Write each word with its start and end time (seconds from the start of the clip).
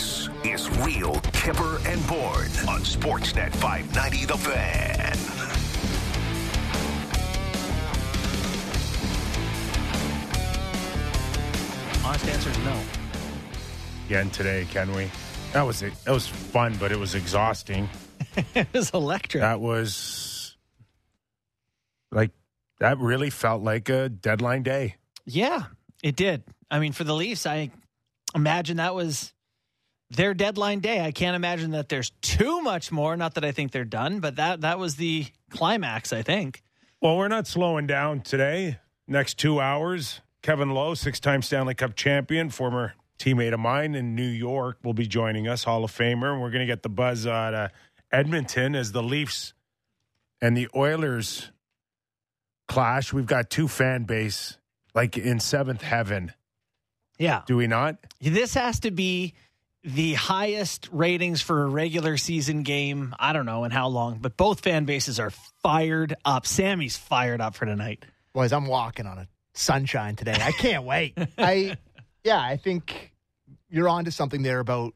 This 0.00 0.30
is 0.44 0.70
Real 0.78 1.16
Kyper 1.36 1.76
and 1.86 2.00
Bourne 2.06 2.48
on 2.66 2.80
Sportsnet 2.80 3.54
590 3.56 4.24
The 4.24 4.38
Fan. 4.38 5.12
Honest 12.02 12.26
answer 12.28 12.48
is 12.48 12.58
no. 12.60 12.80
Again 14.06 14.30
today, 14.30 14.66
can 14.70 14.90
we? 14.94 15.10
That 15.52 15.62
was 15.66 15.82
it. 15.82 15.92
That 16.06 16.12
was 16.12 16.26
fun, 16.26 16.74
but 16.80 16.92
it 16.92 16.98
was 16.98 17.14
exhausting. 17.14 17.86
it 18.54 18.68
was 18.72 18.88
electric. 18.92 19.42
That 19.42 19.60
was 19.60 20.56
like 22.10 22.30
that. 22.78 22.96
Really 22.96 23.28
felt 23.28 23.62
like 23.62 23.90
a 23.90 24.08
deadline 24.08 24.62
day. 24.62 24.96
yeah, 25.26 25.64
it 26.02 26.16
did. 26.16 26.42
I 26.70 26.78
mean, 26.78 26.92
for 26.92 27.04
the 27.04 27.14
Leafs, 27.14 27.44
I 27.44 27.70
imagine 28.34 28.78
that 28.78 28.94
was 28.94 29.34
their 30.10 30.34
deadline 30.34 30.80
day. 30.80 31.04
I 31.04 31.12
can't 31.12 31.36
imagine 31.36 31.70
that 31.72 31.88
there's 31.88 32.10
too 32.22 32.60
much 32.62 32.90
more. 32.92 33.16
Not 33.16 33.34
that 33.34 33.44
I 33.44 33.52
think 33.52 33.72
they're 33.72 33.84
done, 33.84 34.20
but 34.20 34.36
that 34.36 34.62
that 34.62 34.78
was 34.78 34.96
the 34.96 35.26
climax. 35.50 36.12
I 36.12 36.22
think. 36.22 36.62
Well, 37.00 37.16
we're 37.16 37.28
not 37.28 37.46
slowing 37.46 37.86
down 37.86 38.20
today. 38.20 38.78
Next 39.08 39.38
two 39.38 39.60
hours, 39.60 40.20
Kevin 40.42 40.70
Lowe, 40.70 40.94
six-time 40.94 41.42
Stanley 41.42 41.74
Cup 41.74 41.96
champion, 41.96 42.50
former 42.50 42.94
teammate 43.18 43.52
of 43.54 43.60
mine 43.60 43.94
in 43.94 44.14
New 44.14 44.28
York, 44.28 44.78
will 44.84 44.92
be 44.94 45.06
joining 45.06 45.48
us, 45.48 45.64
Hall 45.64 45.82
of 45.84 45.90
Famer. 45.90 46.32
And 46.32 46.40
we're 46.42 46.50
going 46.50 46.60
to 46.60 46.66
get 46.66 46.82
the 46.82 46.88
buzz 46.90 47.26
out 47.26 47.54
of 47.54 47.70
Edmonton 48.12 48.74
as 48.74 48.92
the 48.92 49.02
Leafs 49.02 49.52
and 50.42 50.56
the 50.56 50.68
Oilers 50.76 51.50
clash. 52.68 53.12
We've 53.12 53.26
got 53.26 53.50
two 53.50 53.66
fan 53.68 54.04
base 54.04 54.58
like 54.94 55.16
in 55.16 55.40
seventh 55.40 55.82
heaven. 55.82 56.32
Yeah, 57.18 57.42
Do 57.46 57.56
we 57.56 57.66
not? 57.66 57.96
this 58.20 58.54
has 58.54 58.80
to 58.80 58.90
be 58.90 59.34
the 59.82 60.14
highest 60.14 60.88
ratings 60.92 61.40
for 61.40 61.62
a 61.62 61.66
regular 61.68 62.16
season 62.16 62.62
game. 62.62 63.14
I 63.18 63.32
don't 63.32 63.46
know 63.46 63.64
in 63.64 63.70
how 63.70 63.88
long, 63.88 64.18
but 64.20 64.36
both 64.36 64.60
fan 64.60 64.84
bases 64.84 65.18
are 65.18 65.30
fired 65.62 66.14
up. 66.24 66.46
Sammy's 66.46 66.96
fired 66.96 67.40
up 67.40 67.54
for 67.54 67.66
tonight. 67.66 68.04
Boys, 68.32 68.52
I'm 68.52 68.66
walking 68.66 69.06
on 69.06 69.18
a 69.18 69.28
sunshine 69.54 70.16
today. 70.16 70.36
I 70.40 70.52
can't 70.52 70.84
wait. 70.84 71.16
I, 71.38 71.76
yeah, 72.24 72.40
I 72.40 72.56
think 72.56 73.12
you're 73.70 73.88
onto 73.88 74.10
something 74.10 74.42
there 74.42 74.60
about 74.60 74.94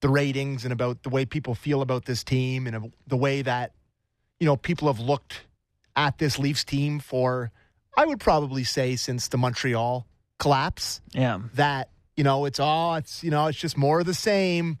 the 0.00 0.08
ratings 0.08 0.64
and 0.64 0.72
about 0.72 1.02
the 1.02 1.08
way 1.08 1.26
people 1.26 1.54
feel 1.54 1.82
about 1.82 2.04
this 2.04 2.24
team 2.24 2.66
and 2.66 2.92
the 3.06 3.16
way 3.16 3.42
that, 3.42 3.72
you 4.40 4.46
know, 4.46 4.56
people 4.56 4.88
have 4.88 5.00
looked 5.00 5.44
at 5.94 6.18
this 6.18 6.38
Leafs 6.38 6.64
team 6.64 7.00
for, 7.00 7.50
I 7.96 8.06
would 8.06 8.20
probably 8.20 8.64
say, 8.64 8.96
since 8.96 9.28
the 9.28 9.38
Montreal 9.38 10.06
collapse. 10.38 11.00
Yeah. 11.12 11.40
That, 11.54 11.90
you 12.16 12.24
know, 12.24 12.44
it's 12.44 12.60
all, 12.60 12.96
it's, 12.96 13.22
you 13.22 13.30
know, 13.30 13.46
it's 13.46 13.58
just 13.58 13.76
more 13.76 14.00
of 14.00 14.06
the 14.06 14.14
same. 14.14 14.78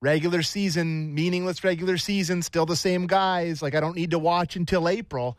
Regular 0.00 0.42
season, 0.42 1.12
meaningless 1.12 1.64
regular 1.64 1.98
season, 1.98 2.42
still 2.42 2.66
the 2.66 2.76
same 2.76 3.08
guys. 3.08 3.62
Like, 3.62 3.74
I 3.74 3.80
don't 3.80 3.96
need 3.96 4.12
to 4.12 4.18
watch 4.18 4.54
until 4.54 4.88
April. 4.88 5.36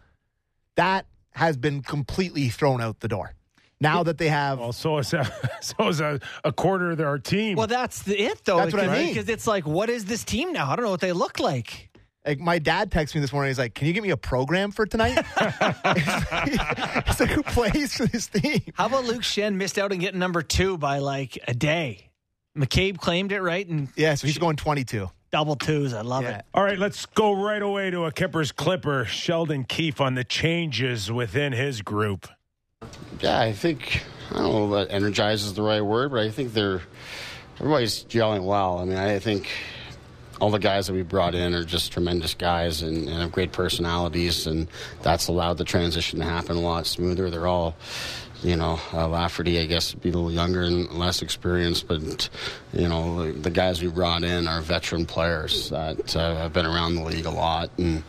That 0.75 1.05
has 1.31 1.55
been 1.55 1.81
completely 1.81 2.49
thrown 2.49 2.81
out 2.81 2.99
the 2.99 3.07
door. 3.07 3.33
Now 3.81 4.03
that 4.03 4.17
they 4.17 4.27
have, 4.27 4.59
Well, 4.59 4.73
so 4.73 4.97
is 4.97 5.13
a, 5.13 5.31
so 5.61 5.87
is 5.87 6.01
a, 6.01 6.19
a 6.43 6.51
quarter 6.51 6.91
of 6.91 6.99
our 6.99 7.17
team. 7.17 7.55
Well, 7.55 7.67
that's 7.67 8.03
the, 8.03 8.19
it 8.19 8.43
though. 8.43 8.57
That's 8.57 8.73
what 8.73 8.83
I 8.83 8.93
mean. 8.93 9.13
Because 9.13 9.29
it's 9.29 9.47
like, 9.47 9.65
what 9.65 9.89
is 9.89 10.05
this 10.05 10.25
team 10.25 10.51
now? 10.51 10.69
I 10.69 10.75
don't 10.75 10.83
know 10.83 10.91
what 10.91 10.99
they 10.99 11.13
look 11.13 11.39
like. 11.39 11.88
Like, 12.25 12.39
my 12.39 12.59
dad 12.59 12.91
texted 12.91 13.15
me 13.15 13.21
this 13.21 13.31
morning. 13.31 13.49
He's 13.49 13.57
like, 13.59 13.73
"Can 13.73 13.87
you 13.87 13.93
get 13.93 14.03
me 14.03 14.09
a 14.09 14.17
program 14.17 14.71
for 14.71 14.85
tonight?" 14.85 15.13
He's 17.07 17.19
like, 17.19 17.29
"Who 17.29 17.43
plays 17.43 17.95
for 17.95 18.05
this 18.05 18.27
team?" 18.27 18.61
How 18.75 18.87
about 18.87 19.05
Luke 19.05 19.21
Schenn 19.21 19.55
missed 19.55 19.77
out 19.79 19.91
on 19.91 19.99
getting 19.99 20.19
number 20.19 20.41
two 20.41 20.77
by 20.77 20.99
like 20.99 21.37
a 21.47 21.53
day? 21.53 22.09
McCabe 22.57 22.97
claimed 22.99 23.31
it 23.31 23.41
right 23.41 23.65
and 23.67 23.87
Yeah, 23.95 24.15
so 24.15 24.27
he's 24.27 24.37
going 24.37 24.57
22. 24.57 25.09
double 25.31 25.55
twos. 25.55 25.93
I 25.93 26.01
love 26.01 26.23
Yeah. 26.23 26.39
it. 26.39 26.45
All 26.53 26.63
right, 26.63 26.77
let's 26.77 27.05
go 27.05 27.31
right 27.41 27.61
away 27.61 27.89
to 27.91 28.05
a 28.05 28.11
Kyper's 28.11 28.51
Clipper, 28.51 29.05
Sheldon 29.05 29.63
Keefe, 29.63 30.01
on 30.01 30.15
the 30.15 30.23
changes 30.23 31.11
within 31.11 31.53
his 31.53 31.81
group. 31.81 32.27
Yeah, 33.21 33.39
I 33.39 33.53
think 33.53 34.03
I 34.31 34.39
don't 34.39 34.51
know 34.51 34.73
if 34.75 34.87
that 34.89 34.93
energizes 34.93 35.53
the 35.53 35.61
right 35.61 35.81
word, 35.81 36.11
but 36.11 36.19
I 36.21 36.31
think 36.31 36.53
they're 36.53 36.81
everybody's 37.59 38.03
gelling 38.05 38.43
well. 38.43 38.79
I 38.79 38.85
mean, 38.85 38.97
I 38.97 39.19
think 39.19 39.49
all 40.39 40.49
the 40.49 40.59
guys 40.59 40.87
that 40.87 40.93
we 40.93 41.03
brought 41.03 41.35
in 41.35 41.53
are 41.53 41.63
just 41.63 41.91
tremendous 41.91 42.33
guys 42.33 42.81
and, 42.81 43.07
and 43.07 43.21
have 43.21 43.31
great 43.31 43.51
personalities, 43.51 44.47
and 44.47 44.67
that's 45.01 45.27
allowed 45.27 45.57
the 45.57 45.65
transition 45.65 46.19
to 46.19 46.25
happen 46.25 46.57
a 46.57 46.61
lot 46.61 46.87
smoother. 46.87 47.29
They're 47.29 47.47
all, 47.47 47.75
you 48.41 48.55
know, 48.55 48.79
uh, 48.93 49.07
Lafferty, 49.07 49.59
I 49.59 49.65
guess, 49.65 49.93
be 49.93 50.09
a 50.09 50.13
little 50.13 50.31
younger 50.31 50.63
and 50.63 50.89
less 50.91 51.21
experienced, 51.21 51.87
but 51.87 52.29
you 52.73 52.87
know, 52.87 53.31
the, 53.31 53.49
guys 53.49 53.81
we 53.81 53.89
brought 53.89 54.23
in 54.23 54.47
are 54.47 54.61
veteran 54.61 55.05
players 55.05 55.69
that 55.69 56.15
uh, 56.15 56.35
have 56.35 56.53
been 56.53 56.65
around 56.65 56.95
the 56.95 57.03
league 57.03 57.25
a 57.25 57.31
lot 57.31 57.69
and. 57.77 58.03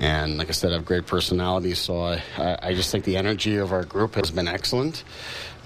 And 0.00 0.38
like 0.38 0.48
I 0.48 0.52
said, 0.52 0.70
have 0.70 0.84
great 0.84 1.06
personalities. 1.06 1.80
So 1.80 2.00
I, 2.00 2.22
I 2.62 2.72
just 2.72 2.92
think 2.92 3.04
the 3.04 3.16
energy 3.16 3.56
of 3.56 3.72
our 3.72 3.84
group 3.84 4.14
has 4.14 4.30
been 4.30 4.46
excellent 4.46 5.02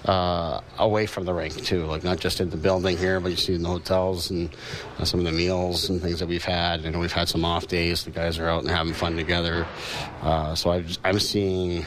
uh, 0.05 0.61
away 0.79 1.05
from 1.05 1.25
the 1.25 1.33
rink 1.33 1.63
too. 1.63 1.85
Like 1.85 2.03
not 2.03 2.19
just 2.19 2.39
in 2.39 2.49
the 2.49 2.57
building 2.57 2.97
here, 2.97 3.19
but 3.19 3.31
you 3.31 3.37
see 3.37 3.55
in 3.55 3.63
the 3.63 3.69
hotels 3.69 4.31
and 4.31 4.49
uh, 4.99 5.05
some 5.05 5.19
of 5.19 5.25
the 5.25 5.31
meals 5.31 5.89
and 5.89 6.01
things 6.01 6.19
that 6.19 6.27
we've 6.27 6.43
had. 6.43 6.85
And 6.85 6.99
we've 6.99 7.11
had 7.11 7.29
some 7.29 7.45
off 7.45 7.67
days. 7.67 8.03
The 8.03 8.11
guys 8.11 8.39
are 8.39 8.47
out 8.47 8.61
and 8.61 8.69
having 8.71 8.93
fun 8.93 9.15
together. 9.15 9.65
Uh, 10.21 10.55
so 10.55 10.71
I've, 10.71 10.97
I'm 11.03 11.19
seeing. 11.19 11.85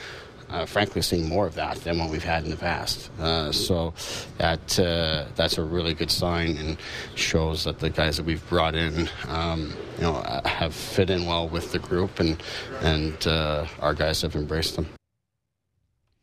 Uh, 0.48 0.64
frankly, 0.64 1.02
seeing 1.02 1.28
more 1.28 1.44
of 1.44 1.56
that 1.56 1.76
than 1.78 1.98
what 1.98 2.08
we've 2.08 2.22
had 2.22 2.44
in 2.44 2.50
the 2.50 2.56
past. 2.56 3.10
Uh, 3.18 3.50
so 3.50 3.92
that 4.38 4.78
uh, 4.78 5.24
that's 5.34 5.58
a 5.58 5.62
really 5.62 5.92
good 5.92 6.08
sign 6.08 6.56
and 6.58 6.78
shows 7.16 7.64
that 7.64 7.80
the 7.80 7.90
guys 7.90 8.16
that 8.16 8.24
we've 8.24 8.48
brought 8.48 8.76
in, 8.76 9.08
um, 9.26 9.74
you 9.96 10.02
know, 10.02 10.14
uh, 10.14 10.46
have 10.46 10.72
fit 10.72 11.10
in 11.10 11.26
well 11.26 11.48
with 11.48 11.72
the 11.72 11.80
group, 11.80 12.20
and 12.20 12.40
and 12.82 13.26
uh, 13.26 13.66
our 13.80 13.92
guys 13.92 14.22
have 14.22 14.36
embraced 14.36 14.76
them. 14.76 14.86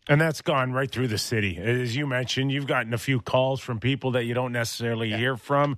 And 0.09 0.19
that's 0.19 0.41
gone 0.41 0.73
right 0.73 0.89
through 0.89 1.07
the 1.07 1.17
city. 1.17 1.57
As 1.57 1.95
you 1.95 2.05
mentioned, 2.05 2.51
you've 2.51 2.67
gotten 2.67 2.93
a 2.93 2.97
few 2.97 3.21
calls 3.21 3.61
from 3.61 3.79
people 3.79 4.11
that 4.11 4.25
you 4.25 4.33
don't 4.33 4.51
necessarily 4.51 5.11
hear 5.11 5.37
from. 5.37 5.77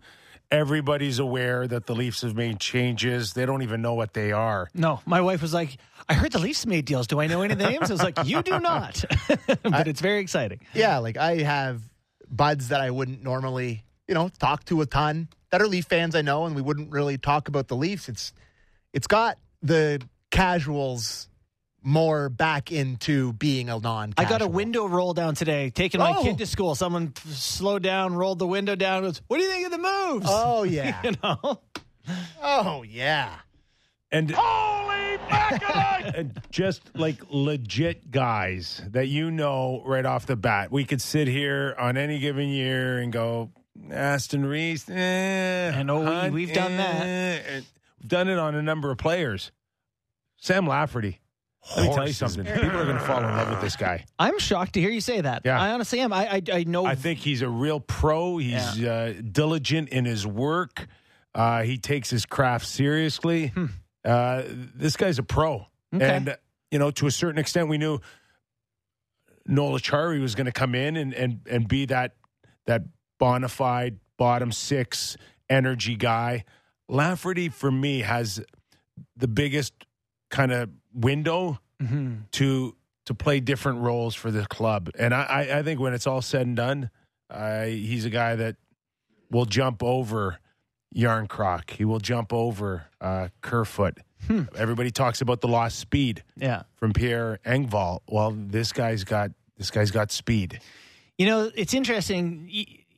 Everybody's 0.52 1.20
aware 1.20 1.68
that 1.68 1.86
the 1.86 1.96
Leafs 1.96 2.22
have 2.22 2.36
made 2.36 2.60
changes. 2.60 3.34
They 3.34 3.46
don't 3.46 3.62
even 3.62 3.82
know 3.82 3.94
what 3.94 4.14
they 4.14 4.32
are. 4.32 4.70
No, 4.74 5.02
my 5.06 5.22
wife 5.22 5.42
was 5.42 5.54
like, 5.54 5.78
I 6.08 6.14
heard 6.14 6.32
the 6.32 6.40
Leafs 6.40 6.66
made 6.66 6.86
deals. 6.86 7.08
Do 7.08 7.20
I 7.20 7.28
know 7.28 7.42
any 7.42 7.54
of 7.54 7.60
the 7.60 7.70
names? 7.70 7.90
I 7.90 7.94
was 7.94 8.04
like, 8.04 8.18
you 8.26 8.42
do 8.42 8.60
not. 8.62 9.04
but 9.64 9.88
it's 9.88 10.02
very 10.02 10.20
exciting. 10.20 10.60
Yeah, 10.74 11.00
like 11.00 11.18
I 11.18 11.38
have 11.38 11.82
buds 12.30 12.70
that 12.70 12.82
I 12.82 12.92
wouldn't 12.92 13.24
normally, 13.24 13.84
you 14.08 14.14
know, 14.14 14.30
talk 14.40 14.66
to 14.66 14.82
a 14.82 14.86
ton 14.86 15.30
that 15.52 15.62
are 15.62 15.68
Leaf 15.68 15.86
fans 15.86 16.16
I 16.16 16.22
know, 16.22 16.46
and 16.46 16.56
we 16.56 16.62
wouldn't 16.62 16.92
really 16.92 17.18
talk 17.18 17.48
about 17.48 17.68
the 17.68 17.76
Leafs. 17.76 18.10
It's 18.10 18.34
it's 18.94 19.08
got 19.08 19.38
the 19.62 20.02
casuals 20.32 21.28
more 21.86 22.28
back 22.30 22.72
into 22.72 23.32
being 23.34 23.70
a 23.70 23.78
non. 23.80 24.14
I 24.18 24.26
got 24.26 24.42
a 24.42 24.48
window 24.48 24.86
roll 24.88 25.14
down 25.14 25.36
today, 25.36 25.70
taking 25.70 26.00
my 26.00 26.16
Oh. 26.18 26.24
kid 26.24 26.40
to 26.40 26.46
school. 26.46 26.76
Someone 26.76 27.14
slowed 27.28 27.84
down, 27.84 28.16
rolled 28.16 28.40
the 28.40 28.48
window 28.48 28.76
down. 28.76 29.04
Goes, 29.04 29.22
what 29.28 29.38
do 29.38 29.44
you 29.44 29.50
think 29.52 29.66
of 29.68 29.72
the 29.72 29.78
moves? 29.78 30.26
Oh 30.30 30.64
yeah. 30.78 31.00
you 31.04 31.12
know, 31.24 31.62
oh 32.42 32.84
yeah. 32.84 33.36
And 34.12 34.32
holy 34.32 35.18
and 36.16 36.40
just 36.52 36.82
like 36.96 37.18
legit 37.30 38.12
guys 38.12 38.82
that 38.92 39.08
you 39.08 39.30
know 39.32 39.82
right 39.86 40.06
off 40.06 40.26
the 40.26 40.36
bat. 40.36 40.72
We 40.72 40.86
could 40.86 41.02
sit 41.02 41.28
here 41.28 41.76
on 41.78 41.98
any 41.98 42.20
given 42.20 42.50
year 42.50 42.98
and 43.00 43.12
go 43.12 43.52
Aston 43.92 44.46
Reese. 44.46 44.90
Eh, 44.90 45.72
I 45.76 45.84
know 45.84 46.00
we- 46.00 46.06
Hunt, 46.06 46.34
we've 46.34 46.54
done 46.54 46.78
that. 46.78 47.02
eh," 47.06 47.40
and 47.56 47.66
We've 48.02 48.10
done 48.10 48.28
it 48.30 48.38
on 48.38 48.56
a 48.56 48.62
number 48.62 48.90
of 48.92 48.98
players. 48.98 49.52
Sam 50.38 50.68
Lafferty. 50.68 51.20
Let 51.76 51.90
me 51.90 51.96
tell 51.96 52.08
you 52.08 52.14
something. 52.14 52.46
People 52.46 52.78
are 52.78 52.86
going 52.86 52.96
to 52.98 53.00
fall 53.00 53.18
in 53.20 53.24
love 53.26 53.50
with 53.50 53.62
this 53.62 53.76
guy. 53.76 54.06
I'm 54.20 54.38
shocked 54.40 54.74
to 54.74 54.82
hear 54.82 54.92
you 54.92 55.02
say 55.02 55.22
that. 55.22 55.42
Yeah. 55.46 55.60
I 55.60 55.72
honestly 55.72 56.00
am. 56.00 56.14
I 56.14 56.36
I, 56.36 56.42
I 56.54 56.64
know. 56.66 56.86
I 56.86 56.96
think 56.96 57.20
he's 57.20 57.42
a 57.42 57.50
real 57.50 57.80
pro. 57.80 58.38
He's 58.38 58.84
uh, 58.84 59.14
diligent 59.32 59.90
in 59.90 60.06
his 60.06 60.28
work. 60.28 60.86
Uh, 61.34 61.64
he 61.64 61.78
takes 61.78 62.10
his 62.10 62.26
craft 62.26 62.66
seriously. 62.68 63.52
Uh, 64.06 64.44
this 64.76 64.96
guy's 64.96 65.18
a 65.20 65.24
pro, 65.24 65.66
Hmm. 65.92 65.98
Okay. 65.98 66.16
and 66.16 66.38
you 66.72 66.78
know, 66.80 66.92
to 66.92 67.08
a 67.08 67.12
certain 67.12 67.40
extent, 67.40 67.68
we 67.70 67.78
knew 67.78 68.00
Noel 69.48 69.80
Acciari 69.80 70.22
was 70.22 70.36
going 70.36 70.46
to 70.46 70.52
come 70.52 70.76
in 70.76 70.96
and 70.98 71.14
and 71.14 71.40
and 71.50 71.68
be 71.68 71.86
that 71.88 72.16
that 72.68 72.84
bona 73.20 73.48
fide 73.50 73.98
bottom 74.18 74.52
six 74.52 75.18
energy 75.50 75.96
guy. 75.96 76.44
Lafferty, 76.88 77.50
for 77.50 77.72
me, 77.72 78.02
has 78.02 78.44
the 79.18 79.28
biggest 79.28 79.74
kind 80.30 80.52
of 80.52 80.70
window 80.96 81.60
Mhm. 81.82 82.32
to 82.32 82.76
to 83.06 83.14
play 83.14 83.40
different 83.40 83.80
roles 83.82 84.16
for 84.16 84.32
the 84.32 84.46
club. 84.48 84.90
And 84.98 85.14
I, 85.14 85.24
I, 85.24 85.58
I 85.60 85.64
think 85.64 85.80
when 85.80 85.94
it's 85.94 86.08
all 86.08 86.24
said 86.24 86.48
and 86.48 86.56
done, 86.56 86.90
uh, 87.30 87.66
he's 87.66 88.04
a 88.06 88.10
guy 88.10 88.36
that 88.36 88.56
will 89.30 89.46
jump 89.46 89.84
over 89.84 90.40
Yarn 90.92 91.28
Croc. 91.28 91.70
He 91.70 91.86
will 91.86 92.00
jump 92.00 92.34
over 92.34 92.86
uh, 93.02 93.28
Kerfoot. 93.42 94.00
Everybody 94.56 94.90
talks 94.90 95.22
about 95.22 95.42
the 95.42 95.48
lost 95.48 95.78
speed 95.78 96.24
yeah. 96.36 96.64
from 96.78 96.94
Pierre 96.94 97.38
Engvall. 97.46 98.00
Well, 98.08 98.32
this 98.36 98.72
guy's 98.72 99.04
got 99.04 99.30
this 99.58 99.70
guy's 99.70 99.92
got 99.92 100.12
speed. 100.12 100.60
You 101.20 101.28
know, 101.28 101.52
it's 101.54 101.76
interesting. 101.76 102.50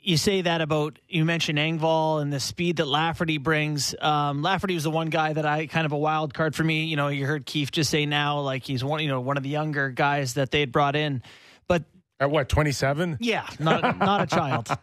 You 0.08 0.16
say 0.16 0.40
that 0.44 0.62
about 0.62 1.00
you 1.10 1.26
mentioned 1.26 1.60
Engvall 1.60 2.22
and 2.22 2.32
the 2.32 2.40
speed 2.40 2.78
that 2.78 2.88
Lafferty 2.88 3.40
brings. 3.40 3.94
Um, 4.00 4.42
Lafferty 4.42 4.74
was 4.74 4.84
the 4.86 4.90
one 4.90 5.10
guy 5.10 5.34
that 5.34 5.46
I 5.46 5.68
kind 5.68 5.86
of 5.86 5.92
a 5.92 5.98
wild 5.98 6.34
card 6.34 6.56
for 6.56 6.64
me. 6.64 6.86
You 6.86 6.96
know, 6.96 7.10
you 7.10 7.26
heard 7.26 7.46
Keefe 7.46 7.72
just 7.72 7.90
say 7.90 8.06
now 8.06 8.40
like 8.40 8.64
he's 8.64 8.86
one 8.86 9.02
you 9.02 9.10
know 9.10 9.20
one 9.20 9.36
of 9.36 9.44
the 9.44 9.50
younger 9.50 9.90
guys 9.90 10.36
that 10.36 10.50
they 10.50 10.62
had 10.62 10.72
brought 10.72 10.96
in, 10.96 11.22
but 11.68 11.84
At 12.22 12.32
what, 12.32 12.48
27? 12.48 13.18
yeah, 13.20 13.46
not 13.60 14.00
not 14.00 14.22
a 14.22 14.28
child. 14.28 14.70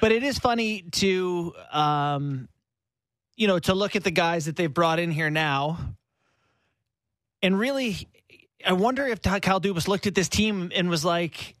But 0.00 0.10
it 0.12 0.24
is 0.24 0.38
funny 0.38 0.82
to 0.82 1.54
um, 1.72 2.48
you 3.36 3.46
know 3.46 3.60
to 3.60 3.72
look 3.72 3.94
at 3.94 4.02
the 4.02 4.10
guys 4.10 4.46
that 4.46 4.56
they've 4.56 4.74
brought 4.74 4.98
in 4.98 5.12
here 5.12 5.30
now, 5.30 5.78
and 7.40 7.56
really, 7.56 8.08
I 8.66 8.72
wonder 8.72 9.06
if 9.06 9.22
Kyle 9.22 9.60
Dubas 9.60 9.86
looked 9.86 10.08
at 10.08 10.14
this 10.16 10.28
team 10.28 10.72
and 10.74 10.90
was 10.90 11.04
like. 11.04 11.55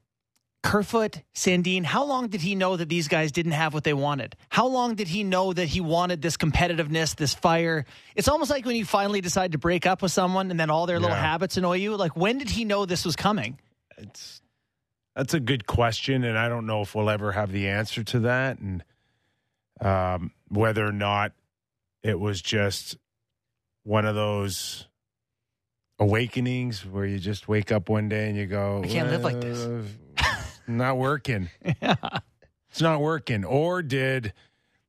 Kerfoot, 0.66 1.22
Sandin, 1.32 1.84
how 1.84 2.04
long 2.04 2.26
did 2.26 2.40
he 2.40 2.56
know 2.56 2.76
that 2.76 2.88
these 2.88 3.06
guys 3.06 3.30
didn't 3.30 3.52
have 3.52 3.72
what 3.72 3.84
they 3.84 3.94
wanted? 3.94 4.34
How 4.48 4.66
long 4.66 4.96
did 4.96 5.06
he 5.06 5.22
know 5.22 5.52
that 5.52 5.66
he 5.66 5.80
wanted 5.80 6.20
this 6.22 6.36
competitiveness, 6.36 7.14
this 7.14 7.34
fire? 7.34 7.84
It's 8.16 8.26
almost 8.26 8.50
like 8.50 8.66
when 8.66 8.74
you 8.74 8.84
finally 8.84 9.20
decide 9.20 9.52
to 9.52 9.58
break 9.58 9.86
up 9.86 10.02
with 10.02 10.10
someone 10.10 10.50
and 10.50 10.58
then 10.58 10.68
all 10.68 10.86
their 10.86 10.98
little 10.98 11.14
habits 11.14 11.56
annoy 11.56 11.76
you. 11.76 11.94
Like, 11.96 12.16
when 12.16 12.38
did 12.38 12.50
he 12.50 12.64
know 12.64 12.84
this 12.84 13.04
was 13.04 13.14
coming? 13.14 13.60
It's 13.96 14.42
that's 15.14 15.34
a 15.34 15.40
good 15.40 15.68
question, 15.68 16.24
and 16.24 16.36
I 16.36 16.48
don't 16.48 16.66
know 16.66 16.82
if 16.82 16.96
we'll 16.96 17.10
ever 17.10 17.30
have 17.30 17.52
the 17.52 17.68
answer 17.68 18.02
to 18.02 18.20
that, 18.20 18.58
and 18.58 18.84
um, 19.80 20.32
whether 20.48 20.84
or 20.84 20.92
not 20.92 21.30
it 22.02 22.18
was 22.18 22.42
just 22.42 22.96
one 23.84 24.04
of 24.04 24.16
those 24.16 24.88
awakenings 26.00 26.84
where 26.84 27.06
you 27.06 27.20
just 27.20 27.46
wake 27.46 27.70
up 27.70 27.88
one 27.88 28.08
day 28.08 28.28
and 28.28 28.36
you 28.36 28.46
go, 28.46 28.82
I 28.84 28.88
can't 28.88 29.10
live 29.10 29.22
like 29.22 29.40
this." 29.40 29.96
"Uh, 30.68 30.72
not 30.72 30.96
working. 30.96 31.50
It's 32.76 32.82
not 32.82 33.00
working. 33.00 33.42
Or 33.42 33.80
did 33.80 34.34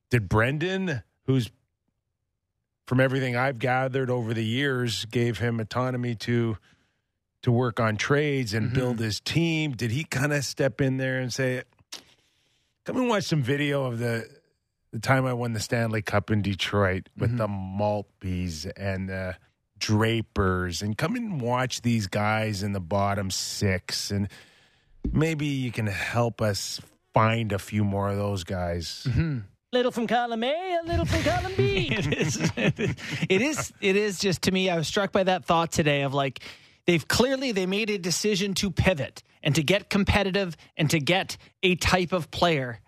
did 0.09 0.27
Brendan, 0.27 1.03
who's 1.23 1.49
from 2.85 2.99
everything 2.99 3.37
I've 3.37 3.59
gathered 3.59 4.09
over 4.09 4.33
the 4.33 4.43
years, 4.43 5.05
gave 5.05 5.39
him 5.39 5.61
autonomy 5.61 6.13
to 6.15 6.57
to 7.43 7.51
work 7.51 7.79
on 7.79 7.95
trades 7.95 8.53
and 8.53 8.73
build 8.73 8.99
his 8.99 9.21
team? 9.21 9.71
Did 9.71 9.91
he 9.91 10.03
kind 10.03 10.33
of 10.33 10.43
step 10.43 10.81
in 10.81 10.97
there 10.97 11.19
and 11.19 11.31
say, 11.31 11.63
"Come 12.83 12.97
and 12.97 13.07
watch 13.07 13.23
some 13.23 13.41
video 13.41 13.85
of 13.85 13.99
the 13.99 14.27
the 14.91 14.99
time 14.99 15.25
I 15.25 15.31
won 15.31 15.53
the 15.53 15.61
Stanley 15.61 16.01
Cup 16.01 16.29
in 16.29 16.41
Detroit 16.41 17.07
with 17.15 17.37
the 17.37 17.47
Maltbys 17.47 18.69
and 18.75 19.07
the 19.07 19.37
Drapers, 19.79 20.81
and 20.81 20.97
come 20.97 21.15
and 21.15 21.39
watch 21.39 21.83
these 21.83 22.07
guys 22.07 22.63
in 22.63 22.73
the 22.73 22.81
bottom 22.81 23.31
six, 23.31 24.11
and 24.11 24.27
maybe 25.13 25.45
you 25.45 25.71
can 25.71 25.87
help 25.87 26.41
us 26.41 26.81
find 27.13 27.51
a 27.51 27.59
few 27.59 27.83
more 27.83 28.09
of 28.09 28.17
those 28.17 28.43
guys." 28.43 29.07
Little 29.73 29.91
from 29.91 30.07
column 30.07 30.43
A, 30.43 30.79
a 30.81 30.87
little 30.87 31.05
from 31.05 31.23
column 31.23 31.51
B. 31.57 31.87
it 31.91 32.07
is. 32.07 32.51
It 32.55 33.41
is 33.41 33.73
it 33.81 33.95
is 33.97 34.17
just 34.19 34.43
to 34.43 34.51
me 34.51 34.69
i 34.69 34.77
was 34.77 34.87
struck 34.87 35.11
by 35.11 35.23
that 35.23 35.43
thought 35.43 35.71
today 35.73 36.03
of 36.03 36.13
like 36.13 36.39
they've 36.85 37.05
clearly 37.05 37.51
they 37.51 37.65
made 37.65 37.89
a 37.89 37.97
decision 37.97 38.53
to 38.55 38.71
pivot 38.71 39.23
and 39.43 39.53
to 39.55 39.63
get 39.63 39.89
competitive 39.89 40.55
and 40.77 40.89
to 40.91 40.99
get 40.99 41.37
a 41.63 41.75
type 41.75 42.13
of 42.13 42.31
player. 42.31 42.79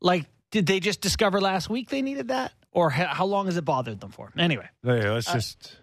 Like 0.00 0.26
did 0.50 0.66
they 0.66 0.80
just 0.80 1.00
discover 1.00 1.40
last 1.40 1.68
week 1.70 1.88
they 1.88 2.02
needed 2.02 2.28
that? 2.28 2.52
Or 2.72 2.90
ha- 2.90 3.12
how 3.14 3.24
long 3.26 3.46
has 3.46 3.56
it 3.56 3.64
bothered 3.64 4.00
them 4.00 4.10
for? 4.10 4.30
Anyway. 4.38 4.68
Hey, 4.82 5.10
let's 5.10 5.32
just 5.32 5.76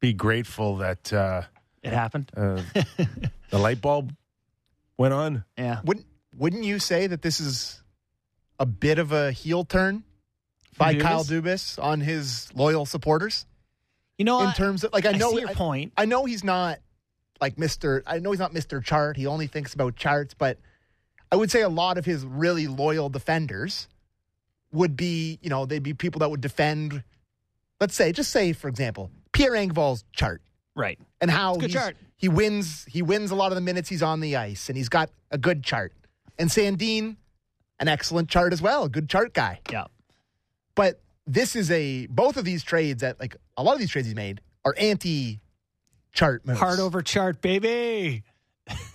be 0.00 0.12
grateful 0.12 0.76
that 0.76 1.12
uh, 1.12 1.42
it 1.82 1.92
happened. 1.92 2.30
uh, 2.36 2.62
the 3.50 3.58
light 3.58 3.80
bulb 3.80 4.14
went 4.98 5.14
on. 5.14 5.44
yeah 5.56 5.80
Wouldn't 5.84 6.06
Wouldn't 6.36 6.64
you 6.64 6.78
say 6.78 7.06
that 7.06 7.22
this 7.22 7.40
is 7.40 7.82
a 8.58 8.66
bit 8.66 8.98
of 8.98 9.12
a 9.12 9.32
heel 9.32 9.64
turn 9.64 10.04
by 10.76 10.94
Dubas? 10.94 11.00
Kyle 11.02 11.24
Dubas 11.24 11.82
on 11.82 12.00
his 12.00 12.48
loyal 12.54 12.84
supporters? 12.84 13.46
you 14.18 14.24
know 14.24 14.40
in 14.40 14.46
what? 14.46 14.56
terms 14.56 14.84
of 14.84 14.92
like 14.92 15.06
I 15.06 15.10
I 15.10 15.12
know 15.12 15.30
see 15.30 15.40
your 15.40 15.50
I, 15.50 15.54
point. 15.54 15.92
I 15.96 16.04
know 16.04 16.24
he's 16.24 16.44
not 16.44 16.80
like 17.40 17.56
Mr. 17.56 18.02
I 18.06 18.18
know 18.18 18.32
he's 18.32 18.40
not 18.40 18.52
Mr. 18.52 18.84
Chart. 18.84 19.16
He 19.16 19.26
only 19.26 19.46
thinks 19.46 19.72
about 19.72 19.94
charts, 19.96 20.34
but 20.34 20.58
I 21.30 21.36
would 21.36 21.50
say 21.50 21.62
a 21.62 21.68
lot 21.68 21.98
of 21.98 22.04
his 22.04 22.24
really 22.26 22.66
loyal 22.66 23.08
defenders 23.08 23.86
would 24.72 24.96
be, 24.96 25.38
you 25.40 25.48
know, 25.48 25.64
they'd 25.66 25.82
be 25.82 25.94
people 25.94 26.18
that 26.18 26.30
would 26.30 26.40
defend 26.40 27.04
let's 27.80 27.94
say, 27.94 28.10
just 28.12 28.30
say 28.32 28.52
for 28.52 28.68
example, 28.68 29.10
Pierre 29.32 29.52
Engvall's 29.52 30.04
chart 30.12 30.42
right 30.78 30.98
and 31.20 31.30
how 31.30 31.56
good 31.56 31.70
chart. 31.72 31.96
he 32.16 32.28
wins 32.28 32.84
he 32.88 33.02
wins 33.02 33.30
a 33.30 33.34
lot 33.34 33.50
of 33.52 33.56
the 33.56 33.60
minutes 33.60 33.88
he's 33.88 34.02
on 34.02 34.20
the 34.20 34.36
ice 34.36 34.68
and 34.68 34.76
he's 34.78 34.88
got 34.88 35.10
a 35.30 35.36
good 35.38 35.62
chart. 35.64 35.92
And 36.38 36.48
Sandin, 36.48 37.16
an 37.80 37.88
excellent 37.88 38.28
chart 38.30 38.52
as 38.52 38.62
well, 38.62 38.84
a 38.84 38.88
good 38.88 39.08
chart 39.10 39.34
guy. 39.34 39.60
yeah 39.70 39.84
But 40.74 41.00
this 41.26 41.56
is 41.56 41.70
a 41.70 42.06
both 42.06 42.36
of 42.36 42.44
these 42.44 42.62
trades 42.62 43.00
that 43.02 43.18
like 43.20 43.36
a 43.56 43.62
lot 43.62 43.72
of 43.74 43.80
these 43.80 43.90
trades 43.90 44.06
he's 44.06 44.14
made 44.16 44.40
are 44.64 44.74
anti 44.78 45.40
chart 46.12 46.46
moves. 46.46 46.58
hard 46.58 46.80
over 46.80 47.02
chart 47.02 47.40
baby 47.42 48.22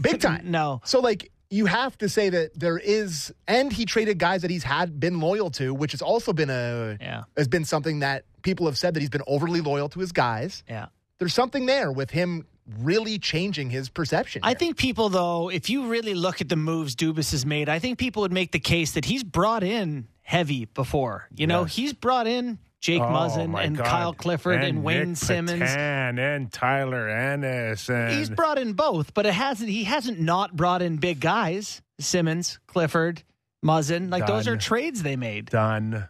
big 0.02 0.20
time. 0.28 0.50
no 0.50 0.82
So 0.86 1.00
like 1.00 1.32
you 1.50 1.68
have 1.68 1.96
to 2.00 2.10
say 2.10 2.30
that 2.30 2.58
there 2.60 2.80
is 2.80 3.32
and 3.48 3.72
he 3.72 3.86
traded 3.86 4.18
guys 4.18 4.42
that 4.42 4.50
he's 4.50 4.64
had 4.64 5.00
been 5.00 5.20
loyal 5.20 5.52
to, 5.52 5.72
which 5.74 5.92
has 5.92 6.02
also 6.02 6.34
been 6.34 6.50
a 6.50 6.98
yeah 7.00 7.24
has 7.38 7.48
been 7.48 7.66
something 7.66 8.00
that 8.00 8.24
people 8.42 8.66
have 8.66 8.78
said 8.78 8.94
that 8.96 9.02
he's 9.02 9.10
been 9.12 9.22
overly 9.28 9.62
loyal 9.62 9.88
to 9.90 10.00
his 10.00 10.12
guys. 10.12 10.64
yeah 10.68 10.88
There's 11.20 11.34
something 11.34 11.66
there 11.66 11.92
with 11.92 12.12
him 12.12 12.46
really 12.80 13.20
changing 13.20 13.70
his 13.70 13.90
perception. 13.90 14.42
I 14.44 14.54
think 14.54 14.78
people, 14.78 15.10
though, 15.10 15.50
if 15.50 15.70
you 15.70 15.88
really 15.88 16.14
look 16.14 16.42
at 16.42 16.50
the 16.50 16.56
moves 16.56 16.96
Dubas 16.96 17.32
has 17.32 17.46
made, 17.46 17.70
I 17.70 17.80
think 17.80 18.00
people 18.00 18.22
would 18.22 18.32
make 18.32 18.52
the 18.52 18.60
case 18.60 18.94
that 18.94 19.06
he's 19.06 19.24
brought 19.24 19.64
in 19.64 20.08
heavy 20.22 20.66
before. 20.66 21.28
You 21.36 21.48
know, 21.48 21.66
he's 21.66 21.94
brought 21.94 22.28
in 22.28 22.58
Jake 22.80 23.02
Oh, 23.02 23.06
Muzzin 23.06 23.58
and 23.64 23.78
God. 23.78 23.86
Kyle 23.86 24.14
Clifford 24.14 24.64
and, 24.64 24.84
Wayne 24.84 25.10
Nick 25.10 25.18
Simmonds. 25.18 25.60
Patan 25.60 26.20
and 26.20 26.52
Tyler 26.52 27.08
Ennis 27.08 27.90
and 27.90 28.12
He's 28.12 28.30
brought 28.30 28.58
in 28.58 28.74
both, 28.74 29.14
but 29.14 29.26
it 29.26 29.34
hasn't. 29.34 29.70
He 29.70 29.86
hasn't 29.86 30.20
not 30.20 30.56
brought 30.56 30.82
in 30.82 30.98
big 30.98 31.20
guys. 31.20 31.82
Simmonds, 32.00 32.60
Clifford, 32.68 33.24
Muzzin. 33.64 34.12
Like 34.12 34.28
those 34.28 34.48
are 34.48 34.58
trades 34.58 35.04
they 35.04 35.16
made. 35.16 35.46
done 35.50 36.10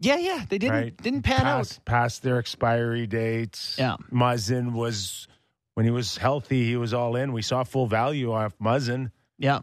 Yeah, 0.00 0.16
yeah, 0.16 0.44
they 0.48 0.58
didn't 0.58 0.74
right. 0.74 0.96
didn't 0.96 1.22
pan 1.22 1.40
past, 1.40 1.78
out. 1.80 1.84
past 1.84 2.22
their 2.22 2.38
expiry 2.38 3.06
dates. 3.06 3.76
Yeah. 3.78 3.96
Muzzin 4.12 4.72
was 4.72 5.26
when 5.74 5.84
he 5.84 5.90
was 5.90 6.16
healthy, 6.16 6.64
he 6.64 6.76
was 6.76 6.94
all 6.94 7.16
in. 7.16 7.32
We 7.32 7.42
saw 7.42 7.64
full 7.64 7.86
value 7.86 8.32
off 8.32 8.56
Muzzin, 8.58 9.10
Yeah, 9.38 9.60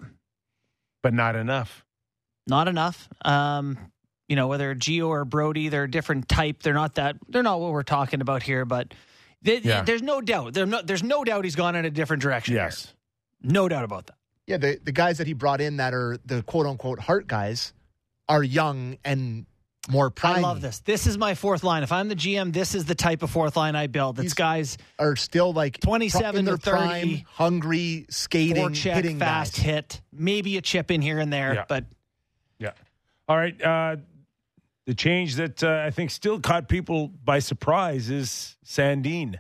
but 1.04 1.14
not 1.14 1.36
enough. 1.36 1.86
not 2.48 2.68
enough. 2.68 3.08
Um, 3.24 3.78
you 4.28 4.36
know, 4.36 4.48
whether 4.48 4.74
Gio 4.76 5.08
or 5.08 5.24
Brodie, 5.24 5.70
they're 5.70 5.84
a 5.84 5.92
different 5.92 6.28
type. 6.28 6.64
They're 6.64 6.74
not 6.74 6.96
that. 6.96 7.16
They're 7.30 7.44
not 7.44 7.60
what 7.62 7.72
we're 7.72 7.84
talking 7.84 8.22
about 8.22 8.42
here. 8.44 8.66
But 8.66 8.94
they, 9.42 9.60
Yeah. 9.60 9.84
there's 9.84 10.02
no 10.02 10.20
doubt. 10.20 10.54
There's 10.54 10.68
no, 10.68 10.82
there's 10.82 11.04
no 11.04 11.24
doubt 11.24 11.44
he's 11.46 11.56
gone 11.56 11.76
in 11.76 11.86
a 11.86 11.92
different 11.92 12.24
direction. 12.24 12.56
here. 12.56 12.64
Yes. 12.64 12.94
no 13.44 13.70
doubt 13.70 13.84
about 13.84 14.08
that. 14.08 14.16
Yeah, 14.48 14.58
the 14.58 14.80
the 14.84 14.92
guys 14.92 15.18
that 15.20 15.28
he 15.28 15.34
brought 15.34 15.62
in 15.62 15.78
that 15.78 15.94
are 15.94 16.18
the 16.26 16.42
quote 16.44 16.66
unquote 16.66 17.00
heart 17.00 17.26
guys 17.28 17.74
are 18.30 18.44
young 18.44 18.98
and 19.06 19.46
more 19.90 20.10
prime. 20.10 20.38
I 20.38 20.40
love 20.40 20.62
this. 20.62 20.80
This 20.80 21.08
is 21.08 21.18
my 21.18 21.36
fourth 21.36 21.64
line. 21.64 21.84
If 21.84 21.92
I'm 21.92 22.08
the 22.08 22.16
GM, 22.16 22.52
this 22.54 22.74
is 22.76 22.86
the 22.86 22.96
type 22.96 23.22
of 23.24 23.30
fourth 23.30 23.56
line 23.56 23.76
I 23.76 23.88
build. 23.88 24.18
It's 24.20 24.24
He's 24.26 24.34
guys 24.34 24.78
Are 25.00 25.16
still 25.16 25.54
like 25.54 25.80
27 25.80 26.40
in 26.40 26.46
their 26.46 26.58
to 26.58 26.62
30, 26.62 26.78
prime, 26.78 27.22
hungry, 27.28 28.06
skating, 28.10 28.74
check, 28.74 28.96
hitting 28.96 29.20
fast 29.20 29.56
guys. 29.56 29.64
hit, 29.66 30.02
maybe 30.12 30.58
a 30.58 30.62
chip 30.62 30.92
in 30.92 31.02
here 31.02 31.20
and 31.20 31.32
there, 31.32 31.54
Yeah. 31.56 31.66
but 31.68 31.86
Yeah. 32.60 32.72
All 33.28 33.38
right. 33.38 33.60
Uh, 33.62 33.98
the 34.86 34.94
change 34.94 35.36
that 35.36 35.64
uh, 35.64 35.84
I 35.86 35.90
think 35.92 36.12
still 36.12 36.40
caught 36.40 36.68
people 36.70 37.08
by 37.08 37.40
surprise 37.40 38.10
is 38.10 38.56
Sandin 38.66 39.36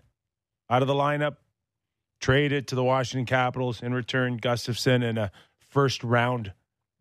out 0.69 0.81
of 0.81 0.87
the 0.87 0.95
lineup, 0.95 1.35
traded 2.19 2.67
to 2.69 2.75
the 2.75 2.83
Washington 2.83 3.25
Capitals 3.27 3.81
in 3.83 3.93
return 3.93 4.39
Gustafsson 4.39 5.03
and 5.07 5.17
a 5.19 5.31
first 5.69 6.03
round 6.03 6.53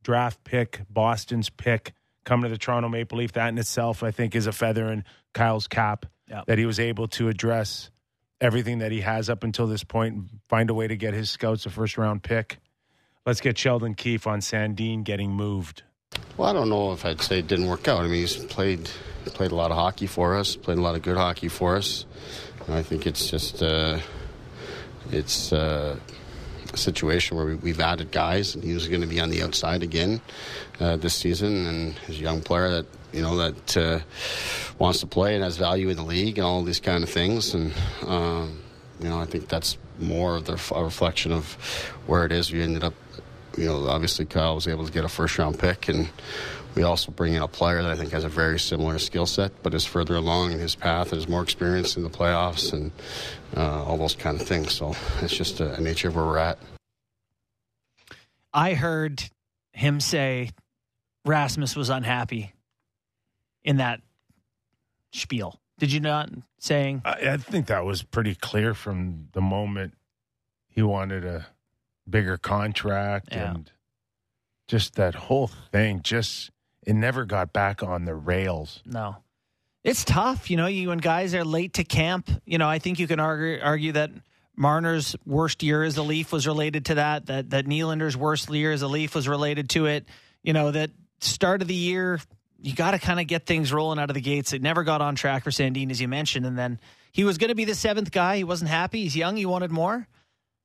draft 0.02 0.44
pick, 0.44 0.82
Boston's 0.90 1.48
pick, 1.48 1.94
coming 2.24 2.44
to 2.44 2.48
the 2.48 2.58
Toronto 2.58 2.88
Maple 2.88 3.18
Leaf. 3.18 3.32
That 3.32 3.48
in 3.48 3.58
itself, 3.58 4.02
I 4.02 4.10
think, 4.10 4.34
is 4.34 4.46
a 4.46 4.52
feather 4.52 4.90
in 4.90 5.04
Kyle's 5.32 5.66
cap 5.68 6.06
Yeah. 6.28 6.42
that 6.46 6.58
he 6.58 6.66
was 6.66 6.80
able 6.80 7.08
to 7.08 7.28
address 7.28 7.90
everything 8.40 8.78
that 8.78 8.92
he 8.92 9.00
has 9.00 9.30
up 9.30 9.44
until 9.44 9.66
this 9.66 9.84
point 9.84 10.14
and 10.14 10.28
find 10.48 10.68
a 10.70 10.74
way 10.74 10.86
to 10.88 10.96
get 10.96 11.14
his 11.14 11.30
scouts 11.30 11.66
a 11.66 11.70
first 11.70 11.96
round 11.96 12.22
pick. 12.22 12.58
Let's 13.26 13.40
get 13.40 13.56
Sheldon 13.56 13.94
Keefe 13.94 14.26
on 14.26 14.40
Sandin 14.40 15.02
getting 15.04 15.30
moved. 15.30 15.82
Well, 16.36 16.48
I 16.50 16.52
don't 16.52 16.68
know 16.68 16.92
if 16.92 17.04
I'd 17.04 17.20
say 17.20 17.38
it 17.38 17.46
didn't 17.46 17.66
work 17.66 17.88
out. 17.88 18.00
I 18.00 18.02
mean, 18.04 18.12
he's 18.20 18.36
played 18.36 18.90
played 19.26 19.50
a 19.52 19.54
lot 19.54 19.70
of 19.70 19.78
hockey 19.78 20.06
for 20.06 20.36
us, 20.36 20.54
played 20.56 20.76
a 20.76 20.82
lot 20.82 20.94
of 20.94 21.00
good 21.02 21.16
hockey 21.16 21.48
for 21.48 21.76
us. 21.76 22.04
And 22.66 22.74
I 22.76 22.82
think 22.82 23.06
it's 23.06 23.30
just 23.30 23.62
uh, 23.62 23.98
it's 25.10 25.52
uh, 25.52 25.96
a 25.98 26.13
situation 26.76 27.36
where 27.36 27.46
we, 27.46 27.54
we've 27.56 27.80
added 27.80 28.10
guys, 28.10 28.54
and 28.54 28.64
he 28.64 28.74
was 28.74 28.88
going 28.88 29.00
to 29.00 29.06
be 29.06 29.20
on 29.20 29.30
the 29.30 29.42
outside 29.42 29.82
again 29.82 30.20
uh, 30.80 30.96
this 30.96 31.14
season, 31.14 31.66
and 31.66 31.98
he's 32.06 32.18
a 32.18 32.22
young 32.22 32.40
player 32.40 32.70
that 32.70 32.86
you 33.12 33.22
know 33.22 33.36
that 33.36 33.76
uh, 33.76 34.00
wants 34.78 35.00
to 35.00 35.06
play 35.06 35.34
and 35.34 35.44
has 35.44 35.56
value 35.56 35.88
in 35.88 35.96
the 35.96 36.02
league 36.02 36.38
and 36.38 36.46
all 36.46 36.62
these 36.62 36.80
kind 36.80 37.02
of 37.02 37.10
things, 37.10 37.54
and. 37.54 37.72
Um, 38.06 38.60
you 39.00 39.08
know, 39.08 39.18
I 39.18 39.24
think 39.24 39.48
that's 39.48 39.76
more 39.98 40.36
of 40.36 40.44
the, 40.44 40.52
a 40.72 40.84
reflection 40.84 41.32
of 41.32 41.54
where 42.06 42.24
it 42.24 42.30
is. 42.30 42.52
We 42.52 42.62
ended 42.62 42.84
up 42.84 42.94
you 43.56 43.66
know, 43.66 43.86
obviously 43.88 44.24
Kyle 44.24 44.54
was 44.54 44.66
able 44.66 44.86
to 44.86 44.92
get 44.92 45.04
a 45.04 45.08
first 45.08 45.38
round 45.38 45.58
pick, 45.58 45.88
and 45.88 46.08
we 46.74 46.82
also 46.82 47.12
bring 47.12 47.34
in 47.34 47.42
a 47.42 47.48
player 47.48 47.82
that 47.82 47.90
I 47.90 47.96
think 47.96 48.12
has 48.12 48.24
a 48.24 48.28
very 48.28 48.58
similar 48.58 48.98
skill 48.98 49.26
set, 49.26 49.62
but 49.62 49.74
is 49.74 49.84
further 49.84 50.16
along 50.16 50.52
in 50.52 50.58
his 50.58 50.74
path, 50.74 51.10
has 51.10 51.28
more 51.28 51.42
experience 51.42 51.96
in 51.96 52.02
the 52.02 52.10
playoffs, 52.10 52.72
and 52.72 52.90
uh, 53.56 53.84
all 53.84 53.96
those 53.96 54.14
kind 54.14 54.40
of 54.40 54.46
things. 54.46 54.72
So 54.72 54.94
it's 55.22 55.36
just 55.36 55.60
a, 55.60 55.74
a 55.74 55.80
nature 55.80 56.08
of 56.08 56.16
where 56.16 56.24
we're 56.24 56.38
at. 56.38 56.58
I 58.52 58.74
heard 58.74 59.22
him 59.72 60.00
say 60.00 60.50
Rasmus 61.24 61.76
was 61.76 61.90
unhappy 61.90 62.52
in 63.64 63.76
that 63.78 64.00
spiel. 65.12 65.60
Did 65.78 65.92
you 65.92 66.00
not 66.00 66.30
saying? 66.58 67.02
I, 67.04 67.30
I 67.30 67.36
think 67.36 67.66
that 67.66 67.84
was 67.84 68.02
pretty 68.02 68.34
clear 68.34 68.74
from 68.74 69.28
the 69.32 69.40
moment 69.40 69.94
he 70.68 70.82
wanted 70.82 71.24
a 71.24 71.46
bigger 72.08 72.36
contract 72.36 73.28
Yeah. 73.32 73.54
and 73.54 73.70
just 74.68 74.94
that 74.94 75.14
whole 75.14 75.48
thing. 75.72 76.00
Just 76.02 76.50
it 76.86 76.94
never 76.94 77.24
got 77.24 77.52
back 77.52 77.82
on 77.82 78.04
the 78.04 78.14
rails. 78.14 78.82
No. 78.84 79.16
It's 79.82 80.04
tough, 80.04 80.50
you 80.50 80.56
know, 80.56 80.66
you 80.66 80.88
when 80.88 80.98
guys 80.98 81.34
are 81.34 81.44
late 81.44 81.74
to 81.74 81.84
camp, 81.84 82.30
you 82.46 82.56
know, 82.56 82.68
I 82.68 82.78
think 82.78 82.98
you 82.98 83.06
can 83.06 83.20
argue 83.20 83.58
argue 83.62 83.92
that 83.92 84.10
Marner's 84.56 85.14
worst 85.26 85.62
year 85.62 85.82
as 85.82 85.96
a 85.98 86.02
Leaf 86.02 86.32
was 86.32 86.46
related 86.46 86.86
to 86.86 86.94
that, 86.94 87.26
that 87.26 87.50
that 87.50 87.66
Nylander's 87.66 88.16
worst 88.16 88.48
year 88.48 88.72
as 88.72 88.80
a 88.80 88.88
Leaf 88.88 89.14
was 89.14 89.28
related 89.28 89.68
to 89.70 89.86
it. 89.86 90.08
You 90.42 90.54
know, 90.54 90.70
that 90.70 90.90
start 91.20 91.60
of 91.60 91.68
the 91.68 91.74
year, 91.74 92.18
you 92.62 92.74
got 92.74 92.92
to 92.92 92.98
kind 92.98 93.20
of 93.20 93.26
get 93.26 93.44
things 93.44 93.72
rolling 93.72 93.98
out 93.98 94.08
of 94.08 94.14
the 94.14 94.22
gates. 94.22 94.54
It 94.54 94.62
never 94.62 94.84
got 94.84 95.02
on 95.02 95.16
track 95.16 95.44
for 95.44 95.50
Sandin, 95.50 95.90
as 95.90 96.00
you 96.00 96.08
mentioned, 96.08 96.46
and 96.46 96.56
then 96.58 96.78
he 97.12 97.24
was 97.24 97.36
going 97.36 97.48
to 97.48 97.54
be 97.54 97.64
the 97.64 97.74
seventh 97.74 98.10
guy. 98.10 98.38
He 98.38 98.44
wasn't 98.44 98.70
happy. 98.70 99.02
He's 99.02 99.16
young. 99.16 99.36
He 99.36 99.46
wanted 99.46 99.70
more. 99.70 100.08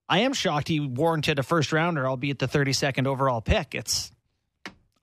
I 0.07 0.19
am 0.19 0.33
shocked 0.33 0.69
he 0.69 0.79
warranted 0.79 1.39
a 1.39 1.43
first 1.43 1.71
rounder, 1.71 2.07
albeit 2.07 2.39
the 2.39 2.47
32nd 2.47 3.05
overall 3.05 3.41
pick. 3.41 3.75
It's 3.75 4.11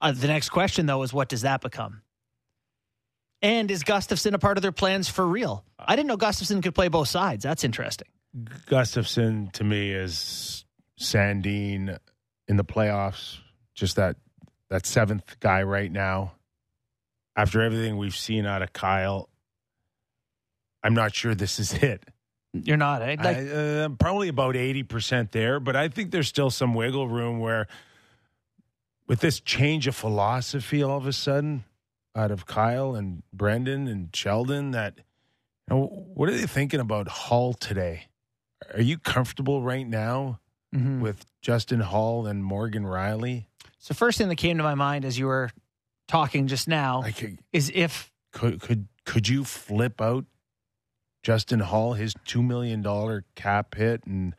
uh, 0.01 0.11
the 0.11 0.27
next 0.27 0.49
question 0.49 0.85
though 0.85 1.03
is 1.03 1.13
what 1.13 1.29
does 1.29 1.41
that 1.41 1.61
become? 1.61 2.01
And 3.41 3.69
is 3.69 3.83
Gustafsson 3.83 4.33
a 4.33 4.39
part 4.39 4.57
of 4.57 4.63
their 4.63 4.71
plans 4.71 5.09
for 5.09 5.25
real? 5.25 5.63
I 5.77 5.95
didn't 5.95 6.07
know 6.07 6.17
Gustafsson 6.17 6.63
could 6.63 6.73
play 6.73 6.87
both 6.87 7.07
sides. 7.07 7.43
That's 7.43 7.63
interesting. 7.63 8.07
Gustafsson 8.67 9.51
to 9.53 9.63
me 9.63 9.91
is 9.91 10.65
Sandin 10.99 11.97
in 12.47 12.57
the 12.57 12.65
playoffs. 12.65 13.37
Just 13.75 13.95
that 13.97 14.15
that 14.69 14.85
seventh 14.85 15.39
guy 15.39 15.63
right 15.63 15.91
now. 15.91 16.33
After 17.35 17.61
everything 17.61 17.97
we've 17.97 18.15
seen 18.15 18.47
out 18.47 18.63
of 18.63 18.73
Kyle, 18.73 19.29
I'm 20.83 20.95
not 20.95 21.13
sure 21.13 21.35
this 21.35 21.59
is 21.59 21.73
it. 21.73 22.03
You're 22.53 22.77
not, 22.77 23.01
eh? 23.01 23.15
Like, 23.19 23.37
I, 23.37 23.47
uh, 23.49 23.89
probably 23.89 24.29
about 24.29 24.55
80% 24.55 25.31
there, 25.31 25.59
but 25.59 25.75
I 25.75 25.89
think 25.89 26.11
there's 26.11 26.27
still 26.27 26.49
some 26.49 26.73
wiggle 26.73 27.07
room 27.07 27.39
where, 27.39 27.67
with 29.07 29.19
this 29.21 29.39
change 29.39 29.87
of 29.87 29.95
philosophy 29.95 30.83
all 30.83 30.97
of 30.97 31.07
a 31.07 31.13
sudden 31.13 31.63
out 32.15 32.31
of 32.31 32.45
Kyle 32.45 32.95
and 32.95 33.23
Brendan 33.31 33.87
and 33.87 34.15
Sheldon, 34.15 34.71
that, 34.71 34.95
you 34.97 35.75
know, 35.75 35.85
what 36.13 36.29
are 36.29 36.33
they 36.33 36.47
thinking 36.47 36.79
about 36.79 37.07
Holl 37.07 37.53
today? 37.53 38.07
Are 38.73 38.81
you 38.81 38.97
comfortable 38.97 39.61
right 39.61 39.87
now 39.87 40.39
mhm. 40.75 40.99
with 40.99 41.25
Justin 41.41 41.79
Holl 41.79 42.25
and 42.25 42.43
Morgan 42.43 42.83
Rielly? 42.83 43.45
so 43.79 43.93
first 43.93 44.17
thing 44.17 44.27
that 44.27 44.35
came 44.35 44.57
to 44.57 44.63
my 44.63 44.75
mind 44.75 45.05
as 45.05 45.17
you 45.17 45.27
were 45.27 45.49
talking 46.07 46.47
just 46.47 46.67
now 46.67 47.01
Like, 47.01 47.37
is 47.53 47.71
if 47.73 48.11
could 48.33 48.59
could 48.59 48.87
could 49.05 49.29
you 49.29 49.43
flip 49.45 50.01
out 50.01 50.25
Justin 51.23 51.59
Holl 51.59 51.93
his 51.93 52.13
two 52.25 52.41
million 52.43 52.81
dollar 52.81 53.23
cap 53.35 53.75
hit 53.75 54.03
and 54.05 54.35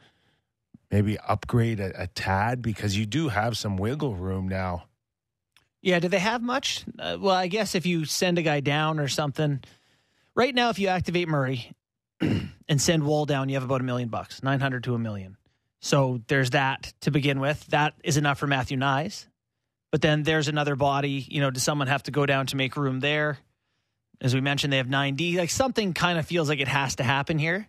maybe 0.90 1.18
upgrade 1.18 1.80
a, 1.80 2.02
a 2.02 2.06
tad 2.06 2.62
because 2.62 2.96
you 2.96 3.06
do 3.06 3.28
have 3.28 3.56
some 3.56 3.76
wiggle 3.76 4.14
room 4.14 4.48
now. 4.48 4.84
Yeah, 5.80 6.00
do 6.00 6.08
they 6.08 6.18
have 6.18 6.42
much? 6.42 6.84
Uh, 6.98 7.18
well, 7.20 7.34
I 7.34 7.46
guess 7.46 7.74
if 7.74 7.86
you 7.86 8.04
send 8.04 8.38
a 8.38 8.42
guy 8.42 8.60
down 8.60 8.98
or 8.98 9.08
something. 9.08 9.60
Right 10.34 10.54
now, 10.54 10.70
if 10.70 10.78
you 10.78 10.88
activate 10.88 11.28
Murray 11.28 11.72
and 12.20 12.80
send 12.80 13.04
Woll 13.04 13.26
down, 13.26 13.48
you 13.48 13.54
have 13.54 13.64
about 13.64 13.80
a 13.80 13.84
million 13.84 14.08
bucks, 14.08 14.42
900 14.42 14.84
to 14.84 14.94
a 14.94 14.98
million. 14.98 15.36
So 15.80 16.20
there's 16.26 16.50
that 16.50 16.92
to 17.02 17.10
begin 17.10 17.40
with. 17.40 17.64
That 17.66 17.94
is 18.02 18.16
enough 18.16 18.38
for 18.38 18.46
Matthew 18.46 18.76
Knies. 18.76 19.26
But 19.90 20.02
then 20.02 20.22
there's 20.22 20.48
another 20.48 20.76
body. 20.76 21.26
You 21.28 21.40
know, 21.40 21.50
does 21.50 21.62
someone 21.62 21.86
have 21.86 22.02
to 22.04 22.10
go 22.10 22.26
down 22.26 22.46
to 22.46 22.56
make 22.56 22.76
room 22.76 23.00
there? 23.00 23.38
As 24.20 24.34
we 24.34 24.40
mentioned, 24.40 24.72
they 24.72 24.78
have 24.78 24.88
9D. 24.88 25.36
Like 25.36 25.50
something 25.50 25.94
kind 25.94 26.18
of 26.18 26.26
feels 26.26 26.48
like 26.48 26.60
it 26.60 26.68
has 26.68 26.96
to 26.96 27.04
happen 27.04 27.38
here. 27.38 27.68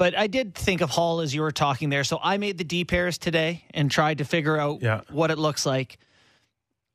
But 0.00 0.16
I 0.16 0.28
did 0.28 0.54
think 0.54 0.80
of 0.80 0.88
Holl 0.88 1.20
as 1.20 1.34
you 1.34 1.42
were 1.42 1.52
talking 1.52 1.90
there. 1.90 2.04
So 2.04 2.18
I 2.22 2.38
made 2.38 2.56
the 2.56 2.64
D 2.64 2.86
pairs 2.86 3.18
today 3.18 3.66
and 3.74 3.90
tried 3.90 4.16
to 4.18 4.24
figure 4.24 4.56
out 4.56 4.80
Yeah. 4.80 5.02
what 5.10 5.30
it 5.30 5.36
looks 5.36 5.66
like. 5.66 5.98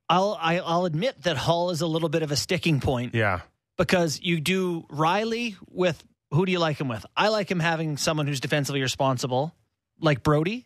I'll 0.10 0.36
I, 0.42 0.58
I'll 0.58 0.86
admit 0.86 1.22
that 1.22 1.38
Holl 1.38 1.70
is 1.70 1.82
a 1.82 1.86
little 1.88 2.10
bit 2.10 2.24
of 2.24 2.32
a 2.32 2.36
sticking 2.36 2.80
point 2.80 3.14
Yeah. 3.14 3.42
because 3.78 4.20
you 4.24 4.42
do 4.42 4.88
Rielly 4.90 5.56
with 5.70 6.04
who 6.32 6.48
do 6.48 6.52
you 6.52 6.58
like 6.58 6.82
him 6.82 6.88
with? 6.88 7.06
I 7.16 7.28
like 7.28 7.50
him 7.52 7.60
having 7.60 7.98
someone 7.98 8.26
who's 8.26 8.40
defensively 8.40 8.82
responsible, 8.82 9.54
like 10.02 10.24
Brodie. 10.24 10.66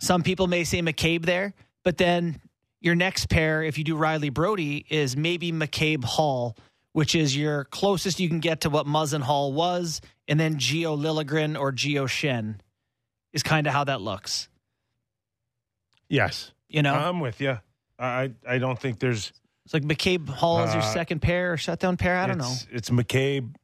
Some 0.00 0.22
people 0.22 0.46
may 0.46 0.64
say 0.64 0.80
McCabe 0.80 1.26
there, 1.26 1.52
but 1.82 1.98
then 1.98 2.40
your 2.80 2.94
next 2.94 3.28
pair, 3.28 3.62
if 3.62 3.76
you 3.76 3.84
do 3.84 3.94
Rielly 3.96 4.32
Brodie, 4.32 4.86
is 4.88 5.18
maybe 5.18 5.52
McCabe 5.52 6.02
Holl, 6.02 6.56
which 6.94 7.14
is 7.14 7.36
your 7.36 7.64
closest 7.64 8.18
you 8.20 8.28
can 8.28 8.40
get 8.40 8.62
to 8.62 8.70
what 8.70 8.86
Muzzin 8.86 9.20
Holl 9.20 9.52
was, 9.52 10.00
and 10.26 10.40
then 10.40 10.56
Gio 10.56 10.96
Liljegren 10.96 11.58
or 11.60 11.70
Gio 11.72 12.06
Schenn 12.08 12.56
is 13.32 13.42
kind 13.42 13.66
of 13.66 13.72
how 13.72 13.84
that 13.84 14.00
looks. 14.00 14.48
Yes. 16.08 16.52
You 16.68 16.82
know, 16.82 16.94
I'm 16.94 17.20
with 17.20 17.40
you. 17.40 17.58
I 17.98 18.32
I 18.48 18.58
don't 18.58 18.78
think 18.78 18.98
there's 19.00 19.32
it's 19.64 19.74
like 19.74 19.82
McCabe 19.82 20.28
Holl 20.28 20.62
is 20.62 20.72
your 20.72 20.82
Uh, 20.82 20.92
second 20.92 21.20
pair 21.20 21.52
or 21.52 21.56
shutdown 21.56 21.96
pair. 21.96 22.16
I 22.16 22.26
don't 22.26 22.38
know. 22.38 22.52
it's, 22.70 22.90
McCabe 22.90 23.54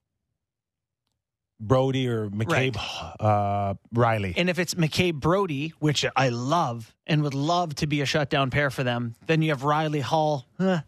Brodie 1.60 2.08
or 2.08 2.30
McCabe 2.30 2.76
uh, 3.20 3.74
Rielly. 3.94 4.32
And 4.36 4.48
if 4.48 4.58
it's 4.58 4.74
McCabe 4.74 5.14
Brodie, 5.14 5.74
which 5.78 6.06
I 6.16 6.30
love 6.30 6.94
and 7.06 7.22
would 7.22 7.34
love 7.34 7.74
to 7.76 7.86
be 7.86 8.00
a 8.00 8.06
shutdown 8.06 8.50
pair 8.50 8.70
for 8.70 8.82
them, 8.82 9.14
then 9.26 9.42
you 9.42 9.50
have 9.50 9.60
Rielly 9.62 10.00
Holl. 10.00 10.46
Huh, 10.58 10.80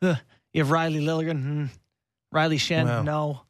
huh. 0.00 0.14
You 0.52 0.62
have 0.62 0.72
Rielly 0.72 1.02
Liljegren. 1.02 1.70
Rielly 2.32 2.56
Schenn. 2.56 2.86
Wow. 2.86 3.02
No. 3.02 3.42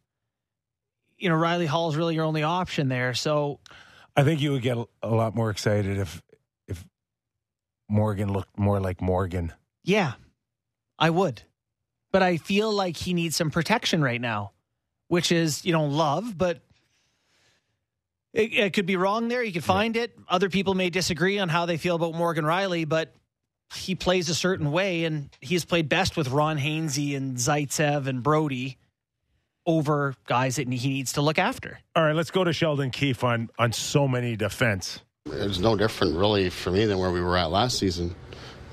You 1.18 1.28
know, 1.28 1.36
Rielly 1.36 1.66
Holl 1.66 1.88
is 1.90 1.96
really 1.96 2.14
your 2.14 2.24
only 2.24 2.42
option 2.42 2.88
there. 2.88 3.14
So, 3.14 3.60
I 4.16 4.24
think 4.24 4.40
you 4.40 4.52
would 4.52 4.62
get 4.62 4.76
a, 5.02 5.08
lot 5.08 5.34
more 5.34 5.50
excited 5.50 5.98
if 5.98 6.22
if 6.66 6.84
Morgan 7.88 8.32
looked 8.32 8.58
more 8.58 8.80
like 8.80 9.00
Morgan. 9.00 9.52
yeah, 9.84 10.12
I 10.98 11.10
would. 11.10 11.42
But 12.10 12.22
I 12.22 12.36
feel 12.36 12.70
like 12.70 12.96
he 12.96 13.14
needs 13.14 13.36
some 13.36 13.50
protection 13.50 14.02
right 14.02 14.20
now, 14.20 14.52
which 15.08 15.32
is, 15.32 15.64
you 15.64 15.72
know, 15.72 15.86
love, 15.86 16.36
but 16.36 16.60
it, 18.34 18.52
it 18.52 18.72
could 18.74 18.84
be 18.84 18.96
wrong 18.96 19.28
there. 19.28 19.42
You 19.42 19.52
could 19.52 19.64
find 19.64 19.96
it. 19.96 20.14
Other 20.28 20.50
people 20.50 20.74
may 20.74 20.90
disagree 20.90 21.38
on 21.38 21.48
how 21.48 21.64
they 21.64 21.78
feel 21.78 21.96
about 21.96 22.14
Morgan 22.14 22.44
Rielly, 22.44 22.86
but 22.86 23.14
he 23.74 23.94
plays 23.94 24.28
a 24.28 24.34
certain 24.34 24.72
way, 24.72 25.04
and 25.04 25.30
he's 25.40 25.64
played 25.64 25.88
best 25.88 26.16
with 26.16 26.28
Ron 26.28 26.58
Hainsey 26.58 27.16
and 27.16 27.36
Zaitsev 27.36 28.06
and 28.06 28.22
Brodie 28.22 28.78
over 29.66 30.14
guys 30.26 30.56
that 30.56 30.68
he 30.68 30.88
needs 30.88 31.12
to 31.12 31.22
look 31.22 31.38
after. 31.38 31.78
All 31.94 32.04
right, 32.04 32.14
let's 32.14 32.30
go 32.30 32.44
to 32.44 32.52
Sheldon 32.52 32.90
Keefe 32.90 33.22
on 33.24 33.50
on 33.58 33.72
so 33.72 34.08
many 34.08 34.36
defense. 34.36 35.00
It 35.26 35.46
was 35.46 35.60
no 35.60 35.76
different, 35.76 36.16
really, 36.16 36.50
for 36.50 36.70
me 36.70 36.84
than 36.84 36.98
where 36.98 37.10
we 37.10 37.20
were 37.20 37.36
at 37.36 37.50
last 37.50 37.78
season. 37.78 38.14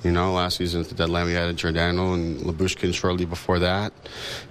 You 0.03 0.13
know, 0.13 0.31
last 0.31 0.57
season 0.57 0.79
at 0.79 0.87
the 0.87 0.95
deadline, 0.95 1.25
we 1.25 1.33
had 1.33 1.53
Giordano 1.57 2.13
and 2.13 2.39
Lyubushkin 2.39 2.93
shortly 2.93 3.25
before 3.25 3.59
that. 3.59 3.91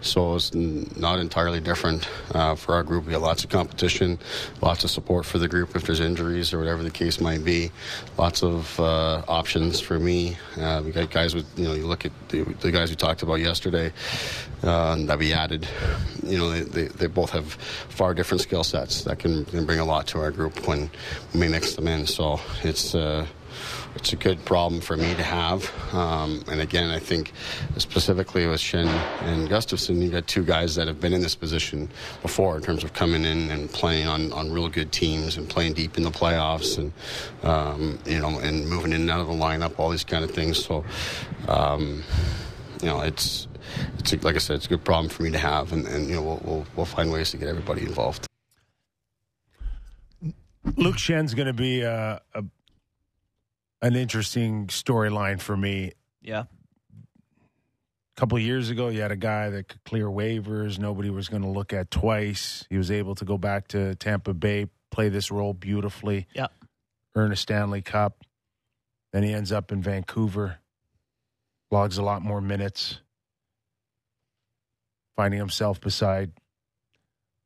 So 0.02 0.34
it's 0.34 0.54
not 0.54 1.18
entirely 1.20 1.60
different 1.60 2.06
uh, 2.34 2.54
for 2.54 2.74
our 2.74 2.82
group. 2.82 3.06
We 3.06 3.12
got 3.12 3.22
lots 3.22 3.44
of 3.44 3.50
competition, 3.50 4.18
lots 4.60 4.84
of 4.84 4.90
support 4.90 5.24
for 5.24 5.38
the 5.38 5.48
group 5.48 5.74
if 5.74 5.84
there's 5.84 6.00
injuries 6.00 6.52
or 6.52 6.58
whatever 6.58 6.82
the 6.82 6.90
case 6.90 7.18
might 7.18 7.46
be. 7.46 7.70
Lots 8.18 8.42
of 8.42 8.78
uh, 8.78 9.22
options 9.26 9.80
for 9.80 9.98
me. 9.98 10.36
Uh, 10.58 10.82
we 10.84 10.90
got 10.90 11.10
guys 11.10 11.34
with, 11.34 11.46
you 11.58 11.64
know, 11.64 11.72
you 11.72 11.86
look 11.86 12.04
at 12.04 12.12
the, 12.28 12.42
the 12.42 12.70
guys 12.70 12.90
we 12.90 12.96
talked 12.96 13.22
about 13.22 13.36
yesterday 13.36 13.90
uh, 14.62 14.96
that 15.06 15.18
we 15.18 15.32
added. 15.32 15.66
You 16.24 16.36
know, 16.36 16.50
they, 16.50 16.60
they, 16.60 16.88
they 16.88 17.06
both 17.06 17.30
have 17.30 17.54
far 17.54 18.12
different 18.12 18.42
skill 18.42 18.64
sets 18.64 19.04
that 19.04 19.18
can, 19.18 19.46
can 19.46 19.64
bring 19.64 19.80
a 19.80 19.84
lot 19.86 20.06
to 20.08 20.18
our 20.18 20.30
group 20.30 20.68
when 20.68 20.90
we 21.32 21.48
mix 21.48 21.74
them 21.74 21.88
in. 21.88 22.06
So 22.06 22.38
it's. 22.62 22.94
Uh, 23.88 23.94
it's 23.96 24.12
a 24.12 24.16
good 24.16 24.44
problem 24.44 24.80
for 24.80 24.96
me 24.96 25.14
to 25.14 25.22
have. 25.22 25.70
Um, 25.94 26.42
and 26.50 26.60
again, 26.60 26.90
I 26.90 26.98
think 26.98 27.32
specifically 27.76 28.46
with 28.46 28.60
Schenn 28.60 28.86
and 29.22 29.48
Gustafsson, 29.48 30.00
you've 30.00 30.12
got 30.12 30.26
two 30.26 30.44
guys 30.44 30.74
that 30.76 30.86
have 30.86 31.00
been 31.00 31.12
in 31.12 31.20
this 31.20 31.34
position 31.34 31.88
before 32.22 32.56
in 32.56 32.62
terms 32.62 32.84
of 32.84 32.92
coming 32.92 33.24
in 33.24 33.50
and 33.50 33.70
playing 33.70 34.06
on, 34.06 34.32
on 34.32 34.52
real 34.52 34.68
good 34.68 34.92
teams 34.92 35.36
and 35.36 35.48
playing 35.48 35.74
deep 35.74 35.96
in 35.96 36.02
the 36.02 36.10
playoffs 36.10 36.78
and, 36.78 36.92
um, 37.42 37.98
you 38.06 38.20
know, 38.20 38.38
and 38.38 38.68
moving 38.68 38.92
in 38.92 39.02
and 39.02 39.10
out 39.10 39.20
of 39.20 39.26
the 39.26 39.32
lineup, 39.32 39.78
all 39.78 39.90
these 39.90 40.04
kind 40.04 40.24
of 40.24 40.30
things. 40.30 40.64
So, 40.64 40.84
um, 41.48 42.02
you 42.80 42.88
know, 42.88 43.00
it's, 43.00 43.48
it's 43.98 44.12
like 44.24 44.36
I 44.36 44.38
said, 44.38 44.56
it's 44.56 44.66
a 44.66 44.70
good 44.70 44.84
problem 44.84 45.08
for 45.08 45.22
me 45.22 45.30
to 45.32 45.38
have. 45.38 45.72
And, 45.72 45.86
and 45.86 46.08
you 46.08 46.14
know, 46.14 46.22
we'll, 46.22 46.40
we'll, 46.44 46.66
we'll 46.76 46.86
find 46.86 47.12
ways 47.12 47.30
to 47.32 47.36
get 47.36 47.48
everybody 47.48 47.82
involved. 47.82 48.26
Luke 50.76 50.96
Schenn's 50.96 51.34
going 51.34 51.46
to 51.46 51.54
be 51.54 51.80
a, 51.80 52.20
a 52.34 52.44
an 53.82 53.96
interesting 53.96 54.66
storyline 54.68 55.40
for 55.40 55.56
me. 55.56 55.92
Yeah. 56.22 56.44
A 58.16 58.20
couple 58.20 58.36
of 58.36 58.42
years 58.42 58.70
ago, 58.70 58.88
you 58.88 59.00
had 59.00 59.12
a 59.12 59.16
guy 59.16 59.48
that 59.50 59.68
could 59.68 59.84
clear 59.84 60.06
waivers. 60.06 60.78
Nobody 60.78 61.08
was 61.10 61.28
going 61.28 61.42
to 61.42 61.48
look 61.48 61.72
at 61.72 61.90
twice. 61.90 62.66
He 62.68 62.76
was 62.76 62.90
able 62.90 63.14
to 63.14 63.24
go 63.24 63.38
back 63.38 63.68
to 63.68 63.94
Tampa 63.94 64.34
Bay, 64.34 64.66
play 64.90 65.08
this 65.08 65.30
role 65.30 65.54
beautifully, 65.54 66.26
Yeah. 66.34 66.48
earn 67.14 67.30
a 67.30 67.36
Stanley 67.36 67.80
Cup. 67.82 68.24
Then 69.12 69.22
he 69.22 69.32
ends 69.32 69.52
up 69.52 69.70
in 69.70 69.80
Vancouver, 69.82 70.58
logs 71.70 71.96
a 71.96 72.02
lot 72.02 72.22
more 72.22 72.40
minutes, 72.40 73.00
finding 75.16 75.38
himself 75.38 75.80
beside 75.80 76.32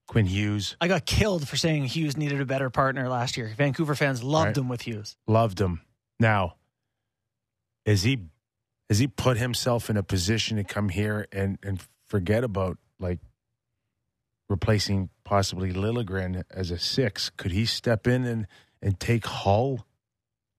Quinn 0.09 0.27
Hughes. 0.27 0.77
I 0.81 0.89
got 0.89 1.07
killed 1.07 1.47
for 1.47 1.57
saying 1.57 1.85
Hughes 1.85 2.17
needed 2.17 2.41
a 2.41 2.47
better 2.47 2.71
partner 2.71 3.09
last 3.09 3.37
year. 3.37 3.53
Vancouver 3.57 3.95
fans 3.95 4.23
loved 4.23 4.47
Right. 4.49 4.57
him 4.57 4.69
with 4.69 4.83
Hughes. 4.83 5.17
Loved 5.27 5.61
him. 5.61 5.83
Now, 6.23 6.55
is 7.85 8.05
he 8.05 8.21
has 8.89 9.01
he 9.01 9.09
put 9.09 9.39
himself 9.39 9.91
in 9.91 9.97
a 9.97 10.05
position 10.05 10.57
to 10.57 10.63
come 10.63 10.89
here 10.89 11.27
and 11.33 11.59
and 11.65 11.83
forget 12.07 12.45
about 12.45 12.79
like 13.01 13.19
replacing 14.49 15.11
possibly 15.25 15.73
Liljegren 15.73 16.45
as 16.49 16.71
a 16.71 16.79
six? 16.79 17.29
Could 17.29 17.51
he 17.51 17.67
step 17.67 18.07
in 18.07 18.25
and 18.25 18.47
and 18.81 19.01
take 19.01 19.27
Holl 19.27 19.85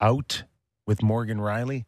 out 0.01 0.43
with 0.85 1.01
Morgan 1.01 1.37
Rielly? 1.37 1.85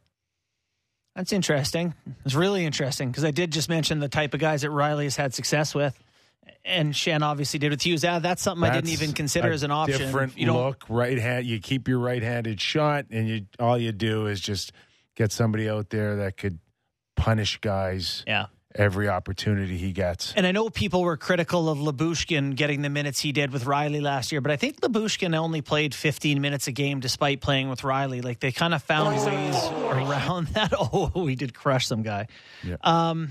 That's 1.13 1.33
interesting. 1.33 1.95
It's 2.23 2.33
really 2.33 2.65
interesting 2.65 3.11
because 3.11 3.25
I 3.25 3.31
did 3.31 3.51
just 3.51 3.67
mention 3.67 3.99
the 3.99 4.07
type 4.07 4.33
of 4.33 4.39
guys 4.39 4.61
that 4.61 4.71
Rielly 4.71 5.03
has 5.03 5.17
had 5.17 5.33
success 5.33 5.75
with, 5.75 6.01
and 6.65 6.93
Schenn 6.93 7.21
obviously 7.21 7.59
did 7.59 7.69
with 7.71 7.81
Hughes. 7.85 8.03
Yeah, 8.03 8.19
that's 8.19 8.41
something 8.41 8.67
I 8.69 8.73
didn't 8.73 8.89
even 8.89 9.13
consider 9.13 9.51
as 9.51 9.63
an 9.63 9.71
option. 9.71 9.99
Different 9.99 10.37
You 10.37 10.51
look, 10.53 10.85
right 10.89 11.17
hand. 11.17 11.45
You 11.45 11.59
keep 11.59 11.87
your 11.87 11.99
right-handed 11.99 12.59
shot, 12.59 13.05
and 13.11 13.27
you 13.29 13.45
all 13.59 13.77
you 13.77 13.91
do 13.91 14.25
is 14.27 14.41
just 14.41 14.71
get 15.15 15.31
somebody 15.31 15.69
out 15.69 15.89
there 15.91 16.17
that 16.17 16.37
could 16.37 16.59
punish 17.15 17.59
guys 17.61 18.23
Yeah. 18.27 18.47
every 18.77 19.07
opportunity 19.07 19.77
he 19.77 19.93
gets. 19.93 20.33
And 20.35 20.45
I 20.45 20.51
know 20.51 20.69
people 20.69 21.01
were 21.03 21.15
critical 21.15 21.69
of 21.69 21.77
Lyubushkin 21.77 22.55
getting 22.57 22.81
the 22.81 22.89
minutes 22.89 23.21
he 23.21 23.31
did 23.31 23.53
with 23.53 23.63
Rielly 23.63 24.01
last 24.01 24.33
year, 24.33 24.41
but 24.41 24.51
I 24.51 24.57
think 24.57 24.81
Lyubushkin 24.81 25.33
only 25.33 25.61
played 25.61 25.95
15 25.95 26.41
minutes 26.41 26.67
a 26.67 26.73
game 26.73 26.99
despite 26.99 27.39
playing 27.39 27.69
with 27.69 27.81
Rielly. 27.83 28.21
Like 28.21 28.41
they 28.41 28.51
kind 28.51 28.73
of 28.73 28.83
found 28.83 29.15
ways 29.15 29.55
around 29.55 30.47
that. 30.55 30.73
Oh, 30.77 31.09
we 31.15 31.35
did 31.35 31.53
crush 31.53 31.87
some 31.87 32.01
guy. 32.03 32.27
Yeah. 32.63 32.75
Um, 32.81 33.29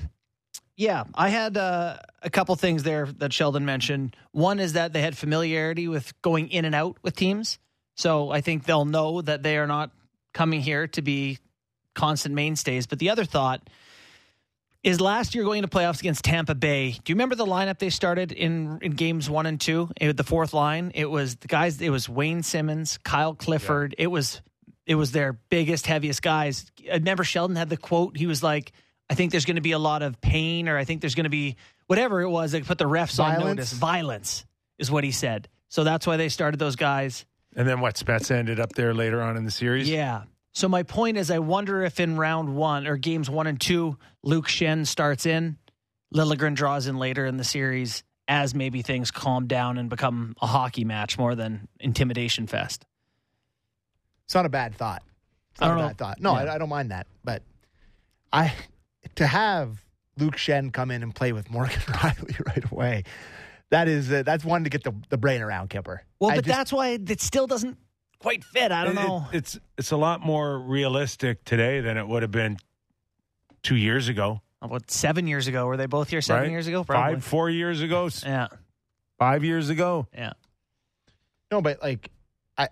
yeah, 0.76 1.04
I 1.14 1.28
had 1.28 1.56
uh, 1.56 1.96
a 2.22 2.30
couple 2.30 2.54
things 2.56 2.82
there 2.82 3.06
that 3.18 3.32
Sheldon 3.32 3.64
mentioned. 3.64 4.16
One 4.32 4.58
is 4.58 4.72
that 4.72 4.92
they 4.92 5.02
had 5.02 5.16
familiarity 5.16 5.88
with 5.88 6.20
going 6.22 6.48
in 6.48 6.64
and 6.64 6.74
out 6.74 6.96
with 7.02 7.14
teams. 7.14 7.58
So 7.96 8.30
I 8.30 8.40
think 8.40 8.64
they'll 8.64 8.84
know 8.84 9.22
that 9.22 9.42
they 9.42 9.56
are 9.56 9.68
not 9.68 9.92
coming 10.32 10.60
here 10.60 10.88
to 10.88 11.02
be 11.02 11.38
constant 11.94 12.34
mainstays. 12.34 12.86
But 12.86 12.98
the 12.98 13.10
other 13.10 13.24
thought 13.24 13.68
is 14.82 15.00
last 15.00 15.34
year 15.34 15.44
going 15.44 15.62
to 15.62 15.68
playoffs 15.68 16.00
against 16.00 16.24
Tampa 16.24 16.56
Bay. 16.56 16.90
Do 16.90 17.12
you 17.12 17.14
remember 17.14 17.36
the 17.36 17.46
lineup 17.46 17.78
they 17.78 17.90
started 17.90 18.32
in 18.32 18.78
in 18.82 18.92
games 18.92 19.30
one 19.30 19.46
and 19.46 19.60
two? 19.60 19.90
It 20.00 20.06
was 20.06 20.16
the 20.16 20.24
fourth 20.24 20.52
line. 20.52 20.90
It 20.94 21.08
was 21.08 21.36
the 21.36 21.48
guys. 21.48 21.80
It 21.80 21.90
was 21.90 22.08
Wayne 22.08 22.42
Simmonds, 22.42 22.98
Kyle 22.98 23.34
Clifford. 23.34 23.94
It 23.96 24.08
was 24.08 24.42
it 24.86 24.96
was 24.96 25.12
their 25.12 25.32
biggest, 25.32 25.86
heaviest 25.86 26.20
guys. 26.20 26.70
I 26.90 26.94
remember 26.94 27.24
Sheldon 27.24 27.56
had 27.56 27.70
the 27.70 27.76
quote. 27.76 28.16
He 28.16 28.26
was 28.26 28.42
like, 28.42 28.72
"I 29.10 29.14
think 29.14 29.30
there's 29.30 29.44
going 29.44 29.56
to 29.56 29.62
be 29.62 29.72
a 29.72 29.78
lot 29.78 30.02
of 30.02 30.20
pain, 30.20 30.68
or 30.68 30.76
I 30.78 30.84
think 30.84 31.00
there's 31.00 31.14
going 31.14 31.24
to 31.24 31.30
be 31.30 31.56
whatever 31.86 32.20
it 32.22 32.28
was." 32.28 32.52
that 32.52 32.64
put 32.66 32.78
the 32.78 32.84
refs 32.88 33.22
on 33.22 33.40
notice. 33.40 33.72
Violence 33.72 34.44
is 34.78 34.90
what 34.90 35.04
he 35.04 35.10
said. 35.12 35.48
So 35.68 35.84
that's 35.84 36.06
why 36.06 36.16
they 36.16 36.28
started 36.28 36.58
those 36.58 36.76
guys. 36.76 37.24
And 37.56 37.68
then 37.68 37.80
what? 37.80 37.96
Spets 37.96 38.30
ended 38.30 38.58
up 38.60 38.72
there 38.72 38.94
later 38.94 39.22
on 39.22 39.36
in 39.36 39.44
the 39.44 39.50
series. 39.50 39.88
Yeah. 39.88 40.22
So 40.52 40.68
my 40.68 40.82
point 40.84 41.16
is, 41.16 41.30
I 41.30 41.40
wonder 41.40 41.82
if 41.82 41.98
in 41.98 42.16
round 42.16 42.54
one 42.54 42.86
or 42.86 42.96
games 42.96 43.28
one 43.28 43.46
and 43.48 43.60
two, 43.60 43.98
Luke 44.22 44.46
Schenn 44.46 44.86
starts 44.86 45.26
in, 45.26 45.56
Liljegren 46.14 46.54
draws 46.54 46.86
in 46.86 46.96
later 46.96 47.26
in 47.26 47.36
the 47.36 47.44
series 47.44 48.04
as 48.28 48.54
maybe 48.54 48.82
things 48.82 49.10
calm 49.10 49.46
down 49.48 49.78
and 49.78 49.90
become 49.90 50.34
a 50.40 50.46
hockey 50.46 50.84
match 50.84 51.18
more 51.18 51.34
than 51.34 51.68
intimidation 51.80 52.46
fest. 52.46 52.84
It's 54.26 54.34
not 54.34 54.46
a 54.46 54.48
bad 54.48 54.74
thought. 54.76 55.02
It's 55.52 55.62
I 55.62 55.66
not 55.66 55.70
don't 55.70 55.78
a 55.78 55.82
know. 55.82 55.88
bad 55.88 55.98
thought. 55.98 56.20
No, 56.20 56.32
Yeah. 56.34 56.52
I, 56.52 56.54
I 56.54 56.58
don't 56.58 56.68
mind 56.68 56.90
that. 56.92 57.06
But 57.24 57.42
I 58.32 58.52
to 59.16 59.26
have 59.26 59.84
Luke 60.18 60.36
Schenn 60.36 60.72
come 60.72 60.90
in 60.90 61.02
and 61.02 61.14
play 61.14 61.32
with 61.32 61.50
Morgan 61.50 61.74
Rielly 61.80 62.46
right 62.46 62.70
away. 62.72 63.04
That 63.70 63.88
is 63.88 64.12
uh, 64.12 64.22
that's 64.22 64.44
one 64.44 64.64
to 64.64 64.70
get 64.70 64.84
the, 64.84 64.92
the 65.08 65.16
brain 65.18 65.40
around 65.42 65.70
Kyper. 65.70 65.98
Well, 66.20 66.30
I 66.30 66.36
but 66.36 66.44
just- 66.44 66.56
that's 66.56 66.72
why 66.72 66.88
it 66.90 67.20
still 67.20 67.46
doesn't 67.46 67.78
quite 68.20 68.44
fit. 68.44 68.70
I 68.72 68.84
don't 68.84 68.96
It- 68.98 69.02
know. 69.02 69.26
it- 69.32 69.36
it's 69.38 69.58
it's 69.78 69.90
a 69.90 69.96
lot 69.96 70.20
more 70.24 70.58
realistic 70.58 71.44
today 71.44 71.80
than 71.80 71.96
it 71.96 72.06
would 72.06 72.22
have 72.22 72.30
been 72.30 72.58
two 73.62 73.76
years 73.76 74.08
ago. 74.08 74.40
what 74.60 74.90
seven 74.90 75.26
years 75.26 75.46
ago 75.46 75.66
were 75.66 75.76
they 75.76 75.86
both 75.86 76.08
here? 76.10 76.20
Seven 76.20 76.42
right? 76.44 76.50
years 76.50 76.66
ago, 76.66 76.84
probably. 76.84 77.14
Five, 77.16 77.24
four 77.24 77.50
years 77.50 77.80
ago, 77.82 78.08
Yeah, 78.24 78.48
five 79.18 79.42
years 79.44 79.68
ago. 79.70 80.06
yeah. 80.14 80.32
no, 81.50 81.60
but 81.60 81.82
like 81.82 82.10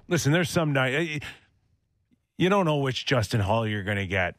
Listen, 0.08 0.30
there's 0.32 0.48
some 0.48 0.72
night. 0.72 1.24
You 2.38 2.48
don't 2.48 2.64
know 2.66 2.76
which 2.78 3.04
Justin 3.04 3.40
Holl 3.40 3.66
you're 3.66 3.82
going 3.82 3.96
to 3.96 4.06
get. 4.06 4.36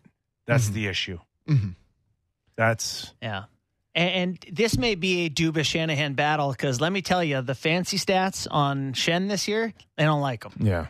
That's 0.48 0.66
Mm-hmm. 0.66 0.74
the 0.74 0.88
issue. 0.88 1.20
mhm. 1.50 1.76
That's 2.56 3.14
Yeah. 3.22 3.44
And, 3.96 4.10
and 4.12 4.56
this 4.56 4.78
may 4.78 4.96
be 4.96 5.26
a 5.26 5.30
Duba 5.30 5.64
Shanahan 5.64 6.14
battle 6.14 6.52
because 6.52 6.82
let 6.82 6.92
me 6.92 7.02
tell 7.04 7.24
you, 7.24 7.42
the 7.42 7.54
fancy 7.56 7.98
stats 7.98 8.48
on 8.50 8.94
Schenn 8.94 9.28
this 9.30 9.48
year, 9.48 9.72
they 9.98 10.04
don't 10.04 10.22
like 10.22 10.42
them. 10.44 10.54
yeah. 10.60 10.88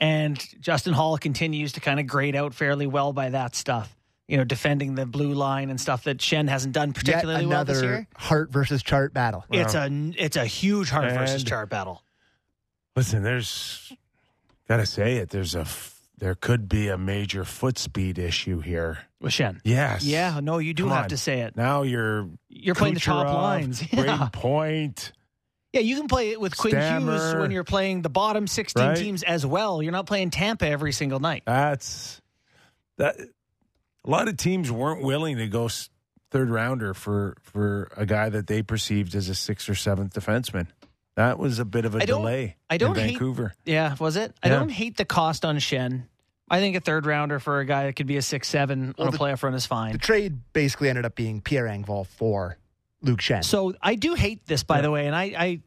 And 0.00 0.36
Justin 0.60 0.94
Holl 0.94 1.16
continues 1.16 1.72
to 1.74 1.80
kind 1.80 2.00
of 2.00 2.08
grade 2.08 2.34
out 2.34 2.54
fairly 2.54 2.88
well 2.88 3.12
by 3.12 3.30
that 3.30 3.54
stuff. 3.54 3.96
You 4.26 4.36
know, 4.36 4.44
defending 4.44 4.94
the 4.94 5.04
blue 5.06 5.32
line 5.34 5.68
and 5.70 5.80
stuff 5.80 6.04
that 6.04 6.18
Schenn 6.18 6.48
hasn't 6.48 6.72
done 6.74 6.88
yet 6.88 6.94
particularly 6.96 7.46
well 7.46 7.64
this 7.64 7.78
another 7.78 7.94
year. 7.96 8.06
heart 8.16 8.50
versus 8.50 8.82
chart 8.82 9.12
battle. 9.12 9.44
It's 9.50 9.74
a 9.74 9.88
it's 10.16 10.36
a 10.36 10.44
huge 10.46 10.90
hard 10.90 11.12
versus 11.12 11.44
chart 11.44 11.68
battle. 11.68 12.02
Listen, 12.96 13.22
there's 13.22 13.92
got 14.68 14.78
to 14.78 14.86
say 14.86 15.16
it. 15.16 15.30
There's 15.30 15.54
a 15.54 15.60
f- 15.60 15.91
there 16.22 16.36
could 16.36 16.68
be 16.68 16.86
a 16.88 16.96
major 16.96 17.44
foot 17.44 17.76
speed 17.78 18.16
issue 18.16 18.60
here. 18.60 18.98
with 19.20 19.32
Schenn. 19.32 19.60
Yes. 19.64 20.04
Yeah, 20.04 20.38
no, 20.40 20.58
you 20.58 20.72
do 20.72 20.84
Come 20.84 20.92
have 20.92 21.02
on. 21.04 21.08
to 21.08 21.16
say 21.16 21.40
it. 21.40 21.56
Now 21.56 21.82
you're 21.82 22.28
You're 22.48 22.76
playing 22.76 22.94
the 22.94 23.00
top 23.00 23.26
lines. 23.26 23.82
Yeah. 23.92 24.28
Point. 24.32 25.10
yeah, 25.72 25.80
you 25.80 25.96
can 25.96 26.06
play 26.06 26.30
it 26.30 26.40
with 26.40 26.56
Quinn 26.56 26.76
Hughes 26.76 27.34
when 27.34 27.50
you're 27.50 27.64
playing 27.64 28.02
the 28.02 28.08
bottom 28.08 28.46
16 28.46 28.82
Right. 28.82 28.96
teams 28.96 29.22
as 29.24 29.44
well. 29.44 29.82
You're 29.82 29.90
not 29.92 30.06
playing 30.06 30.30
Tampa 30.30 30.66
every 30.68 30.92
single 30.92 31.18
night. 31.18 31.42
That's 31.44 32.20
that. 32.98 33.16
A 34.04 34.10
lot 34.10 34.28
of 34.28 34.36
teams 34.36 34.70
weren't 34.70 35.02
willing 35.02 35.38
to 35.38 35.46
go 35.48 35.68
third 36.30 36.50
rounder 36.50 36.94
for 36.94 37.36
for 37.42 37.88
a 37.96 38.06
guy 38.06 38.28
that 38.28 38.46
they 38.46 38.62
perceived 38.62 39.14
as 39.16 39.28
a 39.28 39.34
sixth 39.34 39.68
or 39.68 39.74
seventh 39.74 40.14
defenseman. 40.14 40.68
That 41.14 41.38
was 41.38 41.58
a 41.58 41.64
bit 41.64 41.84
of 41.84 41.94
a 41.94 42.02
I 42.02 42.06
delay. 42.06 42.56
I 42.70 42.78
don't 42.78 42.96
in 42.96 43.02
hate- 43.04 43.10
Vancouver. 43.12 43.52
Yeah, 43.64 43.94
was 44.00 44.16
it? 44.16 44.34
I 44.42 44.48
Yeah. 44.48 44.58
don't 44.58 44.70
hate 44.70 44.96
the 44.96 45.04
cost 45.04 45.44
on 45.44 45.58
Schenn. 45.58 46.04
I 46.52 46.60
think 46.60 46.76
a 46.76 46.80
third 46.80 47.06
rounder 47.06 47.40
for 47.40 47.60
a 47.60 47.64
guy 47.64 47.86
that 47.86 47.96
could 47.96 48.06
be 48.06 48.18
a 48.18 48.22
six 48.22 48.46
seven 48.48 48.94
Well, 48.98 49.08
on 49.08 49.14
a 49.14 49.16
the- 49.16 49.18
playoff 49.24 49.42
run 49.42 49.54
is 49.54 49.66
fine. 49.66 49.92
The 49.92 49.98
trade 49.98 50.38
basically 50.52 50.88
ended 50.90 51.04
up 51.06 51.14
being 51.16 51.40
Pierre 51.40 51.64
Engvall 51.66 52.06
for 52.06 52.58
Luke 53.00 53.20
Schenn. 53.20 53.42
So 53.44 53.74
I 53.82 53.94
do 53.94 54.14
hate 54.14 54.46
this, 54.46 54.62
by 54.62 54.80
the 54.82 54.90
way, 54.90 55.06
and 55.06 55.16
I, 55.16 55.22
I 55.36 55.60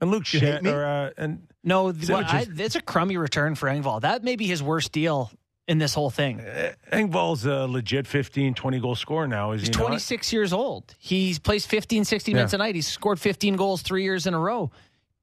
and 0.00 0.10
Luke 0.10 0.30
You 0.32 0.40
hate 0.40 0.56
Schenn, 0.56 0.62
me? 0.62 0.70
or, 0.70 0.84
uh, 0.84 1.10
and 1.16 1.48
no, 1.64 1.90
See, 1.92 2.12
what 2.12 2.24
which 2.24 2.32
I, 2.34 2.46
it's 2.56 2.76
a 2.76 2.80
crummy 2.82 3.16
return 3.16 3.54
for 3.54 3.68
Engvall. 3.68 4.02
That 4.02 4.22
may 4.22 4.36
be 4.36 4.46
his 4.46 4.62
worst 4.62 4.92
deal 4.92 5.30
in 5.66 5.78
this 5.78 5.94
whole 5.94 6.10
thing. 6.10 6.40
uh, 6.40 6.74
Engvall's 6.92 7.44
a 7.46 7.66
legit 7.66 8.06
15, 8.06 8.54
20 8.54 8.78
goal 8.80 8.94
scorer 8.94 9.26
now. 9.26 9.52
Is 9.52 9.62
He's 9.62 9.68
he 9.74 9.80
not? 9.80 9.86
26 9.88 10.32
years 10.32 10.52
old. 10.52 10.94
He's 10.98 11.38
plays 11.40 11.66
15, 11.66 12.04
16 12.04 12.34
minutes 12.36 12.52
Yeah. 12.52 12.56
a 12.56 12.58
night. 12.58 12.74
He's 12.76 12.86
scored 12.86 13.18
15 13.18 13.56
goals 13.56 13.82
three 13.82 14.02
years 14.04 14.26
in 14.26 14.34
a 14.34 14.38
row. 14.38 14.70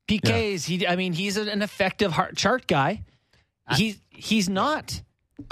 PKs. 0.09 0.65
He, 0.65 0.85
I 0.85 0.95
mean, 0.97 1.13
he's 1.13 1.37
an 1.37 1.61
effective 1.61 2.11
heart 2.11 2.35
chart 2.35 2.67
guy. 2.67 3.03
He's 3.77 3.97
he's 4.15 4.49
not 4.49 5.01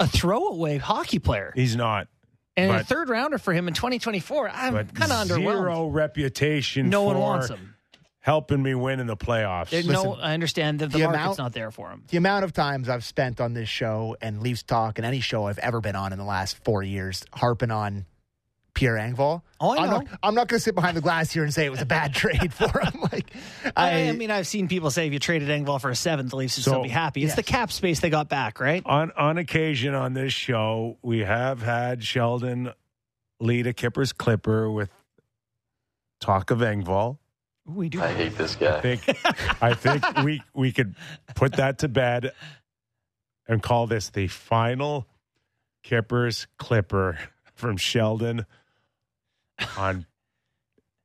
a 0.00 0.06
throwaway 0.06 0.78
hockey 0.78 1.18
player. 1.18 1.52
He's 1.54 1.76
not. 1.76 2.08
And 2.56 2.70
a 2.70 2.84
third 2.84 3.08
rounder 3.08 3.38
for 3.38 3.52
him 3.54 3.66
in 3.66 3.74
2024, 3.74 4.50
I'm 4.50 4.74
kind 4.88 5.10
of 5.12 5.26
underwhelmed. 5.26 5.36
zero 5.40 5.86
reputation. 5.88 6.90
No 6.90 7.02
one 7.04 7.18
wants 7.18 7.48
him. 7.48 7.74
Helping 8.20 8.62
me 8.62 8.74
win 8.74 9.00
in 9.00 9.06
the 9.08 9.16
playoffs. 9.16 9.70
There- 9.70 9.82
no, 9.82 10.14
I 10.14 10.32
understand 10.34 10.78
that 10.78 10.92
the, 10.92 10.98
the 10.98 11.04
market's 11.04 11.24
amount- 11.24 11.38
not 11.38 11.52
there 11.54 11.70
for 11.72 11.90
him. 11.90 12.04
the 12.08 12.18
amount 12.18 12.44
of 12.44 12.52
times 12.52 12.88
I've 12.88 13.04
spent 13.04 13.40
on 13.40 13.52
this 13.54 13.68
show 13.68 14.16
and 14.20 14.40
Leafs 14.42 14.62
Talk 14.62 14.98
and 14.98 15.06
any 15.06 15.18
show 15.20 15.46
I've 15.46 15.58
ever 15.58 15.80
been 15.80 15.96
on 15.96 16.12
in 16.12 16.18
the 16.18 16.24
last 16.24 16.62
four 16.62 16.82
years 16.84 17.24
harping 17.32 17.72
on 17.72 18.04
Pierre 18.82 18.94
Engvall. 18.96 19.42
Oh, 19.60 19.70
I 19.70 19.84
am 19.84 19.90
not, 19.90 20.06
I'm 20.24 20.34
not 20.34 20.48
going 20.48 20.58
to 20.58 20.60
sit 20.60 20.74
behind 20.74 20.96
the 20.96 21.00
glass 21.00 21.30
here 21.30 21.44
and 21.44 21.54
say 21.54 21.64
it 21.66 21.70
was 21.70 21.80
a 21.80 21.86
bad 21.86 22.12
trade 22.16 22.52
for 22.52 22.66
him. 22.80 23.00
Like, 23.12 23.30
I, 23.76 23.90
I, 23.90 24.08
I 24.08 24.12
mean, 24.12 24.32
I've 24.32 24.48
seen 24.48 24.66
people 24.66 24.90
say 24.90 25.06
if 25.06 25.12
you 25.12 25.20
traded 25.20 25.50
Engvall 25.50 25.80
for 25.80 25.88
a 25.90 25.94
seventh, 25.94 26.30
the 26.30 26.36
Leafs 26.36 26.56
would 26.56 26.64
So- 26.64 26.70
still 26.72 26.82
be 26.82 26.88
happy. 26.88 27.22
It's 27.22 27.30
Yes. 27.30 27.36
the 27.36 27.42
cap 27.44 27.70
space 27.70 28.00
they 28.00 28.10
got 28.10 28.28
back, 28.28 28.58
right? 28.58 28.82
on 28.84 29.12
on 29.16 29.38
occasion 29.38 29.94
on 29.94 30.14
this 30.14 30.32
show, 30.32 30.98
we 31.00 31.20
have 31.20 31.62
had 31.62 32.02
Sheldon 32.02 32.72
lead 33.38 33.68
a 33.68 33.72
Kyper's 33.72 34.12
Clipper 34.12 34.68
with 34.68 34.90
talk 36.20 36.50
of 36.50 36.58
Engvall. 36.58 37.18
We 37.64 37.88
do. 37.88 38.02
I 38.02 38.08
hate 38.12 38.36
this 38.36 38.56
I 38.56 38.64
guy. 38.64 38.80
think 38.80 39.62
I 39.62 39.74
think 39.74 40.04
we 40.24 40.42
we 40.54 40.72
could 40.72 40.96
put 41.36 41.52
that 41.52 41.78
to 41.78 41.88
bed 41.88 42.32
and 43.46 43.62
call 43.62 43.86
this 43.86 44.10
the 44.10 44.26
final 44.26 45.06
Kyper's 45.84 46.48
Clipper 46.58 47.18
from 47.54 47.76
Sheldon 47.76 48.44
on 49.76 50.06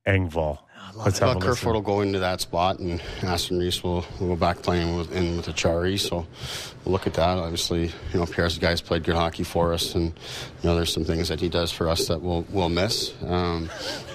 Engvall. 0.06 0.58
Let's 0.94 1.18
have 1.18 1.38
Kerfoot 1.40 1.74
will 1.74 1.80
go 1.82 2.00
into 2.00 2.18
that 2.20 2.40
spot, 2.40 2.78
and 2.78 3.00
Aston 3.22 3.58
Reese 3.58 3.82
will, 3.82 4.04
will 4.18 4.28
go 4.28 4.36
back 4.36 4.62
playing 4.62 4.96
with, 4.96 5.12
in 5.12 5.36
with 5.36 5.46
Acciari. 5.46 5.98
So 5.98 6.26
we'll 6.84 6.92
look 6.92 7.06
at 7.06 7.14
that. 7.14 7.38
Obviously, 7.38 7.92
you 8.12 8.18
know, 8.18 8.26
Pierre's 8.26 8.58
guys 8.58 8.80
played 8.80 9.04
good 9.04 9.14
hockey 9.14 9.44
for 9.44 9.72
us, 9.74 9.94
and 9.94 10.06
you 10.06 10.68
know, 10.68 10.74
there's 10.74 10.92
some 10.92 11.04
things 11.04 11.28
that 11.28 11.40
he 11.40 11.48
does 11.48 11.70
for 11.70 11.88
us 11.88 12.08
that 12.08 12.22
we'll 12.22 12.44
we'll 12.50 12.68
miss. 12.68 13.14
Um, 13.22 13.70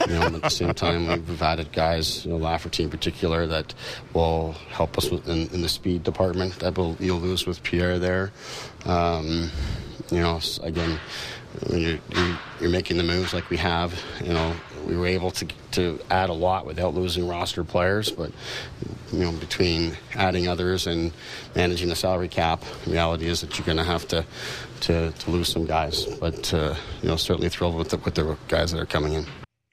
you 0.08 0.14
know, 0.14 0.24
at 0.24 0.42
the 0.42 0.50
same 0.50 0.74
time, 0.74 1.08
we've 1.08 1.42
added 1.42 1.72
guys, 1.72 2.26
you 2.26 2.32
know, 2.32 2.38
Lafferty 2.38 2.84
in 2.84 2.90
particular, 2.90 3.46
that 3.48 3.74
will 4.14 4.54
help 4.70 4.98
us 4.98 5.10
with, 5.10 5.28
in, 5.30 5.48
in 5.54 5.62
the 5.62 5.70
speed 5.70 6.04
department. 6.04 6.60
That 6.60 6.78
will 6.78 6.98
you'll 7.00 7.20
lose 7.20 7.46
with 7.46 7.62
Pierre 7.64 8.00
there. 8.00 8.32
Um, 8.86 9.52
you 10.12 10.20
know, 10.20 10.40
again, 10.64 11.00
you're, 11.70 12.00
you're, 12.10 12.40
you're 12.62 12.70
making 12.70 12.98
the 12.98 13.04
moves 13.04 13.34
like 13.34 13.50
we 13.50 13.58
have, 13.58 14.02
you 14.24 14.34
know, 14.34 14.56
we 14.86 14.98
were 14.98 15.08
able 15.08 15.32
to 15.32 15.48
to 15.72 16.00
add 16.10 16.30
a 16.30 16.34
lot 16.34 16.66
without 16.66 16.94
losing 16.94 17.28
roster 17.28 17.64
players, 17.64 18.12
but 18.12 18.32
you 19.12 19.20
know, 19.20 19.32
between 19.32 19.98
adding 20.16 20.48
others 20.48 20.88
and 20.88 21.12
managing 21.56 21.90
the 21.90 21.96
salary 21.96 22.28
cap, 22.28 22.64
the 22.84 22.92
reality 22.92 23.28
is 23.28 23.42
that 23.42 23.58
you're 23.58 23.66
going 23.66 23.78
to 23.78 23.84
have 23.84 24.08
to 24.10 24.26
to 24.82 25.12
to 25.12 25.32
lose 25.32 25.50
some 25.50 25.66
guys. 25.66 26.06
But 26.06 26.54
uh, 26.54 26.76
you 27.02 27.10
know, 27.10 27.16
certainly 27.16 27.50
thrilled 27.50 27.76
with 27.76 27.90
the, 27.90 27.98
with 27.98 28.16
the 28.16 28.38
guys 28.48 28.72
that 28.72 28.80
are 28.80 28.86
coming 28.86 29.14
in. 29.14 29.26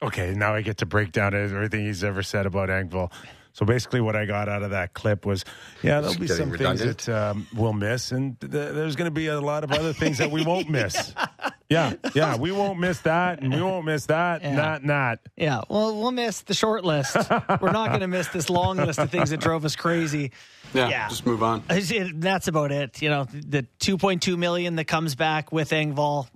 Okay, 0.03 0.33
now 0.35 0.55
I 0.55 0.63
get 0.63 0.79
to 0.79 0.87
break 0.87 1.13
down 1.13 1.35
everything 1.35 1.85
he's 1.85 2.03
ever 2.05 2.23
said 2.23 2.47
about 2.47 2.71
Engvall. 2.71 3.11
So 3.53 3.67
basically, 3.67 4.01
what 4.01 4.15
I 4.17 4.27
got 4.27 4.49
out 4.49 4.63
of 4.63 4.71
that 4.71 4.95
clip 4.95 5.27
was, 5.27 5.45
yeah, 5.83 6.01
there'll 6.01 6.17
be 6.17 6.29
some 6.29 6.51
redundant. 6.51 7.01
things 7.01 7.07
that 7.07 7.31
um, 7.31 7.47
we'll 7.55 7.73
miss, 7.73 8.13
and 8.13 8.41
th- 8.41 8.51
there's 8.53 8.95
going 8.97 9.07
to 9.11 9.15
be 9.15 9.27
a 9.27 9.41
lot 9.41 9.65
of 9.65 9.73
other 9.73 9.93
things 9.93 10.19
that 10.19 10.31
we 10.31 10.45
won't 10.45 10.71
miss. 10.71 11.13
yeah, 11.69 11.95
yeah, 12.15 12.37
we 12.37 12.53
won't 12.53 12.79
miss 12.79 13.01
that, 13.01 13.41
and 13.43 13.53
we 13.53 13.61
won't 13.61 13.85
miss 13.85 14.07
that, 14.07 14.43
and 14.43 14.55
Yeah. 14.57 14.63
that, 14.63 14.81
and 14.83 14.91
that. 14.91 15.19
Yeah, 15.37 15.63
well, 15.69 15.97
we'll 16.01 16.13
miss 16.13 16.43
the 16.43 16.55
short 16.55 16.85
list. 16.85 17.17
We're 17.61 17.73
not 17.73 17.89
going 17.89 18.01
to 18.01 18.07
miss 18.09 18.29
this 18.29 18.49
long 18.51 18.77
list 18.77 18.99
of 19.01 19.11
things 19.11 19.31
that 19.31 19.41
drove 19.41 19.65
us 19.65 19.75
crazy. 19.77 20.31
Yeah, 20.73 20.89
Yeah. 20.89 21.09
just 21.09 21.27
move 21.27 21.43
on. 21.43 21.65
It- 21.69 22.21
That's 22.21 22.47
about 22.47 22.71
it. 22.71 23.03
You 23.03 23.09
know, 23.11 23.25
the 23.25 23.67
2.2 23.81 24.37
million 24.39 24.77
that 24.77 24.85
comes 24.85 25.17
back 25.17 25.51
with 25.51 25.71
Engvall, 25.71 26.29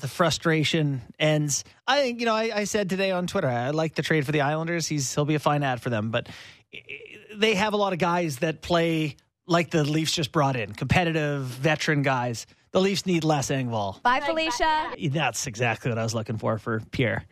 the 0.00 0.08
frustration 0.08 1.02
ends. 1.18 1.64
I 1.86 2.00
think, 2.00 2.20
you 2.20 2.26
know, 2.26 2.34
I, 2.34 2.50
I 2.54 2.64
said 2.64 2.90
today 2.90 3.10
on 3.10 3.26
Twitter, 3.26 3.48
I 3.48 3.70
like 3.70 3.94
the 3.94 4.02
trade 4.02 4.26
for 4.26 4.32
the 4.32 4.40
Islanders. 4.40 4.86
He's 4.86 5.14
he'll 5.14 5.24
be 5.24 5.34
a 5.34 5.38
fine 5.38 5.62
ad 5.62 5.80
for 5.80 5.90
them, 5.90 6.10
but 6.10 6.28
they 7.34 7.54
have 7.54 7.72
a 7.72 7.76
lot 7.76 7.92
of 7.92 7.98
guys 7.98 8.38
that 8.38 8.62
play 8.62 9.16
like 9.46 9.70
the 9.70 9.84
Leafs 9.84 10.12
just 10.12 10.32
brought 10.32 10.56
in, 10.56 10.72
competitive 10.72 11.42
veteran 11.42 12.02
guys. 12.02 12.46
The 12.70 12.80
Leafs 12.80 13.06
need 13.06 13.24
less 13.24 13.50
Engvall. 13.50 14.02
Bye, 14.02 14.20
Felicia. 14.20 14.90
That's 15.10 15.46
exactly 15.46 15.90
what 15.90 15.98
I 15.98 16.02
was 16.02 16.14
looking 16.14 16.36
for 16.36 16.58
for 16.58 16.80
Pierre. 16.90 17.24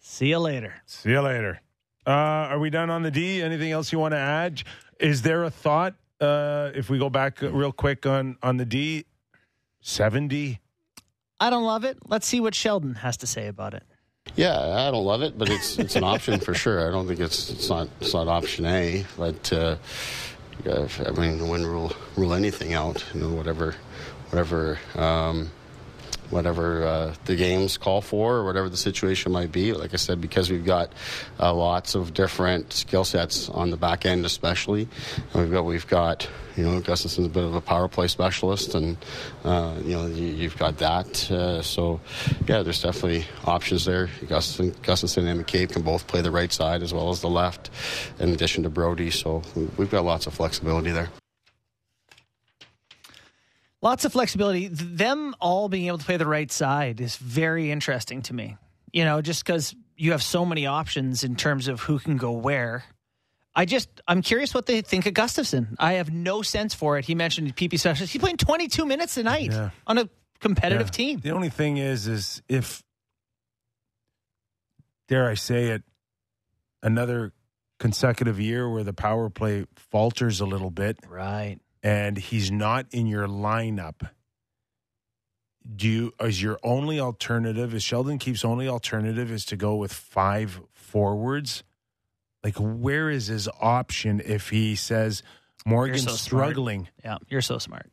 See 0.00 0.28
you 0.28 0.38
later. 0.38 0.74
See 0.86 1.10
you 1.10 1.20
later. 1.20 1.60
Uh, 2.06 2.10
are 2.50 2.58
we 2.58 2.70
done 2.70 2.90
on 2.90 3.02
the 3.02 3.10
D? 3.10 3.42
Anything 3.42 3.70
else 3.70 3.92
you 3.92 3.98
want 3.98 4.12
to 4.12 4.18
add? 4.18 4.62
Is 4.98 5.22
there 5.22 5.44
a 5.44 5.50
thought? 5.50 5.94
Uh, 6.20 6.70
if 6.74 6.90
we 6.90 6.98
go 6.98 7.08
back 7.08 7.40
real 7.42 7.70
quick 7.70 8.04
on 8.04 8.36
on 8.42 8.56
the 8.56 8.64
D, 8.64 9.04
seventy. 9.80 10.58
I 11.40 11.50
don't 11.50 11.64
love 11.64 11.84
it. 11.84 11.98
Let's 12.06 12.26
see 12.26 12.40
what 12.40 12.54
Sheldon 12.54 12.96
has 12.96 13.16
to 13.18 13.26
say 13.26 13.46
about 13.46 13.74
it. 13.74 13.84
Yeah, 14.36 14.58
I 14.58 14.90
don't 14.90 15.04
love 15.04 15.22
it, 15.22 15.38
but 15.38 15.48
it's 15.48 15.78
it's 15.78 15.96
an 15.96 16.04
option 16.04 16.40
for 16.40 16.54
sure. 16.54 16.86
I 16.86 16.90
don't 16.90 17.06
think 17.06 17.20
it's 17.20 17.50
it's 17.50 17.68
not 17.68 17.88
it's 18.00 18.12
not 18.12 18.28
option 18.28 18.66
A, 18.66 19.04
but 19.16 19.52
uh, 19.52 19.76
I 20.66 21.10
mean, 21.12 21.48
wouldn't 21.48 21.68
rule 21.68 21.92
rule 22.16 22.34
anything 22.34 22.74
out. 22.74 23.04
You 23.14 23.20
know, 23.20 23.34
whatever 23.34 23.74
whatever 24.30 24.78
um, 24.96 25.50
whatever 26.30 26.84
uh, 26.84 27.14
the 27.24 27.36
games 27.36 27.78
call 27.78 28.00
for, 28.00 28.36
or 28.36 28.44
whatever 28.44 28.68
the 28.68 28.76
situation 28.76 29.32
might 29.32 29.52
be. 29.52 29.72
Like 29.72 29.94
I 29.94 29.96
said, 29.96 30.20
because 30.20 30.50
we've 30.50 30.64
got 30.64 30.92
uh, 31.38 31.52
lots 31.54 31.94
of 31.94 32.14
different 32.14 32.72
skill 32.72 33.04
sets 33.04 33.48
on 33.48 33.70
the 33.70 33.76
back 33.76 34.06
end, 34.06 34.24
especially, 34.24 34.88
and 35.32 35.42
we've 35.42 35.52
got 35.52 35.64
we've 35.64 35.86
got 35.86 36.28
you 36.56 36.64
know 36.64 36.80
Gustafsson's 36.80 37.26
a 37.26 37.30
bit 37.30 37.44
of 37.44 37.54
a 37.54 37.60
power 37.60 37.88
play 37.88 38.08
specialist, 38.08 38.74
and 38.74 38.96
uh, 39.44 39.74
you 39.84 39.92
know 39.92 40.06
you, 40.06 40.26
you've 40.26 40.58
got 40.58 40.78
that. 40.78 41.30
Uh, 41.30 41.62
so 41.62 42.00
yeah, 42.46 42.62
there's 42.62 42.82
definitely 42.82 43.24
options 43.44 43.84
there. 43.84 44.08
Gustafsson, 44.22 44.72
Gustafsson 44.76 45.26
and 45.26 45.44
McCabe 45.44 45.70
can 45.70 45.82
both 45.82 46.06
play 46.06 46.20
the 46.20 46.30
right 46.30 46.52
side 46.52 46.82
as 46.82 46.92
well 46.92 47.10
as 47.10 47.20
the 47.20 47.30
left, 47.30 47.70
in 48.18 48.30
addition 48.30 48.62
to 48.64 48.70
Brodie. 48.70 49.10
So 49.10 49.42
we've 49.76 49.90
got 49.90 50.04
lots 50.04 50.26
of 50.26 50.34
flexibility 50.34 50.90
there. 50.90 51.08
Lots 53.80 54.04
of 54.04 54.12
flexibility. 54.12 54.68
Them 54.68 55.34
all 55.40 55.68
being 55.68 55.86
able 55.86 55.98
to 55.98 56.04
play 56.04 56.16
the 56.16 56.26
right 56.26 56.50
side 56.50 57.00
is 57.00 57.16
very 57.16 57.70
interesting 57.70 58.22
to 58.22 58.34
me. 58.34 58.56
You 58.92 59.04
know, 59.04 59.20
just 59.22 59.44
because 59.44 59.74
you 59.96 60.12
have 60.12 60.22
so 60.22 60.44
many 60.44 60.66
options 60.66 61.22
in 61.24 61.36
terms 61.36 61.68
of 61.68 61.80
who 61.80 61.98
can 61.98 62.16
go 62.16 62.32
where. 62.32 62.84
I 63.54 63.64
just, 63.64 63.88
I'm 64.06 64.22
curious 64.22 64.54
what 64.54 64.66
they 64.66 64.80
think 64.82 65.06
of 65.06 65.14
Gustafsson. 65.14 65.74
I 65.78 65.94
have 65.94 66.10
no 66.12 66.42
sense 66.42 66.74
for 66.74 66.96
it. 66.98 67.04
He 67.04 67.14
mentioned 67.14 67.54
PP 67.56 67.78
specialist. 67.78 68.12
He's 68.12 68.20
playing 68.22 68.36
22 68.36 68.86
minutes 68.86 69.16
a 69.16 69.22
night 69.24 69.50
Yeah. 69.52 69.70
on 69.86 69.98
a 69.98 70.08
competitive 70.40 70.86
Yeah. 70.88 70.92
team. 70.92 71.20
The 71.20 71.30
only 71.32 71.48
thing 71.50 71.76
is, 71.76 72.06
is 72.06 72.42
if 72.48 72.82
dare 75.08 75.28
I 75.28 75.34
say 75.34 75.68
it, 75.68 75.82
another 76.82 77.32
consecutive 77.78 78.38
year 78.40 78.68
where 78.68 78.84
the 78.84 78.92
power 78.92 79.28
play 79.30 79.66
falters 79.76 80.40
a 80.40 80.46
little 80.46 80.70
bit 80.70 80.98
Right. 81.08 81.58
And 81.82 82.16
he's 82.16 82.50
not 82.50 82.86
in 82.90 83.06
your 83.06 83.26
lineup. 83.26 84.08
Do 85.74 85.88
you 85.88 86.14
is 86.20 86.42
your 86.42 86.58
only 86.62 86.98
alternative 86.98 87.74
is 87.74 87.82
Sheldon 87.82 88.18
Keefe's 88.18 88.44
only 88.44 88.68
alternative 88.68 89.30
is 89.30 89.44
to 89.46 89.56
go 89.56 89.76
with 89.76 89.92
five 89.92 90.60
forwards? 90.72 91.62
Like 92.42 92.56
where 92.56 93.10
is 93.10 93.26
his 93.26 93.48
option 93.60 94.22
if 94.24 94.48
he 94.48 94.76
says 94.76 95.22
Morgan's 95.66 96.04
so 96.04 96.12
smart. 96.12 96.18
struggling? 96.18 96.88
Yeah. 97.04 97.18
You're 97.28 97.42
so 97.42 97.58
smart. 97.58 97.90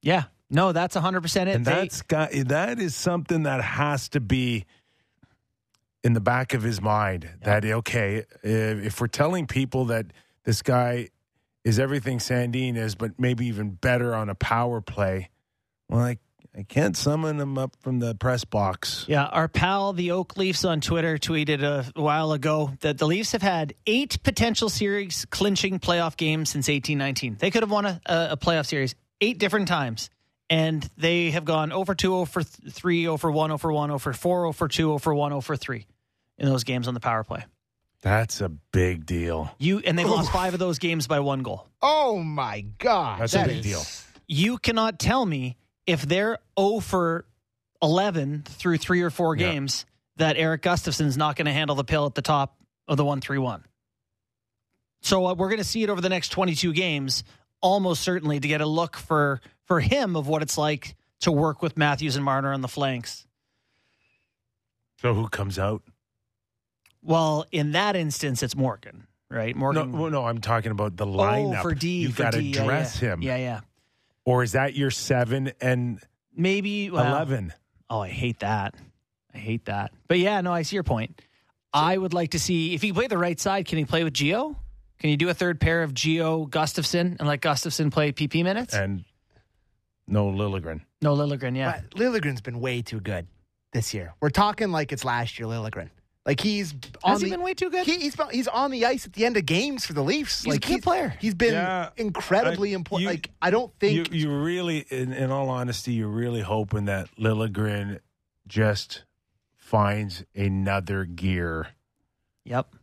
Yeah. 0.00 0.24
No, 0.48 0.72
that's 0.72 0.96
100% 0.96 1.42
it. 1.42 1.48
And 1.48 1.64
that's 1.64 2.02
got 2.02 2.30
that 2.32 2.78
is 2.78 2.94
something 2.94 3.44
that 3.44 3.62
has 3.62 4.08
to 4.10 4.20
be 4.20 4.66
in 6.04 6.12
the 6.12 6.20
back 6.20 6.54
of 6.54 6.62
his 6.62 6.80
mind. 6.80 7.28
That 7.42 7.64
okay, 7.64 8.24
if, 8.42 8.84
if 8.84 9.00
we're 9.00 9.06
telling 9.06 9.46
people 9.46 9.86
that 9.86 10.06
this 10.44 10.62
guy 10.62 11.08
is 11.64 11.78
everything 11.78 12.18
Sandin 12.18 12.76
is, 12.76 12.94
but 12.94 13.18
maybe 13.18 13.46
even 13.46 13.70
better 13.70 14.14
on 14.14 14.28
a 14.28 14.34
power 14.34 14.80
play, 14.80 15.30
well, 15.88 16.00
I, 16.00 16.18
I 16.56 16.64
can't 16.64 16.96
summon 16.96 17.40
him 17.40 17.56
up 17.56 17.76
from 17.80 17.98
the 17.98 18.14
press 18.14 18.44
box. 18.44 19.04
Yeah, 19.08 19.26
our 19.26 19.48
pal, 19.48 19.92
the 19.92 20.10
Oak 20.10 20.36
Leafs 20.36 20.64
on 20.64 20.80
Twitter, 20.80 21.18
tweeted 21.18 21.62
a 21.62 22.00
while 22.00 22.32
ago 22.32 22.72
that 22.80 22.98
the 22.98 23.06
Leafs 23.06 23.32
have 23.32 23.42
had 23.42 23.74
eight 23.86 24.22
potential 24.22 24.68
series 24.68 25.24
clinching 25.26 25.78
playoff 25.78 26.16
games 26.16 26.50
since 26.50 26.68
1819. 26.68 27.36
They 27.38 27.50
could 27.50 27.62
have 27.62 27.70
won 27.70 27.86
a, 27.86 28.00
a 28.06 28.36
playoff 28.36 28.66
series 28.66 28.94
eight 29.20 29.38
different 29.38 29.68
times, 29.68 30.10
and 30.50 30.88
they 30.96 31.30
have 31.30 31.44
gone 31.44 31.72
over 31.72 31.94
2, 31.94 32.14
over 32.14 32.42
3, 32.42 33.06
over 33.06 33.30
1, 33.30 33.50
over 33.50 33.72
1, 33.72 33.90
over 33.90 34.12
4, 34.12 34.46
over 34.46 34.68
2, 34.68 34.92
over 34.92 35.14
1, 35.14 35.32
over 35.32 35.56
3 35.56 35.86
in 36.38 36.48
those 36.48 36.64
games 36.64 36.88
on 36.88 36.94
the 36.94 37.00
power 37.00 37.22
play. 37.24 37.44
That's 38.02 38.40
a 38.40 38.48
big 38.48 39.06
deal. 39.06 39.54
You 39.58 39.78
And 39.78 39.96
they've 39.98 40.08
lost 40.08 40.30
five 40.32 40.52
of 40.54 40.58
those 40.60 40.78
games 40.78 41.06
by 41.06 41.20
one 41.20 41.42
goal. 41.42 41.66
Oh 41.80 42.18
my 42.18 42.62
God. 42.78 43.20
That's 43.20 43.34
a 43.34 43.44
big 43.44 43.58
is- 43.58 43.62
deal. 43.64 43.82
You 44.28 44.58
cannot 44.58 44.98
tell 44.98 45.24
me 45.24 45.56
if 45.86 46.02
they're 46.02 46.38
0 46.58 46.80
for 46.80 47.24
11 47.82 48.42
through 48.46 48.78
three 48.78 49.02
or 49.02 49.10
four 49.10 49.36
Yeah. 49.36 49.50
games 49.52 49.84
that 50.16 50.36
Erik 50.36 50.62
Gustafsson's 50.62 51.16
not 51.16 51.36
going 51.36 51.46
to 51.46 51.52
handle 51.52 51.76
the 51.76 51.84
pill 51.84 52.06
at 52.06 52.14
the 52.14 52.22
top 52.22 52.56
of 52.88 52.96
the 52.96 53.04
1 53.04 53.20
3 53.20 53.38
1. 53.38 53.64
So 55.00 55.26
uh, 55.26 55.34
we're 55.34 55.48
going 55.48 55.58
to 55.58 55.64
see 55.64 55.82
it 55.82 55.90
over 55.90 56.00
the 56.00 56.08
next 56.08 56.28
22 56.30 56.72
games, 56.72 57.24
almost 57.60 58.02
certainly, 58.02 58.38
to 58.40 58.48
get 58.48 58.60
a 58.60 58.66
look 58.66 58.96
for, 58.96 59.40
for 59.64 59.80
him 59.80 60.16
of 60.16 60.28
what 60.28 60.42
it's 60.42 60.56
like 60.58 60.96
to 61.20 61.32
work 61.32 61.60
with 61.62 61.76
Matthews 61.76 62.16
and 62.16 62.24
Marner 62.24 62.52
on 62.52 62.60
the 62.62 62.68
flanks. 62.68 63.26
So 65.00 65.14
who 65.14 65.28
comes 65.28 65.58
out? 65.58 65.82
Well, 67.02 67.46
in 67.50 67.72
that 67.72 67.96
instance, 67.96 68.42
it's 68.42 68.56
Morgan, 68.56 69.06
right? 69.30 69.54
No, 69.54 69.60
Morgan. 69.60 69.92
well, 69.92 70.10
no, 70.10 70.24
I'm 70.24 70.40
talking 70.40 70.72
about 70.72 70.96
the 70.96 71.06
lineup. 71.06 71.44
oh, 71.44 71.50
lineup. 71.52 71.62
for 71.62 71.74
D. 71.74 72.02
You've 72.02 72.16
got 72.16 72.32
to 72.32 72.40
D, 72.40 72.50
yeah, 72.50 72.64
dress 72.64 73.02
yeah. 73.02 73.12
him. 73.12 73.22
Yeah, 73.22 73.36
yeah. 73.36 73.60
Or 74.24 74.42
is 74.42 74.52
that 74.52 74.74
your 74.74 74.90
seven 74.90 75.52
and 75.60 76.00
Maybe 76.34 76.90
well, 76.90 77.06
eleven? 77.06 77.52
Oh, 77.90 78.00
I 78.00 78.08
hate 78.08 78.40
that. 78.40 78.74
I 79.34 79.38
hate 79.38 79.66
that. 79.66 79.92
But 80.08 80.18
yeah, 80.18 80.40
no, 80.40 80.52
I 80.52 80.62
see 80.62 80.76
your 80.76 80.82
point. 80.82 81.20
I 81.72 81.96
would 81.96 82.14
like 82.14 82.30
to 82.30 82.38
see 82.38 82.74
if 82.74 82.82
he 82.82 82.88
can 82.88 82.94
play 82.94 83.06
the 83.06 83.18
right 83.18 83.38
side. 83.38 83.66
Can 83.66 83.78
he 83.78 83.84
play 83.84 84.04
with 84.04 84.14
Gio? 84.14 84.56
Can 84.98 85.10
you 85.10 85.16
do 85.16 85.28
a 85.28 85.34
third 85.34 85.60
pair 85.60 85.82
of 85.82 85.92
Gio 85.92 86.48
Gustafsson 86.48 87.16
and 87.18 87.26
let 87.26 87.40
Gustafsson 87.40 87.90
play 87.90 88.12
PP 88.12 88.44
minutes? 88.44 88.74
And 88.74 89.04
no 90.06 90.30
Liljegren. 90.30 90.82
no 91.00 91.14
Liljegren, 91.14 91.56
yeah. 91.56 91.80
But 91.80 91.98
Liljegren's 91.98 92.40
been 92.40 92.60
way 92.60 92.82
too 92.82 93.00
good 93.00 93.26
this 93.72 93.94
year. 93.94 94.14
We're 94.20 94.30
talking 94.30 94.70
like 94.70 94.92
it's 94.92 95.04
last 95.04 95.38
year, 95.38 95.48
Liljegren. 95.48 95.90
Like 96.24 96.40
he's 96.40 96.72
on 97.02 97.12
Has 97.12 97.20
he 97.20 97.30
been 97.30 97.42
way 97.42 97.52
too 97.54 97.68
good? 97.68 97.84
He, 97.84 97.98
he's 97.98 98.16
he's 98.30 98.46
on 98.46 98.70
the 98.70 98.86
ice 98.86 99.06
at 99.06 99.12
the 99.14 99.24
end 99.26 99.36
of 99.36 99.44
games 99.44 99.84
for 99.84 99.92
the 99.92 100.02
Leafs. 100.04 100.44
He's 100.44 100.46
a 100.52 100.56
like 100.56 100.64
good 100.66 100.82
player. 100.82 101.14
He's 101.20 101.34
been 101.34 101.54
Yeah, 101.54 101.88
incredibly 101.96 102.70
I- 102.70 102.74
important. 102.76 103.02
you- 103.02 103.08
Like 103.08 103.30
I 103.42 103.50
don't 103.50 103.72
think 103.80 104.12
you 104.12 104.30
really, 104.32 104.86
in, 104.88 105.12
in 105.12 105.32
all 105.32 105.48
honesty, 105.48 105.94
you're 105.94 106.06
really 106.06 106.40
hoping 106.42 106.84
that 106.84 107.08
Liljegren 107.18 107.98
just 108.46 109.02
finds 109.56 110.22
another 110.36 111.04
gear, 111.06 111.68
Yep. 112.44 112.74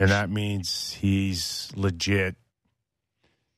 and 0.00 0.10
that 0.10 0.28
means 0.30 0.94
he's 0.94 1.70
legit 1.76 2.34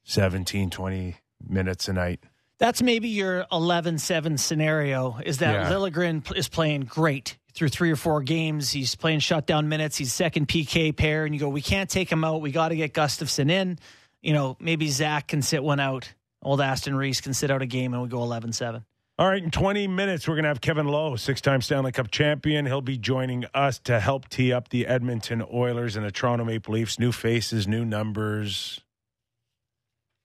17, 0.04 0.68
20 0.70 1.16
minutes 1.48 1.88
a 1.88 1.92
night. 1.92 2.20
That's 2.58 2.82
maybe 2.82 3.08
your 3.08 3.46
11-7 3.50 4.38
scenario 4.38 5.18
is 5.24 5.38
that 5.38 5.54
Yeah. 5.54 5.70
Liljegren 5.70 6.36
is 6.36 6.48
playing 6.48 6.82
great 6.82 7.38
through 7.54 7.68
three 7.68 7.90
or 7.90 7.96
four 7.96 8.22
games. 8.22 8.70
He's 8.70 8.94
playing 8.94 9.20
shutdown 9.20 9.68
minutes. 9.68 9.96
He's 9.96 10.12
second 10.12 10.48
PK 10.48 10.94
pair, 10.94 11.24
and 11.24 11.34
you 11.34 11.40
go, 11.40 11.48
we 11.48 11.62
can't 11.62 11.88
take 11.88 12.10
him 12.10 12.24
out. 12.24 12.40
We 12.40 12.50
got 12.50 12.68
to 12.68 12.76
get 12.76 12.92
Gustafsson 12.92 13.50
in. 13.50 13.78
You 14.22 14.32
know, 14.32 14.56
maybe 14.60 14.88
Zach 14.88 15.28
can 15.28 15.42
sit 15.42 15.62
one 15.62 15.80
out. 15.80 16.12
Old 16.42 16.60
Aston 16.60 16.94
Reese 16.94 17.20
can 17.20 17.32
sit 17.32 17.50
out 17.50 17.62
a 17.62 17.66
game, 17.66 17.94
and 17.94 18.02
we 18.02 18.08
go 18.08 18.18
11-7. 18.18 18.82
All 19.16 19.28
right, 19.28 19.42
in 19.42 19.52
20 19.52 19.86
minutes, 19.86 20.26
we're 20.26 20.34
going 20.34 20.42
to 20.42 20.48
have 20.48 20.60
Kevin 20.60 20.88
Lowe, 20.88 21.14
six 21.14 21.40
time 21.40 21.62
Stanley 21.62 21.92
Cup 21.92 22.10
champion. 22.10 22.66
He'll 22.66 22.80
be 22.80 22.98
joining 22.98 23.44
us 23.54 23.78
to 23.80 24.00
help 24.00 24.28
tee 24.28 24.52
up 24.52 24.70
the 24.70 24.88
Edmonton 24.88 25.44
Oilers 25.52 25.94
and 25.94 26.04
the 26.04 26.10
Toronto 26.10 26.44
Maple 26.44 26.74
Leafs. 26.74 26.98
New 26.98 27.12
faces, 27.12 27.68
new 27.68 27.84
numbers. 27.84 28.80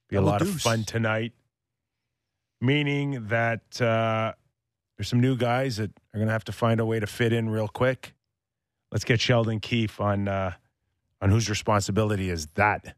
Be 0.08 0.16
a 0.16 0.18
Double 0.18 0.32
lot 0.32 0.42
of 0.42 0.60
fun 0.60 0.82
tonight. 0.82 1.32
Meaning 2.60 3.28
that 3.28 3.80
uh, 3.80 4.32
there's 4.98 5.08
some 5.08 5.20
new 5.20 5.36
guys 5.36 5.76
that 5.76 5.92
are 6.12 6.18
going 6.18 6.28
to 6.28 6.32
have 6.32 6.44
to 6.44 6.52
find 6.52 6.80
a 6.80 6.84
way 6.84 7.00
to 7.00 7.06
fit 7.06 7.32
in 7.32 7.50
real 7.50 7.68
quick. 7.68 8.14
Let's 8.90 9.04
get 9.04 9.20
Sheldon 9.20 9.60
Keefe 9.60 10.00
on 10.00 10.28
uh, 10.28 10.52
on 11.20 11.30
whose 11.30 11.48
responsibility 11.48 12.30
is 12.30 12.46
that. 12.54 12.96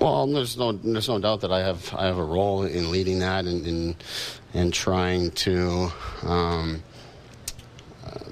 Well, 0.00 0.26
there's 0.26 0.58
no 0.58 0.72
there's 0.72 1.08
no 1.08 1.18
doubt 1.18 1.40
that 1.40 1.52
I 1.52 1.60
have 1.60 1.94
I 1.94 2.06
have 2.06 2.18
a 2.18 2.24
role 2.24 2.62
in 2.64 2.90
leading 2.90 3.20
that 3.20 3.46
and 3.46 3.66
and, 3.66 3.96
and 4.52 4.72
trying 4.72 5.30
to 5.30 5.90
um, 6.22 6.82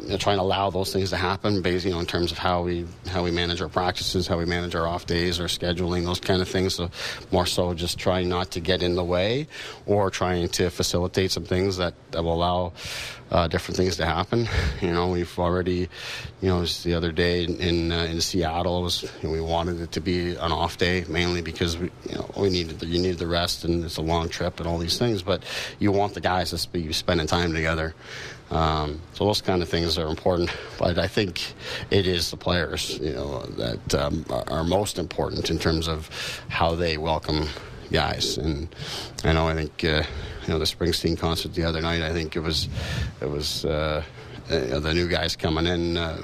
you 0.02 0.08
know, 0.08 0.16
trying 0.16 0.36
to 0.38 0.42
allow 0.42 0.70
those 0.70 0.92
things 0.92 1.10
to 1.10 1.16
happen, 1.16 1.62
based 1.62 1.84
you 1.84 1.92
know 1.92 2.00
in 2.00 2.06
terms 2.06 2.32
of 2.32 2.38
how 2.38 2.62
we 2.62 2.86
how 3.08 3.22
we 3.22 3.30
manage 3.30 3.60
our 3.60 3.68
practices, 3.68 4.26
how 4.26 4.38
we 4.38 4.44
manage 4.44 4.74
our 4.74 4.86
off 4.86 5.06
days, 5.06 5.40
our 5.40 5.46
scheduling, 5.46 6.04
those 6.04 6.20
kind 6.20 6.42
of 6.42 6.48
things. 6.48 6.74
So 6.74 6.90
more 7.30 7.46
so 7.46 7.74
just 7.74 7.98
trying 7.98 8.28
not 8.28 8.50
to 8.52 8.60
get 8.60 8.82
in 8.82 8.94
the 8.94 9.04
way, 9.04 9.46
or 9.86 10.10
trying 10.10 10.48
to 10.50 10.70
facilitate 10.70 11.30
some 11.30 11.44
things 11.44 11.76
that, 11.76 11.94
that 12.12 12.22
will 12.22 12.34
allow 12.34 12.72
uh, 13.30 13.48
different 13.48 13.76
things 13.76 13.96
to 13.96 14.06
happen. 14.06 14.48
You 14.80 14.92
know, 14.92 15.08
we've 15.08 15.38
already, 15.38 15.88
you 16.40 16.48
know, 16.48 16.64
the 16.64 16.94
other 16.94 17.12
day 17.12 17.44
in 17.44 17.60
in, 17.60 17.92
uh, 17.92 18.04
in 18.04 18.20
Seattle 18.20 18.82
was 18.82 19.02
you 19.02 19.28
know, 19.28 19.30
we 19.30 19.40
wanted 19.40 19.80
it 19.80 19.92
to 19.92 20.00
be 20.00 20.30
an 20.36 20.52
off 20.52 20.78
day 20.78 21.04
mainly 21.06 21.42
because 21.42 21.76
we 21.76 21.90
you 22.08 22.14
know 22.14 22.30
we 22.36 22.48
needed 22.48 22.80
the, 22.80 22.86
you 22.86 22.98
needed 22.98 23.18
the 23.18 23.26
rest 23.26 23.64
and 23.64 23.84
it's 23.84 23.98
a 23.98 24.02
long 24.02 24.28
trip 24.28 24.58
and 24.58 24.66
all 24.66 24.78
these 24.78 24.98
things, 24.98 25.22
but 25.22 25.42
you 25.78 25.92
want 25.92 26.14
the 26.14 26.20
guys 26.20 26.50
to 26.50 26.68
be 26.70 26.92
spending 26.92 27.26
time 27.26 27.52
together. 27.52 27.94
Um, 28.50 29.00
so 29.14 29.26
those 29.26 29.40
kind 29.40 29.62
of 29.62 29.68
things 29.68 29.96
are 29.98 30.08
important, 30.08 30.50
but 30.78 30.98
I 30.98 31.06
think 31.06 31.54
it 31.90 32.06
is 32.06 32.30
the 32.30 32.36
players, 32.36 32.98
you 32.98 33.12
know, 33.12 33.42
that 33.42 33.94
um, 33.94 34.24
are, 34.28 34.64
most 34.64 34.98
important 34.98 35.50
in 35.50 35.58
terms 35.58 35.88
of 35.88 36.08
how 36.48 36.74
they 36.74 36.96
welcome 36.96 37.48
guys. 37.90 38.38
And 38.38 38.74
I 39.24 39.32
know 39.32 39.48
I 39.48 39.54
think 39.54 39.84
uh, 39.84 40.02
you 40.42 40.48
know 40.48 40.58
the 40.58 40.64
Springsteen 40.64 41.18
concert 41.18 41.54
the 41.54 41.64
other 41.64 41.80
night. 41.80 42.02
I 42.02 42.12
think 42.12 42.36
it 42.36 42.40
was 42.40 42.68
it 43.20 43.28
was 43.28 43.64
uh, 43.64 44.02
uh, 44.50 44.80
the 44.80 44.94
new 44.94 45.08
guys 45.08 45.36
coming 45.36 45.66
in. 45.66 45.96
Uh, 45.96 46.20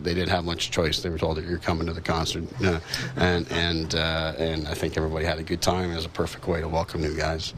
they 0.00 0.14
didn't 0.14 0.30
have 0.30 0.44
much 0.44 0.70
choice. 0.70 1.00
They 1.00 1.10
were 1.10 1.18
told 1.18 1.36
that 1.36 1.44
you're 1.44 1.58
coming 1.58 1.86
to 1.86 1.92
the 1.92 2.00
concert, 2.00 2.44
and 3.16 3.50
and 3.50 3.94
uh, 3.94 4.34
and 4.38 4.68
I 4.68 4.74
think 4.74 4.96
everybody 4.96 5.24
had 5.24 5.38
a 5.38 5.42
good 5.42 5.62
time. 5.62 5.90
It 5.90 5.96
was 5.96 6.06
a 6.06 6.10
perfect 6.10 6.46
way 6.46 6.60
to 6.60 6.68
welcome 6.68 7.00
new 7.02 7.16
guys. 7.16 7.54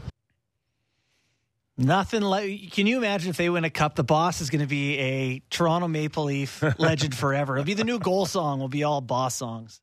Nothing 1.77 2.21
like. 2.21 2.71
Can 2.71 2.85
you 2.85 2.97
imagine 2.97 3.29
if 3.29 3.37
they 3.37 3.49
win 3.49 3.63
a 3.63 3.69
cup? 3.69 3.95
The 3.95 4.03
boss 4.03 4.41
is 4.41 4.49
going 4.49 4.61
to 4.61 4.67
be 4.67 4.97
a 4.99 5.41
Toronto 5.49 5.87
Maple 5.87 6.25
Leaf 6.25 6.63
legend 6.77 7.15
forever. 7.17 7.55
It'll 7.57 7.65
be 7.65 7.73
the 7.73 7.83
new 7.83 7.97
goal 7.99 8.25
song. 8.25 8.59
Will 8.59 8.67
be 8.67 8.83
all 8.83 9.01
boss 9.01 9.35
songs. 9.35 9.81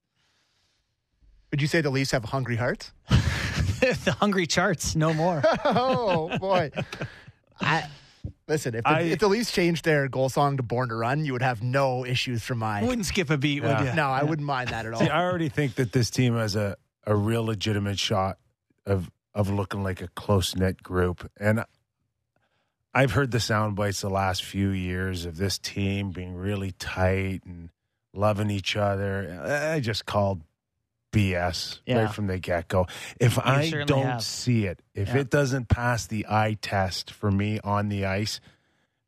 Would 1.51 1.63
you 1.63 1.67
say 1.67 1.81
the 1.81 1.91
Leafs 1.91 2.11
have 2.11 2.25
hungry 2.27 2.57
hearts? 2.57 2.93
the 3.09 4.15
hungry 4.21 4.47
charts, 4.47 4.95
no 4.95 5.15
more. 5.15 5.43
oh 5.65 6.37
boy. 6.39 6.71
I 7.61 7.87
listen. 8.47 8.75
If 8.75 8.85
the, 8.85 8.91
I- 8.91 9.01
if 9.01 9.19
the 9.19 9.29
Leafs 9.29 9.51
changed 9.51 9.85
their 9.85 10.09
goal 10.09 10.29
song 10.29 10.59
to 10.59 10.63
"Born 10.63 10.91
to 10.91 10.95
Run," 10.95 11.25
you 11.25 11.33
would 11.33 11.43
have 11.43 11.63
no 11.63 12.05
issues 12.05 12.43
from 12.43 12.59
my. 12.59 12.85
Wouldn't 12.85 13.07
skip 13.07 13.31
a 13.31 13.39
beat, 13.39 13.63
would 13.63 13.81
you? 13.81 13.93
no, 13.95 14.09
I 14.11 14.23
wouldn't 14.25 14.47
mind 14.47 14.69
that 14.71 14.85
at 14.85 14.93
all. 14.93 15.01
See, 15.01 15.09
I 15.09 15.23
already 15.23 15.49
think 15.49 15.77
that 15.77 15.93
this 15.93 16.11
team 16.11 16.37
has 16.37 16.55
a, 16.55 16.77
a 17.07 17.17
real 17.17 17.45
legitimate 17.45 17.99
shot 17.99 18.37
of 18.85 19.11
of 19.35 19.49
looking 19.51 19.83
like 19.83 20.03
a 20.03 20.09
close 20.09 20.55
knit 20.55 20.83
group. 20.83 21.29
And 21.41 21.65
I've 22.99 23.13
heard 23.13 23.31
the 23.31 23.39
sound 23.39 23.77
bites 23.77 24.01
the 24.01 24.11
last 24.11 24.43
few 24.43 24.71
years 24.71 25.25
of 25.25 25.37
this 25.37 25.57
team 25.59 26.11
being 26.11 26.35
really 26.35 26.73
tight 26.73 27.43
and 27.45 27.71
loving 28.13 28.51
each 28.51 28.77
other. 28.77 29.71
I 29.73 29.79
just 29.79 30.05
called 30.05 30.43
BS 31.13 31.79
Yeah. 31.87 32.03
right 32.05 32.13
from 32.15 32.27
the 32.27 32.39
get 32.41 32.67
go. 32.67 32.87
If 33.21 33.39
I 33.39 33.71
don't 33.87 34.03
have. 34.05 34.23
see 34.25 34.67
it, 34.67 34.81
if 34.95 35.09
Yeah. 35.09 35.19
it 35.19 35.31
doesn't 35.31 35.69
pass 35.69 36.07
the 36.07 36.27
eye 36.29 36.59
test 36.61 37.13
for 37.13 37.31
me 37.31 37.61
on 37.61 37.89
the 37.89 38.05
ice, 38.05 38.41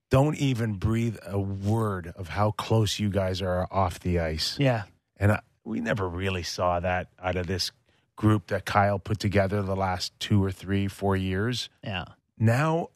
don't 0.09 0.37
even 0.37 0.75
breathe 0.75 1.17
a 1.27 1.39
word 1.41 2.13
of 2.17 2.29
how 2.29 2.53
close 2.53 3.01
you 3.01 3.11
guys 3.11 3.43
are 3.43 3.67
off 3.73 3.99
the 3.99 4.21
ice. 4.21 4.57
Yeah. 4.59 4.85
And 5.17 5.33
I, 5.33 5.41
we 5.65 5.81
never 5.81 6.09
really 6.09 6.45
saw 6.45 6.79
that 6.79 7.09
out 7.21 7.35
of 7.37 7.49
this 7.49 7.73
group 8.15 8.47
that 8.49 8.65
Kyle 8.65 9.01
put 9.01 9.19
together 9.19 9.63
the 9.63 9.75
last 9.77 10.13
two 10.21 10.43
or 10.45 10.53
three, 10.53 10.87
four 10.87 11.17
years. 11.17 11.69
Yeah. 11.83 12.05
Now, 12.39 12.91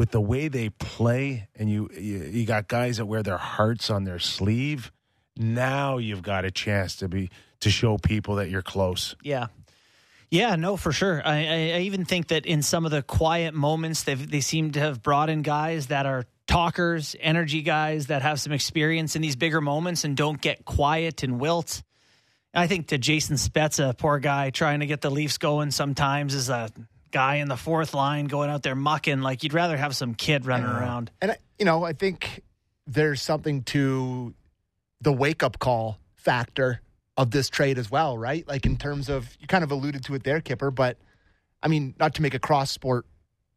with 0.00 0.12
the 0.12 0.20
way 0.20 0.48
they 0.48 0.70
play, 0.70 1.46
and 1.54 1.70
you 1.70 1.90
you, 1.92 2.22
you 2.22 2.46
got 2.46 2.68
guys 2.68 2.96
that 2.96 3.04
wear 3.04 3.22
their 3.22 3.36
hearts 3.36 3.90
on 3.90 4.04
their 4.04 4.18
sleeve. 4.18 4.90
Now 5.36 5.98
you've 5.98 6.22
got 6.22 6.46
a 6.46 6.50
chance 6.50 6.96
to 6.96 7.08
be 7.08 7.28
to 7.60 7.68
show 7.68 7.98
people 7.98 8.36
that 8.36 8.48
you're 8.48 8.62
close. 8.62 9.14
Yeah. 9.22 9.48
Yeah, 10.30 10.56
no, 10.56 10.78
for 10.78 10.90
sure. 10.90 11.20
I, 11.22 11.34
I, 11.34 11.54
I 11.74 11.80
even 11.80 12.06
think 12.06 12.28
that 12.28 12.46
in 12.46 12.62
some 12.62 12.86
of 12.86 12.92
the 12.92 13.02
quiet 13.02 13.52
moments, 13.52 14.04
they 14.04 14.14
they 14.14 14.40
seem 14.40 14.72
to 14.72 14.80
have 14.80 15.02
brought 15.02 15.28
in 15.28 15.42
guys 15.42 15.88
that 15.88 16.06
are 16.06 16.24
talkers, 16.46 17.14
energy 17.20 17.60
guys 17.60 18.06
that 18.06 18.22
have 18.22 18.40
some 18.40 18.54
experience 18.54 19.16
in 19.16 19.20
these 19.20 19.36
bigger 19.36 19.60
moments 19.60 20.04
and 20.04 20.16
don't 20.16 20.40
get 20.40 20.64
quiet 20.64 21.22
and 21.22 21.38
wilt. 21.38 21.82
I 22.54 22.68
think 22.68 22.86
to 22.86 22.96
Jason 22.96 23.36
Spezza, 23.36 23.98
poor 23.98 24.18
guy, 24.18 24.48
trying 24.48 24.80
to 24.80 24.86
get 24.86 25.02
the 25.02 25.10
Leafs 25.10 25.36
going 25.36 25.70
sometimes 25.72 26.32
is 26.32 26.48
a 26.48 26.70
guy 27.10 27.36
in 27.36 27.48
the 27.48 27.56
fourth 27.56 27.94
line 27.94 28.26
going 28.26 28.50
out 28.50 28.62
there 28.62 28.74
mucking. 28.74 29.20
Like 29.20 29.42
you'd 29.42 29.54
rather 29.54 29.76
have 29.76 29.94
some 29.96 30.14
kid 30.14 30.46
running 30.46 30.66
around. 30.66 31.10
And 31.20 31.36
you 31.58 31.64
know, 31.64 31.84
I 31.84 31.92
think 31.92 32.42
there's 32.86 33.22
something 33.22 33.62
to 33.64 34.34
the 35.00 35.12
wake 35.12 35.42
up 35.42 35.58
call 35.58 35.98
factor 36.16 36.80
of 37.16 37.30
this 37.30 37.48
trade 37.48 37.78
as 37.78 37.90
well, 37.90 38.16
right? 38.16 38.46
Like 38.48 38.66
in 38.66 38.76
terms 38.76 39.08
of 39.08 39.36
you 39.40 39.46
kind 39.46 39.64
of 39.64 39.70
alluded 39.70 40.04
to 40.04 40.14
it 40.14 40.24
there, 40.24 40.40
Kipper, 40.40 40.70
but 40.70 40.96
I 41.62 41.68
mean, 41.68 41.94
not 41.98 42.14
to 42.14 42.22
make 42.22 42.34
a 42.34 42.38
cross 42.38 42.70
sport 42.70 43.06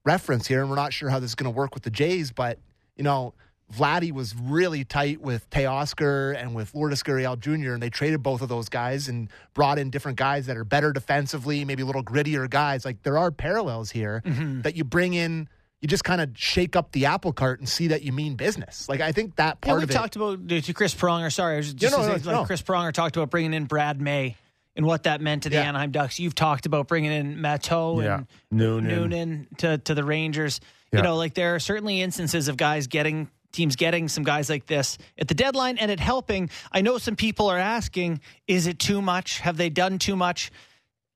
reference 0.05 0.47
here, 0.47 0.61
and 0.61 0.69
we're 0.69 0.75
not 0.75 0.93
sure 0.93 1.09
how 1.09 1.19
this 1.19 1.31
is 1.31 1.35
going 1.35 1.51
to 1.51 1.57
work 1.57 1.73
with 1.73 1.83
the 1.83 1.89
Jays, 1.89 2.31
but 2.31 2.59
you 2.95 3.03
know, 3.03 3.33
Vladdy 3.75 4.11
was 4.11 4.35
really 4.35 4.83
tight 4.83 5.21
with 5.21 5.49
Teoscar 5.49 6.35
and 6.35 6.53
with 6.53 6.73
Lourdes 6.75 7.03
Gurriel 7.03 7.39
Jr., 7.39 7.73
and 7.73 7.81
they 7.81 7.89
traded 7.89 8.21
both 8.21 8.41
of 8.41 8.49
those 8.49 8.69
guys 8.69 9.07
and 9.07 9.29
brought 9.53 9.79
in 9.79 9.89
different 9.89 10.17
guys 10.17 10.45
that 10.45 10.57
are 10.57 10.63
better 10.63 10.91
defensively, 10.93 11.65
maybe 11.65 11.81
a 11.83 11.85
little 11.85 12.03
grittier 12.03 12.49
guys. 12.49 12.85
Like 12.85 13.03
there 13.03 13.17
are 13.17 13.31
parallels 13.31 13.91
here 13.91 14.21
mm-hmm. 14.25 14.61
that 14.61 14.75
you 14.75 14.83
bring 14.83 15.13
in. 15.13 15.47
You 15.81 15.87
just 15.87 16.05
kind 16.05 16.21
of 16.21 16.29
shake 16.35 16.77
up 16.77 16.93
the 16.93 17.07
apple 17.07 17.33
cart 17.33 17.59
and 17.59 17.67
see 17.67 17.87
that 17.87 18.03
you 18.03 18.13
mean 18.13 18.35
business. 18.35 18.87
Like 18.87 19.01
I 19.01 19.11
think 19.11 19.35
that 19.35 19.57
Yeah, 19.63 19.67
part 19.67 19.77
we 19.79 19.83
of 19.83 19.89
it. 19.89 19.93
talked 19.93 20.15
about 20.15 20.47
to 20.47 20.73
Chris 20.73 20.95
Pronger. 20.95 21.31
Sorry, 21.31 21.55
I 21.55 21.57
was 21.57 21.73
just 21.73 21.91
Yeah, 21.93 21.97
no, 21.99 22.07
no, 22.07 22.17
say, 22.17 22.23
like 22.29 22.35
no. 22.37 22.45
Chris 22.45 22.61
Pronger 22.61 22.93
talked 22.93 23.17
about 23.17 23.29
bringing 23.29 23.53
in 23.53 23.65
Brad 23.65 23.99
May 23.99 24.37
and 24.77 24.85
what 24.85 25.03
that 25.03 25.19
meant 25.19 25.43
to 25.43 25.49
the 25.49 25.55
Yeah. 25.55 25.63
Anaheim 25.63 25.91
Ducks. 25.91 26.19
You've 26.19 26.35
talked 26.35 26.65
about 26.65 26.87
bringing 26.87 27.11
in 27.11 27.35
Matteau 27.37 28.01
Yeah. 28.01 28.15
and 28.15 28.27
Noonan. 28.49 28.95
Noonan 28.95 29.47
to 29.57 29.77
to 29.79 29.93
the 29.93 30.05
Rangers. 30.05 30.61
Yeah. 30.91 30.99
You 30.99 31.03
know, 31.03 31.15
like 31.17 31.33
there 31.33 31.55
are 31.55 31.59
certainly 31.59 32.01
instances 32.01 32.47
of 32.47 32.55
guys 32.55 32.87
getting 32.87 33.29
teams 33.53 33.75
getting 33.75 34.09
some 34.09 34.23
guys 34.23 34.49
like 34.49 34.65
this 34.65 34.97
at 35.17 35.27
the 35.27 35.33
deadline 35.33 35.77
and 35.77 35.89
it 35.89 35.99
helping. 35.99 36.49
I 36.71 36.81
know 36.81 36.97
some 36.97 37.15
people 37.15 37.47
are 37.47 37.57
asking, 37.57 38.19
is 38.47 38.67
it 38.67 38.79
too 38.79 39.01
much? 39.01 39.39
Have 39.39 39.55
they 39.55 39.69
done 39.69 39.99
too 39.99 40.15
much? 40.15 40.51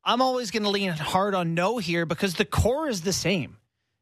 I'm 0.05 0.21
always 0.21 0.51
going 0.51 0.63
to 0.63 0.69
lean 0.69 0.91
hard 0.91 1.35
on 1.35 1.53
no 1.53 1.79
here 1.79 2.05
because 2.05 2.35
the 2.35 2.45
core 2.45 2.87
is 2.87 3.01
the 3.01 3.11
same. 3.11 3.57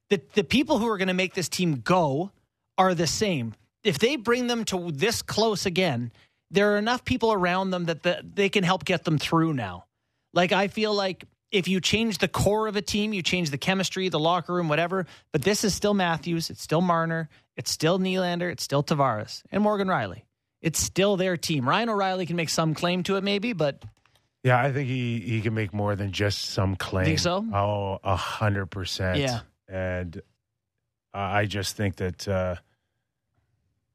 The 0.10 0.22
the 0.36 0.44
people 0.44 0.78
who 0.78 0.88
are 0.88 1.00
going 1.00 1.08
to 1.08 1.16
make 1.16 1.34
this 1.34 1.50
team 1.50 1.82
go 1.84 2.32
are 2.78 2.94
the 2.94 3.08
same. 3.08 3.56
If 3.84 3.98
they 3.98 4.16
bring 4.16 4.46
them 4.46 4.66
to 4.66 4.92
this 4.92 5.24
close 5.24 5.66
again, 5.66 6.12
there 6.52 6.74
are 6.74 6.78
enough 6.78 7.06
people 7.06 7.34
around 7.34 7.72
them 7.72 7.86
that 7.86 8.04
the, 8.04 8.22
they 8.24 8.50
can 8.50 8.64
help 8.64 8.86
get 8.86 9.04
them 9.04 9.18
through 9.18 9.54
now. 9.54 9.86
Like 10.34 10.52
I 10.52 10.68
feel 10.68 10.94
like 10.94 11.26
if 11.52 11.68
you 11.68 11.80
change 11.80 12.18
the 12.18 12.28
core 12.28 12.68
of 12.68 12.76
a 12.76 12.82
team, 12.82 13.14
you 13.14 13.22
change 13.22 13.50
the 13.50 13.58
chemistry, 13.58 14.10
the 14.10 14.20
locker 14.20 14.54
room, 14.54 14.68
whatever. 14.68 15.06
But 15.32 15.44
this 15.44 15.64
is 15.64 15.74
still 15.74 15.94
Matthews, 15.94 16.50
it's 16.50 16.62
still 16.62 16.82
Marner, 16.82 17.30
it's 17.56 17.72
still 17.72 18.00
Nylander, 18.00 18.52
it's 18.52 18.64
still 18.64 18.84
Tavares 18.84 19.44
and 19.52 19.64
Morgan 19.64 19.88
Rielly. 19.88 20.24
It's 20.62 20.80
still 20.80 21.16
their 21.16 21.38
team. 21.38 21.70
Ryan 21.70 21.90
O'Reilly 21.90 22.26
can 22.26 22.36
make 22.36 22.50
some 22.50 22.74
claim 22.74 23.04
to 23.04 23.18
it, 23.18 23.24
maybe, 23.24 23.54
but 23.54 23.84
Yeah, 24.44 24.60
I 24.60 24.74
think 24.74 24.90
he, 24.90 25.20
he 25.20 25.42
can 25.42 25.54
make 25.54 25.74
more 25.74 25.96
than 25.96 26.12
just 26.12 26.46
some 26.46 26.76
claim. 26.76 27.06
Think 27.06 27.20
so? 27.20 27.46
Oh, 27.54 28.00
a 28.04 28.16
hundred 28.16 28.68
percent. 28.68 29.20
Yeah. 29.20 29.42
And 29.68 30.22
I 31.14 31.42
I 31.42 31.46
just 31.46 31.78
think 31.78 31.98
that 31.98 32.28
uh, 32.28 32.56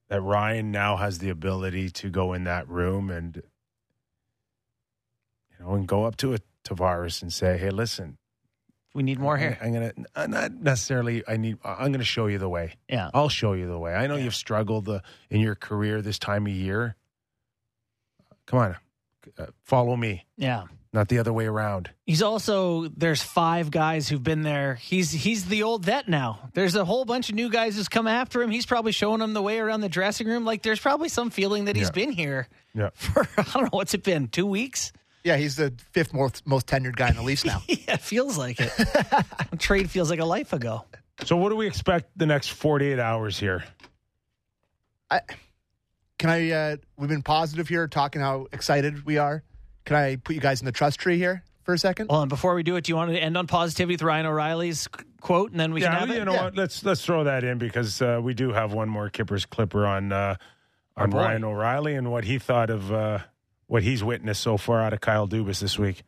that 0.09 0.21
Ryan 0.21 0.71
now 0.71 0.97
has 0.97 1.19
the 1.19 1.31
ability 1.31 1.91
to 1.91 2.09
go 2.09 2.33
in 2.35 2.45
that 2.45 2.69
room 2.69 3.11
and 3.11 3.37
you 3.37 3.43
know 5.65 5.75
and 5.75 5.87
go 5.87 6.05
up 6.05 6.17
to 6.19 6.35
a 6.35 6.39
Tavares 6.65 7.23
and 7.23 7.33
say, 7.33 7.57
"Hey, 7.59 7.71
listen, 7.71 8.19
We 8.95 9.03
need 9.05 9.19
more 9.21 9.37
here. 9.39 9.57
I'm 9.63 9.73
gonna 9.73 9.93
uh, 10.17 10.27
not 10.27 10.53
necessarily. 10.53 11.23
I 11.29 11.37
need. 11.37 11.59
I'm 11.65 11.93
gonna 11.93 12.03
show 12.05 12.27
you 12.27 12.39
the 12.39 12.49
way. 12.49 12.75
Yeah. 12.89 13.09
I'll 13.15 13.29
show 13.29 13.53
you 13.53 13.67
the 13.69 13.79
way. 13.79 13.95
I 13.95 14.07
know 14.09 14.17
Yeah. 14.17 14.25
you've 14.25 14.35
struggled 14.35 14.89
uh, 14.89 15.01
in 15.31 15.41
your 15.41 15.55
career 15.55 16.03
this 16.03 16.19
time 16.19 16.47
of 16.47 16.53
year. 16.53 16.97
Come 18.47 18.59
on, 18.59 18.77
uh, 19.39 19.47
follow 19.65 19.95
me, 19.97 20.27
Yeah. 20.37 20.65
not 20.93 21.09
the 21.09 21.19
other 21.19 21.33
way 21.33 21.47
around. 21.47 21.91
He's 22.05 22.21
also 22.21 22.89
there's 22.89 23.23
five 23.23 23.71
guys 23.71 24.09
who've 24.09 24.23
been 24.23 24.43
there. 24.43 24.75
He's 24.75 25.13
he's 25.13 25.45
the 25.45 25.63
old 25.63 25.85
vet 25.85 26.09
now. 26.09 26.51
There's 26.55 26.75
a 26.75 26.85
whole 26.85 27.05
bunch 27.05 27.29
of 27.29 27.37
new 27.37 27.49
guys 27.49 27.77
who's 27.77 27.89
come 27.89 28.09
after 28.09 28.43
him. 28.43 28.51
He's 28.51 28.67
probably 28.67 28.91
showing 28.93 29.21
them 29.21 29.35
the 29.35 29.43
way 29.43 29.61
around 29.61 29.83
the 29.83 29.89
dressing 29.89 30.27
room. 30.27 30.45
Like 30.45 30.63
there's 30.63 30.81
probably 30.81 31.09
some 31.09 31.31
feeling 31.31 31.67
that 31.67 31.77
he's 31.77 31.89
Yeah. 31.89 31.93
been 32.07 32.11
here 32.13 32.49
Yeah. 32.75 32.91
for 32.95 33.29
I 33.39 33.43
don't 33.43 33.63
know 33.65 33.69
what's 33.71 33.95
it 33.95 34.03
been 34.03 34.27
two 34.27 34.47
weeks. 34.47 34.93
Yeah, 35.25 35.37
he's 35.37 35.57
the 35.57 35.75
fifth 35.93 36.15
most, 36.15 36.47
most 36.47 36.67
tenured 36.67 36.97
guy 36.97 37.09
in 37.11 37.17
the 37.17 37.23
Leafs 37.23 37.45
now. 37.45 37.63
yeah, 37.69 37.95
it 37.95 38.01
feels 38.01 38.39
like 38.39 38.57
it. 38.59 38.71
Trade 39.59 39.91
feels 39.91 40.09
like 40.11 40.21
a 40.21 40.25
life 40.25 40.53
ago. 40.53 40.85
So, 41.25 41.37
what 41.37 41.51
do 41.51 41.57
we 41.57 41.67
expect 41.67 42.11
the 42.17 42.25
next 42.27 42.49
48 42.49 42.99
hours 42.99 43.39
here? 43.39 43.63
I, 45.11 45.21
Can 46.19 46.31
I? 46.31 46.51
Uh, 46.51 46.77
we've 46.97 47.09
been 47.11 47.23
positive 47.23 47.69
here, 47.69 47.87
talking 47.89 48.23
how 48.23 48.47
excited 48.53 49.05
we 49.05 49.19
are. 49.19 49.43
Can 49.85 49.97
I 49.97 50.17
put 50.17 50.35
you 50.35 50.41
guys 50.41 50.61
in 50.61 50.67
the 50.67 50.73
trust 50.73 50.99
tree 51.01 51.19
here 51.19 51.43
for 51.65 51.75
a 51.75 51.79
second? 51.79 52.09
Well, 52.09 52.23
and 52.23 52.29
before 52.29 52.55
we 52.55 52.63
do 52.63 52.77
it, 52.77 52.85
do 52.85 52.93
you 52.93 52.97
want 52.97 53.11
to 53.11 53.19
end 53.19 53.37
on 53.37 53.47
positivity 53.47 53.95
with 53.95 54.03
Ryan 54.03 54.27
O'Reilly's 54.27 54.87
qu- 54.89 55.05
quote, 55.21 55.51
and 55.51 55.59
then 55.61 55.73
we 55.75 55.81
can 55.81 55.93
yeah, 55.93 55.99
have 55.99 56.09
you 56.09 56.15
it? 56.23 56.25
know 56.25 56.33
Yeah. 56.33 56.45
what? 56.45 56.57
Let's 56.57 56.85
let's 56.85 57.05
throw 57.05 57.25
that 57.25 57.45
in 57.45 57.59
because 57.59 58.01
uh, 58.01 58.21
we 58.23 58.33
do 58.35 58.53
have 58.53 58.73
one 58.73 58.89
more 58.89 59.11
Kyper's 59.11 59.45
Clipper 59.47 59.85
on 59.87 60.13
uh, 60.13 60.37
on 60.97 61.11
boy. 61.11 61.19
Ryan 61.19 61.45
O'Reilly 61.45 61.95
and 61.95 62.11
what 62.11 62.25
he 62.25 62.39
thought 62.39 62.71
of 62.71 62.93
uh, 62.93 63.19
what 63.71 63.85
he's 63.85 64.03
witnessed 64.03 64.43
so 64.43 64.57
far 64.57 64.83
out 64.83 64.93
of 64.93 65.01
Kyle 65.01 65.29
Dubas 65.29 65.61
this 65.61 65.79
week. 65.79 66.03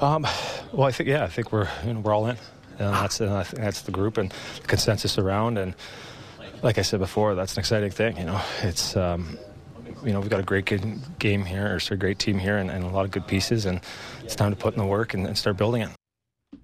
Um, 0.00 0.26
well, 0.72 0.88
I 0.88 0.92
think 0.92 1.10
yeah, 1.10 1.24
I 1.24 1.28
think 1.28 1.52
we're 1.52 1.68
you 1.84 1.92
know, 1.92 2.00
we're 2.00 2.14
all 2.14 2.26
in, 2.26 2.38
and 2.78 2.94
that's 2.94 3.20
and 3.20 3.30
I 3.30 3.42
think 3.42 3.62
that's 3.62 3.82
the 3.82 3.92
group 3.92 4.16
and 4.16 4.32
the 4.62 4.66
consensus 4.66 5.18
around. 5.18 5.58
And 5.58 5.74
like 6.62 6.78
I 6.78 6.82
said 6.82 7.00
before, 7.00 7.34
that's 7.34 7.54
an 7.54 7.60
exciting 7.60 7.90
thing. 7.90 8.16
You 8.16 8.24
know, 8.24 8.40
it's 8.62 8.96
um, 8.96 9.38
you 10.02 10.14
know 10.14 10.20
we've 10.20 10.30
got 10.30 10.40
a 10.40 10.42
great 10.42 10.64
game 11.18 11.44
here, 11.44 11.74
or 11.74 11.80
sorry, 11.80 11.98
great 11.98 12.18
team 12.18 12.38
here, 12.38 12.56
and, 12.56 12.70
and 12.70 12.82
a 12.82 12.88
lot 12.88 13.04
of 13.04 13.10
good 13.10 13.26
pieces, 13.26 13.66
and 13.66 13.82
it's 14.24 14.34
time 14.34 14.50
to 14.50 14.56
put 14.56 14.72
in 14.72 14.80
the 14.80 14.86
work 14.86 15.12
and, 15.12 15.26
and 15.26 15.36
start 15.36 15.58
building 15.58 15.82
it. 15.82 15.90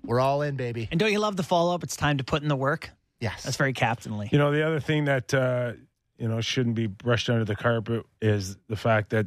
We're 0.03 0.21
all 0.21 0.41
in, 0.41 0.57
baby. 0.57 0.89
And 0.91 0.99
don't 0.99 1.13
you 1.13 1.19
love 1.19 1.37
the 1.37 1.43
follow 1.43 1.75
up? 1.75 1.85
It's 1.85 1.97
time 1.97 2.17
to 2.19 2.25
put 2.25 2.43
in 2.43 2.49
the 2.49 2.57
work. 2.57 2.89
Yes. 3.21 3.43
That's 3.43 3.57
very 3.59 3.75
captainly. 3.75 4.31
You 4.33 4.39
know, 4.39 4.51
the 4.51 4.67
other 4.67 4.81
thing 4.81 5.05
that 5.05 5.35
uh, 5.35 5.73
you 6.17 6.27
know 6.27 6.41
shouldn't 6.41 6.75
be 6.75 6.87
brushed 6.87 7.29
under 7.29 7.45
the 7.45 7.57
carpet 7.57 8.07
is 8.23 8.57
the 8.69 8.77
fact 8.77 9.11
that 9.11 9.27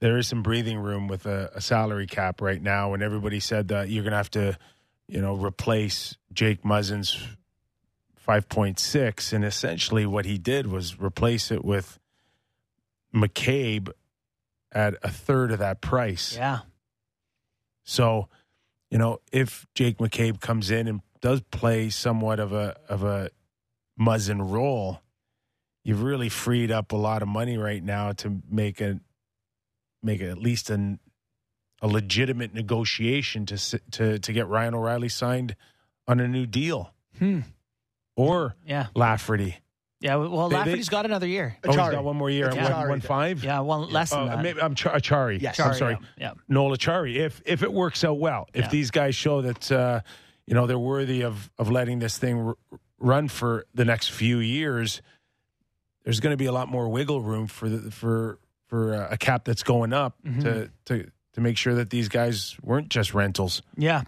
there 0.00 0.16
is 0.16 0.28
some 0.28 0.42
breathing 0.42 0.78
room 0.78 1.08
with 1.08 1.26
a, 1.26 1.50
a 1.54 1.60
salary 1.60 2.06
cap 2.06 2.40
right 2.40 2.62
now, 2.62 2.94
and 2.94 3.02
everybody 3.02 3.40
said 3.40 3.68
that 3.68 3.88
you're 3.88 4.04
going 4.04 4.12
to 4.12 4.16
have 4.16 4.30
to, 4.30 4.56
you 5.08 5.20
know, 5.20 5.34
replace 5.34 6.16
Jake 6.32 6.62
Muzzin's 6.62 7.20
five 8.14 8.48
point 8.48 8.78
six, 8.78 9.32
and 9.32 9.44
essentially 9.44 10.06
what 10.06 10.24
he 10.24 10.38
did 10.38 10.66
was 10.66 11.00
replace 11.00 11.50
it 11.50 11.64
with 11.64 11.98
McCabe 13.14 13.90
at 14.70 14.94
a 15.02 15.10
third 15.10 15.50
of 15.50 15.58
that 15.58 15.80
price. 15.80 16.36
Yeah. 16.36 16.60
So, 17.84 18.28
you 18.90 18.98
know, 18.98 19.20
if 19.32 19.66
Jake 19.74 19.96
McCabe 19.96 20.40
comes 20.40 20.70
in 20.70 20.86
and 20.86 21.00
does 21.20 21.40
play 21.50 21.88
somewhat 21.88 22.38
of 22.38 22.52
a 22.52 22.76
of 22.88 23.02
a 23.02 23.30
Muzzin 23.98 24.52
role, 24.52 25.00
you've 25.82 26.02
really 26.02 26.28
freed 26.28 26.70
up 26.70 26.92
a 26.92 26.96
lot 26.96 27.22
of 27.22 27.28
money 27.28 27.56
right 27.56 27.82
now 27.82 28.12
to 28.12 28.42
make 28.50 28.80
a 28.80 29.00
make 30.02 30.20
at 30.22 30.38
least 30.38 30.70
an 30.70 30.98
a 31.80 31.86
legitimate 31.88 32.54
negotiation 32.54 33.46
to 33.46 33.78
to 33.92 34.18
to 34.18 34.32
get 34.32 34.48
Ryan 34.48 34.74
O'Reilly 34.74 35.08
signed 35.08 35.54
on 36.06 36.20
a 36.20 36.26
new 36.28 36.46
deal 36.46 36.92
Hmm. 37.18 37.40
or 38.16 38.56
Yeah. 38.64 38.86
Lafferty. 38.94 39.58
Yeah. 40.00 40.14
Well, 40.16 40.48
They- 40.48 40.54
they- 40.56 40.60
Lafferty's 40.60 40.88
got 40.88 41.04
another 41.06 41.26
year. 41.26 41.56
Oh, 41.64 41.70
he's 41.70 41.76
Acciari. 41.76 41.90
got 41.92 42.04
one 42.04 42.16
more 42.16 42.30
year. 42.30 42.46
It's 42.48 42.56
at 42.56 42.72
one, 42.72 42.88
one 42.88 43.00
five. 43.00 43.42
Yeah, 43.42 43.60
one 43.60 43.90
less 43.90 44.10
than 44.10 44.20
Uh, 44.20 44.36
that. 44.36 44.42
maybe 44.42 44.60
I'm 44.62 44.74
Ch- 44.76 44.84
Acciari. 44.84 45.40
Yes. 45.40 45.58
I'm 45.58 45.66
Sorry, 45.74 45.76
sorry. 45.78 45.98
Yeah. 46.16 46.28
yeah. 46.28 46.34
Noel 46.48 46.76
Acciari. 46.76 47.16
If 47.16 47.42
if 47.44 47.62
it 47.62 47.72
works 47.72 48.04
out 48.04 48.18
well, 48.18 48.48
if 48.54 48.66
Yeah. 48.66 48.70
these 48.70 48.90
guys 48.92 49.14
show 49.16 49.42
that 49.42 49.70
uh, 49.72 50.00
you 50.46 50.54
know 50.54 50.66
they're 50.66 50.78
worthy 50.78 51.22
of 51.22 51.50
of 51.58 51.70
letting 51.70 51.98
this 51.98 52.16
thing 52.18 52.38
r- 52.48 52.56
run 52.98 53.28
for 53.28 53.66
the 53.74 53.84
next 53.84 54.10
few 54.12 54.38
years, 54.38 55.02
there's 56.04 56.20
going 56.20 56.32
to 56.32 56.36
be 56.36 56.46
a 56.46 56.52
lot 56.52 56.68
more 56.68 56.88
wiggle 56.88 57.20
room 57.20 57.46
for 57.48 57.68
the, 57.68 57.90
for 57.90 58.38
for 58.68 58.94
uh, 58.94 59.08
a 59.10 59.16
cap 59.18 59.44
that's 59.44 59.62
going 59.62 59.92
up 59.92 60.14
Mm-hmm. 60.24 60.40
to 60.42 60.70
to 60.86 61.10
to 61.34 61.40
make 61.40 61.56
sure 61.56 61.74
that 61.74 61.90
these 61.90 62.08
guys 62.08 62.56
weren't 62.62 62.88
just 62.88 63.12
rentals. 63.14 63.62
Yeah. 63.76 64.02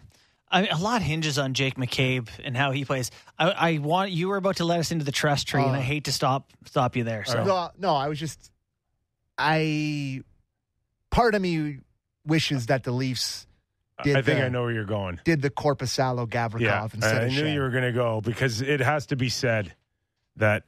I 0.53 0.63
mean, 0.63 0.73
a 0.73 0.79
lot 0.79 1.01
hinges 1.01 1.39
on 1.39 1.55
Jake 1.55 1.77
McCabe 1.77 2.29
and 2.43 2.57
how 2.57 2.73
he 2.73 2.85
plays. 2.85 3.13
I, 3.39 3.51
I 3.51 3.79
want 3.79 4.11
you 4.11 4.29
were 4.29 4.37
about 4.37 4.57
to 4.57 4.65
let 4.65 4.81
us 4.81 4.91
into 4.91 5.05
the 5.05 5.13
trust 5.13 5.47
tree, 5.47 5.63
and 5.63 5.77
I 5.77 5.79
Oh. 5.79 5.83
hate 5.83 6.05
to 6.05 6.13
stop 6.13 6.53
stop 6.67 6.97
you 6.97 7.05
there. 7.05 7.25
So 7.25 7.45
No, 7.45 7.71
no, 7.79 7.95
I 7.95 8.09
was 8.09 8.19
just. 8.19 8.51
I. 9.39 10.23
Part 11.11 11.35
of 11.35 11.43
me 11.43 11.79
wishes 12.25 12.67
that 12.67 12.85
the 12.85 12.93
Leafs 12.93 13.47
Did 14.05 14.17
I 14.17 14.23
think 14.23 14.39
the- 14.39 14.45
I 14.47 14.49
know 14.49 14.63
where 14.63 14.73
you're 14.73 14.85
going. 14.85 15.21
did 15.25 15.43
the 15.43 15.51
Korpisalo 15.51 16.29
Gavrikov 16.29 16.61
Yeah, 16.61 16.85
instead 16.93 17.23
I 17.23 17.25
of 17.27 17.33
knew 17.33 17.43
Schenn. 17.45 17.55
you 17.55 17.61
were 17.61 17.71
going 17.71 17.83
to 17.85 17.93
go 17.93 18.21
because 18.21 18.61
it 18.61 18.81
has 18.81 19.07
to 19.07 19.17
be 19.17 19.29
said 19.29 19.75
that 20.37 20.63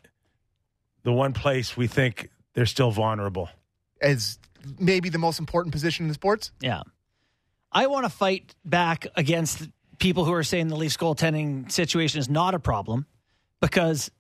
the 1.05 1.13
one 1.13 1.33
place 1.33 1.77
we 1.77 1.87
think 1.87 2.31
they're 2.55 2.67
still 2.67 2.91
vulnerable. 2.91 3.49
As 4.03 4.39
maybe 4.79 5.09
the 5.09 5.19
most 5.19 5.39
important 5.39 5.73
position 5.73 6.05
in 6.05 6.09
the 6.09 6.15
sports. 6.15 6.53
yeah, 6.61 6.83
I 7.71 7.87
want 7.87 8.05
to 8.05 8.11
fight 8.11 8.55
back 8.65 9.07
against 9.17 9.69
people 9.99 10.25
who 10.25 10.33
are 10.33 10.43
saying 10.43 10.69
the 10.69 10.77
Leafs 10.77 10.97
goaltending 10.97 11.71
situation 11.71 12.19
is 12.21 12.29
not 12.29 12.55
a 12.55 12.59
problem 12.59 13.07
because 13.61 14.11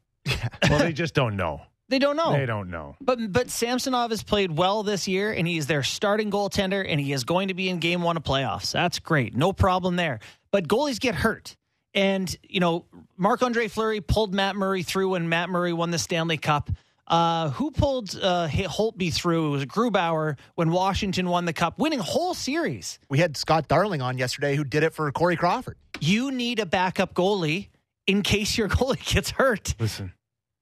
Well, 0.71 0.79
they 0.79 0.93
just 0.93 1.15
don't 1.15 1.37
know. 1.37 1.63
they 1.89 1.99
don't 1.99 2.17
know. 2.17 2.33
They 2.33 2.47
don't 2.47 2.71
know. 2.71 2.97
But 3.01 3.33
but 3.33 3.51
Samsonov 3.51 4.11
has 4.11 4.23
played 4.23 4.57
well 4.57 4.83
this 4.83 5.07
year, 5.09 5.33
and 5.33 5.47
he's 5.47 5.67
their 5.67 5.83
starting 5.83 6.31
goaltender, 6.31 6.87
and 6.89 7.01
he 7.01 7.13
is 7.13 7.25
going 7.25 7.49
to 7.49 7.55
be 7.55 7.69
in 7.69 7.79
Game 7.81 8.03
One 8.03 8.17
of 8.17 8.23
playoffs. 8.23 8.73
That's 8.73 8.99
great, 9.01 9.35
no 9.35 9.53
problem 9.53 9.97
there. 9.97 10.21
But 10.51 10.69
goalies 10.69 11.01
get 11.01 11.15
hurt, 11.15 11.57
and 11.93 12.35
you 12.43 12.61
know 12.61 12.87
Marc 13.17 13.43
Andre 13.43 13.69
Fleury 13.69 14.01
pulled 14.01 14.33
Matt 14.33 14.57
Murray 14.57 14.83
through 14.83 15.11
when 15.11 15.29
Matt 15.29 15.51
Murray 15.51 15.73
won 15.73 15.91
the 15.91 15.99
Stanley 15.99 16.39
Cup. 16.39 16.71
Uh, 17.13 17.51
who 17.51 17.71
pulled 17.71 18.19
uh, 18.23 18.49
Holtby 18.49 19.13
through? 19.13 19.49
It 19.49 19.51
was 19.51 19.67
Grubauer 19.67 20.39
when 20.55 20.71
Washington 20.71 21.29
won 21.29 21.45
the 21.45 21.53
Cup, 21.53 21.79
winning 21.79 22.01
a 22.01 22.03
whole 22.03 22.33
series. 22.33 22.99
We 23.11 23.19
had 23.19 23.37
Scott 23.37 23.69
Darling 23.69 24.01
on 24.01 24.17
yesterday 24.17 24.57
who 24.57 24.65
did 24.65 24.83
it 24.83 24.95
for 24.95 25.13
Corey 25.13 25.37
Crawford. 25.37 25.77
You 26.01 26.31
need 26.33 26.59
a 26.59 26.65
backup 26.67 27.13
goalie 27.13 27.69
in 28.07 28.23
case 28.23 28.57
your 28.57 28.69
goalie 28.77 29.05
gets 29.15 29.31
hurt, 29.31 29.75
Listen, 29.79 30.13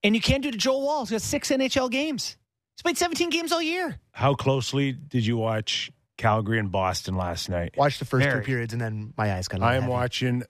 and 0.02 0.14
you 0.16 0.20
can't 0.20 0.42
do 0.42 0.48
it 0.48 0.52
to 0.52 0.58
Joel 0.58 0.82
Woll. 0.82 1.00
He's 1.02 1.10
got 1.12 1.22
six 1.22 1.50
NHL 1.50 1.88
games. 1.90 2.36
He's 2.76 2.82
played 2.82 2.98
17 2.98 3.30
games 3.30 3.52
all 3.52 3.62
year. 3.62 4.00
how 4.12 4.34
closely 4.34 4.90
did 4.92 5.24
you 5.24 5.36
watch 5.36 5.92
Calgary 6.18 6.58
and 6.58 6.72
Boston 6.72 7.14
last 7.14 7.48
night? 7.48 7.74
Watched 7.76 8.00
the 8.00 8.04
first 8.06 8.24
Very. 8.24 8.40
two 8.40 8.46
periods 8.46 8.72
and 8.72 8.82
then 8.82 9.14
my 9.16 9.34
eyes 9.34 9.46
got. 9.46 9.60
a 9.60 9.62
I 9.62 9.66
little 9.66 9.76
am 9.76 9.82
heavy. 9.82 9.92
watching 9.92 10.42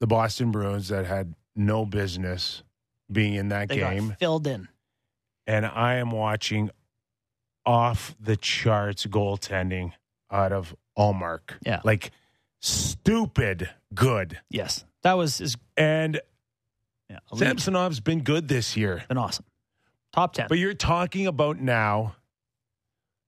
the 0.00 0.06
Boston 0.06 0.50
Bruins 0.50 0.88
that 0.88 1.04
had 1.06 1.34
no 1.54 1.84
business 1.84 2.62
being 3.12 3.34
in 3.34 3.48
that 3.50 3.68
They 3.68 3.76
game, 3.76 4.08
got 4.10 4.18
filled 4.18 4.46
in. 4.46 4.68
And 5.48 5.66
I 5.66 5.94
am 5.94 6.10
watching 6.10 6.70
off 7.64 8.14
the 8.20 8.36
charts 8.36 9.06
goaltending 9.06 9.92
out 10.30 10.52
of 10.52 10.76
Ullmark. 10.96 11.54
Yeah. 11.64 11.80
Like 11.82 12.12
stupid 12.60 13.70
good. 13.94 14.38
Yes, 14.50 14.84
that 15.02 15.14
was 15.14 15.40
is 15.40 15.56
And 15.76 16.20
yeah, 17.08 17.18
elite. 17.32 17.48
Samsonov's 17.48 18.00
been 18.00 18.20
good 18.20 18.46
this 18.48 18.76
year. 18.76 19.04
been 19.08 19.16
awesome. 19.16 19.46
Top 20.12 20.34
ten. 20.34 20.46
But 20.48 20.58
you're 20.58 20.74
talking 20.74 21.26
about 21.26 21.58
now 21.58 22.16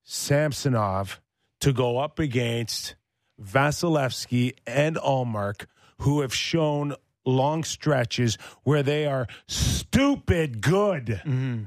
Samsonov 0.03 1.19
to 1.61 1.73
go 1.73 1.97
up 1.97 2.19
against 2.19 2.95
Vasilevskiy 3.41 4.53
and 4.67 4.95
Ullmark, 4.97 5.65
who 5.99 6.21
have 6.21 6.33
shown 6.33 6.93
long 7.25 7.63
stretches 7.63 8.37
where 8.63 8.83
they 8.83 9.05
are 9.05 9.27
stupid 9.47 10.61
good. 10.61 11.21
mm-hmm. 11.25 11.63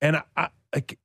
And 0.00 0.16
I, 0.16 0.22
I 0.36 0.48
like, 0.74 0.98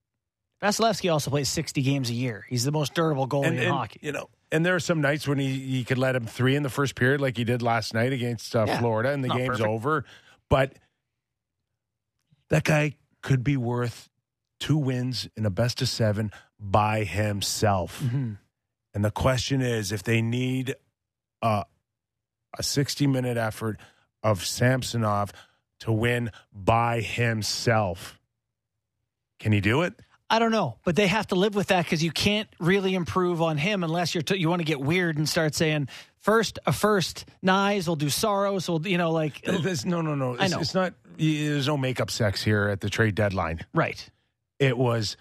Vasilevskiy 0.61 1.11
also 1.11 1.31
plays 1.31 1.49
sixty 1.49 1.81
games 1.81 2.09
a 2.09 2.13
year. 2.13 2.45
He's 2.49 2.63
the 2.63 2.71
most 2.71 2.93
durable 2.93 3.27
goalie 3.27 3.47
and, 3.47 3.57
in 3.57 3.63
and, 3.63 3.71
hockey. 3.71 3.99
you 4.03 4.11
know, 4.11 4.29
and 4.51 4.65
there 4.65 4.75
are 4.75 4.79
some 4.79 5.01
nights 5.01 5.27
when 5.27 5.39
he, 5.39 5.49
he 5.59 5.83
could 5.83 5.97
let 5.97 6.15
him 6.15 6.25
three 6.25 6.55
in 6.55 6.63
the 6.63 6.69
first 6.69 6.95
period, 6.95 7.21
like 7.21 7.37
he 7.37 7.43
did 7.43 7.61
last 7.61 7.93
night 7.93 8.13
against 8.13 8.55
uh, 8.55 8.65
Yeah, 8.67 8.79
Florida, 8.79 9.11
and 9.11 9.23
the 9.23 9.29
game's 9.29 9.57
perfect. 9.59 9.67
over. 9.69 10.05
But 10.49 10.73
that 12.49 12.63
guy 12.63 12.95
could 13.21 13.43
be 13.43 13.57
worth 13.57 14.09
two 14.59 14.77
wins 14.77 15.27
in 15.35 15.45
a 15.45 15.49
best 15.49 15.81
of 15.81 15.89
seven 15.89 16.31
by 16.59 17.03
himself. 17.05 18.01
Mhm. 18.03 18.37
And 18.93 19.05
the 19.05 19.11
question 19.11 19.61
is, 19.61 19.91
if 19.91 20.03
they 20.03 20.21
need 20.21 20.75
a 21.41 21.65
a 22.57 22.61
sixty 22.63 23.07
minute 23.07 23.37
effort 23.37 23.79
of 24.21 24.45
Samsonov 24.45 25.31
to 25.79 25.91
win 25.91 26.29
by 26.53 26.99
himself. 27.01 28.19
Can 29.41 29.51
he 29.51 29.59
do 29.61 29.81
it? 29.81 29.93
I 30.29 30.39
don't 30.39 30.51
know, 30.51 30.77
but 30.85 30.95
they 30.95 31.07
have 31.07 31.27
to 31.27 31.35
live 31.35 31.55
with 31.55 31.67
that 31.67 31.83
because 31.83 32.01
you 32.01 32.11
can't 32.11 32.47
really 32.57 32.95
improve 32.95 33.41
on 33.41 33.57
him 33.57 33.83
unless 33.83 34.15
you're 34.15 34.21
t- 34.21 34.37
you 34.37 34.47
want 34.47 34.61
to 34.61 34.65
get 34.65 34.79
weird 34.79 35.17
and 35.17 35.27
start 35.27 35.53
saying 35.55 35.89
first 36.19 36.57
a 36.65 36.71
first 36.71 37.25
Nyes 37.43 37.85
will 37.85 37.97
do 37.97 38.09
Saros 38.09 38.69
will 38.69 38.87
you 38.87 38.97
know 38.97 39.11
like 39.11 39.41
There's- 39.41 39.83
no, 39.83 39.99
no, 40.01 40.15
no. 40.15 40.35
It's, 40.35 40.43
I 40.43 40.47
know. 40.47 40.59
it's 40.61 40.73
not. 40.73 40.93
There's 41.17 41.67
no 41.67 41.75
makeup 41.77 42.09
sex 42.09 42.41
here 42.41 42.69
at 42.69 42.79
the 42.79 42.89
trade 42.89 43.15
deadline. 43.15 43.59
right 43.73 44.09
It 44.57 44.77
was. 44.77 45.17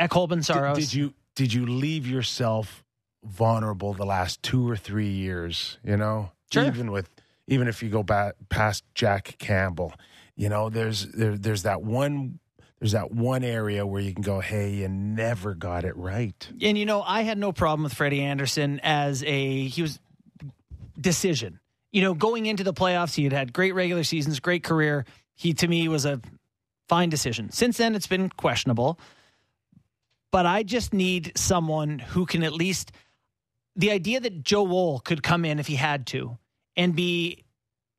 Ekholben 0.00 0.36
Did, 0.36 0.44
Saros. 0.46 0.78
did 0.78 0.94
you 0.94 1.14
did 1.36 1.52
you 1.52 1.66
leave 1.66 2.06
yourself 2.06 2.82
vulnerable 3.24 3.92
the 3.92 4.06
last 4.06 4.42
two 4.42 4.68
or 4.68 4.76
three 4.76 5.10
years? 5.10 5.78
You 5.84 5.96
know, 5.96 6.30
Sure. 6.50 6.64
even 6.64 6.90
with 6.90 7.10
even 7.48 7.68
if 7.68 7.82
you 7.82 7.90
go 7.90 8.02
back 8.02 8.34
past 8.48 8.82
Jack 8.94 9.36
Campbell, 9.38 9.92
you 10.36 10.48
know, 10.48 10.70
there's 10.70 11.06
there, 11.12 11.36
there's 11.36 11.62
that 11.64 11.82
one 11.82 12.38
there's 12.80 12.92
that 12.92 13.12
one 13.12 13.44
area 13.44 13.86
where 13.86 14.00
you 14.00 14.12
can 14.12 14.22
go, 14.22 14.40
hey, 14.40 14.70
you 14.70 14.88
never 14.88 15.54
got 15.54 15.84
it 15.84 15.96
right. 15.96 16.48
And 16.60 16.76
you 16.76 16.86
know, 16.86 17.02
I 17.02 17.22
had 17.22 17.38
no 17.38 17.52
problem 17.52 17.84
with 17.84 17.94
Freddie 17.94 18.22
Andersen 18.22 18.80
as 18.82 19.22
a 19.24 19.66
he 19.68 19.82
was 19.82 19.98
decision. 21.00 21.60
You 21.92 22.02
know, 22.02 22.14
going 22.14 22.46
into 22.46 22.64
the 22.64 22.74
playoffs, 22.74 23.14
he 23.14 23.24
had 23.24 23.32
had 23.32 23.52
great 23.52 23.74
regular 23.74 24.02
seasons, 24.02 24.40
great 24.40 24.64
career. 24.64 25.04
He 25.34 25.54
to 25.54 25.68
me 25.68 25.88
was 25.88 26.04
a 26.04 26.20
fine 26.88 27.08
decision. 27.08 27.50
Since 27.50 27.78
then, 27.78 27.94
it's 27.94 28.06
been 28.06 28.28
questionable. 28.30 28.98
But 30.30 30.46
I 30.46 30.64
just 30.64 30.92
need 30.92 31.32
someone 31.36 32.00
who 32.00 32.26
can 32.26 32.42
at 32.42 32.52
least 32.52 32.90
the 33.76 33.92
idea 33.92 34.18
that 34.18 34.42
Joe 34.42 34.64
Woll 34.64 34.98
could 34.98 35.22
come 35.22 35.44
in 35.44 35.60
if 35.60 35.68
he 35.68 35.76
had 35.76 36.06
to 36.08 36.36
and 36.76 36.94
be 36.96 37.43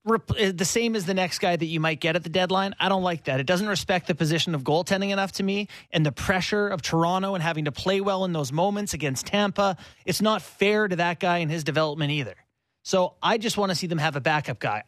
Uh, 0.07 0.17
the 0.53 0.65
same 0.65 0.95
as 0.95 1.05
the 1.05 1.15
next 1.15 1.39
guy 1.39 1.55
that 1.55 1.65
you 1.65 1.79
might 1.79 1.99
get 1.99 2.15
at 2.15 2.23
the 2.23 2.29
deadline. 2.29 2.75
I 2.79 2.89
don't 2.89 3.01
like 3.01 3.23
that. 3.23 3.39
It 3.39 3.47
doesn't 3.47 3.67
respect 3.67 4.07
the 4.07 4.13
position 4.13 4.53
of 4.53 4.63
goaltending 4.63 5.09
enough 5.09 5.31
to 5.33 5.43
me 5.43 5.67
and 5.91 6.05
the 6.05 6.11
pressure 6.11 6.67
of 6.67 6.83
Toronto 6.83 7.33
and 7.33 7.41
having 7.41 7.65
to 7.65 7.71
play 7.71 8.01
well 8.01 8.23
in 8.23 8.31
those 8.31 8.51
moments 8.51 8.93
against 8.93 9.25
Tampa. 9.25 9.77
It's 10.05 10.21
not 10.21 10.43
fair 10.43 10.87
to 10.87 10.95
that 10.97 11.19
guy 11.19 11.39
and 11.39 11.49
his 11.49 11.63
development 11.63 12.11
either. 12.11 12.35
So 12.83 13.15
I 13.23 13.39
just 13.39 13.57
want 13.57 13.71
to 13.71 13.75
see 13.75 13.87
them 13.87 13.97
have 13.97 14.15
a 14.15 14.21
backup 14.21 14.59
guy. 14.59 14.83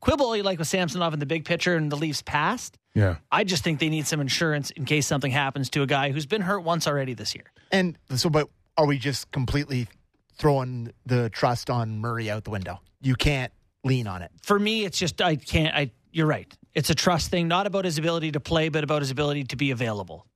Quibble, 0.00 0.36
you 0.36 0.42
like 0.42 0.58
with 0.58 0.68
Samsonov 0.68 1.12
in 1.12 1.20
the 1.20 1.26
big 1.26 1.44
picture 1.44 1.76
and 1.76 1.92
the 1.92 1.96
Leafs 1.96 2.22
past. 2.22 2.78
Yeah. 2.94 3.16
I 3.30 3.44
just 3.44 3.62
think 3.62 3.78
they 3.78 3.90
need 3.90 4.06
some 4.06 4.22
insurance 4.22 4.70
in 4.70 4.86
case 4.86 5.06
something 5.06 5.30
happens 5.30 5.68
to 5.70 5.82
a 5.82 5.86
guy 5.86 6.12
who's 6.12 6.24
been 6.24 6.40
hurt 6.40 6.60
once 6.60 6.86
already 6.86 7.12
this 7.12 7.34
year. 7.34 7.52
And 7.70 7.98
so, 8.14 8.30
but 8.30 8.48
are 8.78 8.86
we 8.86 8.98
just 8.98 9.30
completely 9.32 9.88
throwing 10.38 10.92
the 11.04 11.28
trust 11.28 11.68
on 11.68 11.98
Murray 11.98 12.30
out 12.30 12.44
the 12.44 12.50
window? 12.50 12.80
You 13.02 13.16
can't 13.16 13.52
lean 13.86 14.06
on 14.06 14.20
it. 14.22 14.30
For 14.42 14.58
me, 14.58 14.84
it's 14.84 14.98
just 14.98 15.22
I 15.22 15.36
can't. 15.36 15.74
I 15.74 15.90
you're 16.12 16.26
right. 16.26 16.52
It's 16.74 16.90
a 16.90 16.94
trust 16.94 17.30
thing, 17.30 17.48
not 17.48 17.66
about 17.66 17.84
his 17.86 17.96
ability 17.98 18.32
to 18.32 18.40
play, 18.40 18.68
but 18.68 18.84
about 18.84 19.00
his 19.00 19.10
ability 19.10 19.44
to 19.44 19.56
be 19.56 19.70
available. 19.70 20.26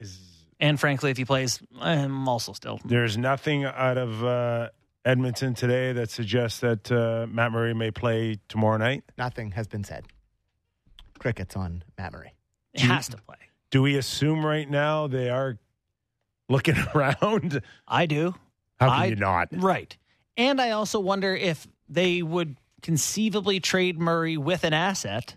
And 0.59 0.79
frankly, 0.81 1.11
if 1.11 1.17
he 1.19 1.25
plays, 1.25 1.61
I'm 1.79 2.29
also 2.29 2.53
still. 2.53 2.79
There's 2.85 3.19
nothing 3.19 3.65
out 3.65 3.99
of 3.99 4.25
uh, 4.25 4.69
Edmonton 5.05 5.55
today 5.55 5.93
that 5.95 6.11
suggests 6.11 6.61
that 6.61 6.91
uh, 6.93 7.27
Matt 7.31 7.53
Murray 7.53 7.75
may 7.75 7.91
play 7.91 8.39
tomorrow 8.49 8.77
night. 8.79 9.05
Nothing 9.19 9.51
has 9.53 9.67
been 9.69 9.85
said. 9.85 10.05
Crickets 11.19 11.57
on 11.57 11.83
Matt 11.99 12.13
Murray. 12.13 12.35
It 12.73 12.81
has 12.83 13.09
to 13.09 13.17
play. 13.19 13.37
Do 13.71 13.83
we 13.83 13.97
assume 13.97 14.45
right 14.45 14.69
now 14.69 15.07
they 15.07 15.29
are 15.29 15.59
looking 16.49 16.77
around? 16.95 17.61
I 17.87 18.07
do. 18.07 18.35
How 18.79 18.89
can 18.91 18.99
I- 19.01 19.07
you 19.07 19.17
not? 19.17 19.49
Right. 19.53 19.95
And 20.37 20.61
I 20.61 20.71
also 20.71 21.01
wonder 21.01 21.35
if 21.35 21.67
they 21.89 22.23
would 22.23 22.57
conceivably 22.83 23.61
trade 23.61 23.99
Murray 23.99 24.37
with 24.37 24.65
an 24.65 24.73
asset. 24.73 25.37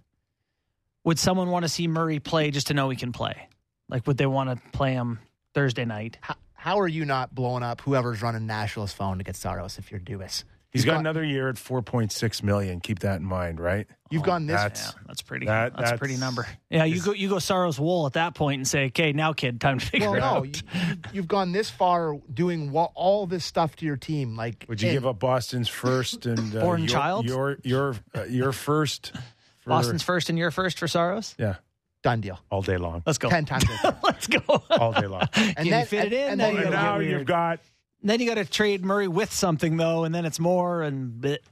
Would 1.03 1.19
someone 1.19 1.49
want 1.49 1.63
to 1.63 1.69
see 1.69 1.87
Murray 1.87 2.19
play 2.19 2.51
just 2.51 2.67
to 2.67 2.73
know 2.73 2.89
he 2.89 2.95
can 2.95 3.11
play? 3.11 3.49
Like, 3.89 4.07
would 4.07 4.17
they 4.17 4.25
want 4.25 4.49
to 4.49 4.69
play 4.71 4.93
him 4.93 5.19
Thursday 5.53 5.85
night? 5.85 6.17
How, 6.21 6.35
how 6.53 6.79
are 6.79 6.87
you 6.87 7.05
not 7.05 7.35
blowing 7.35 7.63
up 7.63 7.81
whoever's 7.81 8.21
running 8.21 8.47
Nashville's 8.47 8.93
phone 8.93 9.17
to 9.17 9.23
get 9.23 9.35
Saros 9.35 9.77
if 9.77 9.91
you're 9.91 9.99
Dubas? 9.99 10.43
He's 10.73 10.83
You've 10.85 10.93
got 10.93 10.99
another 11.01 11.23
year 11.23 11.49
at 11.49 11.55
4.6 11.55 12.41
million. 12.41 12.79
Keep 12.79 12.99
that 12.99 13.19
in 13.19 13.25
mind, 13.25 13.59
right? 13.59 13.85
You've 14.09 14.23
gone 14.23 14.47
this. 14.47 14.59
That's 14.59 14.85
Yeah, 14.87 14.91
that's 15.05 15.21
pretty. 15.21 15.45
that- 15.45 15.77
that's, 15.77 15.91
a 15.91 15.97
pretty 15.99 16.17
number. 16.17 16.47
Yeah, 16.71 16.83
you 16.85 16.99
go 16.99 17.11
you 17.13 17.29
go 17.29 17.37
Saros 17.37 17.79
Woll 17.79 18.07
at 18.07 18.13
that 18.13 18.33
point 18.33 18.57
and 18.57 18.67
say, 18.67 18.85
okay, 18.87 19.11
now 19.13 19.33
kid, 19.33 19.61
time 19.61 19.77
to 19.77 19.85
figure 19.85 20.09
well, 20.09 20.17
it 20.17 20.19
no, 20.19 20.25
out. 20.25 20.45
you, 20.47 20.97
you've 21.13 21.27
gone 21.27 21.51
this 21.51 21.69
far 21.69 22.17
doing 22.33 22.71
wa- 22.71 22.89
all 22.95 23.27
this 23.27 23.45
stuff 23.45 23.75
to 23.77 23.85
your 23.85 23.97
team. 23.97 24.35
Like, 24.35 24.65
Would 24.67 24.81
you 24.81 24.89
and 24.89 24.95
give 24.95 25.05
up 25.05 25.19
Boston's 25.19 25.69
first 25.69 26.25
and 26.25 26.55
uh, 26.55 26.61
Bourne 26.61 26.81
your, 26.81 26.89
child? 26.89 27.25
Your 27.25 27.57
your 27.63 27.95
uh, 28.15 28.23
your 28.23 28.51
first. 28.51 29.13
for- 29.59 29.69
Boston's 29.69 30.01
first 30.01 30.29
and 30.29 30.37
your 30.39 30.49
first 30.49 30.79
for 30.79 30.87
Saros. 30.87 31.35
yeah, 31.37 31.55
done 32.01 32.19
deal? 32.21 32.39
all 32.49 32.63
day 32.63 32.77
long, 32.77 33.03
Let's 33.05 33.19
go. 33.19 33.29
Ten 33.29 33.45
times. 33.45 33.65
Let's 34.03 34.25
go. 34.25 34.41
all 34.71 34.91
day 34.93 35.05
long. 35.07 35.27
Can 35.33 35.53
And 35.55 35.65
you 35.67 35.71
then- 35.71 35.85
fit 35.85 36.11
it 36.11 36.13
and- 36.13 36.13
in? 36.13 36.27
and 36.29 36.37
Now 36.39 36.47
then 36.51 36.61
and 36.63 36.71
now 36.71 36.97
you've 36.99 37.25
got 37.25 37.59
Then 38.03 38.19
you 38.19 38.27
got 38.27 38.35
to 38.35 38.45
trade 38.45 38.83
Murray 38.83 39.07
with 39.07 39.31
something 39.31 39.77
though, 39.77 40.03
and 40.03 40.13
then 40.13 40.25
it's 40.25 40.39
more 40.39 40.83
and 40.83 41.19
bit 41.19 41.43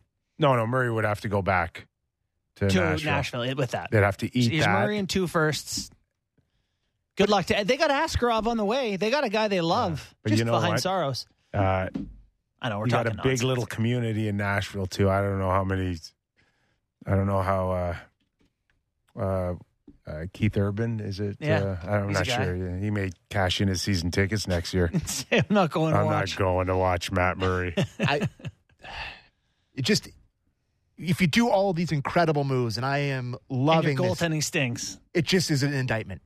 no, 0.42 0.56
no. 0.56 0.66
Murray 0.66 0.92
would 0.92 1.06
have 1.06 1.22
to 1.22 1.30
go 1.30 1.42
back 1.44 1.88
to, 2.56 2.68
to 2.68 2.80
Nashville. 2.80 3.12
Nashville. 3.12 3.56
with 3.56 3.72
that. 3.72 3.90
They'd 3.92 4.04
have 4.04 4.18
to 4.18 4.38
eat 4.38 4.52
Here's 4.52 4.66
that. 4.66 4.72
Murray 4.72 4.98
and 4.98 5.08
two 5.08 5.28
firsts. 5.28 5.92
Good 7.16 7.30
luck 7.30 7.46
to. 7.46 7.64
They 7.64 7.78
got 7.78 7.92
Askarov 7.92 8.48
on 8.48 8.58
the 8.58 8.66
way. 8.66 8.96
They 8.96 9.12
got 9.12 9.24
a 9.24 9.30
guy 9.30 9.48
they 9.48 9.62
love. 9.62 10.16
But 10.24 10.30
just 10.30 10.40
you 10.40 10.46
know 10.46 10.54
behind 10.54 10.74
what? 10.74 10.82
Saros. 10.82 11.28
Uh, 11.54 11.90
I 12.60 12.70
know 12.70 12.80
we're 12.80 12.86
you 12.86 12.92
got 12.92 13.06
a 13.06 13.12
big 13.12 13.18
nonsense. 13.18 13.44
little 13.44 13.66
community 13.68 14.28
in 14.28 14.38
Nashville 14.38 14.88
too. 14.88 15.10
I 15.10 15.22
don't 15.22 15.38
know 15.38 15.52
how 15.52 15.64
many. 15.64 15.98
I 17.06 17.12
don't 17.12 17.28
know 17.28 17.42
how. 17.42 17.72
Uh, 17.72 19.20
uh, 19.20 19.54
uh, 20.08 20.26
Keith 20.34 20.58
Urban 20.58 21.00
is 21.00 21.20
it? 21.20 21.38
Yeah, 21.40 21.78
uh, 21.84 21.90
I'm 21.92 22.08
he's 22.10 22.18
not 22.18 22.28
sure. 22.28 22.56
Yeah, 22.56 22.78
He 22.80 22.90
may 22.92 23.12
cash 23.30 23.62
in 23.62 23.68
his 23.68 23.82
season 23.82 24.12
tickets 24.12 24.48
next 24.48 24.74
year. 24.74 24.92
I'm 25.32 25.44
not 25.50 25.72
going 25.72 25.94
to 25.94 26.00
I'm 26.00 26.06
watch. 26.08 26.32
not 26.38 26.40
going 26.40 26.68
to 26.68 26.78
watch 26.78 27.12
Matt 27.12 27.38
Murray. 27.38 27.74
I 28.00 28.28
it 29.76 29.84
just 29.84 30.10
if 30.98 31.20
you 31.22 31.28
do 31.28 31.50
all 31.50 31.74
these 31.74 31.92
incredible 31.92 32.44
moves, 32.44 32.78
and 32.78 32.86
I 32.86 33.00
am 33.00 33.36
And 33.50 33.60
loving 33.66 33.98
your 33.98 34.10
this, 34.10 34.20
goaltending 34.22 34.44
stinks. 34.44 35.00
it 35.14 35.26
just 35.26 35.50
is 35.50 35.64
an 35.64 35.74
indictment. 35.74 36.22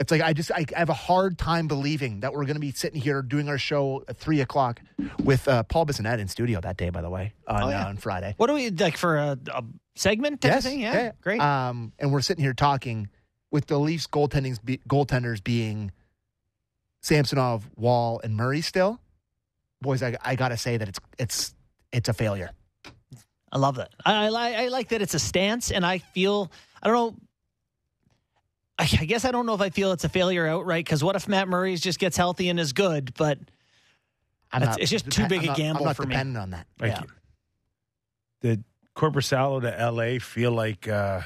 It's 0.00 0.10
like 0.12 0.20
I 0.22 0.32
just 0.32 0.50
I, 0.52 0.64
I 0.74 0.78
have 0.78 0.88
a 0.90 0.94
hard 0.94 1.38
time 1.38 1.66
believing 1.66 2.20
that 2.20 2.32
we're 2.32 2.44
going 2.44 2.54
to 2.54 2.60
be 2.60 2.70
sitting 2.70 3.00
here 3.00 3.20
doing 3.20 3.48
our 3.48 3.58
show 3.58 4.04
at 4.08 4.16
three 4.16 4.40
o'clock 4.40 4.80
with 5.24 5.46
uh, 5.48 5.64
Paul 5.64 5.86
Bissonnette 5.86 6.20
in 6.20 6.28
studio 6.28 6.60
that 6.60 6.76
day. 6.76 6.90
By 6.90 7.02
the 7.02 7.10
way, 7.10 7.32
on, 7.48 7.62
Oh, 7.64 7.68
yeah. 7.68 7.84
uh, 7.84 7.88
on 7.88 7.96
Friday. 7.96 8.34
What 8.36 8.46
do 8.46 8.54
we 8.54 8.70
like 8.70 8.96
for 8.96 9.16
a, 9.16 9.36
a 9.52 9.64
segment? 9.98 10.40
Type 10.40 10.58
of 10.58 10.62
thing? 10.62 10.80
Yeah, 10.80 11.12
great. 11.20 11.40
Um, 11.40 11.92
and 11.98 12.12
we're 12.12 12.20
sitting 12.20 12.42
here 12.44 12.54
talking 12.54 13.08
with 13.50 13.66
the 13.66 13.78
Leafs 13.78 14.06
goaltending 14.06 14.62
be, 14.64 14.78
goaltenders 14.88 15.42
being 15.42 15.90
Samsonov, 17.00 17.68
Woll, 17.76 18.20
and 18.24 18.36
Murray. 18.36 18.60
Still, 18.60 19.00
boys, 19.80 20.02
I, 20.02 20.16
I 20.24 20.34
got 20.36 20.48
to 20.48 20.56
say 20.56 20.76
that 20.76 20.88
it's 20.88 21.00
it's 21.18 21.54
it's 21.92 22.08
a 22.08 22.12
failure. 22.12 22.50
I 23.50 23.56
love 23.58 23.76
that. 23.76 23.94
I, 24.04 24.26
I, 24.26 24.28
li- 24.28 24.56
I 24.56 24.68
like 24.68 24.88
that 24.90 25.00
it's 25.00 25.14
a 25.14 25.18
stance, 25.18 25.70
and 25.70 25.84
I 25.86 25.98
feel 25.98 26.50
I 26.82 26.88
don't 26.88 26.94
know. 26.96 27.16
I, 28.78 28.82
I 29.00 29.04
guess 29.06 29.24
I 29.24 29.32
don't 29.32 29.46
know 29.46 29.54
if 29.54 29.60
I 29.60 29.70
feel 29.70 29.92
it's 29.92 30.04
a 30.04 30.08
failure 30.08 30.46
outright. 30.46 30.84
Because 30.84 31.02
what 31.02 31.16
if 31.16 31.26
Matt 31.28 31.48
Murray 31.48 31.74
just 31.76 31.98
gets 31.98 32.16
healthy 32.16 32.48
and 32.48 32.60
is 32.60 32.72
good? 32.72 33.14
But 33.14 33.38
I'm 34.52 34.60
That's- 34.60 34.76
it's 34.80 34.90
just 34.90 35.10
too 35.10 35.26
big 35.28 35.38
I'm 35.40 35.44
a 35.44 35.46
not- 35.48 35.56
gamble 35.56 35.80
I'm 35.82 35.86
not 35.86 35.96
for 35.96 36.02
me. 36.02 36.10
dependent 36.10 36.36
on 36.38 36.50
that. 36.50 36.66
Like, 36.80 36.92
Yeah. 36.92 37.02
Did 38.40 38.64
Korpisalo 38.98 39.62
to 39.62 39.80
L.A. 39.80 40.18
feel 40.18 40.50
like? 40.52 40.88
Uh, 40.88 41.20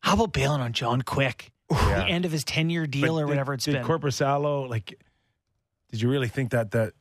how 0.00 0.14
about 0.14 0.32
bailing 0.32 0.60
on 0.60 0.72
John 0.72 1.02
Quick? 1.02 1.50
Yeah. 1.70 1.98
The 2.00 2.04
end 2.06 2.24
of 2.24 2.32
his 2.32 2.44
ten 2.44 2.70
year 2.70 2.86
deal 2.86 3.14
but 3.14 3.20
or 3.22 3.26
did- 3.26 3.28
whatever 3.30 3.54
it's 3.54 3.64
did 3.64 3.74
been. 3.74 3.84
Korpisalo 3.84 4.68
like? 4.68 4.98
Did 5.90 6.00
you 6.00 6.08
really 6.08 6.28
think 6.28 6.50
that 6.52 6.70
that 6.70 6.92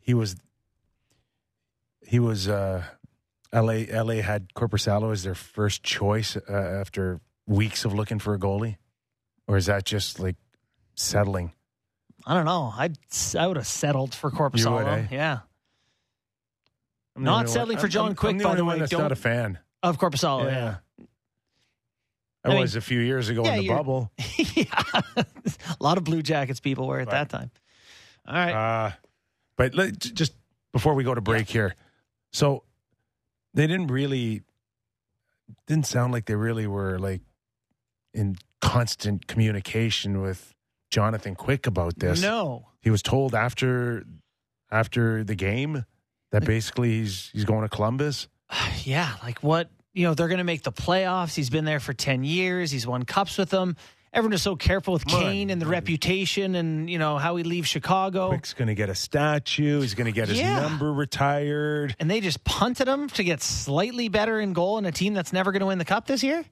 he 0.00 0.14
was? 0.14 0.36
He 2.06 2.18
was. 2.18 2.48
uh 2.48 2.82
L.A. 3.54 3.86
L.A. 3.90 4.22
had 4.22 4.48
Korpisalo 4.54 5.12
as 5.12 5.24
their 5.24 5.34
first 5.34 5.82
choice 5.82 6.38
uh, 6.38 6.52
after 6.52 7.20
weeks 7.46 7.84
of 7.84 7.92
looking 7.92 8.18
for 8.18 8.32
a 8.32 8.38
goalie, 8.38 8.76
or 9.46 9.58
is 9.58 9.66
that 9.66 9.84
just 9.84 10.18
like 10.18 10.36
settling? 10.96 11.52
I 12.26 12.32
don't 12.32 12.46
know. 12.46 12.72
I'd 12.74 12.96
I 13.38 13.46
would 13.46 13.58
have 13.58 13.66
settled 13.66 14.14
for 14.14 14.30
Korpisalo. 14.30 14.76
would, 14.84 14.86
eh? 14.86 15.06
Yeah, 15.10 15.38
I'm 17.16 17.24
Not 17.24 17.32
only 17.32 17.42
one- 17.44 17.48
settling 17.48 17.78
for 17.78 17.88
John 17.88 18.06
I'm- 18.06 18.14
Quick, 18.16 18.32
I'm 18.32 18.38
the 18.38 18.44
by 18.44 18.54
the 18.54 18.64
way. 18.64 18.78
That's 18.78 18.92
not 18.92 19.12
a 19.12 19.16
fan. 19.16 19.58
of 19.82 19.98
Korpisalo. 19.98 20.46
Yeah. 20.50 20.76
I, 22.44 22.48
I 22.48 22.52
mean- 22.52 22.60
was 22.62 22.74
a 22.76 22.80
few 22.80 23.00
years 23.00 23.28
ago 23.28 23.44
Yeah, 23.44 23.54
in 23.56 23.60
the 23.62 23.68
bubble. 23.68 24.10
Yeah. 24.54 24.64
a 25.16 25.24
lot 25.80 25.98
of 25.98 26.04
Blue 26.04 26.22
Jackets 26.22 26.60
people 26.60 26.86
were 26.88 27.00
at 27.00 27.10
that 27.10 27.28
time. 27.28 27.50
All 28.26 28.34
right. 28.34 28.52
Uh, 28.86 28.90
but 29.56 29.74
let, 29.74 29.98
just 29.98 30.32
before 30.72 30.94
we 30.94 31.04
go 31.04 31.14
to 31.14 31.20
break 31.20 31.48
here, 31.48 31.74
so 32.32 32.64
they 33.54 33.66
didn't 33.66 33.88
really 33.88 34.42
didn't 35.66 35.86
sound 35.86 36.12
like 36.12 36.24
they 36.26 36.34
really 36.34 36.66
were 36.66 36.98
like 36.98 37.20
in 38.14 38.36
constant 38.60 39.26
communication 39.26 40.20
with 40.22 40.54
Jonathan 40.90 41.34
Quick 41.34 41.66
about 41.66 41.98
this. 41.98 42.22
no. 42.22 42.66
He 42.80 42.90
was 42.90 43.02
told 43.02 43.34
after 43.34 44.04
after 44.70 45.22
the 45.24 45.34
game 45.34 45.84
that 46.32 46.44
basically 46.44 46.90
he's 46.98 47.30
he's 47.32 47.44
going 47.44 47.62
to 47.62 47.68
Columbus. 47.68 48.28
Yeah, 48.84 49.10
like 49.22 49.38
what 49.40 49.70
you 49.94 50.04
know 50.04 50.14
they're 50.14 50.28
going 50.28 50.38
to 50.38 50.44
make 50.44 50.62
the 50.62 50.72
playoffs. 50.72 51.34
He's 51.34 51.48
been 51.50 51.64
there 51.64 51.80
for 51.80 51.92
ten 51.94 52.24
years. 52.24 52.70
He's 52.70 52.86
won 52.86 53.04
cups 53.04 53.38
with 53.38 53.50
them. 53.50 53.76
Everyone 54.12 54.34
is 54.34 54.42
so 54.42 54.56
careful 54.56 54.92
with 54.92 55.06
Come 55.06 55.14
on. 55.16 55.22
Kane 55.22 55.48
and 55.50 55.62
the 55.62 55.64
reputation, 55.66 56.54
and 56.54 56.90
you 56.90 56.98
know 56.98 57.16
how 57.16 57.36
he 57.36 57.44
leaves 57.44 57.68
Chicago. 57.68 58.28
Quick's 58.28 58.52
going 58.52 58.68
to 58.68 58.74
get 58.74 58.90
a 58.90 58.94
statue. 58.94 59.80
He's 59.80 59.94
going 59.94 60.04
to 60.06 60.12
get 60.12 60.28
his 60.28 60.38
Yeah. 60.38 60.60
number 60.60 60.92
retired. 60.92 61.96
and 61.98 62.10
they 62.10 62.20
just 62.20 62.44
punted 62.44 62.86
him 62.88 63.08
to 63.10 63.24
get 63.24 63.40
slightly 63.42 64.08
better 64.08 64.38
in 64.38 64.52
goal 64.52 64.76
in 64.76 64.84
a 64.84 64.92
team 64.92 65.14
that's 65.14 65.32
never 65.32 65.50
going 65.50 65.60
to 65.60 65.66
win 65.66 65.78
the 65.78 65.86
cup 65.86 66.06
this 66.06 66.22
year. 66.22 66.44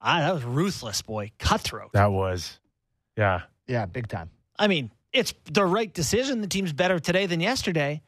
Ah, 0.00 0.20
that 0.20 0.34
was 0.34 0.44
ruthless, 0.44 1.02
boy, 1.02 1.32
cutthroat. 1.40 1.90
That 1.94 2.12
was, 2.12 2.60
yeah. 3.16 3.40
Yeah, 3.66 3.86
big 3.86 4.06
time. 4.06 4.30
I 4.56 4.68
mean, 4.68 4.92
it's 5.12 5.34
the 5.50 5.64
right 5.64 5.92
decision. 5.92 6.42
The 6.42 6.46
team's 6.46 6.72
better 6.72 7.00
today 7.00 7.26
than 7.26 7.40
yesterday. 7.40 8.02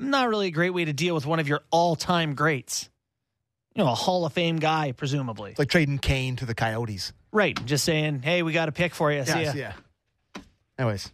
Not 0.00 0.28
really 0.28 0.48
a 0.48 0.50
great 0.50 0.70
way 0.70 0.84
to 0.86 0.92
deal 0.92 1.14
with 1.14 1.26
one 1.26 1.38
of 1.40 1.48
your 1.48 1.60
all-time 1.70 2.34
greats. 2.34 2.88
You 3.74 3.84
know, 3.84 3.90
a 3.90 3.94
Hall 3.94 4.24
of 4.26 4.32
Fame 4.32 4.56
guy, 4.56 4.92
presumably. 4.92 5.50
It's 5.50 5.58
like 5.58 5.68
trading 5.68 5.98
Kane 5.98 6.36
to 6.36 6.46
the 6.46 6.54
Coyotes. 6.54 7.12
Right. 7.32 7.58
Just 7.66 7.84
saying, 7.84 8.22
hey, 8.22 8.42
we 8.42 8.52
got 8.52 8.68
a 8.68 8.72
pick 8.72 8.94
for 8.94 9.12
you. 9.12 9.24
See 9.24 9.42
ya. 9.44 9.52
yeah. 9.54 9.72
Anyways, 10.78 11.12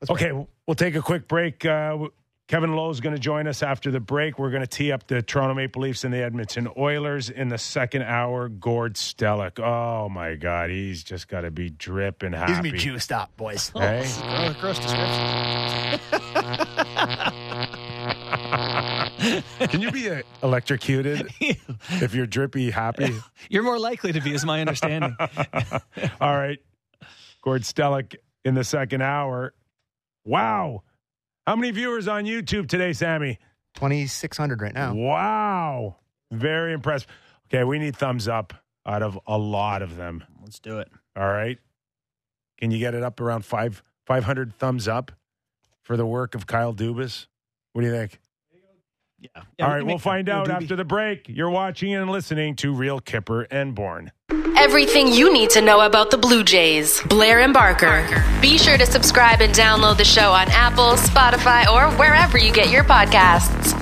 let's 0.00 0.10
Okay, 0.10 0.32
we'll 0.32 0.74
take 0.74 0.94
a 0.94 1.02
quick 1.02 1.28
break. 1.28 1.64
Uh, 1.64 2.08
Kevin 2.48 2.74
Lowe's 2.74 3.00
going 3.00 3.14
to 3.14 3.20
join 3.20 3.46
us 3.46 3.62
after 3.62 3.90
the 3.90 4.00
break. 4.00 4.38
We're 4.38 4.48
going 4.50 4.62
to 4.62 4.66
tee 4.66 4.90
up 4.90 5.06
the 5.06 5.20
Toronto 5.20 5.52
Maple 5.52 5.82
Leafs 5.82 6.04
and 6.04 6.14
the 6.14 6.22
Edmonton 6.22 6.66
Oilers 6.78 7.28
in 7.28 7.48
the 7.48 7.58
second 7.58 8.04
hour. 8.04 8.48
Gord 8.48 8.94
Stellick. 8.94 9.60
Oh, 9.60 10.08
my 10.08 10.34
God. 10.34 10.70
He's 10.70 11.04
just 11.04 11.28
got 11.28 11.42
to 11.42 11.50
be 11.50 11.68
dripping 11.68 12.32
happy. 12.32 12.52
He's 12.52 12.58
gonna 12.60 12.72
be 12.72 12.78
juiced 12.78 13.12
up, 13.12 13.36
boys. 13.36 13.70
Hey? 13.78 14.08
Gross, 14.20 14.56
gross 14.56 14.78
description. 14.78 16.00
Can 19.68 19.80
you 19.82 19.90
be 19.90 20.10
uh, 20.10 20.22
electrocuted 20.42 21.28
if 21.40 22.14
you're 22.14 22.26
drippy 22.26 22.70
happy? 22.70 23.14
You're 23.50 23.62
more 23.62 23.78
likely 23.78 24.12
to 24.12 24.20
be, 24.20 24.32
is 24.32 24.44
my 24.44 24.60
understanding. 24.60 25.14
All 26.20 26.36
right. 26.36 26.58
Gord 27.42 27.62
Stellick 27.62 28.16
in 28.44 28.54
the 28.54 28.64
second 28.64 29.02
hour. 29.02 29.52
Wow. 30.24 30.82
How 31.48 31.56
many 31.56 31.70
viewers 31.70 32.08
on 32.08 32.24
YouTube 32.24 32.68
today, 32.68 32.92
Sammy? 32.92 33.38
Twenty 33.72 34.06
six 34.06 34.36
hundred 34.36 34.60
right 34.60 34.74
now. 34.74 34.92
Wow. 34.92 35.96
Very 36.30 36.74
impressed. 36.74 37.06
Okay, 37.46 37.64
we 37.64 37.78
need 37.78 37.96
thumbs 37.96 38.28
up 38.28 38.52
out 38.84 39.02
of 39.02 39.18
a 39.26 39.38
lot 39.38 39.80
of 39.80 39.96
them. 39.96 40.22
Let's 40.42 40.58
do 40.58 40.78
it. 40.80 40.88
All 41.16 41.26
right. 41.26 41.56
Can 42.58 42.70
you 42.70 42.78
get 42.78 42.94
it 42.94 43.02
up 43.02 43.18
around 43.18 43.46
five 43.46 43.82
five 44.04 44.24
hundred 44.24 44.58
thumbs 44.58 44.88
up 44.88 45.10
for 45.80 45.96
the 45.96 46.04
work 46.04 46.34
of 46.34 46.46
Kyle 46.46 46.74
Dubas? 46.74 47.28
What 47.72 47.80
do 47.80 47.86
you 47.88 47.94
think? 47.94 48.20
Yeah. 49.20 49.42
All 49.60 49.68
right, 49.68 49.84
we'll 49.84 49.98
find 49.98 50.28
out 50.28 50.48
after 50.48 50.76
the 50.76 50.84
break. 50.84 51.28
You're 51.28 51.50
watching 51.50 51.92
and 51.94 52.08
listening 52.10 52.54
to 52.56 52.72
Real 52.72 53.00
Kyper 53.00 53.46
and 53.50 53.74
Bourne. 53.74 54.12
Everything 54.56 55.08
you 55.08 55.32
need 55.32 55.50
to 55.50 55.60
know 55.60 55.80
about 55.80 56.10
the 56.10 56.18
Blue 56.18 56.44
Jays. 56.44 57.00
Blair 57.08 57.40
and 57.40 57.52
Barker. 57.52 58.24
Be 58.40 58.58
sure 58.58 58.76
to 58.76 58.86
subscribe 58.86 59.40
and 59.40 59.52
download 59.52 59.96
the 59.96 60.04
show 60.04 60.30
on 60.32 60.48
Apple, 60.50 60.92
Spotify, 60.92 61.66
or 61.66 61.90
wherever 61.96 62.38
you 62.38 62.52
get 62.52 62.70
your 62.70 62.84
podcasts. 62.84 63.74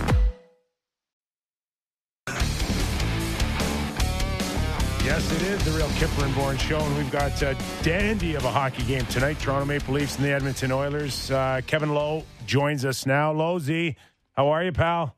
Yes, 5.05 5.30
it 5.32 5.43
is 5.43 5.64
the 5.64 5.70
Real 5.72 5.89
Kyper 5.89 6.24
and 6.24 6.34
Bourne 6.34 6.59
show, 6.59 6.80
and 6.80 6.97
we've 6.97 7.11
got 7.11 7.41
a 7.43 7.57
dandy 7.82 8.34
of 8.34 8.45
a 8.45 8.51
hockey 8.51 8.82
game 8.84 9.07
tonight. 9.07 9.39
Toronto 9.39 9.64
Maple 9.64 9.95
Leafs 9.95 10.16
and 10.16 10.24
the 10.24 10.30
Edmonton 10.30 10.72
Oilers. 10.72 11.30
Uh, 11.30 11.61
Kevin 11.66 11.95
Lowe 11.95 12.24
joins 12.47 12.84
us 12.84 13.07
now. 13.07 13.32
Lowe 13.32 13.59
Z, 13.59 13.97
how 14.32 14.49
are 14.49 14.64
you, 14.64 14.72
pal? 14.72 15.16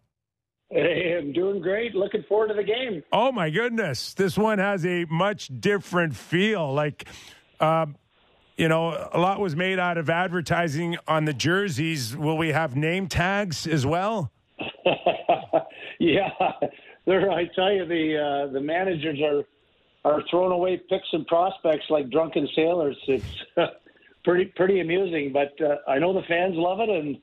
Hey, 0.71 1.17
I'm 1.19 1.33
doing 1.33 1.63
great. 1.63 1.95
Looking 1.95 2.25
forward 2.29 2.49
to 2.49 2.55
the 2.55 2.63
game. 2.63 3.03
Oh 3.11 3.33
my 3.33 3.49
goodness, 3.49 4.13
this 4.13 4.37
one 4.37 4.59
has 4.59 4.85
a 4.85 5.07
much 5.07 5.51
different 5.61 6.15
feel. 6.15 6.73
Like, 6.75 7.07
uh, 7.59 7.87
you 8.59 8.69
know, 8.69 9.09
a 9.13 9.19
lot 9.19 9.41
was 9.41 9.57
made 9.57 9.79
out 9.79 9.97
of 9.97 10.11
advertising 10.11 10.99
on 11.07 11.25
the 11.25 11.33
jerseys. 11.33 12.15
Will 12.15 12.37
we 12.37 12.49
have 12.49 12.77
name 12.77 13.09
tags 13.09 13.67
as 13.67 13.87
well? 13.87 14.31
yeah, 15.99 16.29
there. 17.07 17.31
I 17.31 17.47
tell 17.55 17.73
you, 17.73 17.87
the 17.87 18.49
uh, 18.49 18.53
the 18.53 18.61
managers 18.61 19.21
are 19.23 19.45
are 20.05 20.23
throwing 20.31 20.53
away 20.53 20.77
picks 20.89 21.09
and 21.13 21.27
prospects 21.27 21.85
like 21.89 22.11
drunken 22.11 22.47
sailors. 22.55 22.97
It's 23.07 23.25
pretty 24.25 24.47
pretty 24.57 24.81
amusing, 24.81 25.33
but 25.33 25.55
uh, 25.65 25.77
I 25.91 25.99
know 25.99 26.13
the 26.13 26.27
fans 26.29 26.55
love 26.57 26.81
it, 26.81 26.91
and 26.91 27.17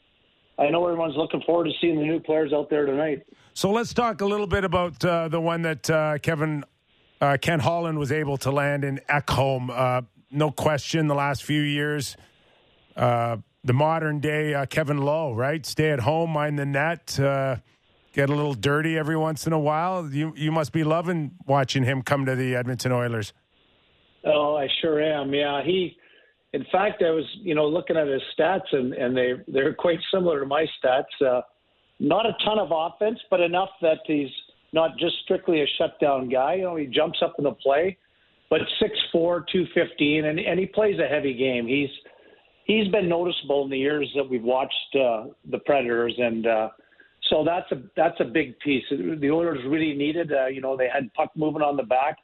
I 0.58 0.70
know 0.70 0.86
everyone's 0.86 1.18
looking 1.18 1.42
forward 1.46 1.66
to 1.66 1.72
seeing 1.82 1.98
the 1.98 2.06
new 2.06 2.20
players 2.20 2.54
out 2.54 2.70
there 2.70 2.86
tonight. 2.86 3.26
So 3.54 3.72
let's 3.72 3.94
talk 3.94 4.22
a 4.22 4.26
little 4.26 4.48
bit 4.48 4.64
about 4.64 5.04
uh, 5.04 5.28
the 5.28 5.40
one 5.40 5.62
that 5.64 5.90
uh, 5.90 6.18
Kevin 6.20 6.64
uh, 7.22 7.38
Ken 7.42 7.60
Holland 7.60 7.98
was 7.98 8.12
able 8.12 8.38
to 8.38 8.52
land 8.52 8.84
in 8.84 9.00
Ekholm. 9.10 9.70
Uh, 9.70 10.02
no 10.32 10.52
question, 10.52 11.08
the 11.08 11.16
last 11.16 11.44
few 11.44 11.62
years, 11.62 12.18
uh, 12.96 13.38
the 13.64 13.74
modern 13.74 14.20
day 14.20 14.54
uh, 14.54 14.66
Kevin 14.66 14.98
Lowe, 14.98 15.34
right? 15.34 15.66
Stay 15.66 15.92
at 15.92 16.00
home, 16.00 16.32
mind 16.32 16.60
the 16.60 16.66
net, 16.66 17.20
uh, 17.20 17.58
get 18.14 18.30
a 18.30 18.36
little 18.36 18.54
dirty 18.54 18.98
every 18.98 19.18
once 19.18 19.48
in 19.48 19.54
a 19.54 19.60
while. 19.60 20.10
You 20.10 20.34
you 20.36 20.52
must 20.52 20.72
be 20.72 20.84
loving 20.84 21.32
watching 21.46 21.84
him 21.84 22.02
come 22.02 22.26
to 22.26 22.36
the 22.36 22.56
Edmonton 22.56 22.92
Oilers. 22.92 23.34
Oh, 24.24 24.56
I 24.56 24.68
sure 24.82 25.02
am. 25.02 25.34
Yeah, 25.34 25.64
he. 25.64 25.98
In 26.56 26.66
fact, 26.72 27.04
I 27.04 27.12
was, 27.12 27.26
you 27.42 27.54
know, 27.54 27.68
looking 27.68 27.98
at 27.98 28.08
his 28.08 28.22
stats, 28.34 28.72
and 28.72 28.94
and 28.94 29.16
they 29.16 29.34
they're 29.50 29.74
quite 29.74 30.00
similar 30.14 30.40
to 30.40 30.46
my 30.46 30.66
stats. 30.78 31.14
Uh, 31.20 31.42
not 32.00 32.26
a 32.26 32.34
ton 32.46 32.60
of 32.60 32.70
offense, 32.72 33.20
but 33.30 33.42
enough 33.42 33.72
that 33.82 34.00
he's 34.06 34.30
not 34.72 34.92
just 34.98 35.16
strictly 35.26 35.62
a 35.62 35.66
shutdown 35.78 36.30
guy. 36.30 36.56
You 36.56 36.64
know, 36.64 36.76
he 36.78 36.86
jumps 36.86 37.20
up 37.22 37.36
in 37.38 37.44
the 37.44 37.52
play, 37.52 37.98
but 38.50 38.62
six 38.80 38.94
four, 39.12 39.46
two 39.52 39.66
fifteen, 39.74 40.26
and 40.26 40.40
and 40.40 40.58
he 40.58 40.66
plays 40.66 40.98
a 40.98 41.08
heavy 41.14 41.34
game. 41.34 41.68
He's 41.68 41.90
he's 42.64 42.88
been 42.88 43.10
noticeable 43.10 43.66
in 43.66 43.70
the 43.70 43.78
years 43.78 44.10
that 44.16 44.30
we've 44.30 44.44
watched 44.58 44.96
uh, 44.96 45.26
the 45.52 45.60
Predators, 45.66 46.16
and 46.18 46.48
uh, 46.48 46.70
so 47.30 47.44
that's 47.44 47.70
a 47.74 47.84
that's 47.98 48.20
a 48.22 48.26
big 48.26 48.58
piece. 48.60 48.86
The 48.90 49.30
Oilers 49.30 49.60
really 49.68 49.94
needed. 49.94 50.32
Uh, 50.32 50.48
you 50.48 50.62
know, 50.62 50.78
they 50.78 50.88
had 50.88 51.14
puck 51.16 51.32
moving 51.36 51.62
on 51.62 51.76
the 51.76 51.84
back. 51.84 52.18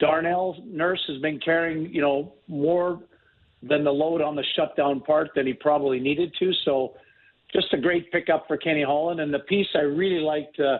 Darnell 0.00 0.56
Nurse 0.64 1.04
has 1.08 1.20
been 1.22 1.38
carrying, 1.38 1.92
you 1.94 2.00
know, 2.00 2.32
more 2.48 3.00
than 3.62 3.84
the 3.84 3.92
load 3.92 4.20
on 4.20 4.36
the 4.36 4.44
shutdown 4.56 5.00
part 5.00 5.30
than 5.34 5.46
he 5.46 5.52
probably 5.52 6.00
needed 6.00 6.34
to. 6.38 6.52
So, 6.64 6.94
just 7.52 7.72
a 7.72 7.78
great 7.78 8.12
pickup 8.12 8.46
for 8.46 8.56
Kenny 8.56 8.82
Holland. 8.82 9.20
And 9.20 9.32
the 9.32 9.38
piece 9.38 9.68
I 9.74 9.80
really 9.80 10.20
liked, 10.20 10.60
uh, 10.60 10.78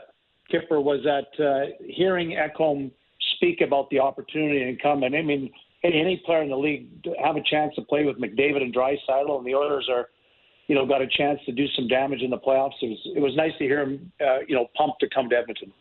Kyper, 0.52 0.82
was 0.82 1.00
that 1.04 1.42
uh, 1.42 1.72
hearing 1.86 2.36
Ekholm 2.36 2.90
speak 3.36 3.62
about 3.62 3.88
the 3.90 4.00
opportunity 4.00 4.62
and 4.62 4.80
come. 4.80 5.02
And 5.02 5.16
I 5.16 5.22
mean, 5.22 5.50
any, 5.82 6.00
any 6.00 6.22
player 6.26 6.42
in 6.42 6.50
the 6.50 6.58
league 6.58 6.88
have 7.22 7.36
a 7.36 7.42
chance 7.42 7.74
to 7.76 7.82
play 7.82 8.04
with 8.04 8.18
McDavid 8.18 8.62
and 8.62 8.74
Draisaitl, 8.74 9.38
and 9.38 9.46
the 9.46 9.54
Oilers 9.54 9.88
are, 9.90 10.08
you 10.66 10.74
know, 10.74 10.84
got 10.84 11.00
a 11.00 11.06
chance 11.06 11.40
to 11.46 11.52
do 11.52 11.66
some 11.68 11.88
damage 11.88 12.20
in 12.20 12.30
the 12.30 12.38
playoffs. 12.38 12.74
It 12.82 12.90
was 12.90 12.98
it 13.16 13.20
was 13.20 13.34
nice 13.36 13.52
to 13.58 13.64
hear 13.64 13.82
him, 13.82 14.12
uh, 14.20 14.40
you 14.46 14.54
know, 14.54 14.68
pumped 14.76 15.00
to 15.00 15.08
come 15.08 15.30
to 15.30 15.36
Edmonton. 15.36 15.72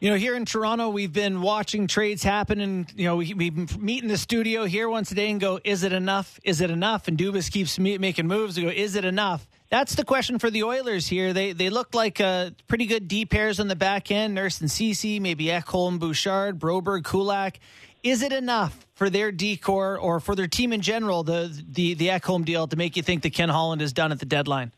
You 0.00 0.10
know, 0.10 0.16
here 0.16 0.36
in 0.36 0.44
Toronto, 0.44 0.90
we've 0.90 1.12
been 1.12 1.42
watching 1.42 1.88
trades 1.88 2.22
happen, 2.22 2.60
and 2.60 2.86
you 2.94 3.06
know, 3.06 3.16
we, 3.16 3.34
we 3.34 3.50
meet 3.50 4.00
in 4.04 4.08
the 4.08 4.16
studio 4.16 4.64
here 4.64 4.88
once 4.88 5.10
a 5.10 5.16
day 5.16 5.28
and 5.28 5.40
go, 5.40 5.58
"Is 5.64 5.82
it 5.82 5.92
enough? 5.92 6.38
Is 6.44 6.60
it 6.60 6.70
enough?" 6.70 7.08
And 7.08 7.18
Dubas 7.18 7.50
keeps 7.50 7.80
me- 7.80 7.98
making 7.98 8.28
moves. 8.28 8.56
We 8.56 8.62
go, 8.62 8.68
"Is 8.68 8.94
it 8.94 9.04
enough?" 9.04 9.48
That's 9.70 9.96
the 9.96 10.04
question 10.04 10.38
for 10.38 10.50
the 10.50 10.62
Oilers 10.62 11.08
here. 11.08 11.32
They 11.32 11.52
they 11.52 11.68
look 11.68 11.96
like 11.96 12.20
uh, 12.20 12.50
pretty 12.68 12.86
good 12.86 13.08
D 13.08 13.26
pairs 13.26 13.58
on 13.58 13.66
the 13.66 13.74
back 13.74 14.12
end. 14.12 14.36
Nurse 14.36 14.60
and 14.60 14.70
Ceci, 14.70 15.18
maybe 15.18 15.46
Ekholm, 15.46 15.98
Bouchard, 15.98 16.60
Broberg, 16.60 17.02
Kulak. 17.02 17.58
Is 18.04 18.22
it 18.22 18.32
enough 18.32 18.86
for 18.94 19.10
their 19.10 19.32
decor 19.32 19.98
or 19.98 20.20
for 20.20 20.36
their 20.36 20.46
team 20.46 20.72
in 20.72 20.80
general? 20.80 21.24
The 21.24 21.52
the 21.68 21.94
the 21.94 22.06
Ekholm 22.06 22.44
deal 22.44 22.68
to 22.68 22.76
make 22.76 22.96
you 22.96 23.02
think 23.02 23.24
that 23.24 23.34
Ken 23.34 23.48
Holland 23.48 23.82
is 23.82 23.92
done 23.92 24.12
at 24.12 24.20
the 24.20 24.26
deadline. 24.26 24.70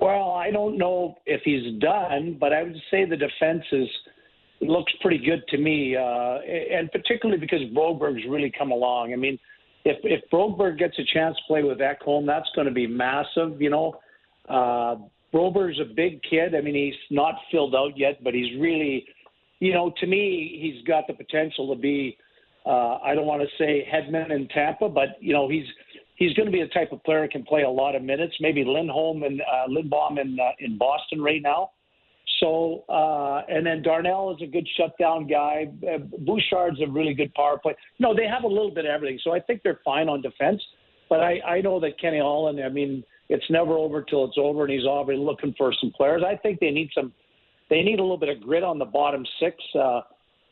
Well, 0.00 0.30
I 0.30 0.50
don't 0.50 0.78
know 0.78 1.18
if 1.26 1.42
he's 1.44 1.78
done, 1.78 2.38
but 2.40 2.54
I 2.54 2.62
would 2.62 2.76
say 2.90 3.04
the 3.04 3.16
defense 3.16 3.64
is 3.70 3.88
looks 4.62 4.92
pretty 5.00 5.18
good 5.18 5.42
to 5.48 5.58
me, 5.58 5.96
uh, 5.96 6.38
and 6.38 6.90
particularly 6.90 7.40
because 7.40 7.60
Broberg's 7.74 8.24
really 8.28 8.52
come 8.56 8.70
along. 8.70 9.12
I 9.12 9.16
mean, 9.16 9.38
if 9.84 9.98
if 10.04 10.22
Broberg 10.30 10.78
gets 10.78 10.98
a 10.98 11.04
chance 11.04 11.36
to 11.36 11.42
play 11.46 11.62
with 11.62 11.78
Ekholm, 11.78 12.26
that's 12.26 12.48
going 12.54 12.66
to 12.66 12.72
be 12.72 12.86
massive. 12.86 13.60
You 13.60 13.70
know, 13.70 14.00
uh, 14.48 14.96
Broberg's 15.34 15.80
a 15.80 15.94
big 15.94 16.22
kid. 16.22 16.54
I 16.54 16.62
mean, 16.62 16.74
he's 16.74 16.94
not 17.10 17.34
filled 17.50 17.74
out 17.74 17.96
yet, 17.96 18.24
but 18.24 18.32
he's 18.32 18.58
really, 18.58 19.06
you 19.58 19.74
know, 19.74 19.92
to 20.00 20.06
me, 20.06 20.58
he's 20.60 20.86
got 20.86 21.06
the 21.06 21.14
potential 21.14 21.74
to 21.74 21.80
be. 21.80 22.16
Uh, 22.64 22.98
I 23.02 23.14
don't 23.14 23.26
want 23.26 23.42
to 23.42 23.48
say 23.58 23.86
Hedman 23.90 24.30
in 24.30 24.48
Tampa, 24.48 24.88
but 24.88 25.16
you 25.20 25.32
know, 25.32 25.48
he's 25.48 25.64
he's 26.20 26.34
going 26.34 26.46
to 26.46 26.52
be 26.52 26.62
the 26.62 26.68
type 26.68 26.92
of 26.92 27.02
player 27.02 27.22
who 27.22 27.28
can 27.28 27.42
play 27.42 27.62
a 27.62 27.68
lot 27.68 27.96
of 27.96 28.02
minutes. 28.02 28.34
Maybe 28.38 28.64
Lindholm 28.64 29.24
and 29.24 29.40
uh, 29.40 29.66
Lindbaum 29.68 30.20
in 30.20 30.38
uh, 30.38 30.52
in 30.60 30.78
Boston 30.78 31.20
right 31.20 31.42
now. 31.42 31.72
So 32.38 32.84
uh, 32.88 33.42
and 33.48 33.66
then 33.66 33.82
Darnell 33.82 34.32
is 34.32 34.40
a 34.40 34.46
good 34.46 34.68
shutdown 34.78 35.26
guy. 35.26 35.66
Uh, 35.82 35.98
Bouchard's 36.20 36.80
a 36.80 36.88
really 36.88 37.14
good 37.14 37.34
power 37.34 37.58
play. 37.58 37.74
No, 37.98 38.14
they 38.14 38.26
have 38.26 38.44
a 38.44 38.48
little 38.48 38.70
bit 38.70 38.84
of 38.84 38.90
everything. 38.90 39.18
So 39.24 39.32
I 39.32 39.40
think 39.40 39.62
they're 39.64 39.80
fine 39.84 40.08
on 40.08 40.22
defense. 40.22 40.62
But 41.08 41.20
I, 41.20 41.40
I 41.40 41.60
know 41.60 41.80
that 41.80 42.00
Kenny 42.00 42.20
Holland. 42.20 42.60
I 42.64 42.68
mean, 42.68 43.02
it's 43.28 43.44
never 43.50 43.72
over 43.72 44.00
till 44.00 44.24
it's 44.26 44.38
over, 44.38 44.62
and 44.62 44.72
he's 44.72 44.86
already 44.86 45.18
looking 45.18 45.54
for 45.58 45.72
some 45.80 45.90
players. 45.96 46.22
I 46.24 46.36
think 46.36 46.60
they 46.60 46.70
need 46.70 46.90
some 46.94 47.12
they 47.68 47.82
need 47.82 47.98
a 47.98 48.02
little 48.02 48.18
bit 48.18 48.28
of 48.28 48.40
grit 48.40 48.62
on 48.62 48.78
the 48.78 48.84
bottom 48.84 49.24
six. 49.40 49.56
Uh, 49.74 50.02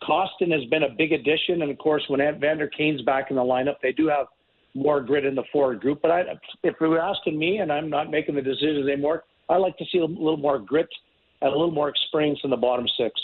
Kostin 0.02 0.52
has 0.52 0.64
been 0.70 0.84
a 0.84 0.90
big 0.96 1.12
addition, 1.12 1.62
and 1.62 1.70
of 1.70 1.78
course, 1.78 2.04
when 2.08 2.20
Vander 2.40 2.68
Kane's 2.68 3.02
back 3.02 3.30
in 3.30 3.36
the 3.36 3.42
lineup, 3.42 3.76
they 3.82 3.92
do 3.92 4.06
have 4.08 4.26
more 4.74 5.00
grit 5.00 5.24
in 5.24 5.34
the 5.34 5.44
forward 5.52 5.80
group. 5.80 6.00
But 6.02 6.10
I, 6.10 6.20
if 6.62 6.74
you 6.80 6.88
were 6.88 7.00
asking 7.00 7.38
me, 7.38 7.58
and 7.58 7.72
I'm 7.72 7.90
not 7.90 8.10
making 8.10 8.34
the 8.34 8.42
decisions 8.42 8.88
anymore, 8.88 9.24
I 9.48 9.56
like 9.56 9.76
to 9.78 9.84
see 9.90 9.98
a 9.98 10.04
little 10.04 10.36
more 10.36 10.58
grit 10.58 10.88
and 11.40 11.48
a 11.48 11.56
little 11.56 11.70
more 11.70 11.88
experience 11.88 12.40
in 12.44 12.50
the 12.50 12.56
bottom 12.56 12.86
six. 12.98 13.20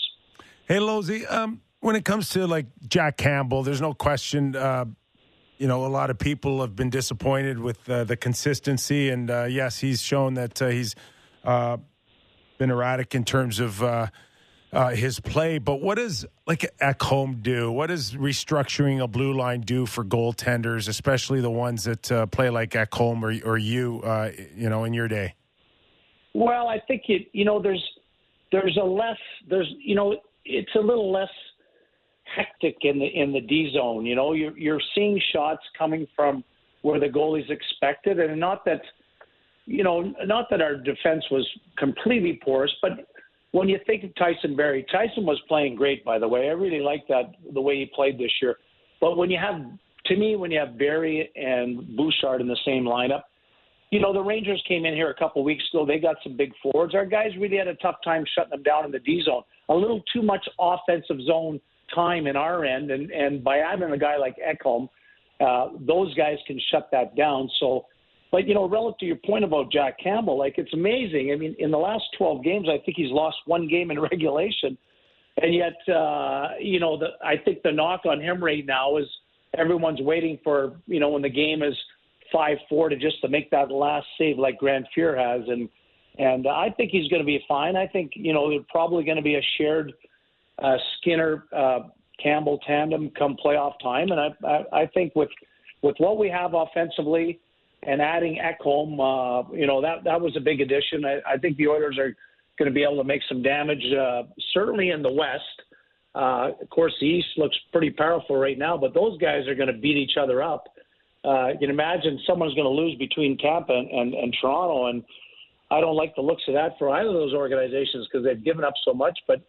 Hey, 0.67 0.79
Lozy, 0.79 1.27
um, 1.27 1.61
when 1.81 1.97
it 1.97 2.05
comes 2.05 2.31
to 2.31 2.47
like 2.47 2.67
Jack 2.89 3.17
Campbell, 3.17 3.63
there's 3.63 3.81
no 3.81 3.93
question. 3.93 4.57
Uh, 4.57 4.87
you 5.59 5.69
know, 5.69 5.85
a 5.85 5.89
lot 5.89 6.11
of 6.11 6.19
people 6.19 6.61
have 6.63 6.75
been 6.75 6.91
disappointed 6.91 7.59
with 7.59 7.89
uh, 7.89 8.05
the 8.05 8.17
consistency, 8.17 9.11
and 9.11 9.31
uh, 9.31 9.45
yes, 9.45 9.79
he's 9.79 10.03
shown 10.03 10.35
that 10.35 10.61
uh, 10.61 10.69
he's 10.69 10.95
uh, 11.45 11.77
been 12.59 12.71
erratic 12.71 13.15
in 13.15 13.25
terms 13.25 13.61
of 13.61 13.83
uh, 14.75 14.91
his 14.91 15.20
play. 15.20 15.59
But 15.59 15.81
what 15.81 15.97
does 15.97 16.27
like 16.47 16.70
Ekholm 16.81 17.43
do? 17.43 17.70
What 17.70 17.87
does 17.87 18.12
restructuring 18.12 19.03
a 19.03 19.07
blue 19.07 19.33
line 19.33 19.61
do 19.61 19.87
for 19.87 20.05
goaltenders, 20.05 20.89
especially 20.89 21.41
the 21.41 21.51
ones 21.51 21.85
that 21.85 22.11
uh, 22.11 22.27
play 22.27 22.51
like 22.51 22.70
Ekholm 22.70 23.22
or, 23.22 23.49
or 23.49 23.57
you, 23.57 24.01
uh, 24.03 24.31
you 24.55 24.68
know, 24.68 24.85
in 24.85 24.93
your 24.93 25.09
day? 25.09 25.35
Well, 26.35 26.68
I 26.68 26.81
think 26.81 27.03
it. 27.09 27.29
You 27.33 27.45
know, 27.45 27.62
there's 27.62 27.83
there's 28.51 28.77
a 28.81 28.85
less 28.85 29.18
there's 29.49 29.72
you 29.79 29.95
know 29.95 30.16
it's 30.45 30.75
a 30.75 30.81
little 30.81 31.12
less 31.12 31.31
hectic 32.25 32.79
in 32.83 32.99
the 32.99 33.07
in 33.07 33.33
the 33.33 33.41
D 33.41 33.70
zone. 33.72 34.05
You 34.05 34.16
know, 34.16 34.33
you're 34.33 34.57
you're 34.59 34.83
seeing 34.95 35.20
shots 35.33 35.62
coming 35.79 36.07
from 36.16 36.43
where 36.83 36.99
the 36.99 37.09
goalie's 37.09 37.49
expected, 37.51 38.18
and 38.18 38.39
not 38.39 38.64
that 38.64 38.83
you 39.66 39.83
know, 39.83 40.12
not 40.27 40.51
that 40.51 40.61
our 40.61 40.77
defense 40.77 41.25
was 41.31 41.49
completely 41.79 42.41
porous, 42.45 42.72
but 42.83 43.07
when 43.55 43.69
you 43.69 43.79
think 43.87 44.03
of 44.03 44.13
Tyson 44.17 44.57
Barrie, 44.57 44.85
Tyson 44.91 45.25
was 45.25 45.41
playing 45.47 45.77
great, 45.77 46.05
by 46.05 46.19
the 46.19 46.27
way. 46.27 46.49
I 46.49 46.53
really 46.55 46.81
like 46.81 47.07
that 47.07 47.37
the 47.53 47.61
way 47.61 47.77
he 47.77 47.87
played 47.95 48.19
this 48.19 48.33
year. 48.43 48.57
But 49.01 49.17
when 49.17 49.31
you 49.31 49.39
have, 49.39 49.61
to 50.07 50.17
me, 50.17 50.35
when 50.35 50.51
you 50.51 50.59
have 50.59 50.77
Barrie 50.77 51.31
and 51.37 51.97
Bouchard 51.97 52.41
in 52.41 52.49
the 52.49 52.59
same 52.67 52.83
lineup, 52.83 53.23
you 53.91 54.01
know 54.01 54.13
the 54.13 54.21
Rangers 54.21 54.61
came 54.67 54.85
in 54.85 54.95
here 54.95 55.11
a 55.11 55.15
couple 55.15 55.45
weeks 55.45 55.63
ago. 55.73 55.87
They 55.87 56.01
got 56.01 56.17
some 56.25 56.37
big 56.37 56.51
forwards. 56.61 56.97
Our 56.97 57.07
guys 57.07 57.29
really 57.39 57.57
had 57.57 57.69
a 57.69 57.77
tough 57.77 57.95
time 58.03 58.25
shutting 58.35 58.51
them 58.51 58.65
down 58.65 58.87
in 58.87 58.91
the 58.91 58.99
D 58.99 59.23
zone. 59.25 59.43
A 59.69 59.75
little 59.75 60.03
too 60.13 60.23
much 60.23 60.45
offensive 60.59 61.25
zone 61.25 61.61
time 61.95 62.27
in 62.27 62.35
our 62.35 62.65
end, 62.65 62.91
and 62.91 63.13
and 63.13 63.45
by 63.45 63.59
having 63.59 63.93
a 63.93 63.99
guy 63.99 64.17
like 64.17 64.35
Ekholm, 64.39 64.89
uh, 65.39 65.69
those 65.87 66.13
guys 66.15 66.39
can 66.49 66.61
shut 66.73 66.89
that 66.91 67.15
down. 67.15 67.49
So 67.61 67.87
but 68.35 68.49
you 68.49 68.55
know, 68.55 68.68
relative 68.68 68.99
to 68.99 69.07
your 69.07 69.20
point 69.24 69.45
about 69.45 69.70
Jack 69.70 69.97
Campbell, 70.03 70.37
like 70.37 70.55
it's 70.59 70.74
amazing. 70.74 71.30
I 71.32 71.37
mean, 71.37 71.55
in 71.61 71.70
the 71.70 71.78
last 71.78 72.03
12 72.18 72.43
games, 72.43 72.66
I 72.68 72.82
think 72.85 72.97
he's 72.97 73.12
lost 73.12 73.37
one 73.47 73.68
game 73.68 73.93
in 73.93 74.01
regulation, 74.11 74.76
and 75.41 75.55
yet, 75.55 75.95
uh, 75.95 76.49
you 76.61 76.80
know, 76.80 76.99
the, 76.99 77.11
I 77.24 77.37
think 77.37 77.62
the 77.62 77.70
knock 77.70 78.01
on 78.07 78.20
him 78.20 78.43
right 78.43 78.66
now 78.66 78.97
is 78.97 79.07
everyone's 79.57 80.01
waiting 80.01 80.41
for 80.43 80.72
you 80.89 80.99
know 80.99 81.11
when 81.11 81.22
the 81.22 81.28
game 81.28 81.62
is 81.62 81.76
five 82.32 82.59
four 82.68 82.89
to 82.89 82.97
just 82.97 83.20
to 83.20 83.28
make 83.28 83.53
that 83.53 83.70
last 83.70 84.07
save 84.18 84.37
like 84.37 84.59
Grant 84.59 84.87
Fuhr 84.99 85.16
has, 85.16 85.47
and 85.47 85.68
and 86.18 86.49
I 86.49 86.70
think 86.70 86.91
he's 86.91 87.09
going 87.11 87.22
to 87.22 87.26
be 87.26 87.39
fine. 87.47 87.76
I 87.76 87.87
think 87.87 88.14
you 88.16 88.32
know 88.32 88.51
there's 88.51 88.64
probably 88.68 89.05
going 89.05 89.16
to 89.16 89.22
be 89.22 89.37
a 89.37 89.43
shared 89.59 89.93
uh, 90.61 90.74
Skinner 90.99 91.45
uh, 91.57 91.82
Campbell 92.20 92.59
tandem 92.66 93.12
come 93.16 93.37
playoff 93.37 93.74
time, 93.80 94.11
and 94.11 94.20
I, 94.20 94.28
I 94.45 94.80
I 94.80 94.87
think 94.87 95.14
with 95.14 95.30
with 95.82 95.95
what 95.99 96.18
we 96.18 96.28
have 96.30 96.55
offensively 96.55 97.39
and 97.87 98.01
adding 98.01 98.39
Ekholm, 98.39 98.99
uh, 98.99 99.53
you 99.53 99.66
know, 99.66 99.80
that 99.80 100.05
that 100.05 100.20
was 100.20 100.37
a 100.37 100.41
big 100.41 100.61
addition. 100.61 101.05
I, 101.05 101.20
I 101.35 101.37
think 101.39 101.57
the 101.57 101.68
Oilers 101.68 101.99
are 101.99 102.14
going 102.59 102.70
to 102.70 102.74
be 102.74 102.82
able 102.82 102.99
to 102.99 103.05
make 103.05 103.22
some 103.28 103.43
damage, 103.43 103.85
uh, 103.93 104.24
certainly 104.53 104.91
in 104.91 105.03
the 105.03 105.11
West. 105.11 105.62
Uh, 106.14 106.51
of 106.61 106.70
course, 106.70 106.95
the 107.01 107.07
East 107.07 107.28
looks 107.37 107.57
pretty 107.72 107.91
powerful 107.91 108.37
right 108.37 108.59
now, 108.59 108.76
but 108.76 108.95
those 108.95 109.18
guys 109.18 109.49
are 109.49 109.55
going 109.55 109.72
to 109.72 109.78
beat 109.78 109.97
each 109.97 110.16
other 110.16 110.43
up. 110.43 110.64
Uh, 111.24 111.49
you 111.49 111.59
can 111.59 111.70
imagine 111.70 112.20
someone's 112.26 112.55
going 112.55 112.66
to 112.66 112.82
lose 112.82 112.97
between 112.99 113.37
Tampa 113.39 113.72
and, 113.72 113.91
and, 113.91 114.14
and 114.14 114.37
Toronto, 114.41 114.87
and 114.87 115.03
I 115.70 115.80
don't 115.80 115.97
like 115.97 116.14
the 116.14 116.20
looks 116.22 116.43
of 116.47 116.55
that 116.55 116.78
for 116.78 116.91
either 116.91 117.09
of 117.09 117.14
those 117.14 117.35
organizations 117.35 118.07
because 118.07 118.24
they've 118.24 118.45
given 118.45 118.62
up 118.62 118.74
so 118.85 118.93
much. 118.93 119.18
But 119.26 119.41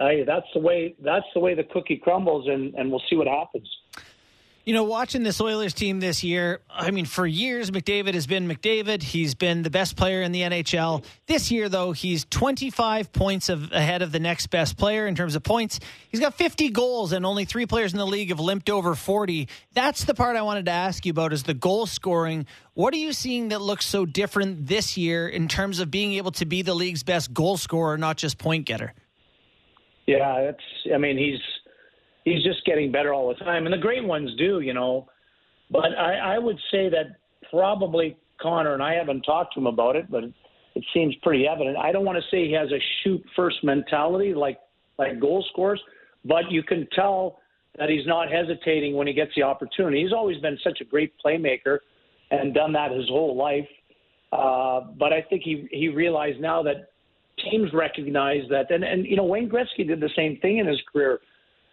hey, 0.00 0.24
that's 0.24 0.46
the 0.54 0.60
way 0.60 0.96
that's 1.02 1.26
the 1.34 1.40
way 1.40 1.54
the 1.54 1.64
cookie 1.64 1.98
crumbles, 1.98 2.48
and, 2.48 2.74
and 2.74 2.90
we'll 2.90 3.02
see 3.08 3.16
what 3.16 3.28
happens. 3.28 3.68
You 4.66 4.72
know, 4.72 4.84
watching 4.84 5.22
this 5.24 5.42
Oilers 5.42 5.74
team 5.74 6.00
this 6.00 6.24
year, 6.24 6.60
I 6.70 6.90
mean, 6.90 7.04
for 7.04 7.26
years, 7.26 7.70
McDavid 7.70 8.14
has 8.14 8.26
been 8.26 8.48
McDavid. 8.48 9.02
He's 9.02 9.34
been 9.34 9.62
the 9.62 9.68
best 9.68 9.94
player 9.94 10.22
in 10.22 10.32
the 10.32 10.40
NHL. 10.40 11.04
This 11.26 11.50
year, 11.50 11.68
though, 11.68 11.92
he's 11.92 12.24
25 12.30 13.12
points 13.12 13.50
of, 13.50 13.72
ahead 13.72 14.00
of 14.00 14.10
the 14.10 14.20
next 14.20 14.46
best 14.46 14.78
player 14.78 15.06
in 15.06 15.14
terms 15.16 15.36
of 15.36 15.42
points. 15.42 15.80
He's 16.08 16.20
got 16.20 16.32
50 16.32 16.70
goals, 16.70 17.12
and 17.12 17.26
only 17.26 17.44
three 17.44 17.66
players 17.66 17.92
in 17.92 17.98
the 17.98 18.06
league 18.06 18.30
have 18.30 18.40
limped 18.40 18.70
over 18.70 18.94
40. 18.94 19.48
That's 19.74 20.04
the 20.04 20.14
part 20.14 20.34
I 20.34 20.40
wanted 20.40 20.64
to 20.64 20.72
ask 20.72 21.04
you 21.04 21.10
about 21.10 21.34
is 21.34 21.42
the 21.42 21.52
goal 21.52 21.84
scoring. 21.84 22.46
What 22.72 22.94
are 22.94 22.98
you 22.98 23.12
seeing 23.12 23.50
that 23.50 23.60
looks 23.60 23.84
so 23.84 24.06
different 24.06 24.66
this 24.66 24.96
year 24.96 25.28
in 25.28 25.46
terms 25.46 25.78
of 25.78 25.90
being 25.90 26.14
able 26.14 26.32
to 26.32 26.46
be 26.46 26.62
the 26.62 26.74
league's 26.74 27.02
best 27.02 27.34
goal 27.34 27.58
scorer, 27.58 27.98
not 27.98 28.16
just 28.16 28.38
point 28.38 28.64
getter? 28.64 28.94
Yeah, 30.06 30.42
that's, 30.42 30.64
I 30.94 30.96
mean, 30.96 31.18
he's 31.18 31.40
he's 32.24 32.42
just 32.42 32.64
getting 32.64 32.90
better 32.90 33.12
all 33.12 33.28
the 33.28 33.44
time, 33.44 33.66
and 33.66 33.72
the 33.72 33.78
great 33.78 34.04
ones 34.04 34.30
do, 34.36 34.60
you 34.60 34.74
know. 34.74 35.08
But 35.70 35.96
I, 35.98 36.34
I 36.34 36.38
would 36.38 36.58
say 36.70 36.88
that 36.90 37.16
probably 37.50 38.16
Connor 38.40 38.74
and 38.74 38.82
I 38.82 38.94
haven't 38.94 39.22
talked 39.22 39.54
to 39.54 39.60
him 39.60 39.66
about 39.66 39.96
it, 39.96 40.10
but 40.10 40.24
it 40.24 40.84
seems 40.92 41.14
pretty 41.22 41.46
evident. 41.46 41.76
I 41.76 41.92
don't 41.92 42.04
want 42.04 42.18
to 42.18 42.24
say 42.30 42.46
he 42.46 42.52
has 42.52 42.70
a 42.72 42.80
shoot 43.02 43.22
first 43.36 43.62
mentality 43.62 44.34
like 44.34 44.58
like 44.98 45.20
goal 45.20 45.44
scorers, 45.50 45.80
but 46.24 46.50
you 46.50 46.62
can 46.62 46.86
tell 46.94 47.38
that 47.78 47.88
he's 47.88 48.06
not 48.06 48.30
hesitating 48.30 48.94
when 48.94 49.06
he 49.06 49.12
gets 49.12 49.32
the 49.34 49.42
opportunity. 49.42 50.02
He's 50.02 50.12
always 50.12 50.38
been 50.38 50.56
such 50.62 50.80
a 50.80 50.84
great 50.84 51.12
playmaker 51.24 51.78
and 52.30 52.54
done 52.54 52.72
that 52.74 52.92
his 52.92 53.08
whole 53.08 53.36
life. 53.36 53.66
Uh, 54.32 54.92
but 54.98 55.12
I 55.12 55.22
think 55.22 55.42
he 55.42 55.68
he 55.70 55.88
realized 55.88 56.40
now 56.40 56.62
that 56.62 56.90
teams 57.50 57.72
recognize 57.72 58.42
that, 58.50 58.70
and 58.70 58.84
and 58.84 59.06
you 59.06 59.16
know 59.16 59.24
Wayne 59.24 59.48
Gretzky 59.48 59.86
did 59.86 60.00
the 60.00 60.10
same 60.16 60.38
thing 60.38 60.58
in 60.58 60.66
his 60.66 60.80
career 60.92 61.20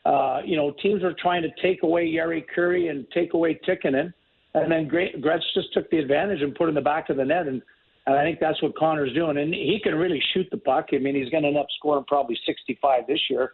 uh, 0.05 0.39
you 0.43 0.57
know, 0.57 0.73
teams 0.81 1.03
were 1.03 1.15
trying 1.19 1.43
to 1.43 1.49
take 1.61 1.83
away 1.83 2.11
Jari 2.11 2.43
Kurri 2.55 2.89
and 2.89 3.05
take 3.13 3.33
away 3.33 3.59
Tikkanen, 3.67 4.13
and 4.53 4.71
then 4.71 4.87
Gretz 4.87 5.43
just 5.53 5.73
took 5.73 5.89
the 5.91 5.99
advantage 5.99 6.41
and 6.41 6.55
put 6.55 6.69
in 6.69 6.75
the 6.75 6.81
back 6.81 7.09
of 7.09 7.17
the 7.17 7.25
net, 7.25 7.47
and, 7.47 7.61
and 8.07 8.15
I 8.15 8.23
think 8.23 8.39
that's 8.39 8.61
what 8.63 8.75
Connor's 8.75 9.13
doing. 9.13 9.37
And 9.37 9.53
he 9.53 9.79
can 9.81 9.95
really 9.95 10.21
shoot 10.33 10.47
the 10.51 10.57
puck. 10.57 10.87
I 10.91 10.97
mean, 10.97 11.15
he's 11.15 11.29
going 11.29 11.43
to 11.43 11.49
end 11.49 11.57
up 11.57 11.67
scoring 11.77 12.03
probably 12.07 12.37
65 12.45 13.05
this 13.07 13.19
year, 13.29 13.51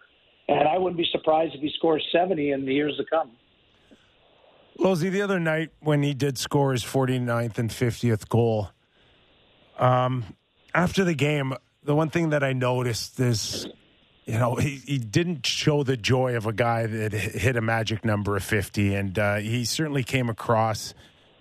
and 0.48 0.68
I 0.68 0.78
wouldn't 0.78 0.98
be 0.98 1.08
surprised 1.12 1.54
if 1.54 1.62
he 1.62 1.72
scores 1.76 2.06
70 2.12 2.52
in 2.52 2.66
the 2.66 2.74
years 2.74 2.96
to 2.98 3.04
come. 3.06 3.32
Lozy, 4.80 5.10
the 5.10 5.22
other 5.22 5.40
night 5.40 5.72
when 5.80 6.04
he 6.04 6.14
did 6.14 6.38
score 6.38 6.72
his 6.72 6.84
49th 6.84 7.58
and 7.58 7.70
50th 7.70 8.30
goal, 8.30 8.70
um, 9.80 10.24
after 10.74 11.04
the 11.04 11.16
game, 11.16 11.54
the 11.84 11.96
one 11.96 12.10
thing 12.10 12.30
that 12.30 12.44
I 12.44 12.54
noticed 12.54 13.20
is 13.20 13.68
you 14.28 14.38
know, 14.38 14.56
he, 14.56 14.82
he 14.86 14.98
didn't 14.98 15.46
show 15.46 15.84
the 15.84 15.96
joy 15.96 16.36
of 16.36 16.46
a 16.46 16.54
guy 16.54 16.86
that 16.86 17.14
hit 17.14 17.56
a 17.56 17.62
magic 17.62 18.04
number 18.04 18.36
of 18.36 18.44
50. 18.44 18.94
And 18.94 19.18
uh, 19.18 19.36
he 19.38 19.64
certainly 19.64 20.04
came 20.04 20.30
across 20.30 20.94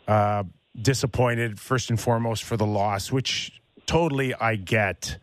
uh, 0.06 0.44
disappointed, 0.80 1.58
first 1.58 1.90
and 1.90 2.00
foremost, 2.00 2.44
for 2.44 2.56
the 2.56 2.64
loss, 2.64 3.10
which 3.10 3.60
totally 3.86 4.34
I 4.34 4.54
get. 4.54 5.18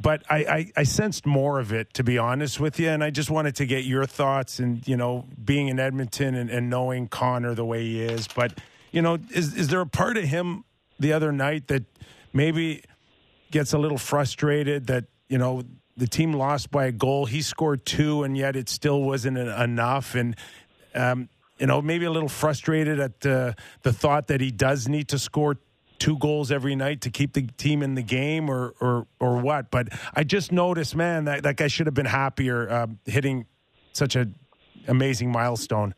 But 0.00 0.22
I, 0.30 0.36
I, 0.36 0.72
I, 0.78 0.82
sensed 0.84 1.26
more 1.26 1.58
of 1.58 1.72
it, 1.72 1.92
to 1.94 2.04
be 2.04 2.18
honest 2.18 2.58
with 2.60 2.78
you. 2.78 2.88
And 2.88 3.04
I 3.04 3.10
just 3.10 3.30
wanted 3.30 3.56
to 3.56 3.66
get 3.66 3.84
your 3.84 4.06
thoughts 4.06 4.58
and, 4.58 4.86
you 4.86 4.96
know, 4.96 5.26
being 5.44 5.68
in 5.68 5.78
Edmonton 5.78 6.36
and, 6.36 6.48
and 6.48 6.70
knowing 6.70 7.08
Connor 7.08 7.54
the 7.54 7.64
way 7.64 7.82
he 7.82 8.00
is. 8.00 8.28
But, 8.28 8.58
you 8.92 9.02
know, 9.02 9.18
is, 9.34 9.54
is 9.54 9.68
there 9.68 9.80
a 9.80 9.86
part 9.86 10.16
of 10.16 10.24
him 10.24 10.64
the 11.00 11.12
other 11.12 11.32
night 11.32 11.66
that 11.66 11.84
maybe 12.32 12.84
gets 13.50 13.72
a 13.72 13.78
little 13.78 13.98
frustrated 13.98 14.86
that, 14.86 15.06
you 15.28 15.36
know, 15.36 15.64
the 15.98 16.06
team 16.06 16.32
lost 16.32 16.70
by 16.70 16.86
a 16.86 16.92
goal. 16.92 17.26
He 17.26 17.42
scored 17.42 17.84
two, 17.84 18.22
and 18.22 18.36
yet 18.36 18.56
it 18.56 18.68
still 18.68 19.02
wasn't 19.02 19.36
enough. 19.36 20.14
And 20.14 20.36
um, 20.94 21.28
you 21.58 21.66
know, 21.66 21.82
maybe 21.82 22.04
a 22.04 22.10
little 22.10 22.28
frustrated 22.28 23.00
at 23.00 23.26
uh, 23.26 23.52
the 23.82 23.92
thought 23.92 24.28
that 24.28 24.40
he 24.40 24.50
does 24.50 24.88
need 24.88 25.08
to 25.08 25.18
score 25.18 25.56
two 25.98 26.16
goals 26.18 26.52
every 26.52 26.76
night 26.76 27.00
to 27.00 27.10
keep 27.10 27.32
the 27.32 27.42
team 27.42 27.82
in 27.82 27.96
the 27.96 28.02
game, 28.02 28.48
or 28.48 28.74
or 28.80 29.06
or 29.20 29.38
what. 29.38 29.70
But 29.70 29.88
I 30.14 30.24
just 30.24 30.52
noticed, 30.52 30.94
man, 30.94 31.24
that 31.24 31.42
that 31.42 31.56
guy 31.56 31.66
should 31.66 31.86
have 31.86 31.94
been 31.94 32.06
happier 32.06 32.70
uh, 32.70 32.86
hitting 33.04 33.46
such 33.92 34.14
an 34.14 34.34
amazing 34.86 35.32
milestone. 35.32 35.94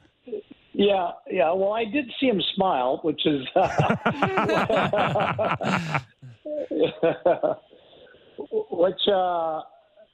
Yeah, 0.72 1.10
yeah. 1.30 1.52
Well, 1.52 1.72
I 1.72 1.84
did 1.84 2.10
see 2.18 2.28
him 2.28 2.40
smile, 2.54 3.00
which 3.02 3.26
is. 3.26 3.46
which 8.70 9.00
uh, 9.12 9.60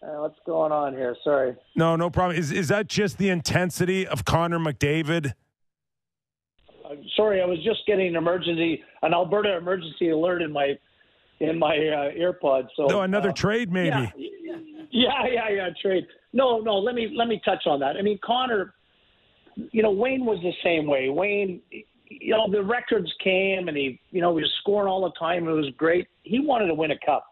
uh, 0.02 0.20
what's 0.20 0.38
going 0.44 0.72
on 0.72 0.92
here? 0.92 1.16
Sorry. 1.24 1.54
No, 1.74 1.96
no 1.96 2.10
problem. 2.10 2.38
Is 2.38 2.52
is 2.52 2.68
that 2.68 2.86
just 2.88 3.18
the 3.18 3.30
intensity 3.30 4.06
of 4.06 4.24
Connor 4.24 4.58
McDavid? 4.58 5.32
Uh, 6.84 6.94
sorry, 7.16 7.40
I 7.40 7.46
was 7.46 7.58
just 7.64 7.80
getting 7.86 8.08
an 8.08 8.16
emergency, 8.16 8.82
an 9.02 9.14
Alberta 9.14 9.56
emergency 9.56 10.10
alert 10.10 10.42
in 10.42 10.52
my 10.52 10.78
in 11.40 11.58
my 11.58 11.76
uh, 11.76 12.10
earpods. 12.12 12.68
So 12.76 12.86
No, 12.86 13.02
another 13.02 13.30
uh, 13.30 13.34
trade 13.34 13.72
maybe. 13.72 14.12
Yeah, 14.16 14.52
yeah, 14.90 15.26
yeah, 15.30 15.48
yeah, 15.50 15.68
trade. 15.80 16.06
No, 16.32 16.60
no. 16.60 16.76
Let 16.76 16.94
me 16.94 17.14
let 17.16 17.28
me 17.28 17.40
touch 17.44 17.66
on 17.66 17.80
that. 17.80 17.96
I 17.96 18.02
mean, 18.02 18.18
Connor. 18.24 18.74
You 19.72 19.82
know, 19.82 19.90
Wayne 19.90 20.26
was 20.26 20.38
the 20.42 20.52
same 20.62 20.86
way. 20.86 21.08
Wayne, 21.08 21.62
you 22.10 22.32
know, 22.32 22.46
the 22.50 22.62
records 22.62 23.10
came 23.24 23.68
and 23.68 23.76
he, 23.76 23.98
you 24.10 24.20
know, 24.20 24.36
he 24.36 24.42
was 24.42 24.52
scoring 24.60 24.86
all 24.86 25.00
the 25.00 25.18
time. 25.18 25.48
It 25.48 25.52
was 25.52 25.70
great. 25.78 26.08
He 26.24 26.40
wanted 26.40 26.66
to 26.66 26.74
win 26.74 26.90
a 26.90 26.98
cup. 27.06 27.24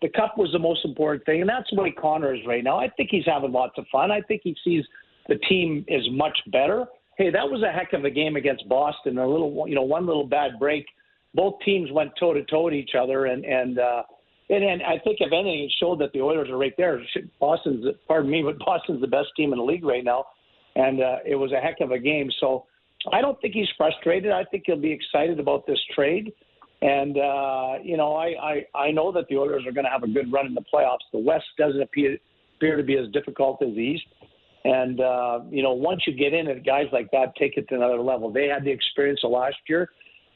The 0.00 0.08
cup 0.10 0.38
was 0.38 0.50
the 0.52 0.58
most 0.58 0.84
important 0.84 1.24
thing, 1.26 1.40
and 1.40 1.48
that's 1.48 1.68
the 1.72 1.80
way 1.80 1.90
Connor 1.90 2.34
is 2.34 2.40
right 2.46 2.62
now. 2.62 2.78
I 2.78 2.88
think 2.96 3.10
he's 3.10 3.24
having 3.26 3.52
lots 3.52 3.74
of 3.78 3.84
fun. 3.90 4.10
I 4.10 4.20
think 4.20 4.42
he 4.44 4.56
sees 4.62 4.84
the 5.28 5.36
team 5.48 5.84
is 5.88 6.02
much 6.12 6.38
better. 6.52 6.86
Hey, 7.16 7.30
that 7.30 7.48
was 7.48 7.62
a 7.62 7.72
heck 7.72 7.92
of 7.92 8.04
a 8.04 8.10
game 8.10 8.36
against 8.36 8.68
Boston. 8.68 9.18
A 9.18 9.26
little, 9.26 9.64
you 9.68 9.74
know, 9.74 9.82
one 9.82 10.06
little 10.06 10.24
bad 10.26 10.52
break. 10.58 10.86
Both 11.34 11.54
teams 11.64 11.90
went 11.90 12.12
toe 12.18 12.32
to 12.32 12.44
toe 12.44 12.70
to 12.70 12.76
each 12.76 12.92
other, 12.98 13.26
and 13.26 13.44
and 13.44 13.78
uh, 13.78 14.02
and, 14.50 14.64
and 14.64 14.82
I 14.82 14.98
think 15.04 15.18
if 15.20 15.32
anything, 15.32 15.64
it 15.64 15.72
showed 15.78 16.00
that 16.00 16.12
the 16.12 16.20
Oilers 16.20 16.48
are 16.48 16.56
right 16.56 16.72
there. 16.78 17.02
Boston's, 17.38 17.84
pardon 18.06 18.30
me, 18.30 18.42
but 18.42 18.58
Boston's 18.58 19.00
the 19.00 19.06
best 19.06 19.28
team 19.36 19.52
in 19.52 19.58
the 19.58 19.64
league 19.64 19.84
right 19.84 20.04
now, 20.04 20.24
and 20.76 21.02
uh, 21.02 21.16
it 21.26 21.34
was 21.34 21.52
a 21.52 21.60
heck 21.60 21.80
of 21.80 21.90
a 21.90 21.98
game. 21.98 22.30
So 22.40 22.64
I 23.12 23.20
don't 23.20 23.38
think 23.40 23.54
he's 23.54 23.68
frustrated. 23.76 24.32
I 24.32 24.44
think 24.44 24.64
he'll 24.66 24.76
be 24.76 24.92
excited 24.92 25.38
about 25.38 25.66
this 25.66 25.78
trade. 25.94 26.32
And 26.80 27.18
uh, 27.18 27.74
you 27.82 27.96
know, 27.96 28.14
I, 28.14 28.64
I 28.74 28.78
I 28.78 28.90
know 28.92 29.10
that 29.12 29.26
the 29.28 29.36
Oilers 29.36 29.64
are 29.66 29.72
going 29.72 29.84
to 29.84 29.90
have 29.90 30.04
a 30.04 30.08
good 30.08 30.32
run 30.32 30.46
in 30.46 30.54
the 30.54 30.62
playoffs. 30.72 30.98
The 31.12 31.18
West 31.18 31.46
doesn't 31.58 31.80
appear 31.80 32.18
appear 32.56 32.76
to 32.76 32.82
be 32.82 32.96
as 32.96 33.08
difficult 33.12 33.62
as 33.62 33.74
the 33.74 33.80
East. 33.80 34.04
And 34.64 35.00
uh, 35.00 35.40
you 35.50 35.62
know, 35.62 35.72
once 35.72 36.02
you 36.06 36.12
get 36.12 36.34
in, 36.34 36.48
and 36.48 36.64
guys 36.64 36.86
like 36.92 37.10
that 37.12 37.34
take 37.36 37.56
it 37.56 37.68
to 37.68 37.74
another 37.74 38.00
level. 38.00 38.30
They 38.30 38.46
had 38.46 38.64
the 38.64 38.70
experience 38.70 39.20
of 39.24 39.30
last 39.30 39.56
year, 39.68 39.88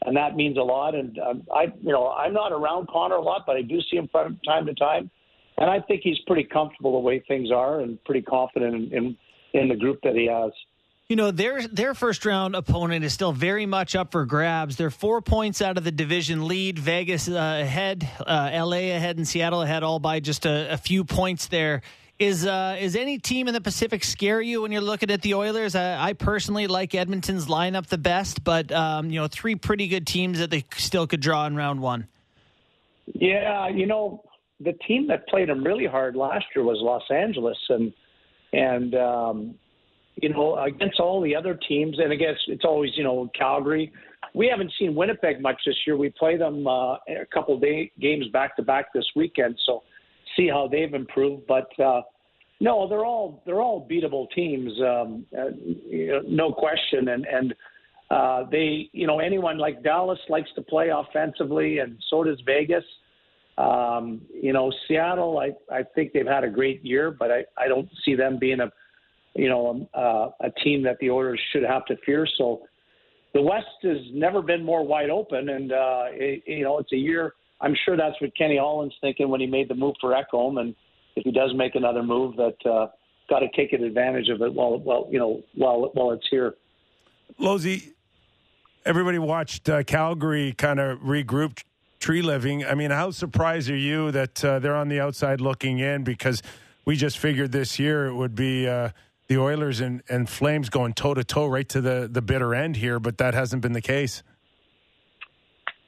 and 0.04 0.16
that 0.16 0.34
means 0.34 0.56
a 0.58 0.62
lot. 0.62 0.94
And 0.94 1.18
um, 1.18 1.42
I, 1.54 1.64
you 1.80 1.92
know, 1.92 2.08
I'm 2.08 2.32
not 2.32 2.50
around 2.52 2.88
Connor 2.88 3.16
a 3.16 3.22
lot, 3.22 3.42
but 3.46 3.56
I 3.56 3.62
do 3.62 3.80
see 3.90 3.96
him 3.96 4.08
from 4.10 4.38
time 4.44 4.66
to 4.66 4.74
time, 4.74 5.10
and 5.58 5.70
I 5.70 5.80
think 5.80 6.00
he's 6.02 6.18
pretty 6.26 6.44
comfortable 6.44 6.92
the 6.92 6.98
way 6.98 7.22
things 7.28 7.50
are, 7.52 7.80
and 7.80 8.02
pretty 8.04 8.22
confident 8.22 8.74
in 8.74 8.92
in, 8.92 9.60
in 9.60 9.68
the 9.68 9.76
group 9.76 10.00
that 10.02 10.14
he 10.14 10.26
has. 10.26 10.52
You 11.08 11.16
know, 11.16 11.30
their 11.30 11.66
their 11.66 11.94
first 11.94 12.24
round 12.24 12.54
opponent 12.54 13.04
is 13.04 13.12
still 13.12 13.32
very 13.32 13.66
much 13.66 13.94
up 13.94 14.12
for 14.12 14.24
grabs. 14.24 14.76
They're 14.76 14.90
four 14.90 15.20
points 15.20 15.60
out 15.60 15.76
of 15.76 15.84
the 15.84 15.90
division 15.90 16.46
lead. 16.46 16.78
Vegas 16.78 17.28
uh, 17.28 17.60
ahead, 17.62 18.08
uh, 18.20 18.50
LA 18.52 18.94
ahead, 18.94 19.16
and 19.16 19.26
Seattle 19.26 19.62
ahead, 19.62 19.82
all 19.82 19.98
by 19.98 20.20
just 20.20 20.46
a, 20.46 20.72
a 20.72 20.76
few 20.76 21.04
points 21.04 21.48
there. 21.48 21.82
Is 22.18 22.46
uh, 22.46 22.76
is 22.78 22.94
any 22.94 23.18
team 23.18 23.48
in 23.48 23.54
the 23.54 23.60
Pacific 23.60 24.04
scare 24.04 24.40
you 24.40 24.62
when 24.62 24.70
you're 24.70 24.80
looking 24.80 25.10
at 25.10 25.22
the 25.22 25.34
Oilers? 25.34 25.74
I, 25.74 26.10
I 26.10 26.12
personally 26.12 26.68
like 26.68 26.94
Edmonton's 26.94 27.46
lineup 27.46 27.86
the 27.86 27.98
best, 27.98 28.44
but 28.44 28.70
um, 28.70 29.10
you 29.10 29.20
know, 29.20 29.26
three 29.26 29.56
pretty 29.56 29.88
good 29.88 30.06
teams 30.06 30.38
that 30.38 30.50
they 30.50 30.64
still 30.76 31.06
could 31.08 31.20
draw 31.20 31.46
in 31.46 31.56
round 31.56 31.80
one. 31.80 32.06
Yeah, 33.06 33.68
you 33.68 33.86
know, 33.86 34.22
the 34.60 34.72
team 34.86 35.08
that 35.08 35.26
played 35.26 35.48
them 35.48 35.64
really 35.64 35.86
hard 35.86 36.14
last 36.14 36.46
year 36.54 36.64
was 36.64 36.78
Los 36.80 37.02
Angeles, 37.10 37.58
and 37.68 37.92
and 38.52 38.94
um, 38.94 39.54
you 40.16 40.28
know, 40.28 40.58
against 40.58 41.00
all 41.00 41.20
the 41.20 41.34
other 41.34 41.58
teams, 41.68 41.98
and 41.98 42.12
against 42.12 42.42
it's 42.48 42.64
always 42.64 42.90
you 42.94 43.04
know 43.04 43.30
Calgary. 43.38 43.92
We 44.34 44.48
haven't 44.48 44.72
seen 44.78 44.94
Winnipeg 44.94 45.42
much 45.42 45.60
this 45.66 45.76
year. 45.86 45.96
We 45.96 46.10
play 46.10 46.36
them 46.36 46.66
uh, 46.66 46.94
a 46.94 47.26
couple 47.32 47.58
day 47.58 47.90
games 48.00 48.26
back 48.32 48.56
to 48.56 48.62
back 48.62 48.92
this 48.92 49.06
weekend, 49.14 49.58
so 49.66 49.82
see 50.36 50.48
how 50.48 50.68
they've 50.68 50.94
improved. 50.94 51.46
But 51.46 51.68
uh, 51.78 52.02
no, 52.60 52.88
they're 52.88 53.04
all 53.04 53.42
they're 53.44 53.60
all 53.60 53.88
beatable 53.90 54.30
teams, 54.34 54.72
um, 54.80 55.26
uh, 55.36 55.50
you 55.88 56.08
know, 56.08 56.20
no 56.26 56.52
question. 56.52 57.08
And 57.08 57.26
and 57.26 57.54
uh, 58.10 58.44
they, 58.50 58.90
you 58.92 59.06
know, 59.06 59.18
anyone 59.18 59.58
like 59.58 59.82
Dallas 59.82 60.18
likes 60.28 60.50
to 60.54 60.62
play 60.62 60.90
offensively, 60.90 61.78
and 61.78 61.96
so 62.08 62.22
does 62.22 62.40
Vegas. 62.46 62.84
Um, 63.58 64.22
you 64.32 64.52
know, 64.52 64.72
Seattle, 64.86 65.38
I 65.38 65.52
I 65.74 65.82
think 65.94 66.12
they've 66.12 66.26
had 66.26 66.44
a 66.44 66.50
great 66.50 66.84
year, 66.84 67.10
but 67.10 67.30
I 67.30 67.44
I 67.58 67.68
don't 67.68 67.88
see 68.04 68.14
them 68.14 68.38
being 68.38 68.60
a 68.60 68.70
you 69.34 69.48
know, 69.48 69.88
uh, 69.94 70.46
a 70.46 70.50
team 70.62 70.82
that 70.82 70.98
the 71.00 71.10
Oilers 71.10 71.40
should 71.52 71.62
have 71.62 71.84
to 71.86 71.96
fear. 72.04 72.26
So 72.38 72.62
the 73.34 73.42
West 73.42 73.66
has 73.82 73.98
never 74.12 74.42
been 74.42 74.64
more 74.64 74.86
wide 74.86 75.10
open, 75.10 75.48
and 75.48 75.72
uh, 75.72 76.04
it, 76.10 76.42
you 76.46 76.64
know, 76.64 76.78
it's 76.78 76.92
a 76.92 76.96
year. 76.96 77.34
I'm 77.60 77.74
sure 77.84 77.96
that's 77.96 78.20
what 78.20 78.36
Kenny 78.36 78.58
Holland's 78.58 78.94
thinking 79.00 79.28
when 79.28 79.40
he 79.40 79.46
made 79.46 79.68
the 79.68 79.74
move 79.74 79.94
for 80.00 80.14
Ekholm, 80.14 80.60
and 80.60 80.74
if 81.16 81.24
he 81.24 81.30
does 81.30 81.52
make 81.54 81.74
another 81.74 82.02
move, 82.02 82.36
that 82.36 82.56
uh, 82.68 82.88
got 83.30 83.40
to 83.40 83.48
take 83.56 83.72
advantage 83.72 84.28
of 84.28 84.42
it 84.42 84.52
while, 84.52 84.78
while 84.78 85.08
you 85.10 85.18
know, 85.18 85.42
while 85.54 85.90
while 85.94 86.10
it's 86.10 86.26
here. 86.30 86.54
Lozy, 87.38 87.94
everybody 88.84 89.18
watched 89.18 89.68
uh, 89.68 89.82
Calgary 89.84 90.52
kind 90.52 90.80
of 90.80 90.98
regroup 90.98 91.62
Treliving. 92.00 92.68
I 92.68 92.74
mean, 92.74 92.90
how 92.90 93.12
surprised 93.12 93.70
are 93.70 93.76
you 93.76 94.10
that 94.10 94.44
uh, 94.44 94.58
they're 94.58 94.74
on 94.74 94.88
the 94.88 95.00
outside 95.00 95.40
looking 95.40 95.78
in? 95.78 96.02
Because 96.02 96.42
we 96.84 96.96
just 96.96 97.16
figured 97.16 97.52
this 97.52 97.78
year 97.78 98.06
it 98.06 98.14
would 98.14 98.34
be 98.34 98.66
uh, 98.66 98.90
the 99.32 99.40
Oilers 99.40 99.80
and, 99.80 100.02
and 100.10 100.28
Flames 100.28 100.68
going 100.68 100.92
toe 100.92 101.14
to 101.14 101.24
toe 101.24 101.46
right 101.46 101.68
to 101.70 101.80
the, 101.80 102.06
the 102.10 102.20
bitter 102.20 102.54
end 102.54 102.76
here, 102.76 103.00
but 103.00 103.16
that 103.18 103.32
hasn't 103.32 103.62
been 103.62 103.72
the 103.72 103.80
case. 103.80 104.22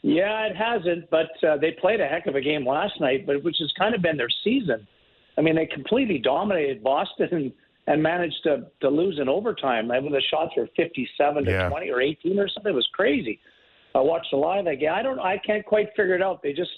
Yeah, 0.00 0.46
it 0.46 0.56
hasn't, 0.56 1.10
but 1.10 1.30
uh, 1.46 1.58
they 1.58 1.72
played 1.72 2.00
a 2.00 2.06
heck 2.06 2.26
of 2.26 2.36
a 2.36 2.40
game 2.40 2.66
last 2.66 3.00
night, 3.00 3.26
but 3.26 3.42
which 3.44 3.56
has 3.60 3.70
kind 3.78 3.94
of 3.94 4.00
been 4.00 4.16
their 4.16 4.30
season. 4.42 4.86
I 5.36 5.42
mean, 5.42 5.56
they 5.56 5.66
completely 5.66 6.18
dominated 6.18 6.82
Boston 6.82 7.28
and, 7.32 7.52
and 7.86 8.02
managed 8.02 8.42
to, 8.44 8.66
to 8.80 8.88
lose 8.88 9.18
in 9.20 9.28
overtime. 9.28 9.90
I 9.90 10.00
mean, 10.00 10.12
the 10.12 10.22
shots 10.30 10.52
were 10.56 10.68
57 10.76 11.44
to 11.44 11.50
Yeah. 11.50 11.68
20 11.68 11.90
or 11.90 12.00
18 12.00 12.38
or 12.38 12.48
something. 12.48 12.72
It 12.72 12.74
was 12.74 12.88
crazy. 12.92 13.40
I 13.94 14.00
watched 14.00 14.32
a 14.32 14.36
lot 14.36 14.58
of 14.58 14.64
that 14.64 14.76
game. 14.76 14.90
I 14.92 15.02
don't, 15.02 15.18
I 15.18 15.38
can't 15.38 15.64
quite 15.66 15.88
figure 15.96 16.14
it 16.14 16.22
out. 16.22 16.42
They 16.42 16.52
just, 16.54 16.70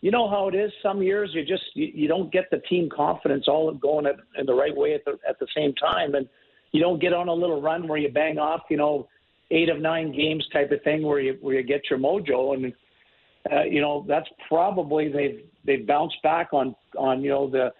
you 0.00 0.10
know 0.10 0.28
how 0.30 0.48
it 0.48 0.54
is. 0.54 0.70
Some 0.82 1.02
years 1.02 1.30
you 1.34 1.44
just 1.44 1.64
you, 1.74 1.88
you 1.94 2.08
don't 2.08 2.32
get 2.32 2.50
the 2.50 2.58
team 2.58 2.88
confidence 2.94 3.44
all 3.48 3.72
going 3.74 4.06
at, 4.06 4.16
in 4.38 4.46
the 4.46 4.54
right 4.54 4.74
way 4.74 4.94
at 4.94 5.04
the 5.04 5.18
at 5.28 5.38
the 5.38 5.46
same 5.54 5.74
time, 5.74 6.14
and 6.14 6.28
you 6.72 6.80
don't 6.80 7.00
get 7.00 7.12
on 7.12 7.28
a 7.28 7.34
little 7.34 7.60
run 7.60 7.86
where 7.86 7.98
you 7.98 8.08
bang 8.08 8.38
off, 8.38 8.62
you 8.70 8.76
know, 8.76 9.08
eight 9.50 9.68
of 9.68 9.80
nine 9.80 10.14
games 10.14 10.46
type 10.52 10.70
of 10.70 10.82
thing 10.82 11.02
where 11.02 11.20
you 11.20 11.36
where 11.40 11.56
you 11.56 11.62
get 11.62 11.82
your 11.90 11.98
mojo, 11.98 12.54
and 12.54 12.72
uh, 13.52 13.64
you 13.64 13.80
know 13.80 14.04
that's 14.08 14.28
probably 14.48 15.10
they've 15.10 15.40
they've 15.66 15.86
bounced 15.86 16.16
back 16.22 16.48
on 16.52 16.74
on 16.96 17.22
you 17.22 17.30
know 17.30 17.50
the 17.50 17.70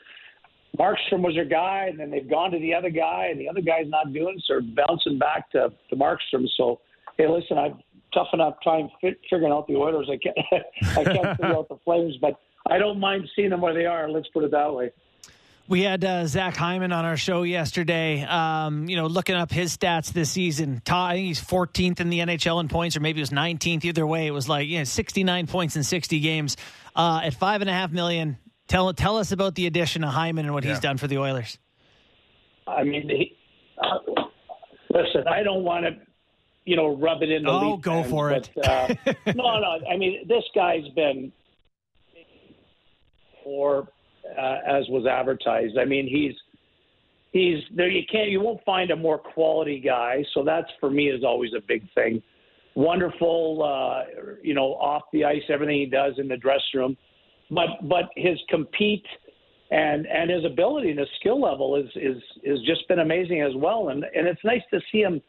Markstrom 0.78 1.22
was 1.22 1.34
their 1.34 1.44
guy, 1.44 1.86
and 1.90 1.98
then 1.98 2.10
they've 2.10 2.30
gone 2.30 2.50
to 2.52 2.58
the 2.58 2.72
other 2.72 2.90
guy, 2.90 3.28
and 3.30 3.40
the 3.40 3.48
other 3.48 3.60
guy's 3.60 3.88
not 3.88 4.12
doing 4.12 4.40
so 4.46 4.54
they're 4.54 4.86
bouncing 4.86 5.18
back 5.18 5.50
to 5.52 5.72
to 5.88 5.96
Markstrom. 5.96 6.46
So 6.56 6.80
hey, 7.16 7.28
listen, 7.28 7.58
I've 7.58 7.76
tough 8.12 8.28
enough 8.32 8.54
time 8.62 8.88
fi- 9.00 9.16
figuring 9.28 9.52
out 9.52 9.66
the 9.66 9.76
Oilers. 9.76 10.08
I 10.11 10.16
can't 10.16 10.64
I 10.98 11.04
can't 11.04 11.36
figure 11.36 11.56
out 11.56 11.68
the 11.68 11.78
Flames, 11.84 12.16
but 12.20 12.40
I 12.68 12.78
don't 12.78 13.00
mind 13.00 13.28
seeing 13.34 13.50
them 13.50 13.61
where 13.61 13.74
they 13.74 13.86
are. 13.86 14.08
Let's 14.11 14.28
put 14.28 14.44
it 14.44 14.50
that 14.52 14.72
way. 14.72 14.90
We 15.68 15.82
had 15.82 16.04
uh, 16.04 16.26
Zach 16.26 16.56
Hyman 16.56 16.90
on 16.90 17.04
our 17.04 17.16
show 17.16 17.44
yesterday. 17.44 18.24
Um, 18.24 18.88
you 18.88 18.96
know, 18.96 19.06
looking 19.06 19.36
up 19.36 19.52
his 19.52 19.76
stats 19.76 20.12
this 20.12 20.28
season. 20.28 20.82
Todd, 20.84 21.12
I 21.12 21.14
think 21.14 21.28
he's 21.28 21.40
14th 21.40 22.00
in 22.00 22.11
the 22.11 22.18
NHL 22.18 22.61
in 22.61 22.66
points, 22.66 22.96
or 22.96 23.00
maybe 23.00 23.20
it 23.20 23.22
was 23.22 23.30
19th. 23.30 23.84
Either 23.84 24.04
way, 24.04 24.26
it 24.26 24.32
was 24.32 24.48
like 24.48 24.66
you 24.66 24.78
know 24.78 24.84
69 24.84 25.46
points 25.46 25.76
in 25.76 25.84
60 25.84 26.18
games 26.18 26.56
uh, 26.96 27.20
at 27.22 27.34
five 27.34 27.61
and 27.61 27.70
a 27.70 27.72
half 27.72 27.92
million. 27.92 28.36
Tell 28.66 28.92
tell 28.94 29.18
us 29.18 29.30
about 29.30 29.54
the 29.54 29.66
addition 29.66 30.02
of 30.02 30.12
Hyman 30.12 30.44
and 30.44 30.54
what 30.54 30.64
he's 30.64 30.80
done 30.80 30.96
for 30.96 31.06
the 31.06 31.18
Oilers. 31.18 31.58
I 32.66 32.84
mean, 32.84 33.08
he, 33.08 33.36
uh, 33.78 34.22
listen, 34.90 35.24
I 35.28 35.42
don't 35.42 35.64
want 35.64 35.86
to, 35.86 35.92
you 36.64 36.76
know, 36.76 36.96
rub 36.96 37.22
it 37.22 37.30
in 37.30 37.44
the 37.44 37.50
Oh, 37.50 37.76
go 37.76 38.02
fans, 38.02 38.11
for 38.11 38.30
it. 38.30 38.50
but, 38.54 38.68
uh, 38.68 38.88
no, 39.34 39.58
no. 39.61 39.78
I 39.90 39.96
mean, 39.96 40.26
this 40.28 40.44
guy's 40.54 40.86
been, 40.94 41.32
or 43.44 43.88
uh, 44.38 44.58
as 44.66 44.84
was 44.88 45.06
advertised. 45.06 45.78
I 45.78 45.84
mean, 45.84 46.06
he's 46.06 46.34
he's 47.32 47.62
there. 47.74 47.88
You 47.88 48.02
can't, 48.11 48.30
you 48.30 48.40
won't 48.40 48.62
find 48.64 48.90
a 48.90 48.96
more 48.96 49.18
quality 49.18 49.80
guy. 49.80 50.24
So 50.34 50.44
that's 50.44 50.68
for 50.78 50.90
me 50.90 51.08
is 51.08 51.24
always 51.24 51.52
a 51.56 51.61
big 51.66 51.82
thing. 51.94 52.22
Wonderful, 52.76 53.62
uh, 53.64 54.36
you 54.42 54.54
know, 54.54 54.74
off 54.74 55.02
the 55.12 55.24
ice, 55.24 55.42
everything 55.48 55.78
he 55.80 55.86
does 55.86 56.14
in 56.18 56.28
the 56.28 56.36
dressing 56.36 56.61
room, 56.74 56.96
but 57.50 57.68
but 57.88 58.04
his 58.16 58.38
compete 58.48 59.04
and 59.70 60.06
and 60.06 60.30
his 60.30 60.44
ability 60.44 60.90
and 60.90 60.98
his 60.98 61.08
skill 61.18 61.40
level 61.40 61.74
is 61.76 61.88
is 61.96 62.22
is 62.44 62.58
just 62.66 62.86
been 62.88 63.00
amazing 63.00 63.40
as 63.42 63.52
well. 63.56 63.88
And 63.88 64.04
and 64.14 64.26
it's 64.28 64.44
nice 64.44 64.62
to 64.72 64.80
see 64.92 65.00
him 65.00 65.20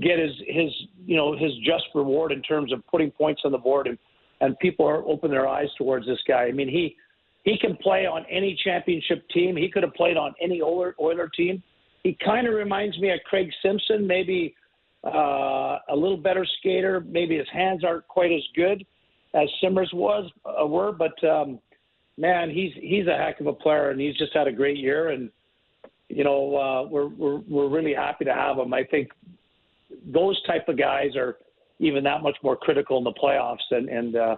get 0.00 0.18
his 0.18 0.32
his 0.46 0.70
you 1.04 1.16
know 1.16 1.36
his 1.36 1.52
just 1.64 1.84
reward 1.94 2.32
in 2.32 2.42
terms 2.42 2.72
of 2.72 2.86
putting 2.86 3.10
points 3.10 3.42
on 3.44 3.52
the 3.52 3.58
board 3.58 3.86
and 3.86 3.98
and 4.40 4.58
people 4.58 4.86
are 4.86 5.04
open 5.06 5.30
their 5.30 5.46
eyes 5.46 5.68
towards 5.76 6.06
this 6.06 6.18
guy. 6.26 6.44
I 6.44 6.52
mean 6.52 6.68
he 6.68 6.96
he 7.44 7.58
can 7.58 7.76
play 7.76 8.06
on 8.06 8.24
any 8.30 8.58
championship 8.62 9.26
team. 9.30 9.56
He 9.56 9.70
could 9.70 9.82
have 9.82 9.94
played 9.94 10.16
on 10.16 10.34
any 10.42 10.60
Oiler, 10.60 10.94
Oiler 11.00 11.28
team. 11.28 11.62
He 12.02 12.16
kind 12.24 12.46
of 12.46 12.54
reminds 12.54 12.98
me 12.98 13.10
of 13.12 13.20
Craig 13.24 13.50
Simpson, 13.62 14.06
maybe 14.06 14.54
uh, 15.04 15.78
a 15.88 15.94
little 15.94 16.16
better 16.16 16.46
skater. 16.58 17.00
Maybe 17.00 17.38
his 17.38 17.48
hands 17.52 17.82
aren't 17.84 18.06
quite 18.08 18.32
as 18.32 18.42
good 18.54 18.84
as 19.34 19.48
Simmers 19.62 19.90
was 19.92 20.30
uh, 20.44 20.66
were, 20.66 20.92
but 20.92 21.12
um, 21.24 21.58
man, 22.18 22.50
he's 22.50 22.72
he's 22.80 23.06
a 23.06 23.16
heck 23.16 23.40
of 23.40 23.46
a 23.46 23.52
player, 23.52 23.90
and 23.90 24.00
he's 24.00 24.16
just 24.16 24.34
had 24.34 24.48
a 24.48 24.52
great 24.52 24.76
year. 24.76 25.10
And 25.10 25.30
you 26.08 26.24
know, 26.24 26.56
uh, 26.56 26.88
we're 26.88 27.08
we're 27.08 27.38
we're 27.48 27.68
really 27.68 27.94
happy 27.94 28.24
to 28.24 28.34
have 28.34 28.58
him. 28.58 28.74
I 28.74 28.84
think 28.84 29.08
those 30.06 30.40
type 30.44 30.68
of 30.68 30.78
guys 30.78 31.16
are 31.16 31.36
even 31.78 32.04
that 32.04 32.22
much 32.22 32.36
more 32.42 32.56
critical 32.56 32.98
in 32.98 33.04
the 33.04 33.12
playoffs. 33.12 33.58
And 33.70 33.88
and 33.88 34.16
uh, 34.16 34.36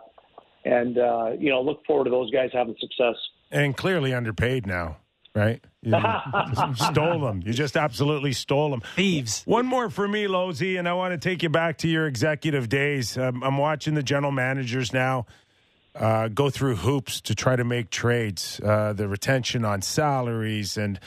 and 0.64 0.98
uh, 0.98 1.30
you 1.38 1.50
know 1.50 1.62
look 1.62 1.84
forward 1.86 2.04
to 2.04 2.10
those 2.10 2.30
guys 2.30 2.50
having 2.52 2.76
success. 2.80 3.16
And 3.50 3.76
clearly 3.76 4.14
underpaid 4.14 4.66
now, 4.66 4.96
right? 5.34 5.62
You 5.82 5.92
stole 6.76 7.20
them. 7.20 7.42
You 7.44 7.52
just 7.52 7.76
absolutely 7.76 8.32
stole 8.32 8.70
them. 8.70 8.82
Thieves. 8.96 9.42
One 9.44 9.66
more 9.66 9.90
for 9.90 10.08
me, 10.08 10.26
Lozy, 10.26 10.76
and 10.76 10.88
I 10.88 10.94
want 10.94 11.12
to 11.12 11.18
take 11.18 11.42
you 11.42 11.50
back 11.50 11.78
to 11.78 11.88
your 11.88 12.06
executive 12.06 12.68
days. 12.68 13.18
Um, 13.18 13.42
I'm 13.42 13.58
watching 13.58 13.94
the 13.94 14.02
general 14.02 14.32
managers 14.32 14.92
now 14.92 15.26
uh, 15.94 16.28
go 16.28 16.50
through 16.50 16.76
hoops 16.76 17.20
to 17.22 17.34
try 17.34 17.56
to 17.56 17.64
make 17.64 17.90
trades, 17.90 18.60
uh, 18.64 18.92
the 18.92 19.08
retention 19.08 19.64
on 19.64 19.82
salaries 19.82 20.76
and 20.76 20.98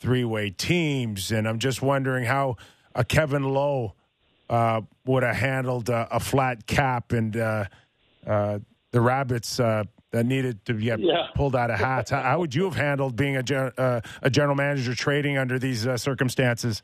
three 0.00 0.24
way 0.24 0.50
teams. 0.50 1.32
And 1.32 1.48
I'm 1.48 1.58
just 1.58 1.80
wondering 1.80 2.24
how 2.24 2.56
a 2.94 3.04
Kevin 3.04 3.44
Lowe 3.44 3.94
uh, 4.48 4.82
would 5.06 5.22
have 5.22 5.36
handled 5.36 5.90
uh, 5.90 6.06
a 6.10 6.20
flat 6.20 6.66
cap 6.66 7.12
and 7.12 7.36
uh, 7.36 7.64
uh, 8.26 8.58
the 8.90 9.00
Rabbits 9.00 9.58
uh, 9.58 9.84
that 10.12 10.26
needed 10.26 10.64
to 10.66 10.74
get 10.74 11.00
Yeah. 11.00 11.26
pulled 11.34 11.56
out 11.56 11.70
of 11.70 11.78
hats. 11.78 12.10
how, 12.10 12.22
how 12.22 12.38
would 12.38 12.54
you 12.54 12.64
have 12.64 12.76
handled 12.76 13.16
being 13.16 13.36
a, 13.36 13.42
gen- 13.42 13.72
uh, 13.76 14.00
a 14.22 14.30
general 14.30 14.54
manager 14.54 14.94
trading 14.94 15.36
under 15.38 15.58
these 15.58 15.86
uh, 15.86 15.96
circumstances? 15.96 16.82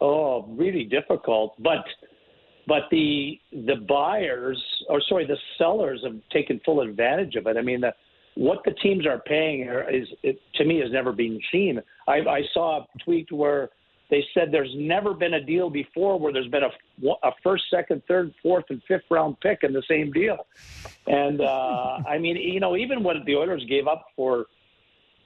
Oh, 0.00 0.44
really 0.48 0.84
difficult. 0.84 1.54
But 1.62 1.84
but 2.66 2.82
the 2.90 3.40
the 3.52 3.76
buyers, 3.88 4.62
or 4.90 5.00
sorry, 5.08 5.24
the 5.24 5.38
sellers 5.56 6.02
have 6.04 6.16
taken 6.30 6.60
full 6.64 6.82
advantage 6.82 7.36
of 7.36 7.46
it. 7.46 7.56
I 7.56 7.62
mean, 7.62 7.80
the, 7.80 7.94
what 8.34 8.58
the 8.66 8.72
teams 8.72 9.06
are 9.06 9.20
paying 9.20 9.62
is 9.90 10.06
it, 10.22 10.38
to 10.56 10.64
me 10.66 10.80
has 10.80 10.92
never 10.92 11.12
been 11.12 11.40
seen. 11.50 11.80
I, 12.06 12.16
I 12.16 12.42
saw 12.52 12.80
a 12.82 12.86
tweet 13.02 13.32
where 13.32 13.70
they 14.10 14.24
said 14.34 14.52
there's 14.52 14.72
never 14.76 15.14
been 15.14 15.34
a 15.34 15.40
deal 15.40 15.68
before 15.68 16.18
where 16.18 16.32
there's 16.32 16.48
been 16.48 16.62
a, 16.62 17.08
a 17.24 17.32
first, 17.42 17.64
second, 17.70 18.02
third, 18.06 18.32
fourth, 18.42 18.64
and 18.70 18.80
fifth 18.86 19.04
round 19.10 19.38
pick 19.40 19.60
in 19.62 19.72
the 19.72 19.82
same 19.88 20.12
deal. 20.12 20.46
And 21.06 21.40
uh, 21.40 21.98
I 22.08 22.18
mean, 22.18 22.36
you 22.36 22.60
know, 22.60 22.76
even 22.76 23.02
what 23.02 23.16
the 23.26 23.36
Oilers 23.36 23.64
gave 23.68 23.86
up 23.86 24.06
for 24.14 24.46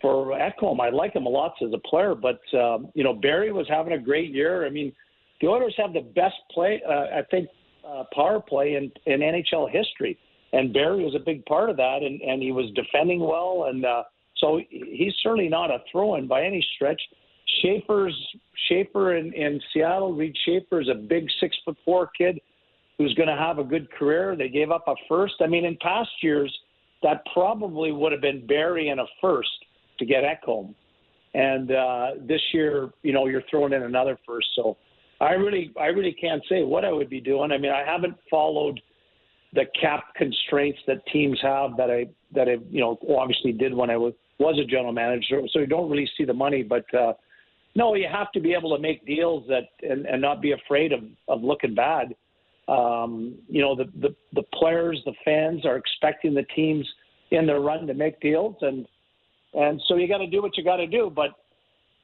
for 0.00 0.28
Ekholm. 0.28 0.80
I 0.80 0.88
like 0.88 1.14
him 1.14 1.26
a 1.26 1.28
lot 1.28 1.54
as 1.62 1.72
a 1.74 1.78
player, 1.78 2.14
but 2.14 2.40
um, 2.58 2.90
you 2.94 3.04
know 3.04 3.12
Barrie 3.12 3.52
was 3.52 3.66
having 3.68 3.92
a 3.92 3.98
great 3.98 4.30
year. 4.30 4.66
I 4.66 4.70
mean, 4.70 4.92
the 5.40 5.48
Oilers 5.48 5.74
have 5.76 5.92
the 5.92 6.00
best 6.00 6.36
play, 6.50 6.82
uh, 6.88 7.18
I 7.18 7.22
think, 7.30 7.48
uh, 7.86 8.04
power 8.14 8.40
play 8.40 8.76
in, 8.76 8.92
in 9.06 9.20
NHL 9.20 9.70
history, 9.70 10.18
and 10.52 10.72
Barrie 10.72 11.04
was 11.04 11.14
a 11.14 11.18
big 11.18 11.44
part 11.46 11.70
of 11.70 11.76
that, 11.76 12.02
and, 12.02 12.20
and 12.22 12.42
he 12.42 12.52
was 12.52 12.70
defending 12.74 13.20
well, 13.20 13.66
and 13.68 13.84
uh, 13.84 14.04
so 14.36 14.60
he's 14.70 15.14
certainly 15.22 15.48
not 15.48 15.70
a 15.70 15.78
throw-in 15.90 16.26
by 16.26 16.44
any 16.44 16.64
stretch. 16.74 17.00
Schaefer's 17.60 18.16
Schaefer 18.68 19.16
in, 19.16 19.32
in 19.32 19.60
Seattle. 19.72 20.12
Reid 20.12 20.36
Schaefer 20.44 20.80
is 20.80 20.88
a 20.88 20.94
big 20.94 21.26
six 21.40 21.56
foot 21.64 21.76
four 21.84 22.10
kid 22.16 22.40
who's 22.98 23.14
going 23.14 23.28
to 23.28 23.36
have 23.36 23.58
a 23.58 23.64
good 23.64 23.90
career. 23.92 24.36
They 24.36 24.48
gave 24.48 24.70
up 24.70 24.84
a 24.86 24.94
first. 25.08 25.34
I 25.40 25.46
mean, 25.46 25.64
in 25.64 25.76
past 25.80 26.10
years, 26.22 26.54
that 27.02 27.22
probably 27.32 27.92
would 27.92 28.12
have 28.12 28.20
been 28.20 28.46
Barrie 28.46 28.88
and 28.88 29.00
a 29.00 29.06
first 29.20 29.48
to 29.98 30.04
get 30.04 30.22
Ekholm. 30.22 30.74
And 31.32 31.72
uh, 31.72 32.06
this 32.20 32.40
year, 32.52 32.90
you 33.02 33.12
know, 33.12 33.26
you're 33.26 33.42
throwing 33.50 33.72
in 33.72 33.84
another 33.84 34.18
first. 34.26 34.48
So 34.56 34.76
I 35.20 35.32
really, 35.32 35.72
I 35.80 35.86
really 35.86 36.12
can't 36.12 36.42
say 36.48 36.62
what 36.62 36.84
I 36.84 36.92
would 36.92 37.08
be 37.08 37.20
doing. 37.20 37.52
I 37.52 37.58
mean, 37.58 37.72
I 37.72 37.84
haven't 37.84 38.16
followed 38.30 38.80
the 39.52 39.64
cap 39.80 40.14
constraints 40.16 40.78
that 40.86 41.04
teams 41.12 41.38
have 41.42 41.76
that 41.76 41.90
I 41.90 42.06
that 42.32 42.48
I 42.48 42.56
you 42.70 42.80
know 42.80 42.98
obviously 43.18 43.52
did 43.52 43.74
when 43.74 43.90
I 43.90 43.96
was 43.96 44.12
was 44.38 44.58
a 44.58 44.64
general 44.64 44.92
manager. 44.92 45.42
So 45.52 45.58
you 45.58 45.66
don't 45.66 45.90
really 45.90 46.08
see 46.16 46.24
the 46.24 46.34
money, 46.34 46.62
but 46.62 46.84
uh, 46.94 47.12
no, 47.74 47.94
you 47.94 48.08
have 48.10 48.32
to 48.32 48.40
be 48.40 48.52
able 48.52 48.74
to 48.74 48.82
make 48.82 49.06
deals 49.06 49.46
that 49.48 49.68
and, 49.88 50.06
and 50.06 50.20
not 50.20 50.40
be 50.40 50.52
afraid 50.52 50.92
of 50.92 51.00
of 51.28 51.42
looking 51.42 51.74
bad. 51.74 52.14
Um, 52.68 53.36
you 53.48 53.62
know, 53.62 53.74
the, 53.74 53.84
the 54.00 54.14
the 54.32 54.42
players, 54.54 55.00
the 55.04 55.14
fans 55.24 55.64
are 55.64 55.76
expecting 55.76 56.34
the 56.34 56.44
teams 56.54 56.86
in 57.30 57.46
their 57.46 57.60
run 57.60 57.86
to 57.86 57.94
make 57.94 58.20
deals, 58.20 58.56
and 58.60 58.86
and 59.54 59.80
so 59.86 59.96
you 59.96 60.08
got 60.08 60.18
to 60.18 60.26
do 60.26 60.42
what 60.42 60.56
you 60.56 60.64
got 60.64 60.76
to 60.76 60.86
do. 60.86 61.12
But 61.14 61.30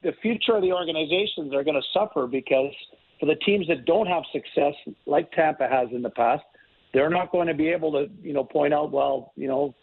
the 0.03 0.13
future 0.21 0.55
of 0.55 0.61
the 0.61 0.71
organizations 0.71 1.53
are 1.53 1.63
going 1.63 1.75
to 1.75 1.87
suffer 1.93 2.27
because 2.27 2.73
for 3.19 3.25
the 3.25 3.35
teams 3.35 3.67
that 3.67 3.85
don't 3.85 4.07
have 4.07 4.23
success, 4.31 4.73
like 5.05 5.31
Tampa 5.31 5.67
has 5.67 5.87
in 5.91 6.01
the 6.01 6.09
past, 6.09 6.43
they're 6.93 7.09
not 7.09 7.31
going 7.31 7.47
to 7.47 7.53
be 7.53 7.67
able 7.69 7.91
to, 7.93 8.07
you 8.21 8.33
know, 8.33 8.43
point 8.43 8.73
out, 8.73 8.91
well, 8.91 9.31
you 9.35 9.47
know, 9.47 9.73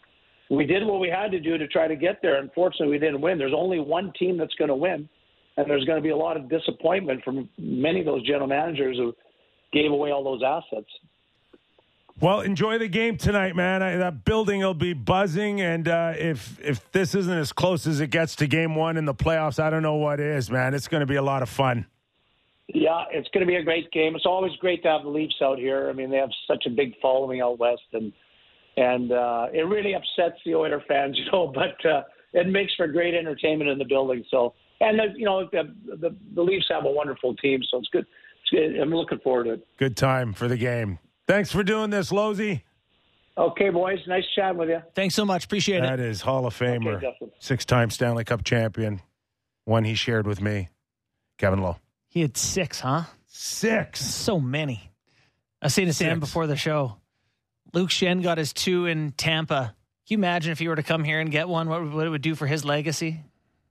we 0.49 0.65
did 0.65 0.85
what 0.85 0.99
we 0.99 1.09
had 1.09 1.31
to 1.31 1.39
do 1.39 1.57
to 1.57 1.67
try 1.67 1.87
to 1.87 1.95
get 1.95 2.21
there. 2.21 2.37
Unfortunately, 2.37 2.87
we 2.87 2.99
didn't 2.99 3.21
win. 3.21 3.37
There's 3.37 3.53
only 3.55 3.79
one 3.79 4.13
team 4.17 4.37
that's 4.37 4.53
going 4.55 4.69
to 4.69 4.75
win, 4.75 5.09
and 5.57 5.69
there's 5.69 5.85
going 5.85 5.97
to 5.97 6.03
be 6.03 6.09
a 6.09 6.17
lot 6.17 6.37
of 6.37 6.49
disappointment 6.49 7.23
from 7.23 7.49
many 7.57 7.99
of 7.99 8.05
those 8.05 8.25
general 8.25 8.47
managers 8.47 8.97
who 8.97 9.13
gave 9.71 9.91
away 9.91 10.11
all 10.11 10.23
those 10.23 10.41
assets. 10.43 10.89
Well, 12.21 12.41
enjoy 12.41 12.77
the 12.77 12.87
game 12.87 13.17
tonight, 13.17 13.57
man. 13.57 13.83
I, 13.83 13.97
that 13.97 14.23
building 14.23 14.61
will 14.61 14.73
be 14.73 14.93
buzzing, 14.93 15.59
and 15.59 15.85
uh, 15.87 16.13
if 16.15 16.57
if 16.61 16.89
this 16.93 17.13
isn't 17.13 17.37
as 17.37 17.51
close 17.51 17.85
as 17.85 17.99
it 17.99 18.07
gets 18.07 18.37
to 18.37 18.47
Game 18.47 18.73
One 18.73 18.95
in 18.95 19.03
the 19.03 19.13
playoffs, 19.13 19.59
I 19.59 19.69
don't 19.69 19.83
know 19.83 19.95
what 19.95 20.21
is, 20.21 20.49
man. 20.49 20.73
It's 20.73 20.87
going 20.87 21.01
to 21.01 21.07
be 21.07 21.15
a 21.15 21.21
lot 21.21 21.41
of 21.41 21.49
fun. 21.49 21.85
Yeah, 22.67 23.03
it's 23.11 23.27
going 23.29 23.45
to 23.45 23.47
be 23.47 23.57
a 23.57 23.63
great 23.63 23.91
game. 23.91 24.15
It's 24.15 24.25
always 24.25 24.53
great 24.59 24.81
to 24.83 24.89
have 24.89 25.03
the 25.03 25.09
Leafs 25.09 25.35
out 25.43 25.59
here. 25.59 25.89
I 25.89 25.93
mean, 25.93 26.09
they 26.09 26.17
have 26.17 26.31
such 26.47 26.65
a 26.65 26.69
big 26.69 26.93
following 27.01 27.41
out 27.41 27.59
west, 27.59 27.83
and 27.91 28.13
and 28.77 29.11
uh, 29.11 29.47
it 29.53 29.67
really 29.67 29.93
upsets 29.93 30.39
the 30.45 30.55
Oiler 30.55 30.81
fans, 30.87 31.17
you 31.23 31.29
know. 31.33 31.47
But 31.53 31.85
uh, 31.85 32.03
it 32.33 32.47
makes 32.47 32.73
for 32.75 32.87
great 32.87 33.13
entertainment 33.13 33.69
in 33.69 33.77
the 33.77 33.85
building. 33.85 34.23
So, 34.31 34.53
and 34.81 34.99
the, 34.99 35.05
you 35.15 35.25
know, 35.25 35.47
the, 35.51 35.73
the 35.97 36.15
the 36.33 36.41
Leafs 36.41 36.67
have 36.69 36.85
a 36.85 36.91
wonderful 36.91 37.35
team, 37.35 37.61
so 37.69 37.79
it's 37.79 37.89
good. 37.89 38.05
It's 38.41 38.49
good. 38.51 38.79
I'm 38.79 38.89
looking 38.93 39.19
forward 39.19 39.45
to 39.45 39.53
it. 39.53 39.67
Good 39.77 39.97
time 39.97 40.33
for 40.33 40.47
the 40.47 40.57
game. 40.57 40.99
Thanks 41.27 41.51
for 41.51 41.63
doing 41.63 41.89
this, 41.89 42.11
Lozy. 42.11 42.63
Okay, 43.37 43.69
boys, 43.69 43.99
nice 44.07 44.23
chatting 44.35 44.57
with 44.57 44.69
you. 44.69 44.81
Thanks 44.93 45.13
so 45.13 45.25
much. 45.25 45.43
Appreciate 45.45 45.81
That 45.81 45.97
That 45.97 45.99
is 45.99 46.21
Hall 46.21 46.45
of 46.45 46.57
Famer, 46.57 46.97
Okay, 46.97 47.17
six-time 47.39 47.89
Stanley 47.89 48.23
Cup 48.23 48.45
champion, 48.45 49.01
one 49.65 49.83
he 49.83 49.93
shared 49.93 50.25
with 50.25 50.39
me, 50.41 50.69
Kevin 51.37 51.61
Lowe. 51.61 51.77
He 52.07 52.21
had 52.21 52.37
six, 52.37 52.79
huh? 52.79 53.03
Six. 53.27 53.99
So 53.99 54.39
many. 54.39 54.89
I 55.61 55.65
was 55.65 55.73
saying 55.73 55.89
to 55.89 55.93
Sam 55.93 56.21
before 56.21 56.47
the 56.47 56.55
show, 56.55 56.95
Luke 57.73 57.89
Schenn 57.89 58.23
got 58.23 58.37
his 58.37 58.53
two 58.53 58.85
in 58.85 59.11
Tampa. 59.11 59.75
Can 60.07 60.13
you 60.13 60.17
imagine 60.19 60.53
if 60.53 60.59
he 60.59 60.69
were 60.69 60.75
to 60.77 60.83
come 60.83 61.03
here 61.03 61.19
and 61.19 61.29
get 61.29 61.49
one, 61.49 61.67
what, 61.67 61.91
what 61.91 62.07
it 62.07 62.09
would 62.09 62.21
do 62.21 62.35
for 62.35 62.47
his 62.47 62.63
legacy? 62.63 63.19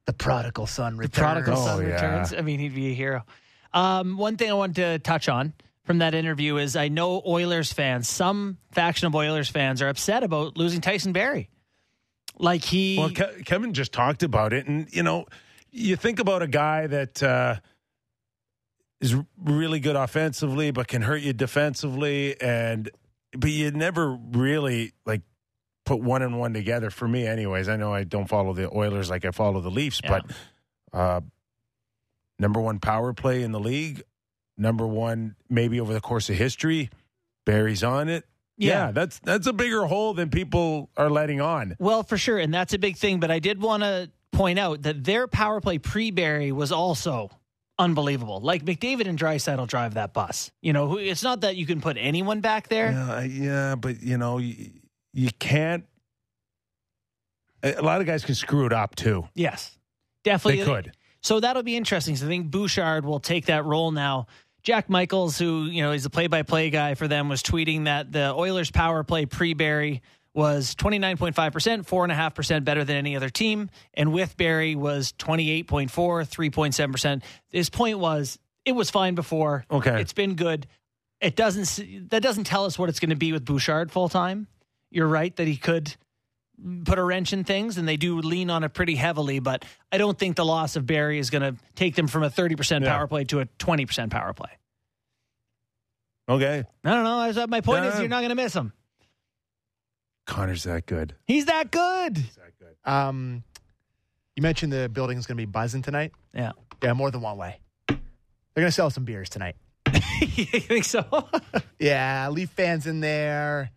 The 0.07 0.13
prodigal 0.13 0.67
son 0.67 0.97
returns. 0.97 1.15
The 1.15 1.21
returns. 1.23 1.45
prodigal 1.45 1.63
Oh, 1.63 1.67
son 1.79 1.87
yeah. 1.87 1.95
returns. 1.95 2.35
I 2.35 2.41
mean, 2.43 2.61
he'd 2.61 2.75
be 2.75 2.91
a 2.91 2.95
hero. 2.95 3.25
Um, 3.73 4.17
one 4.19 4.37
thing 4.37 4.51
I 4.51 4.55
wanted 4.55 4.77
to 4.77 4.99
touch 5.01 5.29
on 5.29 5.53
from 5.85 5.99
that 5.99 6.15
interview 6.15 6.57
is 6.59 6.77
I 6.77 6.89
know 6.89 7.23
Oilers 7.27 7.73
fans, 7.73 8.09
some 8.09 8.59
faction 8.73 9.07
of 9.07 9.15
Oilers 9.15 9.49
fans 9.49 9.83
are 9.83 9.89
upset 9.89 10.23
about 10.23 10.57
losing 10.57 10.81
Tyson 10.81 11.13
Barrie. 11.13 11.49
Like 12.39 12.63
he, 12.65 12.99
Well, 12.99 13.11
Ke- 13.11 13.45
Kevin 13.45 13.75
just 13.75 13.93
talked 13.93 14.23
about 14.23 14.53
it, 14.53 14.67
and 14.67 14.89
you 14.95 15.03
know, 15.03 15.27
you 15.71 15.97
think 15.97 16.19
about 16.21 16.43
a 16.43 16.47
guy 16.49 16.87
that 16.87 17.23
uh, 17.23 17.57
is 19.01 19.15
really 19.43 19.81
good 19.81 19.97
offensively, 19.97 20.71
but 20.71 20.89
can 20.89 21.03
hurt 21.03 21.23
you 21.23 21.33
defensively, 21.33 22.41
and 22.41 22.91
but 23.37 23.51
you 23.51 23.71
never 23.71 24.11
really 24.33 24.93
like 25.07 25.23
put 25.85 26.01
one 26.01 26.22
and 26.22 26.39
one 26.39 26.53
together. 26.55 26.91
For 26.91 27.07
me, 27.07 27.26
anyways, 27.26 27.68
I 27.68 27.76
know 27.76 27.93
I 27.93 28.05
don't 28.05 28.28
follow 28.28 28.53
the 28.53 28.74
Oilers 28.74 29.11
like 29.11 29.24
I 29.24 29.30
follow 29.30 29.61
the 29.61 29.70
Leafs, 29.70 30.01
Yeah. 30.03 30.20
but 30.93 30.99
uh, 30.99 31.20
number 32.39 32.61
one 32.61 32.78
power 32.78 33.12
play 33.12 33.43
in 33.43 33.53
the 33.53 33.61
league, 33.61 34.03
number 34.57 34.87
one 34.87 35.37
maybe 35.49 35.80
over 35.80 35.93
the 35.93 36.01
course 36.01 36.28
of 36.30 36.37
history. 36.37 36.91
Barrie's 37.45 37.85
on 37.85 38.09
it. 38.09 38.24
Yeah. 38.57 38.87
yeah 38.87 38.91
that's 38.93 39.18
that's 39.18 39.47
a 39.47 39.53
bigger 39.53 39.85
hole 39.85 40.14
than 40.14 40.30
people 40.30 40.89
are 40.97 41.11
letting 41.11 41.41
on. 41.41 41.76
Well, 41.78 42.03
for 42.05 42.16
sure, 42.16 42.39
and 42.39 42.55
that's 42.55 42.72
a 42.72 42.78
big 42.78 42.97
thing. 42.97 43.20
But 43.20 43.30
I 43.30 43.39
did 43.41 43.61
want 43.61 43.82
to 43.82 44.11
point 44.32 44.59
out 44.59 44.82
that 44.82 45.05
their 45.05 45.26
power 45.26 45.61
play 45.61 45.78
pre 45.78 46.11
Barrie 46.12 46.53
was 46.53 46.70
also 46.72 47.30
unbelievable. 47.78 48.41
Like 48.41 48.64
McDavid 48.64 49.09
and 49.09 49.18
Draisaitl 49.18 49.66
drive 49.66 49.95
that 49.95 50.14
bus. 50.14 50.53
You 50.62 50.72
know, 50.72 50.97
it's 50.99 51.22
not 51.24 51.41
that 51.43 51.57
you 51.57 51.66
can 51.66 51.80
put 51.80 51.97
anyone 51.99 52.41
back 52.41 52.68
there. 52.68 52.93
Yeah, 52.93 53.20
yeah, 53.22 53.74
but 53.74 54.01
you 54.03 54.16
know, 54.16 54.39
you, 54.39 54.70
you 55.15 55.31
can't. 55.39 55.85
A 57.62 57.77
a 57.77 57.83
lot 57.83 58.01
of 58.01 58.07
guys 58.07 58.25
can 58.25 58.35
screw 58.35 58.67
it 58.67 58.73
up 58.73 58.95
too. 58.95 59.27
Yes, 59.35 59.79
definitely 60.23 60.61
They 60.61 60.67
could. 60.67 60.93
So 61.23 61.41
that'll 61.41 61.62
be 61.62 61.77
interesting. 61.77 62.17
So 62.17 62.27
I 62.27 62.29
think 62.29 62.51
Bouchard 62.51 63.07
will 63.07 63.21
take 63.21 63.47
that 63.47 63.65
role 63.65 63.91
now. 63.91 64.27
Jack 64.62 64.91
Michaels, 64.91 65.39
who 65.39 65.65
you 65.65 65.83
know 65.83 65.93
is 65.93 66.03
the 66.03 66.11
play-by-play 66.11 66.71
guy 66.71 66.95
for 66.95 67.09
them, 67.09 67.29
was 67.29 67.43
tweeting 67.43 67.85
that 67.85 68.12
the 68.12 68.35
Oilers' 68.35 68.71
power 68.71 69.03
play 69.05 69.25
pre-Barrie 69.25 70.03
was 70.35 70.75
29.5%, 70.75 71.33
4.5% 71.87 72.65
better 72.65 72.85
than 72.85 72.97
any 72.97 73.15
other 73.17 73.31
team. 73.31 73.71
And 73.95 74.12
with 74.12 74.37
Barrie 74.37 74.75
was 74.75 75.12
28.4, 75.12 75.65
3.7%. 75.65 77.23
His 77.51 77.71
point 77.71 77.99
was 77.99 78.39
it 78.65 78.73
was 78.73 78.91
fine 78.91 79.15
before. 79.15 79.65
Okay. 79.71 80.01
It's 80.01 80.12
been 80.12 80.35
good. 80.35 80.67
It 81.21 81.37
doesn't 81.37 82.11
that 82.11 82.23
doesn't 82.23 82.45
tell 82.45 82.65
us 82.65 82.79
what 82.79 82.89
it's 82.89 83.01
going 83.01 83.11
to 83.11 83.17
be 83.17 83.33
with 83.33 83.45
Bouchard 83.45 83.91
full 83.93 84.09
time. 84.09 84.49
You're 84.95 85.09
right 85.09 85.34
that 85.36 85.47
he 85.49 85.57
could 85.57 85.95
put 86.84 86.99
a 86.99 87.03
wrench 87.03 87.32
in 87.32 87.42
things 87.42 87.78
and 87.78 87.86
they 87.88 87.97
do 87.97 88.20
lean 88.20 88.49
on 88.49 88.62
it 88.62 88.68
pretty 88.72 88.95
heavily, 88.95 89.40
but 89.40 89.64
I 89.90 89.99
don't 89.99 90.16
think 90.16 90.36
the 90.36 90.45
loss 90.45 90.76
of 90.76 90.86
Barrie 90.86 91.18
is 91.18 91.28
going 91.30 91.42
to 91.42 91.61
take 91.74 91.97
them 91.97 92.07
from 92.07 92.22
a 92.22 92.30
30% 92.30 92.82
Yeah. 92.84 92.97
power 92.97 93.09
play 93.09 93.24
to 93.24 93.40
a 93.40 93.47
20% 93.59 94.11
power 94.11 94.32
play. 94.32 94.51
Okay, 96.28 96.64
I 96.84 96.90
don't 96.95 97.05
know. 97.05 97.18
I 97.42 97.47
My 97.47 97.61
point 97.61 97.84
Yeah. 97.84 97.92
is 97.95 97.99
you're 97.99 98.09
not 98.09 98.20
going 98.20 98.28
to 98.30 98.34
miss 98.36 98.55
him. 98.55 98.72
Connor's 100.26 100.62
that 100.62 100.86
good. 100.86 101.14
He's 101.26 101.47
that 101.47 101.70
good. 101.70 102.16
He's 102.16 102.36
that 102.36 102.59
good. 102.59 102.76
Um, 102.90 103.42
you 104.36 104.42
mentioned 104.42 104.72
the 104.72 104.88
building's 104.88 105.26
going 105.26 105.36
to 105.36 105.42
be 105.42 105.51
buzzing 105.51 105.82
tonight. 105.82 106.12
Yeah. 106.32 106.53
Yeah, 106.82 106.92
more 106.95 107.11
than 107.11 107.20
one 107.20 107.36
way. 107.36 107.59
They're 107.88 107.99
going 108.62 108.68
to 108.68 108.72
sell 108.72 108.90
some 108.90 109.05
beers 109.05 109.28
tonight. 109.28 109.57
you 110.20 110.45
think 110.61 110.84
so? 110.84 111.05
Yeah, 111.78 112.28
Leaf 112.30 112.49
fans 112.51 112.86
in 112.86 113.01
there. 113.01 113.70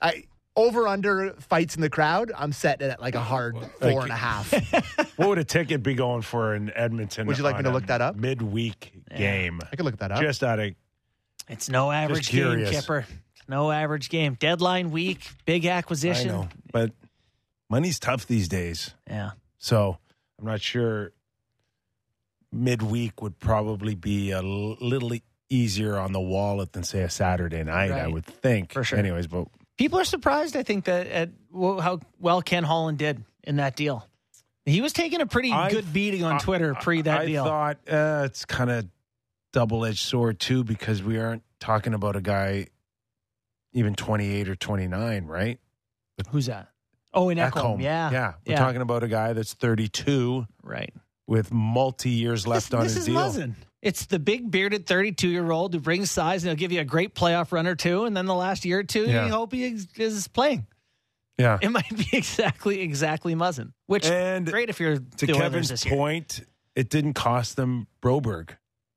I 0.00 0.24
over 0.56 0.88
under 0.88 1.34
fights 1.34 1.76
in 1.76 1.82
the 1.82 1.90
crowd. 1.90 2.32
I'm 2.34 2.52
setting 2.52 2.88
it 2.88 2.90
at 2.90 3.00
like 3.00 3.14
a 3.14 3.18
oh, 3.18 3.22
hard 3.22 3.56
four 3.80 4.02
and 4.02 4.10
a 4.10 4.16
half. 4.16 4.52
What 5.16 5.30
would 5.30 5.38
a 5.38 5.44
ticket 5.44 5.82
be 5.82 5.94
going 5.94 6.20
for 6.20 6.54
in 6.54 6.70
Edmonton? 6.74 7.26
Would 7.26 7.38
you 7.38 7.44
like 7.44 7.56
me 7.56 7.62
to 7.62 7.70
look 7.70 7.86
that 7.86 8.02
up? 8.02 8.16
Midweek 8.16 8.92
game. 9.16 9.60
I 9.72 9.74
could 9.74 9.86
look 9.86 9.96
that 9.98 10.12
up. 10.12 10.20
Just 10.20 10.44
out 10.44 10.58
of 10.58 10.74
It's 11.48 11.70
no 11.70 11.90
average 11.90 12.30
game. 12.30 12.66
Kipper. 12.66 13.06
No 13.48 13.70
average 13.70 14.10
game. 14.10 14.34
Deadline 14.34 14.90
week, 14.90 15.26
big 15.46 15.64
I 15.64 15.70
acquisition. 15.70 16.28
know, 16.28 16.48
but 16.70 16.92
money's 17.70 17.98
tough 17.98 18.26
these 18.26 18.46
days. 18.46 18.92
Yeah. 19.06 19.30
So 19.56 19.96
I'm 20.38 20.46
not 20.46 20.60
sure. 20.60 21.12
Midweek 22.52 23.22
would 23.22 23.38
probably 23.38 23.94
be 23.94 24.32
a 24.32 24.42
little 24.42 25.12
easier 25.48 25.96
on 25.96 26.12
the 26.12 26.20
wallet 26.20 26.72
than 26.72 26.84
say 26.84 27.00
a 27.02 27.10
Saturday 27.10 27.62
night. 27.62 27.90
I 27.90 28.06
would 28.06 28.26
think. 28.26 28.72
For 28.72 28.84
sure. 28.84 28.98
Anyways, 28.98 29.26
but 29.28 29.48
People 29.76 29.98
are 29.98 30.04
surprised, 30.04 30.56
I 30.56 30.62
think, 30.62 30.86
that 30.86 31.06
at 31.06 31.30
how 31.54 32.00
well 32.18 32.40
Ken 32.42 32.64
Holland 32.64 32.98
did 32.98 33.22
in 33.44 33.56
that 33.56 33.76
deal. 33.76 34.06
He 34.64 34.80
was 34.80 34.92
taking 34.92 35.20
a 35.20 35.26
pretty 35.26 35.52
I- 35.52 35.70
good 35.70 35.92
beating 35.92 36.24
on 36.24 36.34
I- 36.34 36.38
Twitter 36.38 36.74
pre 36.74 37.02
that 37.02 37.20
I 37.20 37.26
deal. 37.26 37.44
I 37.44 37.46
thought 37.46 37.78
uh, 37.88 38.22
it's 38.24 38.44
kind 38.44 38.70
of 38.70 38.86
double 39.52 39.84
edged 39.84 40.00
sword 40.02 40.40
too 40.40 40.64
because 40.64 41.02
we 41.02 41.18
aren't 41.18 41.42
talking 41.60 41.94
about 41.94 42.16
a 42.16 42.20
guy 42.20 42.66
even 43.72 43.94
28 43.94 44.48
or 44.48 44.56
29, 44.56 45.26
right? 45.26 45.58
Who's 46.30 46.46
that? 46.46 46.68
Oh, 47.12 47.28
in 47.28 47.38
Ekholm. 47.38 47.50
Ekholm. 47.78 47.82
Yeah. 47.82 48.10
yeah. 48.10 48.32
We're 48.46 48.52
Yeah. 48.54 48.58
talking 48.58 48.80
about 48.80 49.02
a 49.02 49.08
guy 49.08 49.32
that's 49.34 49.52
32 49.54 50.46
Right. 50.62 50.92
With 51.26 51.52
multi 51.52 52.10
years 52.10 52.46
left 52.46 52.70
this, 52.70 52.74
on 52.74 52.84
this 52.84 52.94
his 52.94 53.02
is 53.02 53.06
deal. 53.06 53.16
Muzzin. 53.16 53.54
It's 53.82 54.06
the 54.06 54.18
big 54.18 54.50
bearded 54.50 54.86
32 54.86 55.28
year 55.28 55.50
old 55.50 55.74
who 55.74 55.80
brings 55.80 56.10
size 56.10 56.42
and 56.44 56.50
he'll 56.50 56.58
give 56.58 56.72
you 56.72 56.80
a 56.80 56.84
great 56.84 57.14
playoff 57.14 57.52
run 57.52 57.66
or 57.66 57.74
two. 57.76 58.04
And 58.04 58.16
then 58.16 58.26
the 58.26 58.34
last 58.34 58.64
year 58.64 58.80
or 58.80 58.84
two, 58.84 59.04
Yeah. 59.06 59.26
you 59.26 59.32
hope 59.32 59.52
he 59.52 59.64
is, 59.64 60.28
playing. 60.28 60.66
Yeah. 61.38 61.58
It 61.60 61.68
might 61.70 61.88
be 61.96 62.08
exactly, 62.12 62.80
exactly 62.80 63.34
Muzzin, 63.34 63.72
which 63.86 64.06
And 64.06 64.46
great 64.46 64.70
if 64.70 64.80
you're 64.80 64.98
to 64.98 65.26
Kevin's 65.26 65.84
point, 65.84 66.40
it 66.74 66.88
didn't 66.90 67.14
cost 67.14 67.56
them 67.56 67.86
Broberg. 68.02 68.50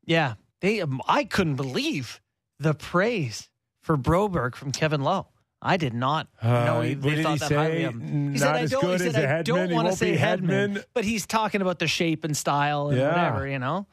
Yeah. 0.06 0.36
They, 0.62 0.82
um, 0.82 1.02
I 1.08 1.24
couldn't 1.24 1.56
believe 1.56 2.20
the 2.60 2.74
praise 2.74 3.50
for 3.82 3.98
Broberg 3.98 4.56
from 4.56 4.72
Kevin 4.72 5.02
Lowe. 5.02 5.28
I 5.62 5.76
did 5.78 5.94
not 5.94 6.28
know 6.42 6.50
Uh, 6.78 6.82
he, 6.82 6.94
they 6.94 7.22
thought 7.24 7.34
he 7.34 7.38
that 7.40 7.52
highly 7.52 7.84
of 7.84 7.94
him. 7.96 8.32
He 8.34 8.40
Not 8.40 8.40
said, 8.40 8.56
I 8.56 8.66
don't, 8.68 8.82
good 8.82 9.02
he 9.02 9.08
as 9.08 9.14
said, 9.14 9.26
a 9.26 9.38
I 9.40 9.42
don't 9.42 9.72
want 9.74 9.88
to 9.90 9.96
say 9.96 10.16
Headman, 10.16 10.76
Hedman. 10.76 10.86
but 10.94 11.04
he's 11.04 11.26
talking 11.28 11.62
about 11.62 11.80
the 11.80 11.88
shape 11.88 12.24
and 12.24 12.36
style 12.38 12.90
and 12.90 12.98
Yeah. 12.98 13.08
whatever, 13.10 13.48
you 13.48 13.60
know? 13.60 13.86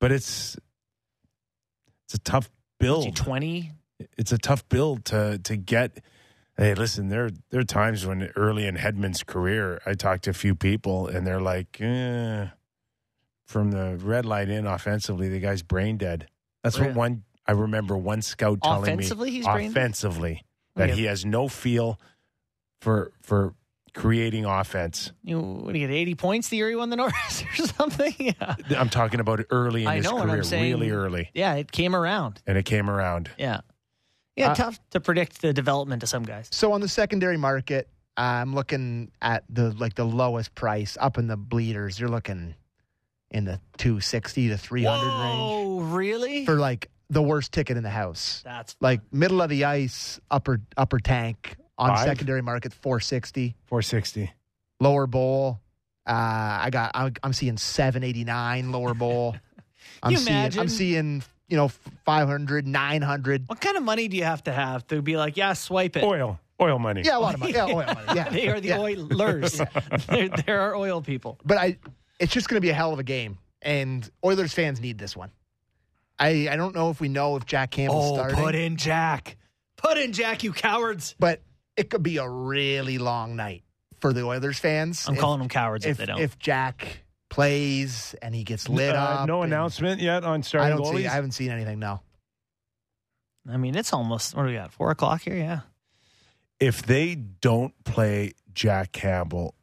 But 0.00 0.10
it's 0.12 0.56
it's 2.04 2.14
a 2.14 2.18
tough 2.18 2.50
build. 2.78 3.14
20? 3.14 3.72
it's 4.18 4.32
a 4.32 4.38
tough 4.38 4.68
build 4.68 5.04
to 5.06 5.38
to 5.44 5.56
get. 5.56 6.02
Hey, 6.56 6.74
listen, 6.74 7.08
there 7.08 7.30
there 7.50 7.60
are 7.60 7.64
times 7.64 8.04
when 8.04 8.24
early 8.36 8.66
in 8.66 8.76
Hedman's 8.76 9.22
career, 9.22 9.80
I 9.86 9.94
talked 9.94 10.24
to 10.24 10.30
a 10.30 10.34
few 10.34 10.54
people, 10.54 11.06
and 11.06 11.26
they're 11.26 11.40
like, 11.40 11.80
eh, 11.80 12.46
from 13.46 13.70
the 13.70 13.96
red 14.02 14.26
light 14.26 14.48
in 14.48 14.66
offensively, 14.66 15.28
the 15.28 15.40
guy's 15.40 15.62
brain 15.62 15.96
dead. 15.98 16.28
That's 16.64 16.78
what 16.78 16.94
one 16.94 17.22
I 17.46 17.52
remember 17.52 17.96
one 17.96 18.22
scout 18.22 18.60
telling 18.62 18.82
me. 18.82 18.92
Offensively, 19.04 19.30
me. 19.30 19.36
he's 19.36 19.46
brain 19.46 19.72
dead? 19.72 19.74
Offensively, 20.76 20.86
that 20.86 20.92
Okay. 20.92 21.00
he 21.00 21.06
has 21.06 21.24
no 21.24 21.48
feel 21.48 22.00
for 22.80 23.12
for 23.22 23.54
creating 23.92 24.44
offense. 24.44 25.12
You 25.24 25.36
know, 25.36 25.42
what 25.64 25.72
do 25.74 25.78
you 25.80 25.86
get? 25.88 25.92
80 25.92 26.14
points 26.14 26.48
the 26.48 26.56
year 26.58 26.68
he 26.68 26.76
won 26.76 26.90
the 26.90 26.96
Norris 26.96 27.42
or 27.58 27.66
something? 27.66 28.14
Yeah. 28.18 28.54
I'm 28.78 28.88
talking 28.88 29.18
about 29.20 29.40
early 29.50 29.82
in 29.82 29.88
I 29.88 29.96
his 29.96 30.04
know 30.04 30.14
what 30.14 30.22
I'm 30.22 30.28
career, 30.30 30.42
saying. 30.44 30.72
really 30.74 30.90
early, 30.90 31.30
Yeah, 31.34 31.54
it 31.54 31.72
came 31.72 31.96
around. 31.96 32.40
and 32.46 32.56
it 32.56 32.64
came 32.64 32.88
around. 32.88 33.30
Yeah. 33.36 33.60
Yeah, 34.36 34.52
Uh, 34.52 34.54
tough 34.54 34.78
to 34.90 35.00
predict 35.00 35.42
the 35.42 35.52
development 35.52 36.04
of 36.04 36.08
some 36.08 36.22
guys. 36.22 36.48
So 36.52 36.72
on 36.72 36.80
the 36.80 36.88
secondary 36.88 37.36
market, 37.36 37.88
I'm 38.16 38.54
looking 38.54 39.10
at 39.20 39.42
the 39.48 39.72
like 39.72 39.94
the 39.96 40.04
lowest 40.06 40.54
price 40.54 40.96
up 41.00 41.18
in 41.18 41.26
the 41.26 41.36
bleeders. 41.36 41.98
You're 41.98 42.08
looking 42.10 42.54
in 43.32 43.44
the 43.44 43.60
260 43.78 44.48
to 44.50 44.56
300 44.56 45.00
range 45.04 45.12
Oh, 45.40 45.80
really? 45.80 46.44
for 46.46 46.54
like 46.60 46.90
the 47.10 47.20
worst 47.22 47.52
ticket 47.52 47.76
in 47.76 47.82
the 47.82 47.90
house. 47.90 48.40
That's 48.44 48.74
Like 48.80 49.00
middle 49.12 49.42
of 49.42 49.50
the 49.50 49.64
ice, 49.64 50.18
upper 50.30 50.60
upper 50.76 50.98
tank 50.98 51.56
on 51.76 51.90
Five? 51.90 52.06
secondary 52.06 52.40
market 52.42 52.72
460, 52.72 53.54
460. 53.66 54.32
lower 54.80 55.06
bowl. 55.06 55.60
Uh, 56.06 56.12
I 56.62 56.70
got 56.70 56.92
I'm, 56.94 57.12
I'm 57.22 57.32
seeing 57.32 57.56
789 57.56 58.72
lower 58.72 58.94
bowl. 58.94 59.36
I'm 60.02 60.12
You 60.12 60.16
seeing 60.18 60.36
imagine? 60.36 60.60
I'm 60.60 60.68
seeing 60.68 61.22
you 61.48 61.56
know 61.56 61.68
500, 62.04 62.66
900. 62.66 63.44
what 63.48 63.60
kind 63.60 63.76
of 63.76 63.82
money 63.82 64.08
do 64.08 64.16
you 64.16 64.24
have 64.24 64.42
to 64.44 64.52
have 64.52 64.86
to 64.88 65.02
be 65.02 65.16
like, 65.16 65.36
yeah, 65.36 65.52
swipe 65.52 65.96
it? 65.96 66.04
Oil, 66.04 66.38
oil 66.60 66.78
money. 66.78 67.02
Yeah, 67.04 67.18
a 67.18 67.20
lot 67.20 67.34
of 67.34 67.40
money. 67.40 67.52
Yeah, 67.52 67.66
oil 67.66 67.86
money. 67.86 67.98
Yeah, 68.14 68.28
they 68.28 68.48
are 68.48 68.60
the 68.60 68.68
yeah. 68.68 68.78
Oilers. 68.80 69.60
there, 70.08 70.28
there 70.28 70.60
are 70.60 70.76
oil 70.76 71.02
people. 71.02 71.38
but 71.44 71.58
I, 71.58 71.76
it's 72.18 72.32
just 72.32 72.48
going 72.48 72.56
to 72.56 72.60
be 72.60 72.70
a 72.70 72.74
hell 72.74 72.92
of 72.92 72.98
a 72.98 73.02
game, 73.04 73.38
and 73.62 74.08
Oilers 74.24 74.52
fans 74.52 74.80
need 74.80 74.98
this 74.98 75.16
one. 75.16 75.30
I, 76.20 76.48
I 76.50 76.56
don't 76.56 76.74
know 76.74 76.90
if 76.90 77.00
we 77.00 77.08
know 77.08 77.36
if 77.36 77.46
Jack 77.46 77.70
Campbell's 77.72 78.12
Oh, 78.12 78.14
starting, 78.14 78.36
put 78.36 78.54
in 78.54 78.76
Jack. 78.76 79.36
Put 79.76 79.96
in 79.98 80.12
Jack, 80.12 80.42
you 80.44 80.52
cowards. 80.52 81.14
but 81.18 81.40
it 81.76 81.88
could 81.90 82.02
be 82.02 82.18
a 82.18 82.28
really 82.28 82.98
long 82.98 83.36
night 83.36 83.64
for 84.00 84.12
the 84.12 84.22
Oilers 84.24 84.58
fans. 84.58 85.08
I'm 85.08 85.14
if, 85.14 85.20
calling 85.20 85.38
them 85.38 85.48
cowards 85.48 85.84
if, 85.86 85.92
if 85.92 85.96
they 85.96 86.06
don't. 86.06 86.20
if 86.20 86.38
Jack 86.38 87.04
plays 87.30 88.14
and 88.20 88.34
he 88.34 88.44
gets 88.44 88.68
lit 88.68 88.94
Uh, 88.94 88.98
up. 88.98 89.26
no 89.28 89.42
announcement 89.42 90.00
yet 90.02 90.22
on 90.24 90.40
I 90.40 90.42
starting 90.42 90.76
don't 90.76 90.86
goalies. 90.86 90.96
see. 90.98 91.06
I 91.06 91.12
haven't 91.14 91.32
seen 91.32 91.50
anything. 91.50 91.78
No. 91.78 92.00
I 93.48 93.56
mean, 93.56 93.74
it's 93.74 93.92
almost, 93.94 94.34
what 94.36 94.42
do 94.42 94.48
we 94.50 94.54
got? 94.54 94.72
Four 94.72 94.90
o'clock 94.90 95.22
here? 95.22 95.36
Yeah. 95.36 95.60
if 96.58 96.82
they 96.82 97.14
don't 97.14 97.72
play 97.84 98.32
Jack 98.52 98.92
Campbell, 98.92 99.54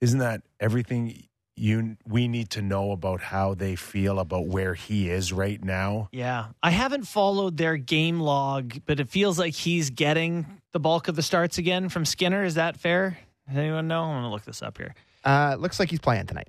isn't 0.00 0.18
that 0.18 0.42
everything 0.58 1.27
you 1.58 1.96
we 2.06 2.28
need 2.28 2.50
to 2.50 2.62
know 2.62 2.92
about 2.92 3.20
how 3.20 3.54
they 3.54 3.74
feel 3.76 4.18
about 4.18 4.46
where 4.46 4.74
he 4.74 5.10
is 5.10 5.32
right 5.32 5.62
now? 5.62 6.08
Yeah. 6.12 6.46
I 6.62 6.70
haven't 6.70 7.04
followed 7.04 7.56
their 7.56 7.76
game 7.76 8.20
log, 8.20 8.80
but 8.86 9.00
it 9.00 9.08
feels 9.08 9.38
like 9.38 9.54
he's 9.54 9.90
getting 9.90 10.46
the 10.72 10.80
bulk 10.80 11.08
of 11.08 11.16
the 11.16 11.22
starts 11.22 11.58
again 11.58 11.88
from 11.88 12.04
Skinner. 12.04 12.44
Is 12.44 12.54
that 12.54 12.76
fair? 12.78 13.18
Does 13.48 13.56
anyone 13.58 13.88
know? 13.88 14.02
I'm 14.04 14.14
going 14.14 14.24
to 14.24 14.28
look 14.30 14.44
this 14.44 14.62
up 14.62 14.76
here. 14.78 14.94
Uh, 15.24 15.56
looks 15.58 15.78
like 15.80 15.90
he's 15.90 16.00
playing 16.00 16.26
tonight. 16.26 16.48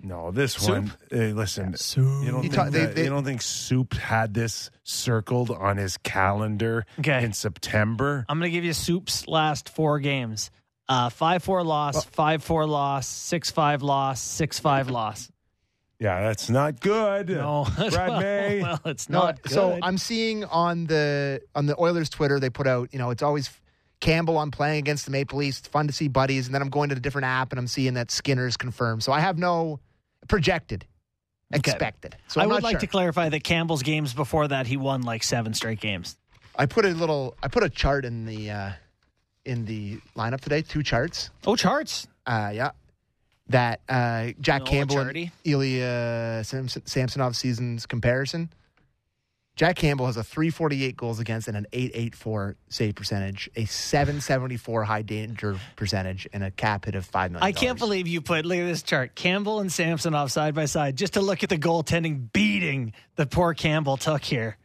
No, 0.00 0.30
this 0.30 0.52
Soup? 0.54 0.68
one. 0.70 0.92
Uh, 1.12 1.16
listen, 1.34 1.74
you 1.96 2.30
don't 2.30 2.42
He 2.42 2.48
think 2.48 2.54
ta- 2.54 2.70
they- 2.70 2.86
that- 2.86 2.94
they- 2.94 3.04
you 3.04 3.10
don't 3.10 3.24
think 3.24 3.42
Soup 3.42 3.92
had 3.94 4.32
this 4.32 4.70
circled 4.84 5.50
on 5.50 5.76
his 5.76 5.96
calendar 5.98 6.86
Okay. 7.00 7.24
in 7.24 7.32
September? 7.32 8.24
I'm 8.28 8.38
going 8.38 8.48
to 8.50 8.56
give 8.56 8.64
you 8.64 8.72
Soup's 8.74 9.26
last 9.26 9.68
four 9.68 9.98
games. 9.98 10.50
Uh, 10.88 11.10
5-4 11.10 11.64
loss, 11.66 12.06
5-4 12.06 12.66
loss, 12.68 13.06
6-5 13.08 13.82
loss, 13.82 14.22
6-5 14.22 14.90
loss. 14.90 15.30
Yeah, 16.00 16.20
that's 16.22 16.48
not 16.48 16.80
good. 16.80 17.28
No. 17.28 17.66
Brad 17.90 18.20
May. 18.20 18.62
well, 18.62 18.80
it's 18.86 19.08
No, 19.08 19.24
not 19.24 19.42
good. 19.42 19.52
so 19.52 19.78
I'm 19.82 19.98
seeing 19.98 20.44
on 20.44 20.86
the 20.86 21.42
on 21.56 21.66
the 21.66 21.76
Oilers 21.78 22.08
Twitter 22.08 22.38
they 22.38 22.50
put 22.50 22.66
out, 22.68 22.88
you 22.92 22.98
know, 23.00 23.10
it's 23.10 23.22
always 23.22 23.50
Campbell 24.00 24.36
on 24.38 24.52
playing 24.52 24.78
against 24.78 25.06
the 25.06 25.10
Maple 25.10 25.40
Leafs, 25.40 25.58
fun 25.58 25.88
to 25.88 25.92
see 25.92 26.06
buddies, 26.06 26.46
and 26.46 26.54
then 26.54 26.62
I'm 26.62 26.70
going 26.70 26.88
to 26.90 26.94
a 26.94 27.00
different 27.00 27.26
app 27.26 27.50
and 27.52 27.58
I'm 27.58 27.66
seeing 27.66 27.94
that 27.94 28.12
Skinner's 28.12 28.56
confirmed. 28.56 29.02
So 29.02 29.10
I 29.12 29.18
have 29.18 29.38
no 29.38 29.80
projected, 30.28 30.86
Okay. 31.52 31.58
expected. 31.72 32.16
So 32.28 32.40
I 32.40 32.44
I'm 32.44 32.48
would 32.50 32.54
not 32.56 32.62
like 32.62 32.74
sure. 32.74 32.80
to 32.80 32.86
clarify 32.86 33.28
that 33.30 33.42
Campbell's 33.42 33.82
games 33.82 34.14
before 34.14 34.46
that, 34.48 34.68
he 34.68 34.76
won 34.76 35.02
like 35.02 35.24
seven 35.24 35.52
straight 35.52 35.80
games. 35.80 36.16
I 36.54 36.66
put 36.66 36.84
a 36.84 36.90
little, 36.90 37.36
I 37.42 37.48
put 37.48 37.64
a 37.64 37.68
chart 37.68 38.04
in 38.04 38.24
the 38.24 38.50
uh, 38.52 38.70
in 39.48 39.64
the 39.64 39.98
lineup 40.16 40.40
today, 40.40 40.62
two 40.62 40.82
charts. 40.82 41.30
Oh, 41.46 41.56
charts. 41.56 42.06
Uh, 42.26 42.50
yeah, 42.54 42.70
that 43.48 43.80
uh, 43.88 44.28
Jack 44.40 44.60
Nola 44.60 44.70
Campbell 44.70 44.96
Charity? 44.96 45.22
and 45.22 45.32
Ilya 45.52 46.42
Samson, 46.44 46.86
Samsonov 46.86 47.34
seasons 47.34 47.86
comparison. 47.86 48.50
Jack 49.56 49.74
Campbell 49.74 50.06
has 50.06 50.16
a 50.16 50.22
348 50.22 50.96
goals 50.96 51.18
against 51.18 51.48
and 51.48 51.56
an 51.56 51.66
884 51.72 52.54
save 52.68 52.94
percentage, 52.94 53.50
a 53.56 53.64
774 53.64 54.84
high 54.84 55.02
danger 55.02 55.58
percentage, 55.74 56.28
and 56.32 56.44
a 56.44 56.52
cap 56.52 56.84
hit 56.84 56.94
of 56.94 57.04
five 57.04 57.32
million. 57.32 57.42
I 57.42 57.50
can't 57.50 57.76
believe 57.76 58.06
you 58.06 58.20
put, 58.20 58.46
look 58.46 58.58
at 58.58 58.66
this 58.66 58.84
chart, 58.84 59.16
Campbell 59.16 59.58
and 59.58 59.72
Samsonov 59.72 60.30
side 60.30 60.54
by 60.54 60.66
side, 60.66 60.94
just 60.96 61.14
to 61.14 61.20
look 61.20 61.42
at 61.42 61.48
the 61.48 61.58
goaltending 61.58 62.32
beating 62.32 62.92
that 63.16 63.30
poor 63.30 63.52
Campbell 63.52 63.96
took 63.96 64.22
here. 64.22 64.56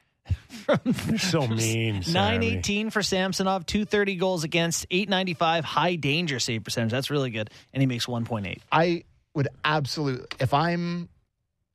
You're 0.85 1.17
so 1.17 1.47
mean. 1.47 2.03
918 2.07 2.89
for 2.89 3.03
Samsonov, 3.03 3.65
230 3.65 4.15
goals 4.15 4.43
against, 4.43 4.85
895 4.89 5.65
high 5.65 5.95
danger 5.95 6.39
save 6.39 6.63
percentage. 6.63 6.91
That's 6.91 7.09
really 7.09 7.31
good. 7.31 7.49
And 7.73 7.81
he 7.81 7.87
makes 7.87 8.05
1.8. 8.05 8.59
I 8.71 9.03
would 9.33 9.47
absolutely, 9.63 10.25
if 10.39 10.53
I'm 10.53 11.09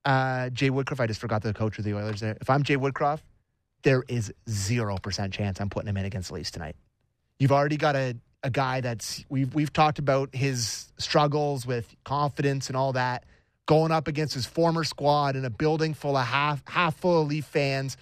uh, 0.05 0.51
Jay 0.51 0.71
Woodcroft, 0.71 1.01
I 1.01 1.07
just 1.07 1.21
forgot 1.21 1.43
the 1.43 1.53
coach 1.53 1.79
of 1.79 1.85
the 1.85 1.95
Oilers 1.95 2.21
there. 2.21 2.37
If 2.41 2.49
I'm 2.51 2.63
Jay 2.63 2.77
Woodcroft, 2.77 3.21
there 3.83 4.05
is 4.09 4.33
0% 4.47 5.33
chance 5.33 5.61
I'm 5.61 5.71
putting 5.71 5.89
him 5.89 5.97
in 5.97 6.05
against 6.05 6.29
the 6.29 6.35
Leafs 6.35 6.51
tonight. 6.51 6.77
You've 7.39 7.53
already 7.53 7.77
got 7.77 7.95
a, 7.95 8.17
a 8.43 8.51
guy 8.51 8.81
that's 8.81 9.25
we've 9.29 9.55
we've 9.55 9.73
talked 9.73 9.99
about 9.99 10.35
his 10.35 10.93
struggles 10.99 11.67
with 11.67 11.95
confidence 12.05 12.69
and 12.69 12.77
all 12.77 12.93
that 12.95 13.25
going 13.67 13.93
up 13.93 14.09
against 14.09 14.35
his 14.35 14.47
former 14.47 14.83
squad 14.83 15.37
in 15.37 15.45
a 15.45 15.51
building 15.51 15.95
full 15.95 16.17
of 16.17 16.27
half 16.27 16.63
half 16.67 16.97
full 16.97 17.23
of 17.23 17.29
Leaf 17.29 17.45
fans 17.45 17.97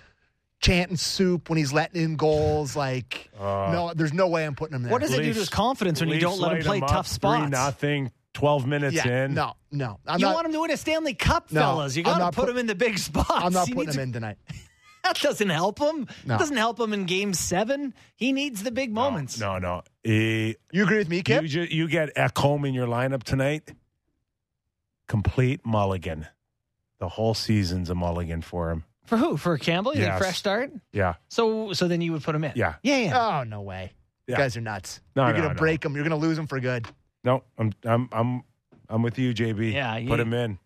chanting 0.61 0.97
soup 0.97 1.49
when 1.49 1.59
he's 1.59 1.73
letting 1.73 2.03
in 2.03 2.17
goals 2.17 2.75
like 2.75 3.31
no 3.39 3.93
there's 3.95 4.13
no 4.15 4.27
way 4.29 4.45
I'm 4.45 4.55
putting 4.55 4.75
him 4.77 4.83
there. 4.83 4.93
What 4.93 5.03
does 5.03 5.13
it 5.13 5.23
do 5.23 5.33
to 5.33 5.39
his 5.39 5.49
confidence 5.49 6.01
when 6.01 6.09
you 6.09 6.19
don't 6.21 6.41
let 6.41 6.53
him 6.53 6.59
light 6.59 6.65
play 6.65 6.81
up, 6.81 6.89
tough 6.89 7.07
spots? 7.07 7.43
Three 7.43 7.51
nothing. 7.51 8.11
Twelve 8.33 8.67
minutes 8.67 8.95
yeah, 8.95 9.25
in. 9.25 9.33
No, 9.35 9.55
no. 9.71 9.99
I'm 10.07 10.21
you 10.21 10.27
not, 10.27 10.35
want 10.35 10.47
him 10.47 10.53
to 10.53 10.61
win 10.61 10.71
a 10.71 10.77
Stanley 10.77 11.15
Cup, 11.15 11.51
No, 11.51 11.61
fellas. 11.61 11.97
You 11.97 12.03
I'm 12.05 12.19
got 12.19 12.33
to 12.33 12.37
put 12.37 12.45
put- 12.47 12.51
him 12.51 12.59
in 12.59 12.67
the 12.67 12.75
big 12.75 12.99
spots. 12.99 13.31
I'm 13.31 13.53
not 13.53 13.67
He 13.67 13.73
putting 13.73 13.87
needs 13.87 13.97
him 13.97 14.03
in 14.03 14.13
tonight. 14.13 14.37
That 15.03 15.21
doesn't 15.21 15.51
help 15.51 15.79
him. 15.79 16.09
No. 16.25 16.37
Doesn't 16.37 16.57
help 16.57 16.81
him 16.81 16.93
in 16.93 17.05
Game 17.05 17.33
Seven. 17.33 17.95
He 18.17 18.33
needs 18.33 18.65
the 18.65 18.73
big 18.73 18.93
moments. 18.93 19.39
No, 19.39 19.57
no. 19.61 19.83
Eh, 20.05 20.55
You 20.73 20.83
agree 20.83 20.99
with 20.99 21.09
me, 21.09 21.23
Kip? 21.23 21.43
you, 21.43 21.49
ju- 21.49 21.69
you 21.71 21.87
get 21.87 22.13
Ekholm 22.17 22.67
in 22.67 22.75
your 22.75 22.89
lineup 22.89 23.23
tonight. 23.23 23.73
Complete 25.07 25.65
mulligan. 25.65 26.27
The 26.99 27.09
whole 27.09 27.35
season's 27.35 27.89
a 27.89 27.95
mulligan 27.95 28.43
for 28.43 28.71
him. 28.73 28.85
For 29.07 29.17
who? 29.17 29.37
For 29.37 29.57
Campbell? 29.59 29.93
You 29.93 30.01
think 30.01 30.11
Yes. 30.13 30.19
fresh 30.19 30.39
start. 30.39 30.71
Yeah. 30.93 31.15
So, 31.29 31.73
so 31.73 31.89
then 31.89 32.01
you 32.01 32.13
would 32.13 32.23
put 32.23 32.35
him 32.35 32.45
in. 32.45 32.53
Yeah. 32.57 32.75
yeah, 32.83 32.97
yeah. 32.99 33.29
Oh 33.41 33.45
no 33.45 33.63
way! 33.63 33.93
Yeah. 34.27 34.35
You 34.35 34.39
guys 34.43 34.57
are 34.57 34.61
nuts. 34.61 35.01
No, 35.15 35.25
You're 35.25 35.35
no, 35.35 35.43
gonna 35.43 35.55
no. 35.55 35.59
break 35.59 35.85
him. 35.85 35.95
You're 35.95 36.05
gonna 36.05 36.17
lose 36.17 36.37
him 36.39 36.47
for 36.47 36.59
good. 36.61 36.87
No, 37.25 37.43
I'm 37.59 37.73
I'm 37.85 38.09
I'm 38.13 38.43
I'm 38.89 39.03
with 39.03 39.19
you, 39.19 39.33
JB. 39.35 39.73
Yeah, 39.73 39.97
you- 39.97 40.09
Put 40.09 40.21
him 40.21 40.33
in. 40.33 40.59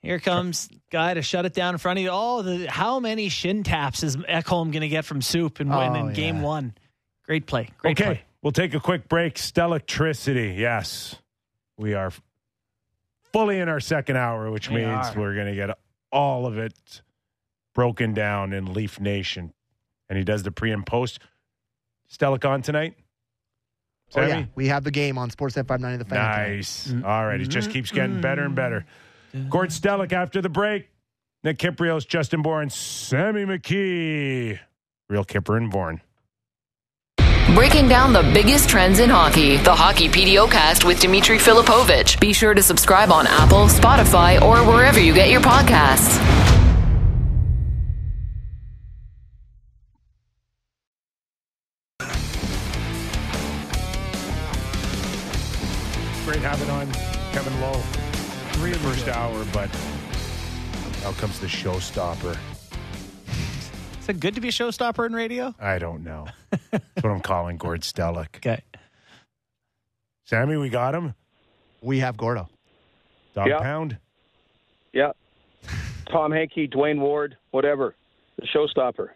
Here 0.00 0.20
comes 0.20 0.68
guy 0.90 1.14
to 1.14 1.22
shut 1.22 1.44
it 1.44 1.54
down 1.54 1.74
in 1.74 1.78
front 1.78 1.98
of 1.98 2.04
you. 2.04 2.10
Oh, 2.12 2.42
the 2.42 2.66
how 2.70 3.00
many 3.00 3.28
shin 3.28 3.64
taps 3.64 4.04
is 4.04 4.16
Ekholm 4.16 4.70
going 4.70 4.82
to 4.82 4.88
get 4.88 5.04
from 5.04 5.20
Soup 5.20 5.58
and 5.58 5.68
win 5.70 5.90
Oh, 5.96 6.06
in 6.06 6.12
Game 6.12 6.36
yeah. 6.36 6.42
One? 6.42 6.74
Great 7.26 7.46
play. 7.46 7.68
Great 7.78 8.00
okay. 8.00 8.04
play. 8.04 8.22
We'll 8.40 8.52
take 8.52 8.74
a 8.74 8.80
quick 8.80 9.08
break. 9.08 9.34
Stellectricity. 9.34 10.56
Yes. 10.56 11.16
We 11.76 11.94
are 11.94 12.12
fully 13.32 13.58
in 13.58 13.68
our 13.68 13.80
second 13.80 14.16
hour, 14.16 14.50
which 14.52 14.70
We 14.70 14.76
means 14.76 15.08
are. 15.08 15.14
we're 15.18 15.34
going 15.34 15.48
to 15.48 15.56
get 15.56 15.76
all 16.12 16.46
of 16.46 16.58
it 16.58 17.02
broken 17.78 18.12
down 18.12 18.52
in 18.52 18.74
Leaf 18.74 18.98
Nation. 18.98 19.52
And 20.08 20.18
he 20.18 20.24
does 20.24 20.42
the 20.42 20.50
pre 20.50 20.72
and 20.72 20.84
post. 20.84 21.20
Stellic 22.12 22.44
on 22.44 22.60
tonight? 22.60 22.96
Oh, 24.16 24.26
yeah. 24.26 24.46
We 24.56 24.66
have 24.66 24.82
the 24.82 24.90
game 24.90 25.16
on 25.16 25.30
Sportsnet 25.30 25.68
590 25.68 25.98
The 25.98 26.04
Fan. 26.10 26.18
tonight. 26.18 26.56
Nice. 26.56 26.92
All 27.04 27.24
right. 27.24 27.40
It 27.40 27.46
just 27.46 27.70
keeps 27.70 27.92
getting 27.92 28.20
better 28.20 28.42
and 28.42 28.56
better. 28.56 28.84
Gord 29.48 29.68
Stellick 29.70 30.12
after 30.12 30.42
the 30.42 30.48
break. 30.48 30.90
Nick 31.44 31.58
Kypreos, 31.58 32.04
Justin 32.04 32.42
Bourne, 32.42 32.68
Sammy 32.68 33.44
McKee. 33.44 34.58
Real 35.08 35.22
Kipper 35.24 35.56
and 35.56 35.70
Bourne. 35.70 36.00
Breaking 37.54 37.86
down 37.88 38.12
the 38.12 38.28
biggest 38.34 38.68
trends 38.68 38.98
in 38.98 39.08
hockey. 39.08 39.56
The 39.58 39.74
Hockey 39.74 40.08
PDO 40.08 40.50
cast 40.50 40.84
with 40.84 40.98
Dimitri 40.98 41.38
Filipovic. 41.38 42.18
Be 42.18 42.32
sure 42.32 42.54
to 42.54 42.62
subscribe 42.62 43.12
on 43.12 43.28
Apple, 43.28 43.66
Spotify, 43.68 44.42
or 44.42 44.56
wherever 44.68 44.98
you 44.98 45.14
get 45.14 45.30
your 45.30 45.40
podcasts. 45.40 46.47
Now 61.08 61.14
comes 61.14 61.40
the 61.40 61.46
showstopper. 61.46 62.36
Is 64.00 64.08
it 64.08 64.20
good 64.20 64.34
to 64.34 64.40
be 64.42 64.48
a 64.48 64.52
showstopper 64.52 65.06
in 65.06 65.14
radio? 65.14 65.54
I 65.58 65.78
don't 65.78 66.04
know. 66.04 66.26
That's 66.70 66.84
what 67.00 67.06
I'm 67.10 67.20
calling 67.20 67.56
Gord 67.56 67.80
Stellick. 67.82 68.26
Okay. 68.36 68.60
Sammy, 70.26 70.58
we 70.58 70.68
got 70.68 70.94
him. 70.94 71.14
We 71.80 72.00
have 72.00 72.18
Gordo. 72.18 72.50
Dog 73.34 73.48
Yeah. 73.48 73.58
pound. 73.60 73.96
Yeah. 74.92 75.12
Tom 76.12 76.30
Hankey, 76.32 76.68
Dwayne 76.68 76.98
Ward, 76.98 77.38
whatever. 77.52 77.94
The 78.38 78.46
showstopper 78.46 79.08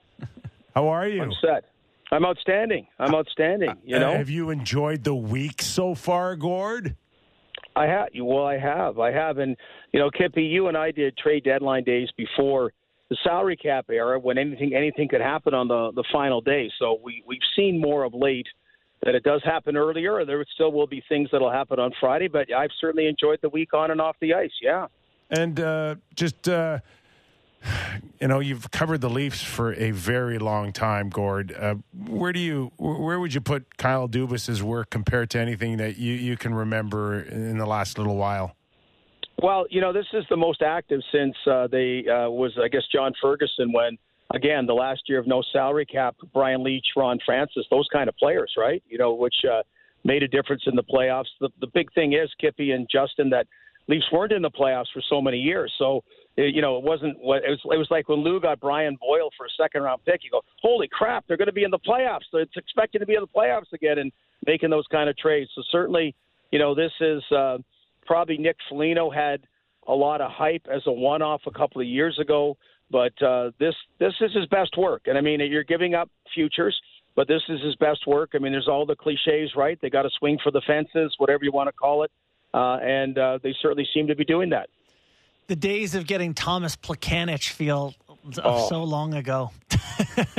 How 0.75 0.89
are 0.89 1.07
you? 1.07 1.23
I'm 1.23 1.33
set. 1.43 1.65
I'm 2.11 2.25
outstanding. 2.25 2.87
I'm 2.99 3.15
outstanding. 3.15 3.77
You 3.85 3.97
Uh, 3.97 4.01
know, 4.01 4.13
have 4.13 4.31
you 4.31 4.49
enjoyed 4.49 5.05
the 5.05 5.15
week 5.15 5.61
so 5.61 5.95
far, 5.95 6.37
Gord? 6.37 6.97
I 7.77 7.87
have. 7.87 8.09
Well, 8.17 8.47
I 8.47 8.57
have. 8.57 8.99
I 8.99 9.13
have. 9.13 9.37
And 9.39 9.57
you 9.93 10.01
know, 10.01 10.11
Kippy, 10.11 10.45
you 10.45 10.69
and 10.69 10.77
I 10.77 10.91
did 10.91 11.17
trade 11.17 11.45
deadline 11.45 11.85
days 11.85 12.09
before 12.17 12.73
the 13.11 13.17
salary 13.23 13.57
cap 13.57 13.87
era, 13.91 14.19
when 14.19 14.39
anything 14.39 14.75
anything 14.75 15.09
could 15.09 15.21
happen 15.21 15.53
on 15.55 15.69
the 15.69 15.93
the 15.95 16.05
final 16.11 16.41
day. 16.41 16.71
So 16.79 16.99
we 17.03 17.23
we've 17.27 17.39
seen 17.55 17.81
more 17.81 18.05
of 18.05 18.15
late 18.15 18.47
that 19.05 19.15
it 19.15 19.23
does 19.23 19.43
happen 19.45 19.77
earlier. 19.77 20.25
There 20.25 20.45
still 20.55 20.73
will 20.73 20.87
be 20.87 21.03
things 21.09 21.29
that'll 21.33 21.51
happen 21.51 21.79
on 21.79 21.93
Friday, 22.01 22.29
but 22.29 22.53
I've 22.53 22.71
certainly 22.81 23.07
enjoyed 23.07 23.41
the 23.43 23.49
week 23.49 23.75
on 23.75 23.91
and 23.91 24.01
off 24.01 24.17
the 24.21 24.35
ice. 24.35 24.53
Yeah. 24.63 24.87
And 25.29 25.59
uh, 25.59 25.97
just, 26.15 26.49
uh, 26.49 26.79
you 28.21 28.29
know, 28.29 28.39
you've 28.39 28.71
covered 28.71 29.01
the 29.01 29.11
Leafs 29.11 29.43
for 29.43 29.73
a 29.75 29.91
very 29.91 30.39
long 30.39 30.73
time, 30.73 31.09
Gord. 31.09 31.53
Uh, 31.59 31.77
where 32.07 32.33
do 32.33 32.39
you, 32.39 32.71
where 32.77 33.19
would 33.19 33.35
you 33.35 33.41
put 33.41 33.77
Kyle 33.77 34.09
Dubas's 34.09 34.63
work 34.63 34.91
compared 34.91 35.31
to 35.31 35.41
anything 35.41 35.79
that 35.79 35.97
you, 35.97 36.13
you 36.13 36.37
can 36.37 36.55
remember 36.55 37.23
in 37.23 37.59
the 37.59 37.67
last 37.67 37.99
little 37.99 38.17
while? 38.17 38.55
Well, 39.41 39.67
you 39.71 39.81
know, 39.81 39.93
this 39.93 40.07
is 40.13 40.25
the 40.31 40.37
most 40.37 40.63
active 40.63 41.01
since 41.13 41.35
uh, 41.51 41.67
they 41.67 42.05
uh, 42.09 42.31
was, 42.31 42.53
I 42.63 42.69
guess, 42.69 42.83
John 42.93 43.13
Ferguson. 43.21 43.73
When 43.73 43.99
again, 44.35 44.67
the 44.67 44.75
last 44.75 45.03
year 45.09 45.19
of 45.19 45.27
no 45.27 45.43
salary 45.53 45.87
cap, 45.87 46.17
Brian 46.33 46.63
Leetch, 46.63 46.87
Ron 46.97 47.19
Francis, 47.25 47.65
those 47.71 47.89
kind 47.93 48.09
of 48.09 48.17
players, 48.17 48.53
right? 48.57 48.83
You 48.89 48.99
know, 48.99 49.15
which 49.15 49.35
uh, 49.51 49.63
made 50.05 50.23
a 50.23 50.29
difference 50.29 50.63
in 50.67 50.77
the 50.77 50.83
playoffs. 50.83 51.27
The, 51.41 51.49
the 51.61 51.67
big 51.75 51.93
thing 51.93 52.13
is 52.13 52.31
Kippy 52.41 52.73
and 52.73 52.89
Justin 52.91 53.31
that 53.31 53.47
Leafs 53.89 54.07
weren't 54.13 54.33
in 54.33 54.43
the 54.43 54.51
playoffs 54.51 54.93
for 54.95 55.03
so 55.09 55.21
many 55.21 55.39
years. 55.39 55.73
So, 55.77 56.05
uh, 56.39 56.43
you 56.43 56.63
know, 56.63 56.77
it 56.79 56.85
wasn't 56.85 57.19
what 57.19 57.43
it 57.45 57.51
was. 57.51 57.61
It 57.65 57.79
was 57.79 57.89
like 57.91 58.09
when 58.09 58.21
Lou 58.21 58.41
got 58.41 58.61
Brian 58.61 58.97
Boyle 59.01 59.31
for 59.37 59.47
a 59.47 59.51
second 59.61 59.83
round 59.83 60.05
pick. 60.05 60.21
You 60.23 60.31
go, 60.31 60.43
holy 60.61 60.89
crap, 60.91 61.25
they're 61.27 61.37
going 61.37 61.47
to 61.47 61.53
be 61.53 61.65
in 61.65 61.71
the 61.71 61.81
playoffs. 61.81 62.21
It's 62.33 62.57
expected 62.57 63.01
to 63.01 63.07
be 63.07 63.15
in 63.15 63.23
the 63.23 63.27
playoffs 63.27 63.73
again, 63.73 63.99
and 63.99 64.13
making 64.47 64.71
those 64.71 64.87
kind 64.91 65.11
of 65.11 65.17
trades. 65.17 65.51
So 65.55 65.63
certainly, 65.71 66.15
you 66.53 66.59
know, 66.59 66.75
this 66.75 66.93
is. 67.01 67.23
Uh, 67.31 67.59
probably 68.07 68.39
Nick 68.39 68.57
Foligno 68.69 69.11
had 69.11 69.43
a 69.87 69.95
lot 69.95 70.21
of 70.21 70.31
hype 70.31 70.67
as 70.73 70.83
a 70.87 70.93
one-off 70.93 71.43
a 71.47 71.51
couple 71.51 71.81
of 71.81 71.87
years 71.87 72.19
ago, 72.21 72.57
but 72.91 73.13
uh, 73.23 73.51
this 73.59 73.75
this 73.99 74.13
is 74.21 74.33
his 74.35 74.47
best 74.47 74.77
work. 74.77 75.03
And 75.07 75.19
I 75.19 75.21
mean, 75.21 75.41
you're 75.41 75.65
giving 75.65 75.95
up 75.95 76.09
futures, 76.35 76.79
but 77.17 77.27
this 77.29 77.43
is 77.49 77.61
his 77.63 77.75
best 77.77 78.07
work. 78.07 78.31
I 78.35 78.39
mean, 78.39 78.53
there's 78.53 78.69
all 78.69 78.87
the 78.87 78.97
cliches, 78.97 79.51
right? 79.57 79.79
They 79.81 79.91
got 79.91 80.03
to 80.03 80.11
swing 80.19 80.39
for 80.43 80.51
the 80.53 80.63
fences, 80.67 81.15
whatever 81.19 81.45
you 81.45 81.53
want 81.53 81.69
to 81.69 81.73
call 81.73 82.05
it, 82.05 82.11
uh, 82.55 82.79
and 82.83 83.19
uh, 83.19 83.39
they 83.43 83.55
certainly 83.61 83.89
seem 83.93 84.07
to 84.07 84.15
be 84.15 84.25
doing 84.25 84.51
that. 84.51 84.69
The 85.49 85.57
days 85.57 85.95
of 85.95 86.07
getting 86.07 86.35
Thomas 86.35 86.77
Plekanec 86.77 87.49
feel 87.49 87.95
Oh. 88.45 88.69
so 88.69 88.85
long 88.85 89.15
ago. 89.15 89.51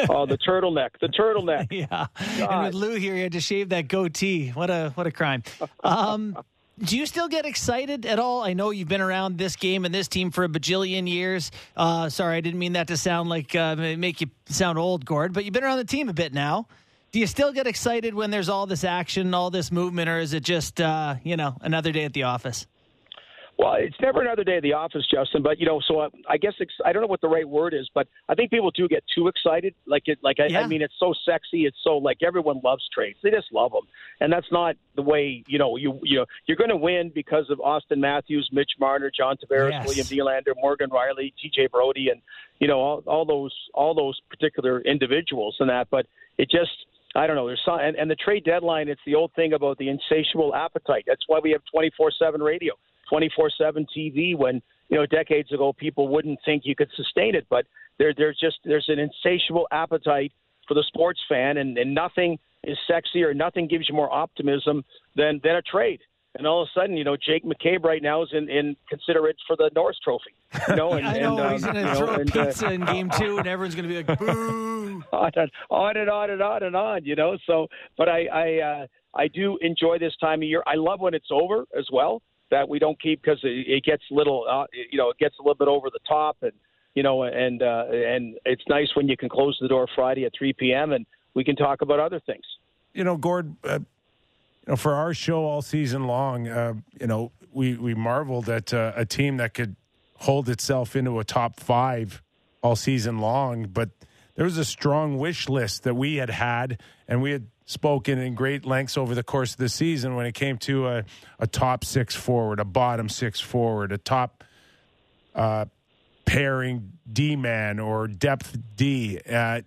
oh, 0.10 0.26
the 0.26 0.38
turtleneck, 0.38 0.92
the 1.02 1.10
turtleneck. 1.10 1.68
yeah. 1.90 2.08
And 2.50 2.64
with 2.68 2.74
Lou 2.76 2.96
here, 2.96 3.14
he 3.14 3.22
had 3.24 3.34
to 3.34 3.42
shave 3.42 3.68
that 3.70 3.90
goatee. 3.90 4.52
What 4.52 4.70
a 4.70 4.92
what 4.96 5.06
a 5.06 5.12
crime. 5.12 5.44
Um, 5.84 6.38
do 6.80 6.98
you 6.98 7.06
still 7.06 7.28
get 7.28 7.46
excited 7.46 8.06
at 8.06 8.20
all? 8.20 8.42
I 8.42 8.54
know 8.54 8.72
you've 8.72 8.88
been 8.88 9.02
around 9.02 9.38
this 9.38 9.56
game 9.56 9.86
and 9.86 9.94
this 9.94 10.08
team 10.08 10.32
for 10.32 10.44
a 10.44 10.50
bajillion 10.50 11.08
years. 11.08 11.52
Uh, 11.78 12.10
sorry, 12.10 12.38
I 12.38 12.42
didn't 12.42 12.60
mean 12.60 12.74
that 12.74 12.88
to 12.88 12.98
sound 12.98 13.30
like 13.30 13.56
uh, 13.56 13.76
make 13.76 14.22
you 14.22 14.28
sound 14.48 14.80
old, 14.80 15.06
Gord. 15.06 15.34
But 15.34 15.46
you've 15.46 15.54
been 15.54 15.64
around 15.64 15.78
the 15.78 15.86
team 15.86 16.10
a 16.10 16.14
bit 16.14 16.34
now. 16.34 16.68
Do 17.12 17.20
you 17.20 17.28
still 17.28 17.54
get 17.54 17.68
excited 17.68 18.16
when 18.16 18.32
there's 18.32 18.50
all 18.50 18.66
this 18.66 18.84
action, 18.84 19.36
all 19.36 19.52
this 19.52 19.72
movement, 19.72 20.10
or 20.10 20.18
is 20.18 20.34
it 20.34 20.44
just 20.44 20.82
uh, 20.82 21.16
you 21.24 21.38
know 21.38 21.56
another 21.62 21.92
day 21.92 22.06
at 22.06 22.14
the 22.14 22.24
office? 22.24 22.66
Well, 23.56 23.76
it's 23.76 23.96
never 24.02 24.22
another 24.22 24.44
day 24.44 24.58
at 24.58 24.64
the 24.64 24.74
office, 24.74 25.06
Justin. 25.10 25.44
But 25.44 25.60
you 25.60 25.68
know, 25.68 25.80
so 25.88 26.02
I, 26.02 26.08
I 26.28 26.38
guess 26.38 26.54
ex- 26.60 26.74
I 26.84 26.92
don't 26.92 27.02
know 27.04 27.08
what 27.08 27.22
the 27.22 27.28
right 27.30 27.48
word 27.48 27.76
is, 27.76 27.88
but 27.94 28.08
I 28.28 28.34
think 28.34 28.50
people 28.50 28.72
do 28.72 28.88
get 28.88 29.04
too 29.14 29.28
excited. 29.28 29.76
Like 29.86 30.04
it, 30.08 30.18
like 30.24 30.40
I, 30.40 30.48
Yeah. 30.48 30.62
I 30.62 30.68
mean, 30.68 30.82
it's 30.82 30.96
so 31.00 31.14
sexy. 31.24 31.66
It's 31.66 31.78
so 31.84 31.98
like 31.98 32.18
everyone 32.26 32.62
loves 32.64 32.84
trades. 32.92 33.20
They 33.22 33.30
just 33.30 33.54
love 33.54 33.72
them, 33.72 33.84
and 34.20 34.34
that's 34.34 34.52
not 34.52 34.76
the 34.96 35.04
way. 35.04 35.44
You 35.48 35.60
know, 35.60 35.78
you 35.78 36.00
you 36.02 36.18
know, 36.20 36.26
you're 36.48 36.58
going 36.58 36.72
to 36.72 36.76
win 36.76 37.12
because 37.14 37.50
of 37.52 37.60
Auston 37.60 37.98
Matthews, 38.00 38.50
Mitch 38.52 38.72
Marner, 38.80 39.12
John 39.16 39.38
Tavares, 39.38 39.72
Yes. 39.72 39.86
William 39.88 40.08
Nylander, 40.08 40.54
Morgan 40.60 40.90
Rielly, 40.90 41.32
T.J. 41.40 41.68
Brodie, 41.68 42.10
and 42.10 42.22
you 42.60 42.68
know 42.68 42.80
all, 42.80 43.04
all 43.06 43.24
those 43.26 43.54
all 43.76 43.94
those 43.94 44.20
particular 44.32 44.82
individuals 44.82 45.58
and 45.60 45.70
that. 45.70 45.90
But 45.92 46.08
it 46.40 46.50
just 46.50 46.72
I 47.16 47.28
don't 47.28 47.36
know. 47.36 47.46
There's 47.46 47.62
some, 47.64 47.80
and, 47.80 47.96
and 47.98 48.10
the 48.10 48.16
trade 48.16 48.46
deadline. 48.46 48.88
It's 48.90 49.02
the 49.06 49.14
old 49.14 49.32
thing 49.36 49.54
about 49.54 49.78
the 49.78 49.90
insatiable 49.90 50.56
appetite. 50.56 51.04
That's 51.06 51.22
why 51.28 51.40
we 51.44 51.52
have 51.52 51.62
24/7 51.72 52.40
radio, 52.42 52.74
24/7 53.12 53.86
TV. 53.96 54.36
When 54.36 54.62
you 54.90 54.98
know 54.98 55.06
decades 55.06 55.52
ago, 55.52 55.74
people 55.74 56.08
wouldn't 56.08 56.40
think 56.46 56.64
you 56.66 56.76
could 56.76 56.90
sustain 56.96 57.36
it, 57.36 57.46
but 57.50 57.66
there, 58.00 58.14
there's 58.16 58.38
just 58.40 58.58
there's 58.64 58.90
an 58.90 59.00
insatiable 59.00 59.68
appetite 59.72 60.32
for 60.68 60.74
the 60.74 60.84
sports 60.88 61.20
fan, 61.28 61.58
and, 61.58 61.78
and 61.78 61.94
nothing 61.94 62.40
is 62.64 62.78
sexier, 62.90 63.36
nothing 63.36 63.68
gives 63.68 63.90
you 63.90 63.96
more 63.96 64.12
optimism 64.12 64.84
than 65.16 65.40
than 65.44 65.56
a 65.56 65.62
trade. 65.62 66.00
and 66.36 66.48
all 66.48 66.62
of 66.64 66.68
a 66.68 66.80
sudden, 66.80 66.98
you 66.98 67.04
know, 67.04 67.16
Jake 67.18 67.44
McCabe 67.44 67.84
right 67.84 68.02
now 68.02 68.24
is 68.24 68.30
in, 68.32 68.50
in 68.50 68.76
considerate 68.90 69.36
for 69.46 69.56
the 69.56 69.70
Norris 69.76 69.98
Trophy. 70.04 70.34
You 70.68 70.76
know, 70.76 70.94
and, 70.94 71.06
I 71.06 71.20
know 71.20 71.38
and, 71.38 71.54
he's 71.54 71.64
um, 71.66 71.74
going 71.74 71.86
to 71.86 71.92
you 71.92 71.98
throw 71.98 72.08
know, 72.08 72.14
a 72.14 72.20
and, 72.20 72.38
uh, 72.38 72.46
pizza 72.46 72.72
in 72.72 72.86
game 72.86 73.10
two, 73.18 73.38
and 73.38 73.48
everyone's 73.48 73.76
going 73.76 73.90
to 73.90 73.94
be 73.94 74.04
like, 74.04 74.20
"Boo!" 74.20 75.04
on 75.14 75.32
and 75.36 75.52
on 75.70 75.98
and 75.98 76.10
on 76.10 76.30
and 76.30 76.42
on 76.42 76.64
and 76.64 76.76
on. 76.76 77.06
You 77.06 77.16
know, 77.16 77.38
so 77.46 77.68
but 77.98 78.10
I 78.10 78.26
I 78.26 78.60
uh, 78.60 78.88
I 79.16 79.28
do 79.28 79.58
enjoy 79.62 80.00
this 80.00 80.16
time 80.20 80.40
of 80.40 80.48
year. 80.48 80.64
I 80.66 80.76
love 80.76 81.00
when 81.00 81.14
it's 81.14 81.30
over 81.32 81.66
as 81.78 81.88
well. 81.92 82.22
That 82.52 82.70
we 82.70 82.80
don't 82.80 83.02
keep 83.02 83.22
because 83.22 83.40
it, 83.44 83.66
it 83.68 83.84
gets 83.84 84.04
little, 84.12 84.46
uh, 84.50 84.66
you 84.92 84.98
know, 84.98 85.10
it 85.10 85.18
gets 85.18 85.36
a 85.40 85.42
little 85.42 85.56
bit 85.56 85.68
over 85.68 85.90
the 85.90 86.00
top, 86.08 86.38
and 86.42 86.52
you 86.96 87.04
know, 87.04 87.24
and 87.24 87.62
uh, 87.62 87.86
and 87.90 88.38
it's 88.46 88.64
nice 88.68 88.90
when 88.96 89.08
you 89.08 89.18
can 89.18 89.30
close 89.30 89.58
the 89.60 89.68
door 89.68 89.88
Friday 89.96 90.26
at 90.26 90.34
3 90.38 90.54
p.m. 90.54 90.92
and 90.92 91.06
we 91.34 91.44
can 91.44 91.56
talk 91.56 91.82
about 91.82 92.00
other 92.00 92.20
things. 92.20 92.44
You 92.94 93.04
know, 93.04 93.18
Gord, 93.18 93.56
uh, 93.64 93.80
you 93.80 93.86
know, 94.68 94.76
for 94.76 94.94
our 94.94 95.14
show 95.14 95.46
all 95.46 95.62
season 95.62 96.06
long, 96.06 96.48
uh, 96.48 96.74
you 97.00 97.08
know, 97.08 97.32
we 97.52 97.76
we 97.76 97.96
marveled 97.96 98.50
at 98.50 98.74
uh, 98.74 98.94
a 98.96 99.06
team 99.06 99.38
that 99.38 99.54
could 99.54 99.76
hold 100.18 100.50
itself 100.50 100.96
into 100.96 101.20
a 101.20 101.24
top 101.24 101.60
five 101.60 102.22
all 102.62 102.76
season 102.76 103.20
long, 103.20 103.66
but 103.66 103.90
there 104.36 104.46
was 104.46 104.58
a 104.58 104.66
strong 104.66 105.18
wish 105.18 105.50
list 105.50 105.84
that 105.84 105.96
we 105.96 106.16
had 106.16 106.30
had, 106.30 106.82
and 107.08 107.22
we 107.22 107.32
had 107.32 107.48
spoken 107.66 108.20
in 108.20 108.36
great 108.36 108.66
lengths 108.66 108.98
over 108.98 109.16
the 109.16 109.24
course 109.24 109.54
of 109.54 109.58
the 109.58 109.70
season 109.70 110.16
when 110.16 110.26
it 110.26 110.34
came 110.34 110.58
to 110.58 110.88
a, 110.88 111.04
a 111.40 111.48
top 111.48 111.86
six 111.86 112.16
forward, 112.16 112.60
a 112.60 112.66
bottom 112.66 113.10
six 113.10 113.40
forward, 113.40 113.92
a 113.92 113.98
top 113.98 114.44
uh, 115.36 115.66
pairing 116.26 116.94
D 117.12 117.36
man 117.36 117.80
or 117.80 118.08
depth 118.08 118.58
D. 118.76 119.20
Uh, 119.30 119.62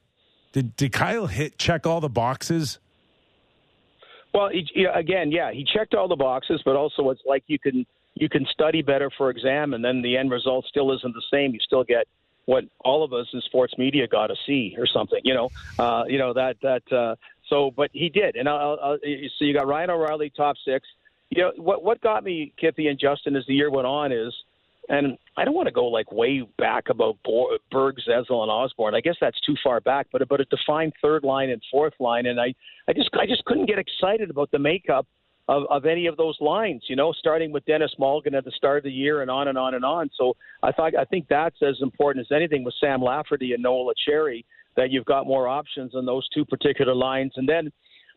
did, 0.53 0.77
did 0.77 0.93
Kyle 0.93 1.27
hit 1.27 1.59
check 1.59 1.87
all 1.87 2.01
the 2.01 2.09
boxes? 2.09 2.79
Well, 4.33 4.51
he, 4.51 4.85
again, 4.85 5.33
yeah, 5.33 5.51
he 5.53 5.65
checked 5.65 5.95
all 5.95 6.09
the 6.09 6.17
boxes, 6.17 6.61
but 6.65 6.77
also 6.77 7.09
it's 7.11 7.23
like 7.25 7.45
you 7.47 7.59
can 7.59 7.87
you 8.15 8.29
can 8.29 8.47
study 8.51 8.83
better 8.83 9.11
for 9.17 9.31
exam, 9.31 9.75
and 9.75 9.85
then 9.85 10.03
the 10.03 10.17
end 10.17 10.31
result 10.31 10.65
still 10.67 10.93
isn't 10.93 11.15
the 11.15 11.23
same. 11.33 11.53
You 11.53 11.61
still 11.61 11.85
get 11.85 12.07
what 12.47 12.65
all 12.81 13.03
of 13.03 13.13
us 13.13 13.27
in 13.33 13.41
sports 13.43 13.75
media 13.77 14.07
got 14.07 14.29
to 14.29 14.35
see 14.47 14.75
or 14.79 14.87
something, 14.87 15.21
you 15.25 15.35
know, 15.35 15.51
uh, 15.79 16.05
you 16.07 16.19
know 16.19 16.33
that 16.33 16.57
that. 16.63 16.93
Uh, 16.93 17.17
so, 17.49 17.71
but 17.77 17.91
he 17.93 18.09
did, 18.09 18.37
and 18.37 18.49
I'll, 18.49 18.79
I'll, 18.83 18.99
so 19.03 19.45
you 19.45 19.55
got 19.55 19.67
Ryan 19.67 19.91
O'Reilly 19.91 20.33
top 20.37 20.57
six. 20.65 20.87
You 21.31 21.43
know 21.43 21.53
what? 21.57 21.83
What 21.83 22.01
got 22.01 22.25
me, 22.25 22.53
Kippy 22.59 22.89
and 22.89 22.99
Justin, 22.99 23.37
as 23.37 23.45
the 23.47 23.55
year 23.55 23.71
went 23.71 23.87
on 23.87 24.13
is, 24.13 24.35
and 24.89 25.19
I 25.37 25.45
don't 25.45 25.55
want 25.55 25.67
to 25.67 25.73
go 25.73 25.87
like 25.87 26.11
way 26.13 26.43
back 26.59 26.89
about 26.89 27.19
Bo- 27.25 27.59
Berg, 27.71 27.97
Zezel, 28.09 28.43
and 28.43 28.51
Osborne. 28.51 28.95
I 28.95 29.01
guess 29.01 29.17
that's 29.21 29.41
too 29.41 29.57
far 29.63 29.81
back, 29.81 30.07
but 30.13 30.27
but 30.29 30.41
a 30.41 30.45
defined 30.45 30.93
third 31.03 31.25
line 31.25 31.51
and 31.51 31.61
fourth 31.71 31.95
line, 32.01 32.27
and 32.27 32.41
I 32.41 32.55
I 32.89 32.93
just 32.93 33.11
I 33.15 33.27
just 33.27 33.45
couldn't 33.45 33.67
get 33.67 33.79
excited 33.79 34.31
about 34.31 34.51
the 34.51 34.59
makeup 34.59 35.07
of, 35.49 35.65
of 35.71 35.85
any 35.87 36.07
of 36.07 36.17
those 36.17 36.37
lines, 36.41 36.83
you 36.89 36.97
know, 36.97 37.13
starting 37.13 37.53
with 37.53 37.65
Denis 37.67 37.95
Malgin 38.01 38.35
at 38.35 38.45
the 38.45 38.51
start 38.53 38.79
of 38.79 38.85
the 38.85 38.91
year 38.91 39.23
and 39.23 39.31
on 39.31 39.49
and 39.49 39.57
on 39.57 39.75
and 39.75 39.85
on. 39.85 40.11
So 40.17 40.35
I 40.63 40.73
thought 40.73 40.97
I 40.97 41.05
think 41.05 41.27
that's 41.29 41.57
as 41.63 41.77
important 41.81 42.27
as 42.27 42.35
anything 42.35 42.65
with 42.65 42.75
Sam 42.81 43.01
Lafferty 43.01 43.53
and 43.53 43.63
Noel 43.63 43.93
Acciari 43.93 44.45
that 44.77 44.91
you've 44.91 45.05
got 45.05 45.27
more 45.27 45.49
options 45.49 45.95
on 45.95 46.07
those 46.07 46.29
two 46.35 46.45
particular 46.45 46.95
lines. 46.95 47.33
And 47.37 47.49
then 47.49 47.71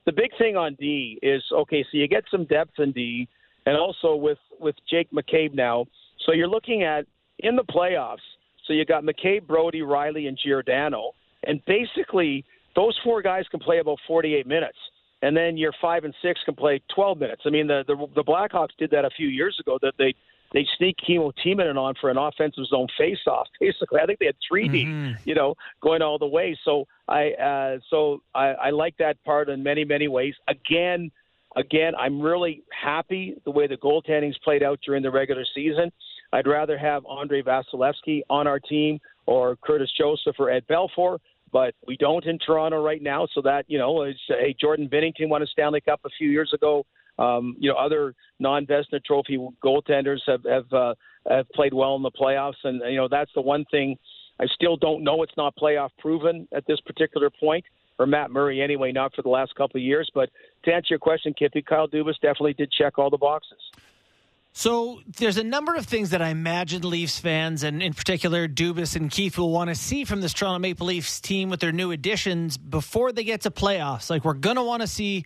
the 0.05 0.11
big 0.11 0.31
thing 0.37 0.55
on 0.55 0.75
D 0.79 1.19
is 1.21 1.43
okay, 1.51 1.83
so 1.83 1.97
you 1.97 2.07
get 2.07 2.23
some 2.29 2.45
depth 2.45 2.79
in 2.79 2.91
D 2.91 3.27
and 3.65 3.77
also 3.77 4.15
with 4.15 4.39
with 4.59 4.75
Jake 4.89 5.09
McCabe 5.11 5.53
now. 5.53 5.85
So 6.25 6.33
you're 6.33 6.47
looking 6.47 6.83
at 6.83 7.05
in 7.39 7.55
the 7.55 7.63
playoffs. 7.63 8.17
So 8.65 8.73
you 8.73 8.85
got 8.85 9.03
McCabe, 9.03 9.47
Brodie, 9.47 9.81
Rielly, 9.81 10.27
and 10.27 10.37
Giordano, 10.43 11.11
and 11.43 11.59
basically 11.65 12.45
those 12.75 12.97
four 13.03 13.21
guys 13.21 13.45
can 13.49 13.59
play 13.59 13.79
about 13.79 13.97
48 14.07 14.45
minutes 14.45 14.77
and 15.21 15.35
then 15.35 15.57
your 15.57 15.73
five 15.81 16.03
and 16.03 16.13
six 16.21 16.39
can 16.45 16.55
play 16.55 16.81
12 16.93 17.19
minutes. 17.19 17.41
I 17.45 17.49
mean, 17.49 17.67
the 17.67 17.83
the, 17.87 17.95
the 18.15 18.23
Blackhawks 18.23 18.75
did 18.77 18.91
that 18.91 19.05
a 19.05 19.09
few 19.09 19.27
years 19.27 19.57
ago. 19.59 19.77
That 19.81 19.93
they 19.97 20.13
they 20.51 20.65
sneak 20.77 20.95
Kimo 21.05 21.31
Timonen 21.45 21.77
on 21.77 21.93
for 22.01 22.09
an 22.09 22.17
offensive 22.17 22.65
zone 22.65 22.87
faceoff. 22.99 23.45
Basically, 23.59 23.99
I 24.01 24.05
think 24.05 24.19
they 24.19 24.25
had 24.25 24.35
3 24.47 24.67
D, 24.67 24.85
Mhm. 24.85 25.17
you 25.25 25.35
know, 25.35 25.55
going 25.81 26.01
all 26.01 26.17
the 26.17 26.27
way. 26.27 26.57
So 26.63 26.87
I 27.07 27.31
uh, 27.33 27.79
so 27.89 28.21
I, 28.33 28.47
I 28.47 28.69
like 28.71 28.95
that 28.97 29.23
part 29.23 29.49
in 29.49 29.61
many 29.63 29.85
many 29.85 30.07
ways. 30.07 30.33
Again, 30.47 31.11
again, 31.55 31.93
I'm 31.95 32.19
really 32.21 32.63
happy 32.71 33.35
the 33.45 33.51
way 33.51 33.67
the 33.67 33.77
goaltending's 33.77 34.37
played 34.39 34.63
out 34.63 34.79
during 34.85 35.03
the 35.03 35.11
regular 35.11 35.45
season. 35.55 35.91
I'd 36.31 36.47
rather 36.47 36.77
have 36.77 37.05
Andrei 37.07 37.41
Vasilevskiy 37.41 38.21
on 38.29 38.45
our 38.47 38.59
team 38.59 38.99
or 39.25 39.55
Curtis 39.57 39.91
Joseph 39.97 40.35
or 40.39 40.49
Ed 40.49 40.65
Belfour 40.67 41.19
but 41.51 41.73
we 41.87 41.97
don't 41.97 42.23
in 42.27 42.37
Toronto 42.37 42.79
right 42.79 43.01
now. 43.01 43.27
So 43.33 43.41
that 43.41 43.65
you 43.67 43.79
know, 43.79 44.03
it's, 44.03 44.19
hey, 44.27 44.55
Jordan 44.61 44.87
Binnington 44.87 45.29
won 45.29 45.41
a 45.41 45.47
Stanley 45.47 45.81
Cup 45.81 45.99
a 46.05 46.09
few 46.15 46.29
years 46.29 46.53
ago. 46.53 46.85
Um, 47.19 47.55
you 47.59 47.69
know, 47.69 47.75
other 47.75 48.15
non-Vezina 48.39 49.03
Trophy 49.03 49.37
goaltenders 49.63 50.19
have 50.25 50.43
have, 50.45 50.73
uh, 50.73 50.95
have 51.29 51.49
played 51.49 51.73
well 51.73 51.95
in 51.95 52.01
the 52.01 52.11
playoffs, 52.11 52.63
and 52.63 52.81
you 52.89 52.95
know 52.95 53.09
that's 53.09 53.31
the 53.35 53.41
one 53.41 53.65
thing 53.69 53.97
I 54.39 54.45
still 54.55 54.77
don't 54.77 55.03
know. 55.03 55.21
It's 55.23 55.35
not 55.35 55.53
playoff 55.57 55.89
proven 55.99 56.47
at 56.53 56.65
this 56.65 56.79
particular 56.79 57.29
point, 57.29 57.65
or 57.99 58.05
Matt 58.05 58.31
Murray 58.31 58.61
anyway, 58.61 58.93
not 58.93 59.13
for 59.13 59.21
the 59.21 59.29
last 59.29 59.53
couple 59.55 59.77
of 59.77 59.83
years. 59.83 60.09
But 60.13 60.29
to 60.63 60.73
answer 60.73 60.87
your 60.91 60.99
question, 60.99 61.33
Kippy, 61.37 61.61
Kyle 61.61 61.89
Dubas 61.89 62.15
definitely 62.21 62.53
did 62.53 62.71
check 62.71 62.97
all 62.97 63.09
the 63.09 63.17
boxes. 63.17 63.59
So 64.53 65.01
there's 65.17 65.37
a 65.37 65.43
number 65.43 65.75
of 65.75 65.85
things 65.85 66.09
that 66.09 66.21
I 66.21 66.29
imagine 66.29 66.81
Leafs 66.81 67.19
fans, 67.19 67.63
and 67.63 67.83
in 67.83 67.93
particular 67.93 68.47
Dubas 68.47 68.95
and 68.95 69.11
Keefe, 69.11 69.37
will 69.37 69.51
want 69.51 69.69
to 69.69 69.75
see 69.75 70.05
from 70.05 70.21
this 70.21 70.33
Toronto 70.33 70.59
Maple 70.59 70.87
Leafs 70.87 71.19
team 71.19 71.49
with 71.49 71.59
their 71.59 71.71
new 71.71 71.91
additions 71.91 72.57
before 72.57 73.11
they 73.11 73.25
get 73.25 73.41
to 73.41 73.51
playoffs. 73.51 74.09
Like 74.09 74.23
we're 74.23 74.33
gonna 74.33 74.63
want 74.63 74.81
to 74.81 74.87
see 74.87 75.25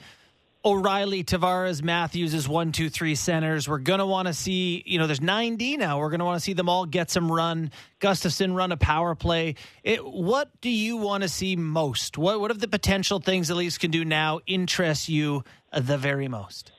O'Reilly, 0.65 1.23
Tavares, 1.23 1.84
Matthews 1.84 2.34
as 2.34 2.48
one, 2.48 2.72
two, 2.72 2.90
three 2.90 3.15
centers. 3.15 3.68
We're 3.68 3.80
gonna 3.80 4.06
want 4.06 4.27
to 4.27 4.34
see, 4.34 4.81
you 4.85 4.98
know, 4.98 5.07
there's 5.07 5.22
nine 5.22 5.57
D 5.57 5.76
now. 5.76 5.99
We're 5.99 6.10
gonna 6.10 6.26
want 6.26 6.38
to 6.38 6.44
see 6.44 6.53
them 6.53 6.69
all 6.69 6.85
get 6.85 7.11
some 7.11 7.31
run. 7.31 7.72
Gustafsson 7.99 8.56
run 8.56 8.72
a 8.72 8.77
power 8.77 9.14
play. 9.15 9.56
It, 9.84 10.06
what 10.06 10.49
do 10.61 10.69
you 10.69 10.98
want 10.98 11.23
to 11.23 11.30
see 11.30 11.56
most? 11.56 12.18
What 12.18 12.40
what 12.40 12.52
of 12.52 12.60
the 12.60 12.68
potential 12.68 13.19
things 13.19 13.49
the 13.49 13.56
Leafs 13.56 13.77
can 13.77 13.91
do 13.91 14.06
now 14.06 14.40
interests 14.48 15.10
you 15.10 15.44
the 15.73 15.98
very 15.98 16.27
most? 16.27 16.72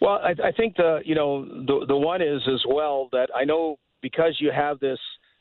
Well, 0.00 0.20
I, 0.22 0.30
I 0.30 0.52
think 0.52 0.76
the 0.76 1.00
you 1.04 1.14
know 1.14 1.44
the 1.44 1.86
the 1.88 1.96
one 1.96 2.22
is 2.22 2.42
as 2.46 2.62
well 2.68 3.08
that 3.12 3.30
I 3.34 3.44
know 3.44 3.78
because 4.00 4.36
you 4.38 4.52
have 4.54 4.78
this 4.78 4.98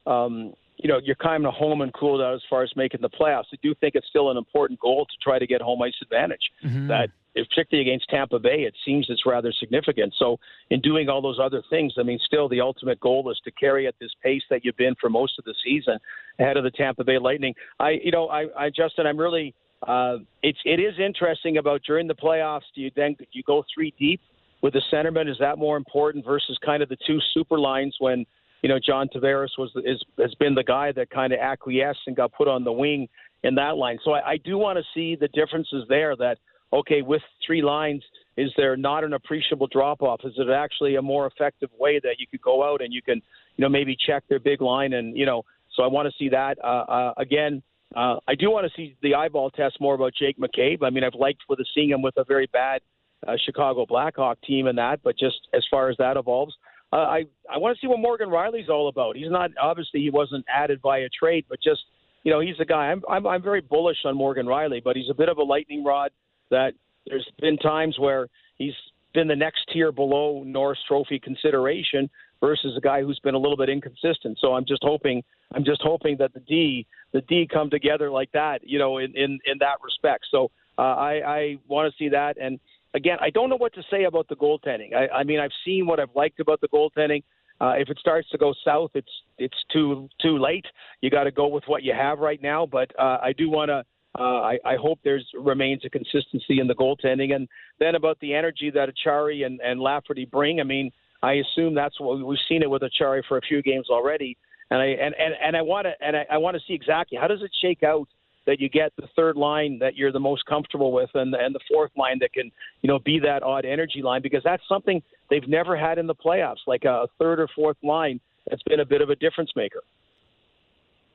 um, 0.07 0.53
you 0.77 0.89
know 0.89 0.99
you're 1.03 1.15
kind 1.15 1.45
of 1.45 1.53
home 1.53 1.81
and 1.81 1.93
cooled 1.93 2.21
out 2.21 2.33
as 2.33 2.41
far 2.49 2.63
as 2.63 2.71
making 2.75 3.01
the 3.01 3.09
playoffs. 3.09 3.45
I 3.53 3.57
do 3.61 3.75
think 3.75 3.95
it's 3.95 4.07
still 4.07 4.31
an 4.31 4.37
important 4.37 4.79
goal 4.79 5.05
to 5.05 5.13
try 5.21 5.37
to 5.37 5.45
get 5.45 5.61
home 5.61 5.81
ice 5.81 5.93
advantage. 6.01 6.41
That 6.87 7.03
if 7.05 7.11
particularly 7.33 7.89
against 7.89 8.09
Tampa 8.09 8.39
Bay, 8.39 8.61
it 8.61 8.75
seems 8.85 9.07
it's 9.09 9.25
rather 9.25 9.51
significant. 9.59 10.13
So 10.17 10.37
in 10.69 10.81
doing 10.81 11.09
all 11.09 11.21
those 11.21 11.39
other 11.41 11.63
things, 11.69 11.93
I 11.97 12.03
mean, 12.03 12.19
still 12.25 12.47
the 12.47 12.61
ultimate 12.61 12.99
goal 12.99 13.29
is 13.31 13.39
to 13.43 13.51
carry 13.51 13.87
at 13.87 13.95
this 13.99 14.11
pace 14.21 14.43
that 14.49 14.63
you've 14.63 14.77
been 14.77 14.95
for 14.99 15.09
most 15.09 15.39
of 15.39 15.45
the 15.45 15.55
season 15.63 15.97
ahead 16.39 16.57
of 16.57 16.63
the 16.63 16.71
Tampa 16.71 17.03
Bay 17.03 17.17
Lightning. 17.17 17.53
I 17.79 17.91
you 18.03 18.11
know 18.11 18.27
I, 18.27 18.45
I 18.57 18.69
Justin, 18.69 19.07
I'm 19.07 19.17
really 19.17 19.53
uh, 19.87 20.17
it's 20.41 20.59
it 20.65 20.79
is 20.79 20.93
interesting 20.99 21.57
about 21.57 21.81
during 21.85 22.07
the 22.07 22.15
playoffs. 22.15 22.61
Do 22.75 22.81
you 22.81 22.91
then 22.95 23.15
you 23.31 23.43
go 23.43 23.63
three 23.75 23.93
deep? 23.99 24.21
with 24.63 24.73
the 24.73 24.81
centerman? 24.91 25.29
Is 25.29 25.37
that 25.39 25.59
more 25.59 25.77
important 25.77 26.25
versus 26.25 26.57
kind 26.65 26.81
of 26.81 26.89
the 26.89 26.97
two 27.05 27.19
super 27.35 27.59
lines 27.59 27.95
when 27.99 28.25
you 28.63 28.69
know 28.69 28.79
John 28.83 29.07
Tavares 29.13 29.49
was 29.59 29.71
is, 29.85 30.01
has 30.17 30.33
been 30.35 30.55
the 30.55 30.63
guy 30.63 30.91
that 30.93 31.11
kind 31.11 31.33
of 31.33 31.39
acquiesced 31.39 31.99
and 32.07 32.15
got 32.15 32.33
put 32.33 32.47
on 32.47 32.63
the 32.63 32.71
wing 32.71 33.07
in 33.43 33.53
that 33.55 33.77
line? 33.77 33.99
So 34.03 34.13
I, 34.13 34.31
I 34.31 34.37
do 34.37 34.57
want 34.57 34.79
to 34.79 34.83
see 34.95 35.15
the 35.15 35.27
differences 35.27 35.85
there. 35.87 36.15
That 36.15 36.39
okay, 36.73 37.01
with 37.01 37.21
three 37.45 37.61
lines, 37.61 38.03
is 38.35 38.51
there 38.57 38.75
not 38.75 39.03
an 39.03 39.13
appreciable 39.13 39.67
drop 39.67 40.01
off? 40.01 40.21
Is 40.23 40.33
it 40.37 40.49
actually 40.49 40.95
a 40.95 41.01
more 41.01 41.27
effective 41.27 41.69
way 41.77 41.99
that 42.03 42.15
you 42.17 42.27
could 42.27 42.41
go 42.41 42.63
out 42.63 42.81
and 42.81 42.93
you 42.93 43.01
can 43.01 43.21
you 43.55 43.61
know 43.61 43.69
maybe 43.69 43.95
check 43.95 44.23
their 44.27 44.39
big 44.39 44.61
line 44.61 44.93
and 44.93 45.17
you 45.17 45.25
know? 45.25 45.43
So 45.75 45.83
I 45.83 45.87
want 45.87 46.07
to 46.07 46.13
see 46.17 46.29
that 46.29 46.57
uh, 46.63 46.67
uh, 46.67 47.13
again. 47.17 47.61
Uh, 47.95 48.17
I 48.27 48.33
do 48.33 48.49
want 48.49 48.65
to 48.65 48.73
see 48.75 48.95
the 49.03 49.13
eyeball 49.13 49.51
test 49.51 49.79
more 49.79 49.93
about 49.93 50.13
Jake 50.19 50.39
McCabe. 50.39 50.79
I 50.81 50.89
mean, 50.89 51.03
I've 51.03 51.13
liked 51.13 51.41
with 51.47 51.59
seeing 51.75 51.91
him 51.91 52.01
with 52.01 52.17
a 52.17 52.23
very 52.23 52.47
bad 52.51 52.81
uh, 53.27 53.33
Chicago 53.45 53.85
Blackhawk 53.85 54.41
team 54.41 54.65
and 54.65 54.75
that, 54.79 55.01
but 55.03 55.15
just 55.15 55.35
as 55.53 55.63
far 55.69 55.89
as 55.89 55.97
that 55.97 56.17
evolves, 56.17 56.55
uh, 56.91 56.97
I 56.97 57.23
I 57.51 57.57
want 57.57 57.75
to 57.75 57.81
see 57.81 57.87
what 57.87 57.99
Morgan 57.99 58.29
Rielly's 58.29 58.69
all 58.69 58.87
about. 58.87 59.15
He's 59.15 59.29
not 59.29 59.51
obviously 59.61 59.99
he 59.99 60.09
wasn't 60.09 60.45
added 60.53 60.79
via 60.81 61.07
trade, 61.09 61.45
but 61.49 61.59
just 61.63 61.81
you 62.23 62.31
know 62.31 62.39
he's 62.39 62.59
a 62.59 62.65
guy. 62.65 62.91
I'm 62.91 63.01
I'm 63.09 63.25
I'm 63.25 63.41
very 63.41 63.61
bullish 63.61 63.97
on 64.05 64.15
Morgan 64.15 64.45
Rielly, 64.45 64.83
but 64.83 64.95
he's 64.95 65.09
a 65.09 65.13
bit 65.13 65.29
of 65.29 65.37
a 65.37 65.43
lightning 65.43 65.83
rod. 65.83 66.11
That 66.51 66.73
there's 67.07 67.27
been 67.39 67.57
times 67.57 67.97
where 67.99 68.27
he's 68.55 68.73
been 69.13 69.27
the 69.27 69.35
next 69.35 69.69
tier 69.71 69.91
below 69.91 70.43
Norris 70.45 70.79
Trophy 70.87 71.19
consideration 71.19 72.09
versus 72.41 72.75
a 72.77 72.81
guy 72.81 73.01
who's 73.01 73.19
been 73.19 73.35
a 73.35 73.39
little 73.39 73.57
bit 73.57 73.69
inconsistent. 73.69 74.37
So 74.41 74.53
I'm 74.53 74.65
just 74.65 74.83
hoping 74.83 75.23
I'm 75.53 75.63
just 75.63 75.81
hoping 75.81 76.17
that 76.17 76.33
the 76.33 76.41
D 76.41 76.85
the 77.11 77.21
D 77.21 77.47
come 77.51 77.69
together 77.69 78.09
like 78.11 78.31
that, 78.33 78.59
you 78.63 78.79
know, 78.79 78.97
in 78.97 79.15
in, 79.15 79.39
in 79.45 79.57
that 79.59 79.77
respect. 79.83 80.25
So 80.31 80.51
uh, 80.77 80.81
I 80.81 81.21
I 81.25 81.57
want 81.67 81.91
to 81.91 81.97
see 81.97 82.09
that 82.09 82.37
and 82.39 82.59
again, 82.93 83.17
I 83.21 83.29
don't 83.29 83.49
know 83.49 83.55
what 83.55 83.73
to 83.73 83.83
say 83.89 84.03
about 84.03 84.27
the 84.27 84.35
goaltending. 84.35 84.93
I, 84.95 85.07
I 85.09 85.23
mean, 85.23 85.39
I've 85.39 85.51
seen 85.65 85.85
what 85.85 85.99
I've 85.99 86.15
liked 86.15 86.39
about 86.39 86.61
the 86.61 86.67
goaltending. 86.67 87.23
Uh, 87.61 87.73
if 87.77 87.89
it 87.89 87.97
starts 87.99 88.29
to 88.29 88.37
go 88.37 88.53
south, 88.65 88.91
it's 88.93 89.11
it's 89.37 89.57
too 89.71 90.09
too 90.21 90.37
late. 90.37 90.65
You 91.01 91.09
got 91.09 91.23
to 91.25 91.31
go 91.31 91.47
with 91.47 91.63
what 91.67 91.83
you 91.83 91.93
have 91.93 92.19
right 92.19 92.41
now. 92.41 92.65
But 92.65 92.91
uh, 92.99 93.19
I 93.21 93.33
do 93.37 93.49
want 93.49 93.69
to 93.69 93.83
Uh, 94.17 94.41
I, 94.41 94.59
I 94.63 94.75
hope 94.75 94.99
there's 95.03 95.25
remains 95.33 95.83
a 95.85 95.89
consistency 95.89 96.59
in 96.59 96.67
the 96.67 96.75
goaltending, 96.75 97.33
and 97.33 97.47
then 97.79 97.95
about 97.95 98.19
the 98.19 98.33
energy 98.35 98.69
that 98.69 98.89
Acciari 98.89 99.45
and, 99.45 99.59
and 99.61 99.79
Lafferty 99.79 100.25
bring. 100.25 100.59
I 100.59 100.63
mean, 100.63 100.91
I 101.23 101.33
assume 101.33 101.73
that's 101.73 101.99
what 101.99 102.23
we've 102.23 102.37
seen 102.47 102.61
it 102.61 102.69
with 102.69 102.83
Acciari 102.83 103.23
for 103.27 103.37
a 103.37 103.41
few 103.41 103.63
games 103.63 103.87
already, 103.89 104.37
and 104.69 104.79
I 104.79 104.85
and 104.85 105.15
and, 105.17 105.33
and 105.41 105.57
I 105.57 105.61
want 105.63 105.87
to 105.87 105.93
and 106.05 106.15
I, 106.15 106.25
I 106.31 106.37
want 106.37 106.55
to 106.55 106.61
see 106.67 106.73
exactly 106.73 107.17
how 107.19 107.27
does 107.27 107.41
it 107.41 107.51
shake 107.61 107.81
out 107.81 108.07
that 108.45 108.59
you 108.59 108.69
get 108.69 108.91
the 108.97 109.07
third 109.15 109.37
line 109.37 109.79
that 109.79 109.95
you're 109.95 110.11
the 110.11 110.19
most 110.19 110.45
comfortable 110.45 110.91
with, 110.91 111.09
and 111.15 111.33
and 111.33 111.55
the 111.55 111.59
fourth 111.71 111.91
line 111.97 112.19
that 112.19 112.33
can 112.33 112.51
you 112.83 112.87
know 112.87 112.99
be 112.99 113.19
that 113.19 113.41
odd 113.41 113.65
energy 113.65 114.03
line 114.03 114.21
because 114.21 114.43
that's 114.43 114.63
something 114.69 115.01
they've 115.31 115.47
never 115.47 115.75
had 115.75 115.97
in 115.97 116.05
the 116.05 116.15
playoffs, 116.15 116.67
like 116.67 116.83
a 116.83 117.07
third 117.17 117.39
or 117.39 117.47
fourth 117.55 117.77
line 117.81 118.19
that's 118.47 118.63
been 118.63 118.81
a 118.81 118.85
bit 118.85 119.01
of 119.01 119.09
a 119.09 119.15
difference 119.15 119.51
maker. 119.55 119.81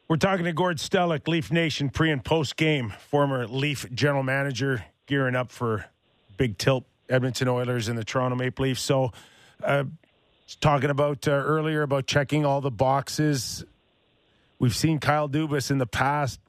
We're 0.09 0.17
talking 0.17 0.47
to 0.47 0.55
Gord 0.55 0.79
Stellick, 0.79 1.29
Leaf 1.29 1.53
Nation 1.53 1.91
pre 1.91 2.11
and 2.11 2.25
post 2.25 2.57
game, 2.57 2.95
former 3.11 3.47
Leaf 3.47 3.85
general 3.93 4.23
manager, 4.23 4.83
gearing 5.05 5.37
up 5.37 5.53
for 5.53 5.85
big 6.39 6.57
tilt 6.57 6.87
Edmonton 7.11 7.47
Oilers 7.47 7.89
and 7.89 7.99
the 7.99 8.05
Toronto 8.05 8.35
Maple 8.35 8.65
Leafs. 8.65 8.81
So, 8.81 9.13
uh, 9.63 9.85
talking 10.61 10.89
about 10.89 11.29
uh, 11.29 11.33
earlier 11.33 11.83
about 11.83 12.07
checking 12.07 12.47
all 12.47 12.63
the 12.63 12.71
boxes. 12.71 13.67
We've 14.59 14.75
seen 14.75 14.99
Kyle 14.99 15.29
Dubas 15.29 15.71
in 15.71 15.77
the 15.77 15.87
past 15.87 16.41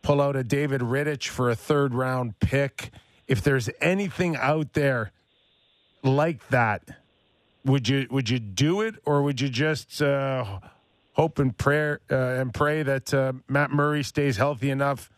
pull 0.00 0.22
out 0.22 0.34
a 0.34 0.42
David 0.42 0.80
Rittich 0.80 1.28
for 1.28 1.50
a 1.50 1.54
third 1.54 1.92
round 1.92 2.40
pick. 2.40 2.90
If 3.28 3.42
there's 3.42 3.68
anything 3.82 4.34
out 4.34 4.72
there 4.72 5.12
like 6.02 6.48
that, 6.48 6.88
would 7.66 7.86
you 7.86 8.06
would 8.10 8.30
you 8.30 8.38
do 8.38 8.80
it 8.80 8.94
or 9.04 9.22
would 9.22 9.42
you 9.42 9.50
just 9.50 10.00
uh, 10.00 10.60
hope 11.14 11.38
and 11.38 11.56
pray 11.56 11.96
uh, 12.10 12.14
and 12.14 12.52
pray 12.52 12.82
that 12.82 13.12
uh, 13.12 13.32
Matt 13.48 13.70
Murray 13.70 14.02
stays 14.02 14.36
healthy 14.36 14.70
enough 14.70 15.10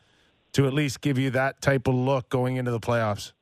to 0.52 0.66
at 0.66 0.72
least 0.72 1.00
give 1.00 1.18
you 1.18 1.30
that 1.30 1.60
type 1.60 1.86
of 1.86 1.94
look 1.94 2.28
going 2.28 2.56
into 2.56 2.70
the 2.70 2.80
playoffs? 2.80 3.32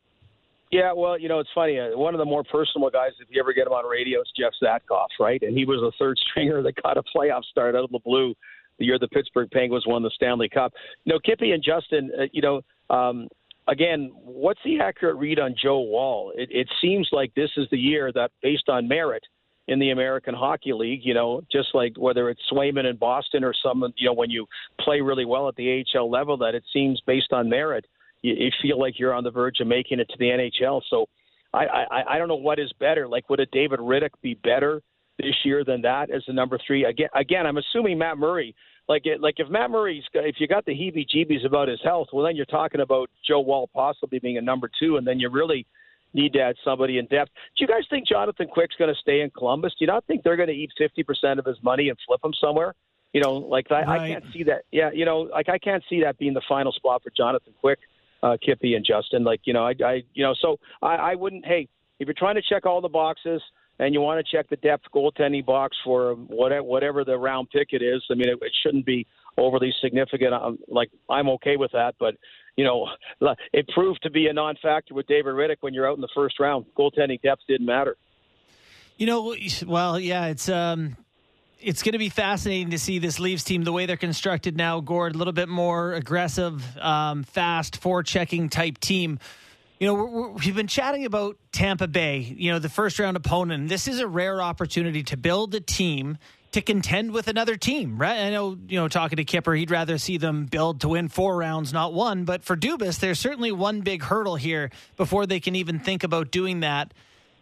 Yeah, 0.72 0.92
well, 0.92 1.16
you 1.16 1.28
know, 1.28 1.38
it's 1.38 1.50
funny. 1.54 1.78
Uh, 1.78 1.96
one 1.96 2.14
of 2.14 2.18
the 2.18 2.24
more 2.24 2.42
personal 2.42 2.90
guys, 2.90 3.12
if 3.20 3.28
you 3.30 3.40
ever 3.40 3.52
get 3.52 3.68
him 3.68 3.72
on 3.72 3.86
radio, 3.86 4.20
is 4.20 4.32
Jeff 4.36 4.52
Zatkoff, 4.60 5.06
right? 5.20 5.40
And 5.42 5.56
he 5.56 5.64
was 5.64 5.80
a 5.82 5.92
third 5.98 6.18
stringer 6.30 6.62
that 6.62 6.82
got 6.82 6.96
a 6.96 7.02
playoff 7.16 7.44
start 7.44 7.76
out 7.76 7.84
of 7.84 7.90
the 7.90 8.00
blue 8.04 8.34
the 8.78 8.86
year 8.86 8.98
the 8.98 9.08
Pittsburgh 9.08 9.50
Penguins 9.50 9.84
won 9.86 10.02
the 10.02 10.10
Stanley 10.14 10.48
Cup. 10.48 10.72
You 11.04 11.12
know, 11.12 11.20
Kippy 11.24 11.52
and 11.52 11.62
Justin, 11.62 12.10
uh, 12.18 12.24
you 12.32 12.42
know, 12.42 12.60
um, 12.90 13.28
again, 13.68 14.10
what's 14.14 14.60
the 14.64 14.80
accurate 14.80 15.16
read 15.16 15.38
on 15.38 15.54
Joe 15.60 15.80
Woll? 15.80 16.32
It, 16.36 16.48
it 16.50 16.68
seems 16.80 17.08
like 17.12 17.32
this 17.34 17.50
is 17.56 17.66
the 17.70 17.78
year 17.78 18.12
that, 18.12 18.30
based 18.42 18.68
on 18.68 18.88
merit, 18.88 19.22
in 19.66 19.78
the 19.78 19.90
American 19.90 20.34
Hockey 20.34 20.72
League, 20.72 21.00
you 21.04 21.14
know, 21.14 21.40
just 21.50 21.68
like 21.74 21.94
whether 21.96 22.28
it's 22.28 22.40
Swayman 22.52 22.88
in 22.88 22.96
Boston 22.96 23.44
or 23.44 23.54
some, 23.62 23.82
you 23.96 24.06
know, 24.06 24.12
when 24.12 24.30
you 24.30 24.46
play 24.80 25.00
really 25.00 25.24
well 25.24 25.48
at 25.48 25.56
the 25.56 25.84
AHL 25.94 26.10
level, 26.10 26.36
that 26.38 26.54
it 26.54 26.64
seems 26.72 27.00
based 27.06 27.32
on 27.32 27.48
merit, 27.48 27.86
you, 28.22 28.34
you 28.34 28.50
feel 28.60 28.78
like 28.78 28.98
you're 28.98 29.14
on 29.14 29.24
the 29.24 29.30
verge 29.30 29.60
of 29.60 29.66
making 29.66 30.00
it 30.00 30.08
to 30.10 30.16
the 30.18 30.26
NHL. 30.26 30.82
So 30.90 31.06
I, 31.54 31.64
I, 31.90 32.14
I 32.14 32.18
don't 32.18 32.28
know 32.28 32.34
what 32.34 32.58
is 32.58 32.72
better. 32.78 33.08
Like, 33.08 33.30
would 33.30 33.40
a 33.40 33.46
David 33.46 33.78
Rittich 33.78 34.10
be 34.22 34.34
better 34.34 34.82
this 35.18 35.34
year 35.44 35.64
than 35.64 35.80
that 35.82 36.10
as 36.10 36.22
the 36.26 36.32
number 36.32 36.58
three? 36.66 36.84
Again, 36.84 37.08
again, 37.14 37.46
I'm 37.46 37.56
assuming 37.56 37.98
Matt 37.98 38.18
Murray. 38.18 38.54
Like, 38.86 39.06
it, 39.06 39.22
like 39.22 39.36
if 39.38 39.48
Matt 39.48 39.70
Murray's, 39.70 40.02
if 40.12 40.36
you 40.38 40.46
got 40.46 40.66
the 40.66 40.72
heebie-jeebies 40.72 41.46
about 41.46 41.68
his 41.68 41.80
health, 41.82 42.08
well, 42.12 42.26
then 42.26 42.36
you're 42.36 42.44
talking 42.44 42.82
about 42.82 43.08
Joe 43.26 43.40
Woll 43.40 43.70
possibly 43.72 44.18
being 44.18 44.36
a 44.36 44.42
number 44.42 44.68
two, 44.78 44.98
and 44.98 45.06
then 45.06 45.18
you 45.18 45.30
really 45.30 45.66
need 46.14 46.32
to 46.34 46.40
add 46.40 46.56
somebody 46.64 46.98
in 46.98 47.06
depth. 47.06 47.30
Do 47.56 47.64
you 47.64 47.66
guys 47.66 47.82
think 47.90 48.06
Jonathan 48.06 48.46
Quick's 48.46 48.76
going 48.76 48.92
to 48.92 49.00
stay 49.00 49.20
in 49.20 49.30
Columbus? 49.30 49.72
Do 49.78 49.84
you 49.84 49.86
not 49.86 50.04
think 50.06 50.22
they're 50.22 50.36
going 50.36 50.48
to 50.48 50.54
eat 50.54 50.70
50% 50.80 51.38
of 51.38 51.44
his 51.44 51.56
money 51.62 51.88
and 51.88 51.98
flip 52.06 52.20
him 52.24 52.32
somewhere? 52.40 52.74
You 53.12 53.20
know, 53.20 53.34
like 53.34 53.70
I, 53.70 53.82
right. 53.82 54.00
I 54.00 54.08
can't 54.08 54.24
see 54.32 54.42
that. 54.44 54.62
Yeah, 54.72 54.90
you 54.92 55.04
know, 55.04 55.20
like 55.20 55.48
I 55.48 55.58
can't 55.58 55.84
see 55.88 56.02
that 56.02 56.18
being 56.18 56.34
the 56.34 56.42
final 56.48 56.72
spot 56.72 57.02
for 57.02 57.12
Jonathan 57.16 57.52
Quick, 57.60 57.78
uh, 58.22 58.36
Kippy, 58.44 58.74
and 58.74 58.84
Justin. 58.84 59.22
Like, 59.22 59.42
you 59.44 59.52
know, 59.52 59.64
I, 59.64 59.74
I 59.84 60.02
you 60.14 60.24
know, 60.24 60.34
so 60.40 60.58
I, 60.82 60.96
I 60.96 61.14
wouldn't. 61.14 61.46
Hey, 61.46 61.68
if 62.00 62.08
you're 62.08 62.14
trying 62.18 62.34
to 62.34 62.42
check 62.42 62.66
all 62.66 62.80
the 62.80 62.88
boxes 62.88 63.40
and 63.78 63.94
you 63.94 64.00
want 64.00 64.24
to 64.24 64.36
check 64.36 64.48
the 64.48 64.56
depth 64.56 64.84
goaltending 64.94 65.44
box 65.44 65.76
for 65.84 66.14
whatever 66.14 67.04
the 67.04 67.18
round 67.18 67.50
pick 67.50 67.68
it 67.72 67.82
is, 67.82 68.02
I 68.10 68.14
mean, 68.14 68.28
it, 68.28 68.38
it 68.40 68.52
shouldn't 68.62 68.86
be 68.86 69.06
overly 69.36 69.72
significant. 69.82 70.32
Um, 70.32 70.58
like 70.68 70.90
I'm 71.10 71.28
okay 71.30 71.56
with 71.56 71.72
that, 71.72 71.94
but 71.98 72.14
you 72.56 72.64
know, 72.64 72.88
it 73.52 73.68
proved 73.74 74.02
to 74.02 74.10
be 74.10 74.28
a 74.28 74.32
non-factor 74.32 74.94
with 74.94 75.06
David 75.06 75.34
Rittich 75.34 75.56
when 75.60 75.74
you're 75.74 75.88
out 75.88 75.96
in 75.96 76.00
the 76.00 76.08
first 76.14 76.38
round. 76.38 76.66
Goaltending 76.76 77.20
depth 77.22 77.42
didn't 77.48 77.66
matter. 77.66 77.96
You 78.96 79.06
know, 79.06 79.34
well, 79.66 79.98
yeah, 79.98 80.26
it's 80.26 80.48
um, 80.48 80.96
it's 81.60 81.82
going 81.82 81.94
to 81.94 81.98
be 81.98 82.10
fascinating 82.10 82.70
to 82.70 82.78
see 82.78 83.00
this 83.00 83.18
Leafs 83.18 83.42
team 83.42 83.64
the 83.64 83.72
way 83.72 83.86
they're 83.86 83.96
constructed 83.96 84.56
now. 84.56 84.80
Gord, 84.80 85.16
a 85.16 85.18
little 85.18 85.32
bit 85.32 85.48
more 85.48 85.94
aggressive, 85.94 86.62
um, 86.78 87.24
fast, 87.24 87.80
forechecking 87.80 88.50
type 88.50 88.78
team. 88.78 89.18
You 89.78 89.88
know, 89.88 90.34
we 90.36 90.44
have 90.46 90.54
been 90.54 90.68
chatting 90.68 91.04
about 91.04 91.36
Tampa 91.50 91.88
Bay. 91.88 92.18
You 92.18 92.52
know, 92.52 92.58
the 92.58 92.68
first 92.68 92.98
round 92.98 93.16
opponent. 93.16 93.68
This 93.68 93.88
is 93.88 93.98
a 93.98 94.06
rare 94.06 94.40
opportunity 94.40 95.02
to 95.04 95.16
build 95.16 95.54
a 95.54 95.60
team 95.60 96.18
to 96.52 96.62
contend 96.62 97.10
with 97.10 97.26
another 97.26 97.56
team, 97.56 97.98
right? 97.98 98.20
I 98.20 98.30
know, 98.30 98.56
you 98.68 98.78
know, 98.78 98.86
talking 98.86 99.16
to 99.16 99.24
Kipper, 99.24 99.54
he'd 99.54 99.72
rather 99.72 99.98
see 99.98 100.18
them 100.18 100.46
build 100.46 100.82
to 100.82 100.88
win 100.88 101.08
four 101.08 101.36
rounds, 101.36 101.72
not 101.72 101.92
one. 101.92 102.24
But 102.24 102.44
for 102.44 102.56
Dubas, 102.56 103.00
there's 103.00 103.18
certainly 103.18 103.50
one 103.50 103.80
big 103.80 104.04
hurdle 104.04 104.36
here 104.36 104.70
before 104.96 105.26
they 105.26 105.40
can 105.40 105.56
even 105.56 105.80
think 105.80 106.04
about 106.04 106.30
doing 106.30 106.60
that. 106.60 106.94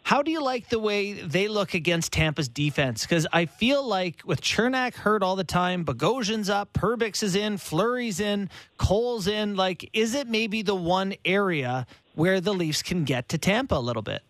How 0.05 0.23
do 0.23 0.31
you 0.31 0.43
like 0.43 0.71
the 0.71 0.79
way 0.79 1.13
they 1.13 1.47
look 1.47 1.75
against 1.75 2.13
Tampa's 2.13 2.49
defense? 2.49 3.03
Because 3.03 3.27
I 3.33 3.45
feel 3.47 3.87
like 3.87 4.23
with 4.25 4.41
Cernak 4.41 4.95
hurt 4.95 5.23
all 5.23 5.37
the 5.37 5.45
time, 5.45 5.85
Bogosian's 5.85 6.51
up, 6.51 6.73
Perbix 6.73 7.23
is 7.23 7.37
in, 7.37 7.59
Fleury's 7.59 8.19
in, 8.19 8.49
Cole's 8.79 9.29
in. 9.29 9.55
Like, 9.55 9.89
is 9.93 10.15
it 10.15 10.27
maybe 10.27 10.63
the 10.63 10.75
one 10.75 11.15
area 11.25 11.87
where 12.15 12.41
the 12.41 12.53
Leafs 12.53 12.83
can 12.83 13.05
get 13.05 13.29
to 13.31 13.39
Tampa 13.39 13.75
a 13.75 13.81
little 13.81 14.03
bit? 14.03 14.23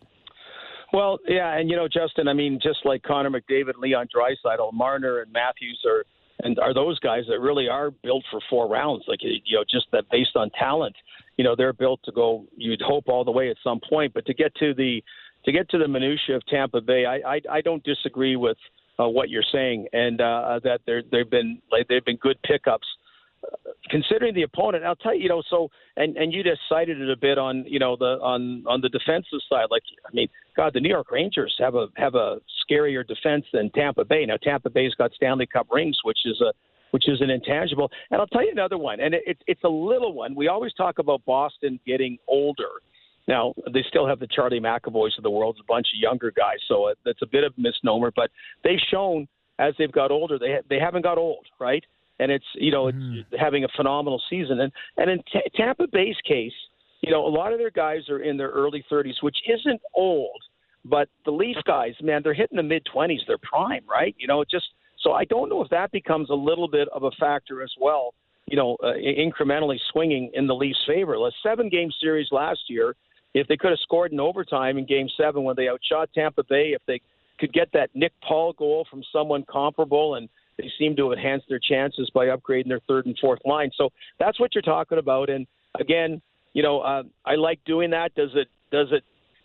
Well, 0.93 1.19
yeah, 1.27 1.57
and 1.57 1.71
you 1.71 1.77
know, 1.77 1.89
Justin, 1.89 2.29
I 2.29 2.35
mean, 2.35 2.61
just 2.63 2.81
like 2.85 3.03
Connor 3.03 3.31
McDavid, 3.31 3.79
Leon 3.79 4.09
Draisaitl, 4.15 4.73
Marner, 4.75 5.21
and 5.21 5.33
Matthews 5.33 5.81
are, 5.87 6.05
and 6.41 6.59
are 6.59 6.75
those 6.75 6.99
guys 6.99 7.23
that 7.29 7.41
really 7.41 7.67
are 7.69 7.91
built 7.91 8.25
for 8.31 8.41
four 8.51 8.69
rounds? 8.69 9.05
Like 9.09 9.21
you 9.23 9.57
know, 9.57 9.65
just 9.69 9.87
that 9.93 10.05
based 10.11 10.37
on 10.37 10.51
talent, 10.51 10.95
you 11.39 11.45
know, 11.45 11.55
they're 11.57 11.73
built 11.73 12.01
to 12.05 12.13
go. 12.13 12.45
You'd 12.57 12.83
hope 12.83 13.05
all 13.09 13.25
the 13.25 13.31
way 13.31 13.49
at 13.49 13.57
some 13.65 13.81
point, 13.89 14.13
but 14.13 14.27
to 14.27 14.35
get 14.35 14.55
to 14.57 14.75
the 14.75 15.03
to 15.47 15.53
get 15.53 15.69
to 15.71 15.79
the 15.79 15.89
minutia 15.89 16.37
of 16.37 16.45
Tampa 16.47 16.83
Bay, 16.83 17.07
I 17.07 17.37
I, 17.37 17.41
I 17.51 17.61
don't 17.63 17.83
disagree 17.85 18.37
with 18.37 18.59
uh, 19.01 19.09
what 19.09 19.31
you're 19.31 19.45
saying, 19.51 19.87
and 19.95 20.21
uh, 20.21 20.61
that 20.63 20.81
there 20.85 21.03
they've 21.11 21.31
been 21.31 21.63
like 21.71 21.89
they've 21.89 22.05
been 22.05 22.19
good 22.19 22.37
pickups 22.43 22.87
considering 23.91 24.35
the 24.35 24.43
opponent, 24.43 24.85
I'll 24.85 24.97
tell 24.97 25.15
you, 25.15 25.25
you 25.25 25.29
know, 25.29 25.43
so 25.49 25.69
and 25.97 26.17
and 26.17 26.33
you 26.33 26.43
just 26.43 26.61
cited 26.69 27.01
it 27.01 27.11
a 27.11 27.17
bit 27.17 27.39
on, 27.39 27.65
you 27.67 27.79
know, 27.79 27.97
the 27.97 28.19
on 28.23 28.65
on 28.67 28.81
the 28.81 28.89
defensive 28.89 29.41
side. 29.49 29.67
Like, 29.71 29.83
I 30.07 30.15
mean, 30.15 30.29
God, 30.57 30.73
the 30.75 30.81
New 30.81 30.89
York 30.89 31.11
Rangers 31.11 31.55
have 31.59 31.75
a 31.75 31.87
have 31.97 32.15
a 32.15 32.39
scarier 32.65 33.07
defense 33.07 33.45
than 33.53 33.71
Tampa 33.71 34.05
Bay. 34.05 34.25
Now, 34.27 34.37
Tampa 34.43 34.71
Bay's 34.71 34.95
got 34.95 35.13
Stanley 35.13 35.47
Cup 35.47 35.69
rings, 35.71 35.99
which 36.05 36.19
is 36.25 36.41
a 36.41 36.53
which 36.93 37.09
is 37.09 37.21
an 37.21 37.31
intangible. 37.31 37.91
And 38.11 38.21
I'll 38.21 38.27
tell 38.27 38.45
you 38.45 38.53
another 38.53 38.79
one, 38.79 39.01
and 39.01 39.15
it, 39.15 39.39
it's 39.47 39.65
a 39.65 39.69
little 39.69 40.13
one. 40.13 40.35
We 40.35 40.49
always 40.49 40.75
talk 40.75 40.99
about 40.99 41.25
Boston 41.25 41.81
getting 41.87 42.19
older. 42.29 42.69
Now 43.29 43.55
they 43.73 43.85
still 43.89 44.07
have 44.07 44.19
the 44.19 44.27
Charlie 44.27 44.61
McAvoys 44.61 45.17
of 45.17 45.23
the 45.23 45.31
world, 45.31 45.57
a 45.61 45.65
bunch 45.67 45.87
of 45.95 46.01
younger 46.01 46.33
guys, 46.37 46.59
so 46.69 46.89
uh, 46.89 46.95
that's 47.05 47.23
a 47.23 47.27
bit 47.27 47.45
of 47.45 47.53
a 47.57 47.61
misnomer. 47.61 48.13
But 48.15 48.31
they've 48.65 48.81
shown 48.91 49.29
as 49.59 49.75
they've 49.79 49.93
got 49.93 50.11
older, 50.11 50.39
they 50.39 50.53
ha- 50.53 50.67
they 50.69 50.79
haven't 50.79 51.03
got 51.03 51.19
old, 51.19 51.47
right? 51.61 51.85
And 52.23 52.31
it's 52.33 52.45
you 52.55 52.71
know 52.71 52.89
it's 52.89 52.99
mm. 52.99 53.25
having 53.39 53.65
a 53.65 53.69
phenomenal 53.77 54.21
season. 54.31 54.61
And 54.61 54.73
and 54.97 55.11
in 55.11 55.19
T- 55.33 55.51
Tampa 55.57 55.87
Bay's 55.87 56.17
case, 56.27 56.53
you 57.03 57.11
know, 57.11 57.27
a 57.27 57.29
lot 57.29 57.53
of 57.53 57.59
their 57.59 57.71
guys 57.71 58.09
are 58.09 58.21
in 58.21 58.37
their 58.37 58.51
early 58.51 58.85
30s, 58.91 59.23
which 59.23 59.37
isn't 59.49 59.81
old, 59.95 60.41
but 60.85 61.09
the 61.25 61.33
Leaf 61.33 61.57
guys, 61.67 61.95
man, 62.01 62.23
they're 62.23 62.35
hitting 62.35 62.57
the 62.57 62.63
mid 62.63 62.87
20s, 62.95 63.19
they're 63.27 63.39
prime, 63.39 63.83
right? 63.91 64.15
You 64.19 64.29
know, 64.29 64.45
just 64.49 64.67
so 65.03 65.13
I 65.13 65.25
don't 65.25 65.49
know 65.49 65.63
if 65.63 65.71
that 65.71 65.91
becomes 65.91 66.31
a 66.31 66.35
little 66.35 66.69
bit 66.69 66.89
of 66.89 67.03
a 67.03 67.11
factor 67.19 67.63
as 67.63 67.73
well. 67.81 68.15
You 68.47 68.57
know, 68.57 68.77
uh, 68.83 68.93
incrementally 68.95 69.79
swinging 69.93 70.31
in 70.35 70.47
the 70.47 70.55
Leafs' 70.55 70.79
favor. 70.87 71.15
A 71.15 71.31
seven-game 71.43 71.91
series 72.01 72.29
last 72.31 72.61
year. 72.69 72.95
If 73.35 73.49
they 73.49 73.57
could 73.57 73.71
have 73.71 73.79
scored 73.79 74.13
in 74.13 74.21
overtime 74.21 74.77
in 74.77 74.85
Game 74.85 75.09
Seven 75.17 75.43
when 75.43 75.57
they 75.57 75.69
outshot 75.69 76.11
Tampa 76.15 76.43
Bay, 76.45 76.73
if 76.75 76.83
they 76.87 77.01
could 77.39 77.53
get 77.53 77.69
that 77.73 77.91
Nick 77.95 78.13
Paul 78.27 78.53
goal 78.53 78.87
from 78.91 79.03
someone 79.11 79.45
comparable 79.51 80.17
and 80.17 80.29
they 80.59 80.71
seem 80.79 80.97
to 80.97 81.13
enhance 81.13 81.43
their 81.49 81.61
chances 81.61 82.11
by 82.15 82.27
upgrading 82.27 82.69
their 82.69 82.81
third 82.87 83.07
and 83.07 83.17
fourth 83.21 83.41
line. 83.45 83.71
So 83.77 83.91
that's 84.19 84.39
what 84.39 84.55
you're 84.55 84.63
talking 84.63 84.99
about. 84.99 85.31
And 85.31 85.47
again, 85.79 86.21
you 86.53 86.63
know, 86.63 86.81
uh, 86.81 87.03
I 87.25 87.37
like 87.37 87.61
doing 87.65 87.91
that. 87.91 88.15
Does 88.15 88.31
it 88.35 88.49
does 88.71 88.89
it 88.93 89.05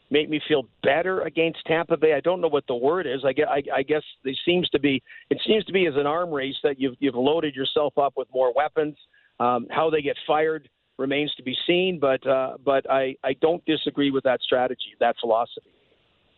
make 0.09 0.29
me 0.29 0.41
feel 0.47 0.63
better 0.83 1.21
against 1.21 1.59
Tampa 1.65 1.97
Bay? 1.97 2.13
I 2.13 2.21
don't 2.21 2.41
know 2.41 2.47
what 2.47 2.65
the 2.67 2.75
word 2.75 3.05
is. 3.07 3.21
I 3.25 3.33
guess, 3.33 3.47
I, 3.49 3.61
I 3.75 3.83
guess 3.83 4.03
it 4.23 4.37
seems 4.45 4.69
to 4.69 4.79
be 4.79 5.01
it 5.29 5.39
seems 5.45 5.63
to 5.65 5.73
be 5.73 5.85
as 5.85 5.95
an 5.95 6.05
arm 6.05 6.31
race 6.31 6.55
that 6.63 6.79
you've 6.79 6.95
you've 6.99 7.15
loaded 7.15 7.55
yourself 7.55 7.97
up 7.97 8.13
with 8.17 8.27
more 8.33 8.53
weapons. 8.53 8.95
Um, 9.39 9.67
how 9.69 9.89
they 9.89 10.01
get 10.01 10.17
fired 10.25 10.67
remains 10.97 11.33
to 11.35 11.43
be 11.43 11.55
seen, 11.65 11.99
but 11.99 12.25
uh, 12.27 12.57
but 12.63 12.89
I 12.89 13.15
I 13.23 13.33
don't 13.41 13.63
disagree 13.65 14.11
with 14.11 14.23
that 14.23 14.41
strategy, 14.41 14.95
that 14.99 15.15
philosophy. 15.21 15.71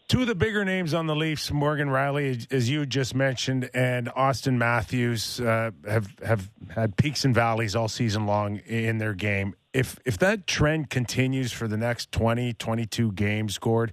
Two 0.10 0.22
of 0.22 0.28
the 0.28 0.34
bigger 0.34 0.66
names 0.66 0.96
on 0.96 1.06
the 1.06 1.16
Leafs, 1.16 1.52
Morgan 1.52 1.90
Rielly, 1.90 2.52
as 2.52 2.68
you 2.68 2.88
just 2.88 3.14
mentioned, 3.14 3.70
and 3.76 4.08
Auston 4.08 4.58
Matthews, 4.58 5.40
uh, 5.40 5.70
have 5.88 6.16
have 6.26 6.50
had 6.74 6.98
peaks 6.98 7.26
and 7.26 7.36
valleys 7.36 7.76
all 7.76 7.88
season 7.88 8.26
long 8.26 8.58
in 8.66 8.98
their 8.98 9.14
game. 9.14 9.54
If 9.72 10.00
if 10.06 10.18
that 10.18 10.48
trend 10.48 10.90
continues 10.90 11.52
for 11.52 11.68
the 11.68 11.78
next 11.78 12.12
20, 12.12 12.54
22 12.54 13.12
games, 13.12 13.60
Gord, 13.60 13.92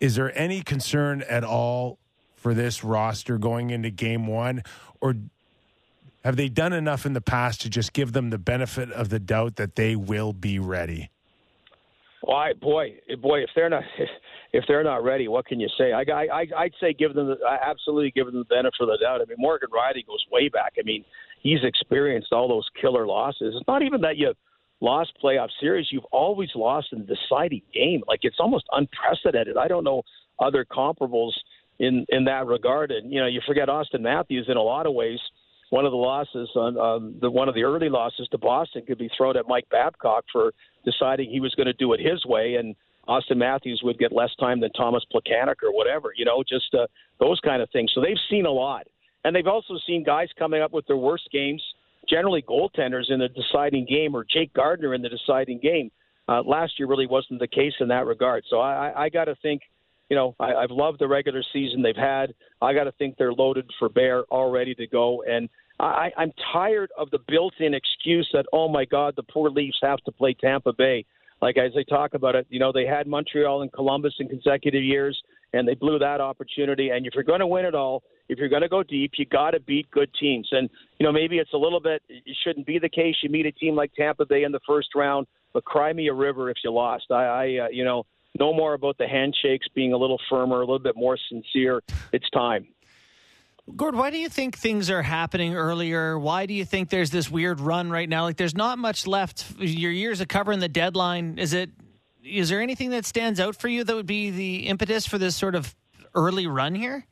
is 0.00 0.16
there 0.16 0.36
any 0.38 0.60
concern 0.60 1.22
at 1.30 1.44
all 1.44 1.98
for 2.36 2.52
this 2.52 2.84
roster 2.84 3.38
going 3.38 3.70
into 3.70 3.88
Game 3.88 4.26
One, 4.26 4.64
or 5.00 5.14
have 6.26 6.36
they 6.36 6.50
done 6.50 6.74
enough 6.74 7.06
in 7.06 7.14
the 7.14 7.22
past 7.22 7.62
to 7.62 7.70
just 7.70 7.94
give 7.94 8.12
them 8.12 8.28
the 8.28 8.36
benefit 8.36 8.92
of 8.92 9.08
the 9.08 9.18
doubt 9.18 9.56
that 9.56 9.76
they 9.76 9.96
will 9.96 10.34
be 10.34 10.58
ready? 10.58 11.08
Why, 12.20 12.52
boy, 12.52 12.98
boy, 13.18 13.40
if 13.40 13.50
they're 13.54 13.70
not 13.70 13.84
if 14.54 14.64
they're 14.68 14.84
not 14.84 15.02
ready, 15.02 15.26
what 15.26 15.46
can 15.46 15.58
you 15.58 15.68
say? 15.76 15.92
I, 15.92 16.04
I, 16.12 16.46
I'd 16.56 16.72
say 16.80 16.92
give 16.92 17.12
them 17.14 17.26
the, 17.26 17.36
absolutely 17.44 18.12
give 18.12 18.26
them 18.26 18.38
the 18.38 18.44
benefit 18.44 18.80
of 18.80 18.86
the 18.86 18.98
doubt. 19.02 19.20
I 19.20 19.24
mean, 19.24 19.36
Morgan 19.36 19.68
Rielly 19.70 20.06
goes 20.06 20.24
way 20.30 20.48
back. 20.48 20.74
I 20.78 20.82
mean, 20.84 21.04
he's 21.42 21.58
experienced 21.64 22.28
all 22.32 22.46
those 22.46 22.68
killer 22.80 23.04
losses. 23.04 23.54
It's 23.56 23.66
not 23.66 23.82
even 23.82 24.00
that 24.02 24.16
you 24.16 24.32
lost 24.80 25.12
playoff 25.22 25.48
series; 25.60 25.88
you've 25.90 26.04
always 26.12 26.50
lost 26.54 26.88
in 26.92 27.00
the 27.00 27.16
deciding 27.16 27.62
game. 27.74 28.02
Like 28.06 28.20
it's 28.22 28.36
almost 28.38 28.66
unprecedented. 28.70 29.56
I 29.56 29.66
don't 29.66 29.82
know 29.82 30.02
other 30.38 30.64
comparables 30.64 31.32
in 31.80 32.06
in 32.10 32.24
that 32.26 32.46
regard. 32.46 32.92
And 32.92 33.12
you 33.12 33.20
know, 33.20 33.26
you 33.26 33.40
forget 33.44 33.66
Auston 33.66 34.02
Matthews 34.02 34.46
in 34.48 34.56
a 34.56 34.62
lot 34.62 34.86
of 34.86 34.94
ways. 34.94 35.18
One 35.70 35.84
of 35.84 35.90
the 35.90 35.98
losses 35.98 36.48
on 36.54 36.78
um, 36.78 37.16
the 37.20 37.28
one 37.28 37.48
of 37.48 37.56
the 37.56 37.64
early 37.64 37.88
losses 37.88 38.28
to 38.30 38.38
Boston 38.38 38.84
could 38.86 38.98
be 38.98 39.10
thrown 39.16 39.36
at 39.36 39.48
Mike 39.48 39.66
Babcock 39.68 40.26
for 40.30 40.52
deciding 40.84 41.28
he 41.28 41.40
was 41.40 41.52
going 41.56 41.66
to 41.66 41.72
do 41.72 41.92
it 41.92 41.98
his 41.98 42.24
way, 42.24 42.54
and 42.54 42.76
Auston 43.08 43.36
Matthews 43.36 43.80
would 43.84 43.98
get 43.98 44.12
less 44.12 44.30
time 44.40 44.60
than 44.60 44.70
Thomas 44.72 45.04
Plekanec 45.12 45.56
or 45.62 45.72
whatever. 45.72 46.12
You 46.16 46.24
know, 46.24 46.42
just 46.46 46.74
uh, 46.74 46.86
those 47.20 47.40
kind 47.40 47.62
of 47.62 47.70
things. 47.70 47.92
So 47.94 48.00
they've 48.00 48.16
seen 48.30 48.46
a 48.46 48.50
lot, 48.50 48.86
and 49.24 49.34
they've 49.34 49.46
also 49.46 49.74
seen 49.86 50.04
guys 50.04 50.28
coming 50.38 50.62
up 50.62 50.72
with 50.72 50.86
their 50.86 50.96
worst 50.96 51.28
games. 51.32 51.62
Generally, 52.08 52.42
goaltenders 52.42 53.10
in 53.10 53.18
the 53.18 53.28
deciding 53.28 53.86
game, 53.86 54.14
or 54.14 54.24
Jake 54.30 54.52
Gardiner 54.52 54.94
in 54.94 55.02
the 55.02 55.08
deciding 55.08 55.58
game. 55.60 55.90
Uh, 56.28 56.42
last 56.42 56.78
year 56.78 56.88
really 56.88 57.06
wasn't 57.06 57.40
the 57.40 57.46
case 57.46 57.74
in 57.80 57.88
that 57.88 58.06
regard. 58.06 58.44
So 58.48 58.60
I, 58.60 58.88
I, 58.88 59.02
I 59.04 59.08
got 59.08 59.24
to 59.26 59.34
think 59.42 59.62
you 60.10 60.16
know, 60.16 60.34
I, 60.38 60.54
I've 60.54 60.70
loved 60.70 61.00
the 61.00 61.08
regular 61.08 61.42
season 61.52 61.82
they've 61.82 61.96
had. 61.96 62.34
I 62.60 62.74
got 62.74 62.84
to 62.84 62.92
think 62.92 63.16
they're 63.16 63.32
loaded 63.32 63.68
for 63.78 63.88
bear, 63.88 64.22
all 64.24 64.50
ready 64.50 64.74
to 64.74 64.86
go. 64.86 65.22
And 65.26 65.48
I, 65.80 66.10
I'm 66.16 66.32
tired 66.52 66.90
of 66.96 67.10
the 67.10 67.18
built-in 67.26 67.74
excuse 67.74 68.28
that, 68.32 68.46
oh 68.52 68.68
my 68.68 68.84
God, 68.84 69.14
the 69.16 69.22
poor 69.22 69.50
Leafs 69.50 69.78
have 69.82 69.98
to 70.04 70.12
play 70.12 70.34
Tampa 70.34 70.72
Bay. 70.72 71.04
Like 71.44 71.58
as 71.58 71.74
they 71.74 71.84
talk 71.84 72.14
about 72.14 72.34
it, 72.34 72.46
you 72.48 72.58
know, 72.58 72.72
they 72.72 72.86
had 72.86 73.06
Montreal 73.06 73.60
and 73.60 73.70
Columbus 73.70 74.14
in 74.18 74.28
consecutive 74.28 74.82
years, 74.82 75.22
and 75.52 75.68
they 75.68 75.74
blew 75.74 75.98
that 75.98 76.18
opportunity. 76.18 76.88
And 76.88 77.06
if 77.06 77.12
you're 77.14 77.22
going 77.22 77.40
to 77.40 77.46
win 77.46 77.66
it 77.66 77.74
all, 77.74 78.02
if 78.30 78.38
you're 78.38 78.48
going 78.48 78.62
to 78.62 78.68
go 78.70 78.82
deep, 78.82 79.12
you 79.18 79.26
got 79.26 79.50
to 79.50 79.60
beat 79.60 79.90
good 79.90 80.08
teams. 80.18 80.48
And 80.52 80.70
you 80.98 81.04
know, 81.04 81.12
maybe 81.12 81.36
it's 81.36 81.52
a 81.52 81.58
little 81.58 81.80
bit. 81.80 82.00
It 82.08 82.34
shouldn't 82.42 82.66
be 82.66 82.78
the 82.78 82.88
case. 82.88 83.16
You 83.22 83.28
meet 83.28 83.44
a 83.44 83.52
team 83.52 83.74
like 83.74 83.92
Tampa 83.92 84.24
Bay 84.24 84.44
in 84.44 84.52
the 84.52 84.60
first 84.66 84.88
round, 84.94 85.26
but 85.52 85.66
cry 85.66 85.92
me 85.92 86.08
a 86.08 86.14
river 86.14 86.48
if 86.48 86.56
you 86.64 86.72
lost. 86.72 87.10
I, 87.10 87.24
I 87.24 87.44
uh, 87.64 87.68
you 87.70 87.84
know, 87.84 88.06
no 88.40 88.54
more 88.54 88.72
about 88.72 88.96
the 88.96 89.06
handshakes 89.06 89.66
being 89.74 89.92
a 89.92 89.98
little 89.98 90.18
firmer, 90.30 90.56
a 90.56 90.60
little 90.60 90.78
bit 90.78 90.96
more 90.96 91.18
sincere. 91.28 91.82
It's 92.14 92.30
time. 92.30 92.68
Gord, 93.76 93.94
why 93.94 94.10
do 94.10 94.18
you 94.18 94.28
think 94.28 94.58
things 94.58 94.90
are 94.90 95.02
happening 95.02 95.56
earlier? 95.56 96.18
Why 96.18 96.44
do 96.44 96.52
you 96.52 96.66
think 96.66 96.90
there's 96.90 97.10
this 97.10 97.30
weird 97.30 97.60
run 97.60 97.90
right 97.90 98.08
now? 98.08 98.24
Like, 98.24 98.36
there's 98.36 98.54
not 98.54 98.78
much 98.78 99.06
left. 99.06 99.46
Your 99.58 99.90
years 99.90 100.20
of 100.20 100.28
covering 100.28 100.60
the 100.60 100.68
deadline. 100.68 101.38
Is 101.38 101.54
it? 101.54 101.70
Is 102.22 102.50
there 102.50 102.60
anything 102.60 102.90
that 102.90 103.04
stands 103.06 103.40
out 103.40 103.56
for 103.56 103.68
you 103.68 103.82
that 103.84 103.94
would 103.94 104.06
be 104.06 104.30
the 104.30 104.66
impetus 104.66 105.06
for 105.06 105.18
this 105.18 105.34
sort 105.34 105.54
of 105.54 105.74
early 106.14 106.46
run 106.46 106.74
here? 106.74 107.06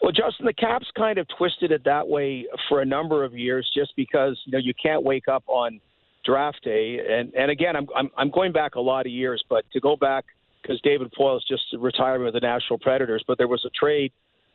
Well, 0.00 0.12
Justin, 0.12 0.46
the 0.46 0.54
Caps 0.54 0.86
kind 0.96 1.18
of 1.18 1.26
twisted 1.36 1.72
it 1.72 1.84
that 1.84 2.08
way 2.08 2.46
for 2.68 2.80
a 2.80 2.86
number 2.86 3.24
of 3.24 3.36
years, 3.36 3.68
just 3.74 3.92
because 3.96 4.40
you 4.46 4.52
know 4.52 4.58
you 4.58 4.72
can't 4.80 5.02
wake 5.02 5.28
up 5.28 5.42
on 5.46 5.80
draft 6.24 6.62
day. 6.62 7.00
And 7.08 7.34
and 7.34 7.50
again, 7.50 7.74
I'm 7.74 7.88
I'm, 7.94 8.10
I'm 8.16 8.30
going 8.30 8.52
back 8.52 8.76
a 8.76 8.80
lot 8.80 9.04
of 9.04 9.12
years, 9.12 9.44
but 9.48 9.64
to 9.72 9.80
go 9.80 9.96
back 9.96 10.24
because 10.62 10.80
David 10.82 11.12
Poile's 11.16 11.44
just 11.48 11.64
retired 11.76 12.22
with 12.22 12.34
the 12.34 12.40
National 12.40 12.78
Predators, 12.78 13.24
but 13.26 13.36
there 13.36 13.48
was 13.48 13.64
a 13.64 13.70
trade 13.70 14.12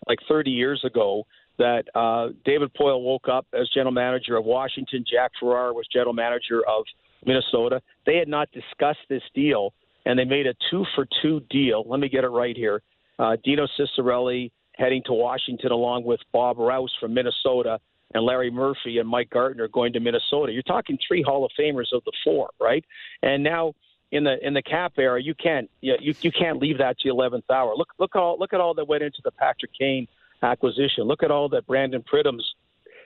like 0.07 0.19
30 0.27 0.51
years 0.51 0.81
ago 0.83 1.25
that 1.57 1.83
uh, 1.95 2.29
David 2.43 2.71
Poile 2.73 3.01
woke 3.01 3.27
up 3.29 3.45
as 3.53 3.69
general 3.73 3.93
manager 3.93 4.35
of 4.35 4.45
Washington. 4.45 5.05
Jack 5.09 5.31
Ferreira 5.39 5.73
was 5.73 5.85
general 5.91 6.13
manager 6.13 6.61
of 6.67 6.83
Minnesota. 7.25 7.81
They 8.05 8.17
had 8.17 8.27
not 8.27 8.49
discussed 8.51 8.99
this 9.09 9.23
deal, 9.33 9.73
and 10.05 10.19
they 10.19 10.25
made 10.25 10.47
a 10.47 10.53
two 10.69 10.85
for 10.95 11.07
two 11.21 11.41
deal. 11.49 11.83
Let 11.87 11.99
me 11.99 12.09
get 12.09 12.23
it 12.23 12.29
right 12.29 12.55
here. 12.55 12.81
Uh, 13.17 13.37
Dino 13.43 13.67
Ciccarelli 13.79 14.51
heading 14.73 15.01
to 15.05 15.13
Washington 15.13 15.71
along 15.71 16.03
with 16.03 16.19
Bob 16.33 16.57
Rouse 16.57 16.93
from 16.99 17.13
Minnesota 17.13 17.79
and 18.13 18.23
Larry 18.23 18.51
Murphy 18.51 18.99
and 18.99 19.07
Mike 19.07 19.29
Gartner 19.29 19.67
going 19.69 19.93
to 19.93 19.99
Minnesota. 19.99 20.51
You're 20.51 20.63
talking 20.63 20.97
three 21.07 21.21
Hall 21.21 21.45
of 21.45 21.51
Famers 21.59 21.93
of 21.93 22.03
the 22.05 22.11
four, 22.23 22.49
right? 22.59 22.83
And 23.23 23.43
now 23.43 23.73
in 24.11 24.23
the 24.23 24.45
in 24.45 24.53
the 24.53 24.61
cap 24.61 24.93
era, 24.97 25.21
you 25.21 25.33
can't 25.35 25.69
you 25.81 25.95
you, 25.99 26.13
you 26.21 26.31
can't 26.31 26.59
leave 26.59 26.77
that 26.77 26.97
to 26.99 27.09
the 27.09 27.13
eleventh 27.13 27.49
hour. 27.49 27.75
Look 27.75 27.89
look 27.99 28.15
all 28.15 28.37
look 28.39 28.53
at 28.53 28.61
all 28.61 28.73
that 28.75 28.87
went 28.87 29.03
into 29.03 29.19
the 29.23 29.31
Patrick 29.31 29.71
Kane 29.77 30.07
acquisition. 30.41 31.03
Look 31.03 31.23
at 31.23 31.31
all 31.31 31.49
that 31.49 31.65
Brandon 31.67 32.03
Pridham's 32.03 32.45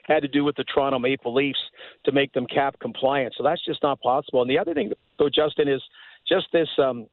had 0.04 0.22
to 0.22 0.28
do 0.28 0.44
with 0.44 0.56
the 0.56 0.64
Toronto 0.64 0.98
Maple 0.98 1.34
Leafs 1.34 1.58
to 2.04 2.12
make 2.12 2.32
them 2.32 2.46
cap 2.46 2.76
compliant. 2.80 3.34
So 3.36 3.44
that's 3.44 3.64
just 3.64 3.82
not 3.82 4.00
possible. 4.00 4.42
And 4.42 4.50
the 4.50 4.58
other 4.58 4.74
thing, 4.74 4.92
though, 5.18 5.28
Justin, 5.28 5.68
is 5.68 5.82
just 6.28 6.46
this. 6.52 6.68
Um, 6.78 7.06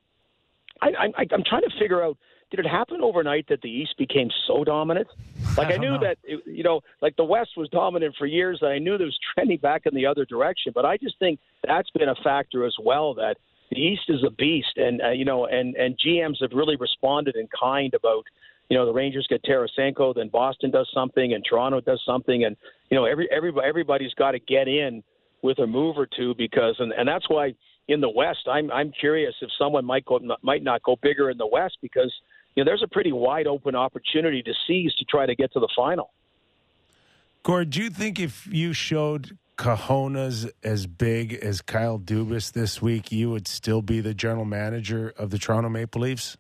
I, 0.81 0.89
I, 1.17 1.25
I'm 1.31 1.43
trying 1.43 1.63
to 1.63 1.71
figure 1.79 2.03
out 2.03 2.17
did 2.49 2.61
it 2.61 2.65
happen 2.65 3.01
overnight 3.01 3.47
that 3.49 3.61
the 3.61 3.69
East 3.69 3.97
became 3.97 4.29
so 4.47 4.63
dominant? 4.63 5.07
Like 5.57 5.67
I, 5.67 5.73
I 5.73 5.77
knew 5.77 5.91
know. 5.91 5.99
that 5.99 6.17
it, 6.23 6.41
you 6.45 6.63
know, 6.63 6.81
like 7.01 7.15
the 7.17 7.23
West 7.23 7.51
was 7.57 7.67
dominant 7.69 8.15
for 8.17 8.25
years, 8.25 8.59
and 8.61 8.71
I 8.71 8.79
knew 8.79 8.95
it 8.95 9.01
was 9.01 9.17
trending 9.33 9.57
back 9.57 9.85
in 9.85 9.93
the 9.93 10.05
other 10.05 10.25
direction. 10.25 10.71
But 10.73 10.85
I 10.85 10.97
just 10.97 11.19
think 11.19 11.39
that's 11.63 11.89
been 11.91 12.09
a 12.09 12.15
factor 12.23 12.65
as 12.65 12.75
well. 12.81 13.13
That 13.15 13.37
the 13.69 13.77
East 13.79 14.03
is 14.09 14.23
a 14.25 14.29
beast, 14.29 14.77
and 14.77 15.01
uh, 15.01 15.09
you 15.09 15.25
know, 15.25 15.45
and 15.45 15.75
and 15.75 15.97
GMs 15.97 16.41
have 16.41 16.51
really 16.53 16.75
responded 16.75 17.35
in 17.35 17.47
kind 17.59 17.93
about. 17.93 18.23
You 18.69 18.75
know, 18.75 18.85
the 18.85 18.91
Rangers 18.91 19.25
get 19.29 19.41
Tarasenko, 19.45 20.13
then 20.13 20.27
Boston 20.27 20.71
does 20.71 20.89
something, 20.93 21.33
and 21.33 21.41
Toronto 21.49 21.79
does 21.79 22.01
something, 22.05 22.43
and 22.43 22.57
you 22.89 22.97
know, 22.97 23.05
every 23.05 23.29
every 23.31 23.53
everybody's 23.63 24.13
got 24.15 24.31
to 24.31 24.39
get 24.39 24.67
in 24.67 25.03
with 25.41 25.59
a 25.59 25.67
move 25.67 25.97
or 25.97 26.05
two 26.05 26.35
because, 26.35 26.75
and 26.79 26.91
and 26.91 27.07
that's 27.07 27.29
why 27.29 27.53
in 27.87 28.01
the 28.01 28.09
West, 28.09 28.47
I'm 28.49 28.69
I'm 28.71 28.91
curious 28.91 29.33
if 29.41 29.49
someone 29.57 29.85
might 29.85 30.03
go 30.03 30.19
might 30.41 30.63
not 30.63 30.83
go 30.83 30.97
bigger 31.01 31.29
in 31.29 31.37
the 31.37 31.47
West 31.47 31.77
because 31.81 32.13
you 32.55 32.63
know, 32.63 32.69
there's 32.69 32.83
a 32.83 32.87
pretty 32.87 33.11
wide 33.11 33.47
open 33.47 33.75
opportunity 33.75 34.41
to 34.41 34.53
seize 34.67 34.93
to 34.95 35.05
try 35.05 35.25
to 35.25 35.35
get 35.35 35.53
to 35.53 35.59
the 35.59 35.69
final. 35.75 36.11
Gord, 37.43 37.69
do 37.69 37.83
you 37.83 37.89
think 37.89 38.19
if 38.19 38.47
you 38.47 38.73
showed 38.73 39.37
cojones 39.57 40.49
as 40.63 40.87
big 40.87 41.33
as 41.33 41.61
Kyle 41.61 41.99
Dubas 41.99 42.51
this 42.53 42.81
week, 42.81 43.11
you 43.11 43.29
would 43.31 43.47
still 43.47 43.81
be 43.81 43.99
the 43.99 44.13
general 44.13 44.45
manager 44.45 45.13
of 45.17 45.29
the 45.31 45.37
Toronto 45.37 45.69
Maple 45.69 46.01
Leafs? 46.01 46.37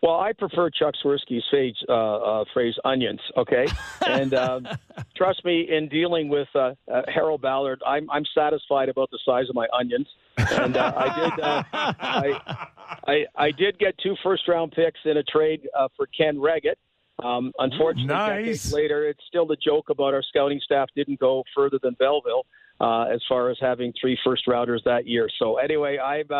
Well, 0.00 0.20
I 0.20 0.32
prefer 0.32 0.70
Chuck 0.70 0.94
Swirsky's 1.04 1.42
phrase, 1.50 1.74
uh, 1.88 1.92
uh, 1.92 2.44
phrase 2.54 2.74
onions, 2.84 3.20
okay? 3.36 3.66
And 4.06 4.32
um, 4.32 4.68
trust 5.16 5.44
me, 5.44 5.68
in 5.68 5.88
dealing 5.88 6.28
with 6.28 6.48
uh, 6.54 6.74
uh, 6.92 7.02
Harold 7.12 7.42
Ballard, 7.42 7.82
I'm, 7.84 8.08
I'm 8.10 8.24
satisfied 8.32 8.88
about 8.88 9.10
the 9.10 9.18
size 9.24 9.48
of 9.48 9.56
my 9.56 9.66
onions. 9.76 10.06
And 10.36 10.76
uh, 10.76 10.92
I 10.96 11.30
did 11.30 11.40
uh, 11.40 11.62
I, 11.72 12.62
I, 13.06 13.24
I 13.34 13.50
did 13.50 13.78
get 13.80 13.98
two 13.98 14.14
first 14.22 14.46
round 14.46 14.70
picks 14.70 15.00
in 15.04 15.16
a 15.16 15.22
trade 15.24 15.68
for 15.96 16.06
Ken 16.16 16.36
Wregget. 16.36 16.76
Um, 17.24 17.52
unfortunately, 17.58 18.14
nice. 18.14 18.36
decades 18.36 18.72
later, 18.72 19.08
it's 19.08 19.22
still 19.26 19.46
the 19.46 19.56
joke 19.56 19.90
about 19.90 20.14
our 20.14 20.22
scouting 20.22 20.60
staff 20.62 20.88
didn't 20.94 21.18
go 21.18 21.42
further 21.54 21.78
than 21.82 21.94
Belleville 21.94 22.46
as 22.80 23.20
far 23.28 23.50
as 23.50 23.56
having 23.60 23.92
three 24.00 24.16
first 24.24 24.46
routers 24.46 24.82
that 24.84 25.06
year. 25.06 25.28
So 25.38 25.56
anyway, 25.56 25.98
I've 25.98 26.30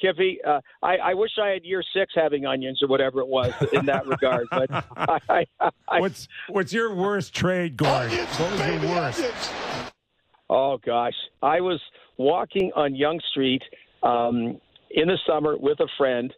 Kiffy, 0.00 0.38
uh, 0.46 0.60
I, 0.82 0.96
I 0.96 1.14
wish 1.14 1.32
I 1.40 1.48
had 1.48 1.64
year 1.64 1.82
six 1.94 2.12
having 2.14 2.46
onions 2.46 2.82
or 2.82 2.88
whatever 2.88 3.20
it 3.20 3.28
was 3.28 3.52
in 3.72 3.86
that 3.86 4.06
regard. 4.06 4.46
But 4.50 4.70
I, 4.96 5.46
I, 5.60 5.70
I, 5.88 6.00
what's 6.00 6.28
what's 6.48 6.72
your 6.72 6.94
worst 6.94 7.34
trade, 7.34 7.76
Gord? 7.76 8.10
What 8.10 8.52
was 8.52 8.60
your 8.66 8.90
worst? 8.90 9.52
Oh 10.48 10.78
gosh, 10.84 11.14
I 11.42 11.60
was 11.60 11.80
walking 12.16 12.72
on 12.74 12.94
Yonge 12.94 13.22
Street 13.30 13.62
um, 14.02 14.60
in 14.90 15.08
the 15.08 15.18
summer 15.26 15.56
with 15.56 15.80
a 15.80 15.88
friend, 15.98 16.32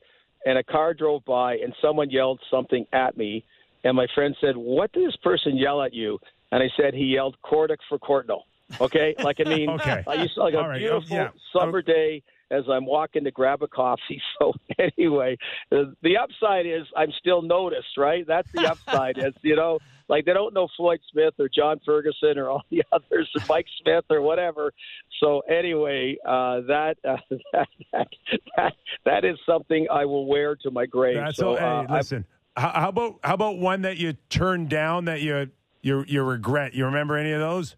and 0.44 0.59
a 0.59 0.64
car 0.64 0.93
drove 0.94 1.24
by, 1.24 1.55
and 1.55 1.74
someone 1.81 2.10
yelled 2.10 2.40
something 2.51 2.85
at 2.93 3.16
me, 3.16 3.44
and 3.85 3.97
my 3.97 4.07
friend 4.15 4.37
said, 4.41 4.57
"What 4.57 4.93
did 4.93 5.07
this 5.07 5.17
person 5.17 5.57
yell 5.57 5.83
at 5.83 5.93
you?" 5.95 6.19
And 6.51 6.63
I 6.63 6.71
said, 6.77 6.95
"He 6.95 7.05
yelled 7.05 7.37
Kordic 7.45 7.79
for 7.89 7.99
Courtnall." 7.99 8.43
Okay, 8.81 9.15
like 9.23 9.39
I 9.45 9.49
mean, 9.49 9.69
okay. 9.81 10.05
I 10.07 10.15
used 10.15 10.35
to, 10.35 10.41
like 10.41 10.55
a 10.55 10.59
right. 10.59 10.79
beautiful 10.79 11.17
yeah. 11.17 11.29
summer 11.53 11.83
day 11.83 12.23
as 12.53 12.65
I'm 12.69 12.85
walking 12.85 13.25
to 13.25 13.31
grab 13.31 13.63
a 13.63 13.69
coffee. 13.69 14.21
So 14.39 14.55
anyway, 14.79 15.39
the, 15.71 15.95
the 16.03 16.17
upside 16.17 16.67
is 16.67 16.83
I'm 16.97 17.13
still 17.21 17.43
noticed, 17.43 17.97
right? 17.97 18.27
That's 18.27 18.51
the 18.53 18.69
upside. 18.69 19.19
is 19.19 19.35
you 19.43 19.55
know, 19.55 19.79
like 20.09 20.25
they 20.25 20.33
don't 20.33 20.53
know 20.53 20.69
Floyd 20.77 20.99
Smith 21.13 21.35
or 21.39 21.49
John 21.49 21.81
Ferguson 21.87 22.39
or 22.39 22.51
all 22.51 22.63
the 22.71 22.83
others, 22.93 23.31
or 23.37 23.43
Mike 23.49 23.67
Smith 23.83 24.05
or 24.11 24.21
whatever. 24.21 24.73
So 25.21 25.41
anyway, 25.41 26.17
uh, 26.27 26.63
that, 26.63 26.97
uh, 27.09 27.17
that 27.53 27.69
that 27.93 28.09
that 28.57 28.73
that 29.05 29.25
is 29.25 29.39
something 29.47 29.87
I 29.91 30.05
will 30.05 30.27
wear 30.27 30.57
to 30.57 30.71
my 30.71 30.87
grave. 30.87 31.17
That's 31.17 31.37
so 31.37 31.51
all, 31.51 31.57
hey, 31.57 31.87
uh, 31.89 31.97
listen. 31.97 32.25
How, 32.57 32.89
about 32.89 33.19
how 33.24 33.35
about 33.35 33.59
one 33.59 33.83
that 33.83 33.97
you 33.97 34.15
turned 34.29 34.69
down 34.69 35.07
that 35.07 35.23
you 35.23 35.51
you 35.81 36.05
you 36.07 36.23
regret? 36.23 36.74
You 36.74 36.85
remember 36.85 37.16
any 37.16 37.33
of 37.33 37.41
those? 37.41 37.77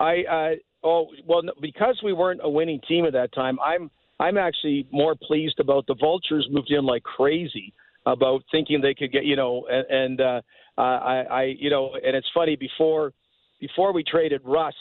I 0.00 0.24
uh, 0.30 0.86
oh 0.86 1.06
well 1.26 1.42
because 1.60 2.00
we 2.02 2.12
weren't 2.12 2.40
a 2.42 2.50
winning 2.50 2.80
team 2.88 3.04
at 3.04 3.12
that 3.12 3.32
time. 3.32 3.58
I'm 3.64 3.90
I'm 4.18 4.36
actually 4.36 4.86
more 4.90 5.14
pleased 5.14 5.60
about 5.60 5.86
the 5.86 5.94
Vultures 5.94 6.46
moved 6.50 6.70
in 6.70 6.84
like 6.84 7.04
crazy 7.04 7.72
about 8.04 8.42
thinking 8.50 8.80
they 8.80 8.94
could 8.94 9.12
get 9.12 9.24
you 9.24 9.36
know 9.36 9.66
and, 9.70 9.86
and 9.90 10.20
uh, 10.20 10.40
I 10.76 11.24
I 11.30 11.42
you 11.56 11.70
know 11.70 11.94
and 11.94 12.16
it's 12.16 12.28
funny 12.34 12.56
before 12.56 13.12
before 13.60 13.92
we 13.92 14.02
traded 14.02 14.40
Russ 14.44 14.74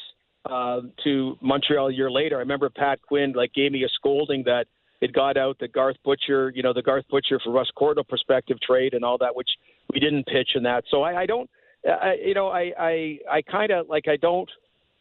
uh, 0.49 0.81
to 1.03 1.37
Montreal 1.39 1.89
a 1.89 1.93
year 1.93 2.09
later. 2.09 2.37
I 2.37 2.39
remember 2.39 2.69
Pat 2.71 2.99
Quinn 3.07 3.33
like 3.33 3.53
gave 3.53 3.71
me 3.71 3.83
a 3.83 3.89
scolding 3.89 4.43
that 4.45 4.65
it 5.01 5.13
got 5.13 5.37
out 5.37 5.57
the 5.59 5.67
Garth 5.67 5.97
Butcher 6.03 6.51
you 6.55 6.63
know 6.63 6.73
the 6.73 6.81
Garth 6.81 7.05
Butcher 7.09 7.39
for 7.43 7.51
Russ 7.51 7.69
Courtnall 7.77 8.07
perspective 8.07 8.57
trade 8.61 8.93
and 8.93 9.03
all 9.03 9.17
that 9.17 9.35
which 9.35 9.49
we 9.93 9.99
didn't 9.99 10.25
pitch 10.25 10.51
in 10.55 10.63
that. 10.63 10.83
So 10.89 11.01
I, 11.01 11.21
I 11.21 11.25
don't 11.25 11.49
I, 11.85 12.15
you 12.23 12.33
know 12.33 12.47
I 12.49 12.71
I 12.79 13.17
I 13.29 13.41
kind 13.41 13.71
of 13.71 13.89
like 13.89 14.07
I 14.07 14.17
don't. 14.17 14.49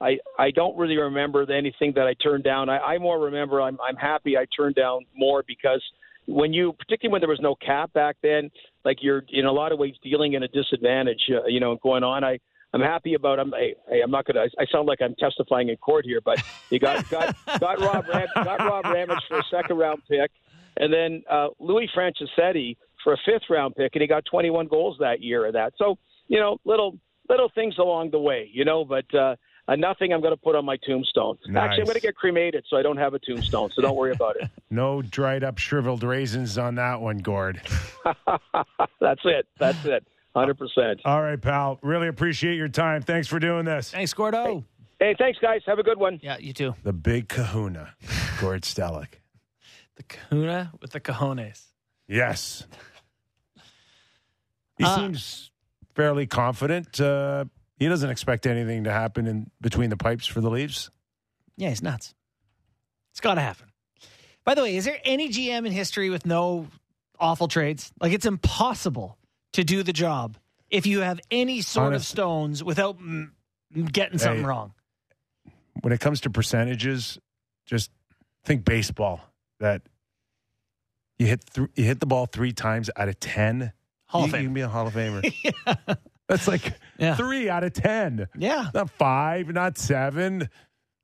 I, 0.02 0.16
I 0.38 0.50
don't 0.50 0.78
really 0.78 0.96
remember 0.96 1.44
anything 1.52 1.92
that 1.96 2.06
I 2.06 2.14
turned 2.14 2.42
down. 2.42 2.70
I, 2.70 2.78
I 2.78 2.98
more 2.98 3.20
remember 3.20 3.60
I'm 3.60 3.78
I'm 3.86 3.96
happy 3.96 4.36
I 4.36 4.46
turned 4.56 4.74
down 4.74 5.04
more 5.14 5.44
because 5.46 5.82
when 6.26 6.52
you 6.52 6.72
particularly 6.72 7.12
when 7.12 7.20
there 7.20 7.28
was 7.28 7.40
no 7.42 7.54
cap 7.54 7.92
back 7.92 8.16
then, 8.22 8.50
like 8.84 8.98
you're 9.02 9.22
in 9.30 9.44
a 9.44 9.52
lot 9.52 9.72
of 9.72 9.78
ways 9.78 9.94
dealing 10.02 10.32
in 10.34 10.42
a 10.42 10.48
disadvantage, 10.48 11.20
uh, 11.30 11.46
you 11.46 11.60
know, 11.60 11.76
going 11.82 12.02
on. 12.02 12.24
I 12.24 12.38
I'm 12.72 12.80
happy 12.80 13.14
about. 13.14 13.38
I'm 13.38 13.52
I, 13.54 13.74
I'm 14.02 14.10
not 14.10 14.26
gonna. 14.26 14.46
I 14.58 14.66
sound 14.70 14.86
like 14.86 15.00
I'm 15.02 15.14
testifying 15.16 15.68
in 15.68 15.76
court 15.76 16.04
here, 16.04 16.20
but 16.20 16.42
you 16.70 16.78
got 16.78 17.08
got 17.10 17.36
got 17.58 17.80
Rob 17.80 18.06
Ram, 18.08 18.28
got 18.34 18.60
Rob 18.60 18.84
Ramage 18.86 19.22
for 19.28 19.38
a 19.38 19.44
second 19.50 19.76
round 19.76 20.02
pick, 20.08 20.30
and 20.76 20.92
then 20.92 21.22
uh, 21.28 21.48
Louis 21.58 21.88
Franceschetti 21.96 22.76
for 23.02 23.14
a 23.14 23.18
fifth 23.24 23.48
round 23.50 23.74
pick, 23.76 23.94
and 23.94 24.02
he 24.02 24.06
got 24.08 24.24
21 24.24 24.68
goals 24.68 24.96
that 25.00 25.20
year 25.22 25.46
of 25.46 25.54
that. 25.54 25.72
So 25.78 25.98
you 26.28 26.38
know, 26.38 26.58
little 26.64 26.98
little 27.28 27.50
things 27.54 27.78
along 27.78 28.10
the 28.10 28.20
way, 28.20 28.48
you 28.52 28.64
know, 28.64 28.84
but. 28.84 29.12
uh 29.14 29.36
uh, 29.68 29.76
nothing 29.76 30.12
I'm 30.12 30.20
going 30.20 30.34
to 30.34 30.40
put 30.40 30.56
on 30.56 30.64
my 30.64 30.76
tombstone. 30.84 31.38
Actually, 31.54 31.82
I'm 31.82 31.86
going 31.86 31.94
to 31.94 32.00
get 32.00 32.16
cremated, 32.16 32.64
so 32.68 32.76
I 32.76 32.82
don't 32.82 32.96
have 32.96 33.14
a 33.14 33.20
tombstone. 33.20 33.70
So 33.70 33.82
don't 33.82 33.94
worry 33.94 34.10
about 34.10 34.36
it. 34.36 34.48
No 34.72 35.02
dried 35.02 35.42
up 35.42 35.58
shriveled 35.58 36.04
raisins 36.04 36.56
on 36.56 36.76
that 36.76 37.00
one, 37.00 37.18
Gord. 37.18 37.60
That's 39.00 39.20
it. 39.24 39.46
That's 39.58 39.84
it. 39.84 40.06
Hundred 40.34 40.58
percent. 40.58 41.00
All 41.04 41.20
right, 41.22 41.40
pal. 41.40 41.78
Really 41.82 42.06
appreciate 42.08 42.56
your 42.56 42.68
time. 42.68 43.02
Thanks 43.02 43.26
for 43.26 43.38
doing 43.40 43.64
this. 43.64 43.90
Thanks, 43.90 44.12
Gordo. 44.14 44.64
Hey, 45.00 45.14
thanks, 45.18 45.38
guys. 45.40 45.62
Have 45.66 45.78
a 45.78 45.82
good 45.82 45.98
one. 45.98 46.20
Yeah, 46.22 46.36
you 46.38 46.52
too. 46.52 46.74
The 46.84 46.92
big 46.92 47.28
kahuna, 47.28 47.94
Gord 48.40 48.62
Stellick. 48.62 49.06
The 49.96 50.04
kahuna 50.04 50.72
with 50.80 50.92
the 50.92 51.00
cojones. 51.00 51.62
Yes. 52.08 52.66
He 54.78 54.84
Uh, 54.84 54.96
seems 54.96 55.50
fairly 55.94 56.26
confident. 56.26 56.98
Uh, 56.98 57.44
he 57.78 57.86
doesn't 57.86 58.08
expect 58.08 58.46
anything 58.46 58.84
to 58.84 58.92
happen 58.92 59.26
in 59.26 59.50
between 59.60 59.90
the 59.90 59.98
pipes 59.98 60.26
for 60.26 60.40
the 60.40 60.48
Leafs. 60.48 60.90
Yeah, 61.58 61.68
he's 61.68 61.82
nuts. 61.82 62.14
It's 63.10 63.20
got 63.20 63.34
to 63.34 63.42
happen. 63.42 63.66
By 64.44 64.54
the 64.54 64.62
way, 64.62 64.74
is 64.76 64.86
there 64.86 64.98
any 65.04 65.28
GM 65.28 65.66
in 65.66 65.72
history 65.72 66.08
with 66.08 66.24
no 66.24 66.66
awful 67.18 67.46
trades? 67.48 67.92
Like 68.00 68.12
it's 68.14 68.24
impossible 68.24 69.18
to 69.54 69.64
do 69.64 69.82
the 69.82 69.92
job 69.92 70.36
if 70.70 70.86
you 70.86 71.00
have 71.00 71.20
any 71.30 71.60
sort 71.60 71.94
of 71.94 72.04
stones 72.04 72.62
without 72.62 72.98
mm, 73.00 73.30
getting 73.92 74.18
something 74.18 74.42
Hey. 74.42 74.46
wrong. 74.46 74.72
When 75.82 75.92
it 75.92 76.00
comes 76.00 76.20
to 76.22 76.30
percentages, 76.30 77.18
just 77.66 77.90
think 78.44 78.64
baseball. 78.64 79.20
That 79.60 79.82
you 81.18 81.26
hit 81.26 81.44
th- 81.52 81.68
you 81.74 81.84
hit 81.84 82.00
the 82.00 82.06
ball 82.06 82.26
three 82.26 82.52
times 82.52 82.90
out 82.96 83.08
of 83.08 83.18
ten. 83.20 83.72
Hall 84.06 84.22
you, 84.22 84.24
of 84.26 84.30
you 84.30 84.36
Fame. 84.36 84.44
can 84.46 84.54
be 84.54 84.60
a 84.62 84.68
Hall 84.68 84.86
of 84.86 84.94
Famer. 84.94 85.34
yeah. 85.66 85.94
That's 86.28 86.46
like 86.48 86.74
Yeah. 86.98 87.16
three 87.16 87.48
out 87.50 87.64
of 87.64 87.72
ten. 87.72 88.28
Yeah, 88.36 88.70
Not 88.74 88.90
five, 88.90 89.48
not 89.48 89.76
seven. 89.78 90.48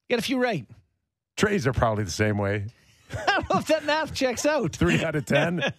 get 0.09 0.19
a 0.19 0.23
few 0.23 0.39
right. 0.41 0.67
Trays 1.37 1.67
are 1.67 1.73
probably 1.73 2.05
the 2.05 2.11
same 2.11 2.39
way. 2.39 2.67
I 3.13 3.25
don't 3.33 3.51
know 3.51 3.59
if 3.61 3.67
that 3.69 3.85
math 3.85 4.13
checks 4.15 4.45
out. 4.47 4.75
Three 4.75 5.05
out 5.05 5.15
of 5.15 5.27
ten. 5.27 5.63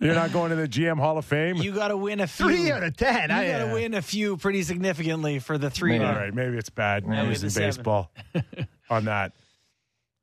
You're 0.00 0.14
not 0.14 0.32
going 0.32 0.50
to 0.50 0.56
the 0.56 0.66
GM 0.68 0.98
Hall 0.98 1.16
of 1.18 1.24
Fame. 1.24 1.56
You 1.56 1.72
got 1.72 1.88
to 1.88 1.96
win 1.96 2.20
a 2.20 2.26
few. 2.26 2.46
Three 2.46 2.70
out 2.72 2.82
of 2.82 2.96
ten. 2.96 3.30
You 3.30 3.36
I, 3.36 3.46
got 3.48 3.58
to 3.58 3.70
uh, 3.70 3.74
win 3.74 3.94
a 3.94 4.02
few 4.02 4.36
pretty 4.36 4.62
significantly 4.62 5.38
for 5.38 5.58
the 5.58 5.70
three. 5.70 5.98
All 5.98 6.12
right, 6.14 6.34
maybe 6.34 6.56
it's 6.56 6.70
bad 6.70 7.06
Maybe 7.06 7.28
news 7.28 7.40
the 7.40 7.46
in 7.48 7.68
baseball 7.68 8.10
on 8.90 9.04
that. 9.06 9.32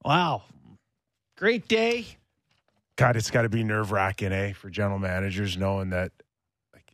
Wow, 0.04 0.44
great 1.38 1.68
day. 1.68 2.06
God, 2.96 3.16
it's 3.16 3.32
got 3.32 3.44
to 3.44 3.50
be 3.50 3.64
nerve 3.64 3.92
wracking, 3.94 4.34
eh, 4.34 4.52
for 4.54 4.70
general 4.70 5.00
managers 5.00 5.56
knowing 5.58 5.92
that 5.92 6.12
like 6.74 6.92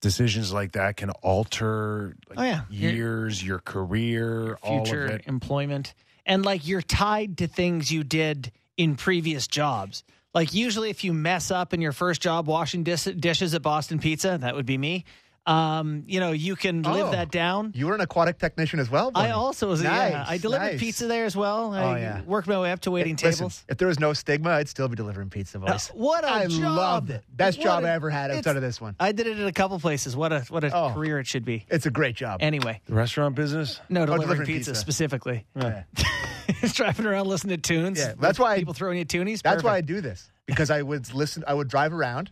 decisions 0.00 0.52
like 0.52 0.72
that 0.72 0.96
can 0.96 1.10
alter 1.10 2.14
like, 2.30 2.38
Oh, 2.38 2.42
yeah. 2.42 2.60
Your- 2.70 2.92
years, 2.92 3.44
your 3.44 3.58
career, 3.58 4.56
all 4.62 4.82
of 4.82 4.86
future 4.86 5.06
it. 5.06 5.22
employment 5.26 5.94
and 6.26 6.44
like 6.44 6.66
you're 6.66 6.82
tied 6.82 7.38
to 7.38 7.46
things 7.46 7.90
you 7.90 8.04
did 8.04 8.52
in 8.76 8.96
previous 8.96 9.46
jobs. 9.46 10.04
Like 10.34 10.52
usually 10.52 10.90
if 10.90 11.02
you 11.02 11.14
mess 11.14 11.50
up 11.50 11.72
in 11.72 11.80
your 11.80 11.92
first 11.92 12.20
job 12.20 12.46
washing 12.46 12.82
dis- 12.82 13.04
dishes 13.04 13.54
at 13.54 13.62
boston 13.62 13.98
pizza 13.98 14.36
that 14.38 14.54
would 14.54 14.66
be 14.66 14.76
me 14.76 15.06
um, 15.46 16.02
you 16.06 16.18
know 16.20 16.32
you 16.32 16.56
can 16.56 16.82
live 16.82 17.06
Oh. 17.06 17.10
that 17.12 17.30
down 17.30 17.72
You 17.74 17.86
were 17.86 17.94
an 17.94 18.00
aquatic 18.00 18.38
technician 18.38 18.80
as 18.80 18.90
well. 18.90 19.12
i 19.14 19.30
also 19.30 19.68
was 19.68 19.82
nice, 19.82 20.10
yeah 20.12 20.24
i 20.26 20.38
delivered 20.38 20.64
nice. 20.72 20.80
pizza 20.80 21.06
there 21.06 21.24
as 21.24 21.36
well 21.36 21.72
i 21.72 21.82
Oh, 21.84 21.94
yeah. 21.96 22.22
worked 22.22 22.48
my 22.48 22.58
way 22.60 22.72
up 22.72 22.80
to 22.80 22.90
waiting 22.90 23.14
Listen, 23.14 23.32
tables 23.32 23.64
if 23.68 23.78
there 23.78 23.86
was 23.88 24.00
no 24.00 24.12
stigma, 24.12 24.50
I'd 24.50 24.68
still 24.68 24.88
be 24.88 24.96
delivering 24.96 25.30
pizza, 25.30 25.58
boys. 25.58 25.90
Uh, 25.90 25.94
what 25.94 26.24
a 26.24 26.28
I 26.30 26.46
job. 26.46 26.60
loved 26.76 27.10
it. 27.10 27.22
Best 27.30 27.58
What 27.58 27.64
job 27.64 27.84
a- 27.84 27.88
I 27.88 27.90
ever 27.92 28.10
had 28.10 28.30
outside 28.32 28.56
of 28.56 28.62
this 28.62 28.80
one. 28.80 28.96
i 28.98 29.12
did 29.12 29.26
it 29.28 29.38
at 29.38 29.46
a 29.46 29.52
couple 29.52 29.78
places 29.78 30.16
what 30.16 30.32
a 30.32 30.40
what 30.48 30.64
a 30.64 30.74
Oh. 30.76 30.90
career 30.92 31.18
it 31.20 31.26
should 31.26 31.44
be 31.44 31.64
It's 31.68 31.86
a 31.86 31.90
great 31.90 32.16
job. 32.16 32.38
anyway 32.42 32.80
The 32.86 32.94
restaurant 32.94 33.34
business? 33.36 33.80
no 33.88 34.04
delivering, 34.06 34.22
delivering 34.28 34.46
pizza, 34.48 34.70
pizza. 34.72 34.80
specifically 34.80 35.46
Yeah. 35.54 35.84
driving 36.74 37.06
around 37.06 37.26
listening 37.28 37.56
to 37.56 37.62
tunes 37.62 37.98
Yeah, 37.98 38.14
that's 38.18 38.38
why 38.38 38.54
I- 38.54 38.58
people 38.58 38.74
throwing 38.74 38.98
you 38.98 39.04
tunes 39.04 39.42
That's 39.42 39.62
why 39.62 39.76
I 39.76 39.80
do 39.80 40.00
this 40.00 40.28
because 40.46 40.70
I 40.70 40.82
would 40.82 41.12
listen. 41.14 41.44
I 41.46 41.54
would 41.54 41.68
drive 41.68 41.92
around 41.92 42.30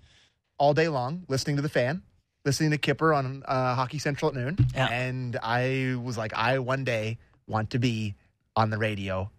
all 0.59 0.73
day 0.73 0.87
long, 0.89 1.25
listening 1.29 1.57
to 1.57 1.63
the 1.63 1.69
fan, 1.69 2.03
listening 2.45 2.71
to 2.73 2.79
Kipper 2.79 3.13
on 3.15 3.43
uh, 3.47 3.75
Hockey 3.75 3.99
Central 3.99 4.31
at 4.31 4.35
noon, 4.35 4.57
Yeah. 4.75 4.87
and 4.89 5.37
I 5.43 5.97
was 6.03 6.17
like, 6.19 6.33
I 6.35 6.59
one 6.59 6.85
day 6.85 7.19
want 7.47 7.71
to 7.71 7.79
be 7.79 8.15
on 8.57 8.71
the 8.71 8.79
radio 8.79 9.31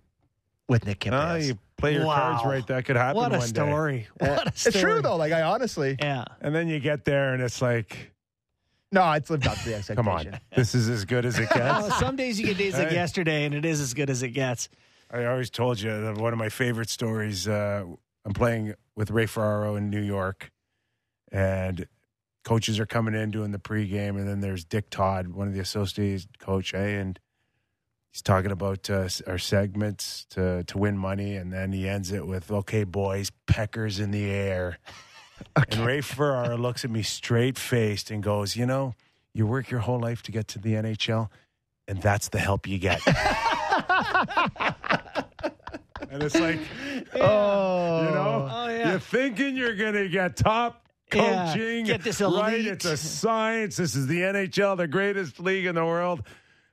with 0.68 0.86
Nick 0.86 1.00
Kipper. 1.02 1.16
Oh, 1.16 1.36
you 1.36 1.58
play 1.78 1.94
your 1.94 2.06
Wow. 2.06 2.16
cards 2.16 2.46
right. 2.46 2.66
That 2.68 2.86
could 2.86 2.96
happen 2.96 3.18
What 3.18 3.32
a 3.34 3.38
one 3.38 3.42
day. 3.42 3.46
story. 3.48 4.08
What 4.18 4.30
a 4.48 4.58
story. 4.58 4.72
it's 4.74 4.80
true 4.80 5.02
though. 5.02 5.16
Like 5.16 5.32
I 5.34 5.42
honestly, 5.44 5.96
Yeah. 6.02 6.26
And 6.42 6.54
then 6.56 6.68
you 6.68 6.80
get 6.80 7.06
there 7.06 7.34
and 7.34 7.42
it's 7.44 7.62
like, 7.62 8.12
no, 8.92 9.12
it's 9.14 9.30
lived 9.30 9.46
up 9.48 9.58
to 9.58 9.66
the 9.70 9.76
expectation. 9.76 9.96
come 10.04 10.08
on, 10.08 10.40
this 10.56 10.74
is 10.74 10.88
as 10.90 11.06
good 11.06 11.26
as 11.26 11.38
it 11.38 11.48
Oh, 11.52 11.56
gets. 11.88 12.00
some 12.00 12.16
days 12.16 12.40
you 12.40 12.46
get 12.48 12.58
days 12.58 12.78
like 12.78 12.92
yesterday, 12.92 13.46
and 13.46 13.54
it 13.54 13.66
is 13.66 13.82
as 13.82 13.94
good 13.94 14.10
as 14.10 14.24
it 14.24 14.30
gets. 14.30 14.70
I 15.12 15.26
always 15.26 15.50
told 15.50 15.80
you 15.82 15.90
that 16.02 16.18
one 16.18 16.34
of 16.34 16.40
my 16.40 16.50
favorite 16.50 16.90
stories. 16.90 17.48
Uh, 17.48 17.84
I'm 18.26 18.34
playing 18.34 18.74
with 18.96 19.12
Ray 19.12 19.26
Ferraro 19.28 19.76
in 19.76 19.90
New 19.90 20.02
York, 20.02 20.52
and 21.32 21.88
coaches 22.46 22.80
are 22.80 22.86
coming 22.86 23.14
in 23.16 23.32
doing 23.32 23.52
the 23.52 23.60
pregame, 23.60 24.12
and 24.18 24.28
then 24.28 24.40
there's 24.40 24.64
Dick 24.64 24.90
Todd, 24.90 25.28
one 25.30 25.48
of 25.50 25.54
the 25.54 25.60
associate 25.60 26.26
coach, 26.40 26.74
eh, 26.74 26.78
and 27.00 27.20
he's 28.14 28.22
talking 28.22 28.52
about 28.52 28.90
uh, 28.90 29.10
our 29.28 29.38
segments 29.38 30.26
to 30.30 30.64
to 30.64 30.78
win 30.78 30.98
money, 30.98 31.36
and 31.36 31.52
then 31.52 31.74
he 31.74 31.90
ends 31.90 32.12
it 32.14 32.26
with, 32.26 32.50
"Okay, 32.52 32.84
boys, 32.86 33.32
peckers 33.48 34.00
in 34.00 34.12
the 34.12 34.30
air." 34.32 34.78
And 35.54 35.76
Ray 35.86 36.00
Ferraro 36.00 36.56
looks 36.58 36.86
at 36.86 36.92
me 36.92 37.04
straight 37.04 37.58
faced 37.58 38.10
and 38.10 38.24
goes, 38.24 38.56
"You 38.56 38.66
know, 38.66 38.96
you 39.34 39.46
work 39.46 39.70
your 39.70 39.82
whole 39.82 40.00
life 40.00 40.24
to 40.24 40.32
get 40.32 40.48
to 40.50 40.60
the 40.60 40.76
NHL, 40.76 41.30
and 41.90 42.02
that's 42.02 42.30
the 42.30 42.40
help 42.40 42.68
you 42.68 42.78
get." 42.78 43.02
and 46.10 46.24
it's 46.24 46.40
like, 46.40 46.60
Oh, 47.16 48.02
you 48.06 48.12
know, 48.16 48.50
Oh, 48.50 48.68
yeah. 48.70 48.92
you're 48.92 49.00
thinking 49.00 49.58
you're 49.58 49.76
going 49.76 49.96
to 49.96 50.08
get 50.08 50.38
top 50.38 50.85
Yeah, 51.14 51.54
coaching, 51.54 51.86
get 51.86 52.04
this 52.04 52.20
right? 52.22 52.66
It's 52.66 52.86
a 52.86 52.98
science. 52.98 53.78
This 53.78 53.96
is 53.96 54.08
the 54.08 54.22
NHL, 54.22 54.78
the 54.78 54.88
greatest 54.88 55.40
league 55.40 55.66
in 55.66 55.76
the 55.76 55.86
world. 55.86 56.24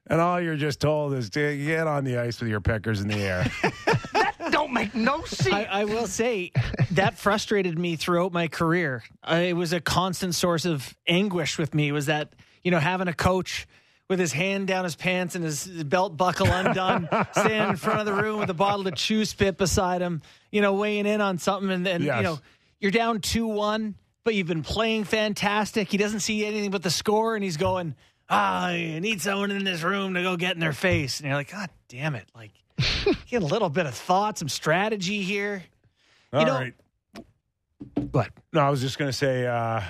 And 0.07 0.21
all 0.21 0.41
you're 0.41 0.57
just 0.57 0.81
told 0.81 1.15
is 1.15 1.31
to 1.31 1.65
get 1.65 1.87
on 1.87 2.05
the 2.05 2.19
ice 2.19 2.41
with 2.41 2.51
your 2.51 2.61
peckers 2.61 3.01
in 3.01 3.09
the 3.09 3.19
air. 3.19 3.47
That 4.13 4.51
don't 4.53 4.73
make 4.73 4.95
no 4.95 5.25
sense. 5.25 5.53
I, 5.55 5.65
I 5.65 5.85
will 5.85 6.07
say 6.07 6.53
that 6.93 7.19
frustrated 7.19 7.79
me 7.79 7.97
throughout 7.97 8.33
my 8.33 8.49
career. 8.49 9.03
Uh, 9.23 9.37
it 9.37 9.53
was 9.55 9.73
a 9.73 9.81
constant 9.81 10.35
source 10.35 10.65
of 10.65 10.95
anguish 11.07 11.59
with 11.59 11.75
me. 11.75 11.93
Was 11.93 12.07
that 12.07 12.33
you 12.63 12.71
know 12.71 12.79
having 12.79 13.09
a 13.09 13.15
coach 13.15 13.67
with 14.09 14.19
his 14.19 14.33
hand 14.33 14.67
down 14.67 14.85
his 14.85 14.97
pants 14.97 15.35
and 15.35 15.45
his 15.45 15.67
belt 15.67 16.17
buckle 16.17 16.47
undone, 16.49 17.09
standing 17.33 17.71
in 17.71 17.77
front 17.77 18.01
of 18.01 18.07
the 18.07 18.13
room 18.15 18.39
with 18.41 18.51
a 18.51 18.55
bottle 18.55 18.87
of 18.87 18.95
chew 18.95 19.25
spit 19.25 19.57
beside 19.57 20.03
him, 20.03 20.21
you 20.51 20.61
know, 20.61 20.75
weighing 20.75 21.07
in 21.07 21.21
on 21.21 21.39
something. 21.39 21.71
And 21.71 21.87
then, 21.87 22.03
Yes. 22.03 22.19
you 22.19 22.23
know, 22.25 22.39
you're 22.81 22.91
down 22.91 23.21
2 23.21 23.47
1, 23.47 23.95
but 24.25 24.35
you've 24.35 24.47
been 24.47 24.63
playing 24.63 25.05
fantastic. 25.05 25.91
He 25.91 25.97
doesn't 25.97 26.21
see 26.21 26.45
anything 26.45 26.71
but 26.71 26.83
the 26.83 26.91
score, 26.91 27.35
and 27.35 27.43
he's 27.45 27.57
going, 27.57 27.95
ah, 28.29 28.67
I 28.67 28.99
need 29.01 29.21
someone 29.21 29.51
in 29.51 29.65
this 29.65 29.83
room 29.83 30.15
to 30.15 30.23
go 30.23 30.37
get 30.37 30.55
in 30.55 30.61
their 30.61 30.73
face. 30.73 31.21
And 31.21 31.29
you're 31.29 31.37
like, 31.37 31.51
God 31.51 31.71
damn 31.89 32.15
it. 32.15 32.27
Like, 32.35 32.53
get 33.29 33.43
a 33.43 33.47
little 33.47 33.69
bit 33.69 33.87
of 33.87 33.95
thought, 33.95 34.39
some 34.39 34.49
strategy 34.49 35.23
here. 35.23 35.65
All 36.33 36.47
know- 36.47 36.55
right. 36.55 36.75
What? 38.13 38.29
No, 38.53 38.61
I 38.61 38.71
was 38.71 38.81
just 38.81 38.99
going 38.99 39.11
to 39.11 39.17
say, 39.17 39.47
uh, 39.47 39.81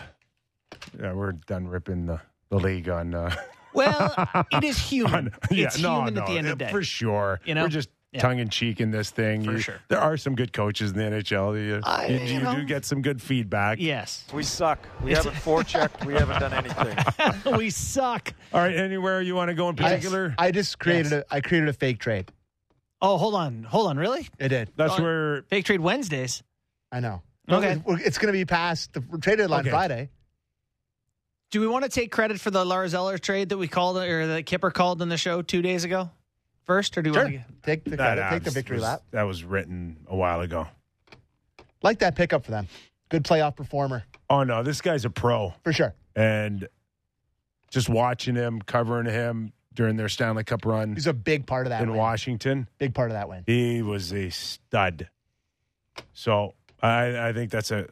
yeah, 0.98 1.12
we're 1.12 1.32
done 1.32 1.68
ripping 1.68 2.06
the, 2.06 2.20
the 2.48 2.58
league 2.58 2.88
on. 2.88 3.14
Uh, 3.14 3.34
Well, 3.74 4.14
it 4.52 4.64
is 4.64 4.78
human. 4.78 5.14
on 5.14 5.32
yeah, 5.50 5.66
it's 5.66 5.78
no, 5.78 5.96
human 5.96 6.14
no, 6.14 6.22
at 6.22 6.26
the 6.26 6.38
end 6.38 6.46
of 6.46 6.58
the 6.58 6.64
day. 6.66 6.70
for 6.70 6.82
sure. 6.82 7.40
You 7.44 7.54
know? 7.54 7.62
we're 7.64 7.68
just 7.68 7.88
Yeah. 8.12 8.20
tongue 8.20 8.38
in 8.40 8.48
cheek 8.50 8.80
in 8.80 8.90
this 8.90 9.10
thing. 9.10 9.42
For 9.44 9.52
You- 9.52 9.58
sure. 9.58 9.80
there 9.88 9.98
are 9.98 10.18
some 10.18 10.34
good 10.34 10.52
coaches 10.52 10.90
in 10.92 10.98
the 10.98 11.04
NHL. 11.04 11.54
You, 11.56 11.80
I- 11.82 12.06
you, 12.08 12.18
you 12.18 12.24
you 12.34 12.40
know. 12.40 12.54
do 12.54 12.64
get 12.64 12.84
some 12.84 13.00
good 13.00 13.22
feedback. 13.22 13.78
Yes. 13.80 14.24
We 14.34 14.42
suck. 14.42 14.86
We 15.02 15.12
It's- 15.12 15.24
haven't 15.24 15.40
forechecked. 15.40 16.04
We 16.04 16.12
haven't 16.14 16.38
done 16.40 16.52
anything. 16.52 17.52
we 17.56 17.70
suck. 17.70 18.34
All 18.52 18.60
right, 18.60 18.76
anywhere 18.76 19.22
you 19.22 19.34
want 19.34 19.48
to 19.48 19.54
go 19.54 19.70
in 19.70 19.76
particular? 19.76 20.34
I 20.38 20.50
just 20.50 20.78
created 20.78 21.12
Yes. 21.12 21.22
a 21.30 21.34
I 21.34 21.40
created 21.40 21.70
a 21.70 21.72
fake 21.72 21.98
trade. 22.00 22.30
Oh, 23.00 23.16
hold 23.16 23.34
on. 23.34 23.64
Hold 23.64 23.88
on. 23.88 23.96
Really? 23.96 24.28
It 24.38 24.48
did. 24.50 24.70
That's 24.76 24.98
Oh, 24.98 25.02
where 25.02 25.42
Fake 25.48 25.64
Trade 25.64 25.80
Wednesdays. 25.80 26.42
I 26.92 27.00
know. 27.00 27.22
Okay. 27.50 27.82
It's, 27.86 28.06
it's 28.06 28.18
going 28.18 28.28
to 28.32 28.38
be 28.38 28.44
past 28.44 28.92
the 28.92 29.00
trade 29.20 29.38
deadline 29.38 29.60
Okay. 29.62 29.70
Friday. 29.70 30.10
Do 31.50 31.60
we 31.60 31.66
want 31.66 31.82
to 31.84 31.90
take 31.90 32.12
credit 32.12 32.38
for 32.40 32.50
the 32.50 32.64
Lars 32.64 32.94
Eller 32.94 33.18
trade 33.18 33.48
that 33.48 33.58
we 33.58 33.68
called 33.68 33.96
or 33.98 34.26
that 34.26 34.46
Kipper 34.46 34.70
called 34.70 35.02
in 35.02 35.08
the 35.08 35.16
show 35.16 35.42
two 35.42 35.62
days 35.62 35.82
ago 35.84 36.10
first? 36.64 36.96
Or 36.98 37.02
do 37.02 37.10
we 37.10 37.14
Sure. 37.14 37.24
want 37.24 37.34
to 37.34 37.44
Take 37.62 37.84
the 37.84 37.96
credit, 37.96 38.28
take 38.30 38.42
the 38.44 38.50
victory 38.50 38.76
was- 38.76 38.84
lap. 38.84 39.02
That 39.10 39.22
was 39.22 39.44
written 39.44 39.98
a 40.08 40.16
while 40.16 40.40
ago. 40.40 40.68
Like 41.82 41.98
that 42.00 42.14
pickup 42.14 42.44
for 42.44 42.50
them. 42.52 42.68
Good 43.08 43.24
playoff 43.24 43.56
performer 43.56 44.04
Oh 44.30 44.44
no, 44.44 44.62
this 44.62 44.80
guy's 44.80 45.04
a 45.04 45.10
pro, 45.10 45.52
for 45.62 45.72
sure. 45.72 45.94
and 46.16 46.66
just 47.70 47.88
watching 47.88 48.34
him, 48.34 48.60
covering 48.62 49.06
him 49.06 49.52
during 49.74 49.96
their 49.96 50.08
Stanley 50.08 50.44
Cup 50.44 50.64
run 50.64 50.94
He's 50.94 51.06
a 51.06 51.12
big 51.12 51.46
part 51.46 51.66
of 51.66 51.70
that. 51.70 51.82
in 51.82 51.90
win. 51.90 51.98
Washington, 51.98 52.68
Big 52.78 52.94
part 52.94 53.10
of 53.10 53.14
that 53.14 53.28
win. 53.28 53.42
he 53.46 53.82
was 53.82 54.12
a 54.12 54.30
stud. 54.30 55.08
So 56.12 56.54
I, 56.82 57.28
I 57.28 57.32
think 57.32 57.50
that's 57.50 57.70
a 57.70 57.88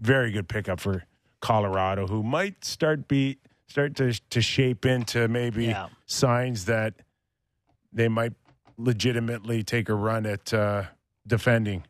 very 0.00 0.30
good 0.32 0.48
pickup 0.48 0.80
for 0.80 1.04
Colorado, 1.40 2.06
who 2.06 2.22
might 2.22 2.64
start 2.64 3.08
be 3.08 3.38
start 3.66 3.96
to 3.96 4.12
to 4.30 4.40
shape 4.40 4.86
into 4.86 5.28
maybe 5.28 5.66
Yeah. 5.66 5.88
signs 6.06 6.64
that 6.66 6.94
they 7.92 8.08
might 8.08 8.32
legitimately 8.78 9.62
take 9.62 9.88
a 9.88 9.94
run 9.94 10.26
at 10.26 10.52
uh, 10.52 10.84
defending. 11.26 11.84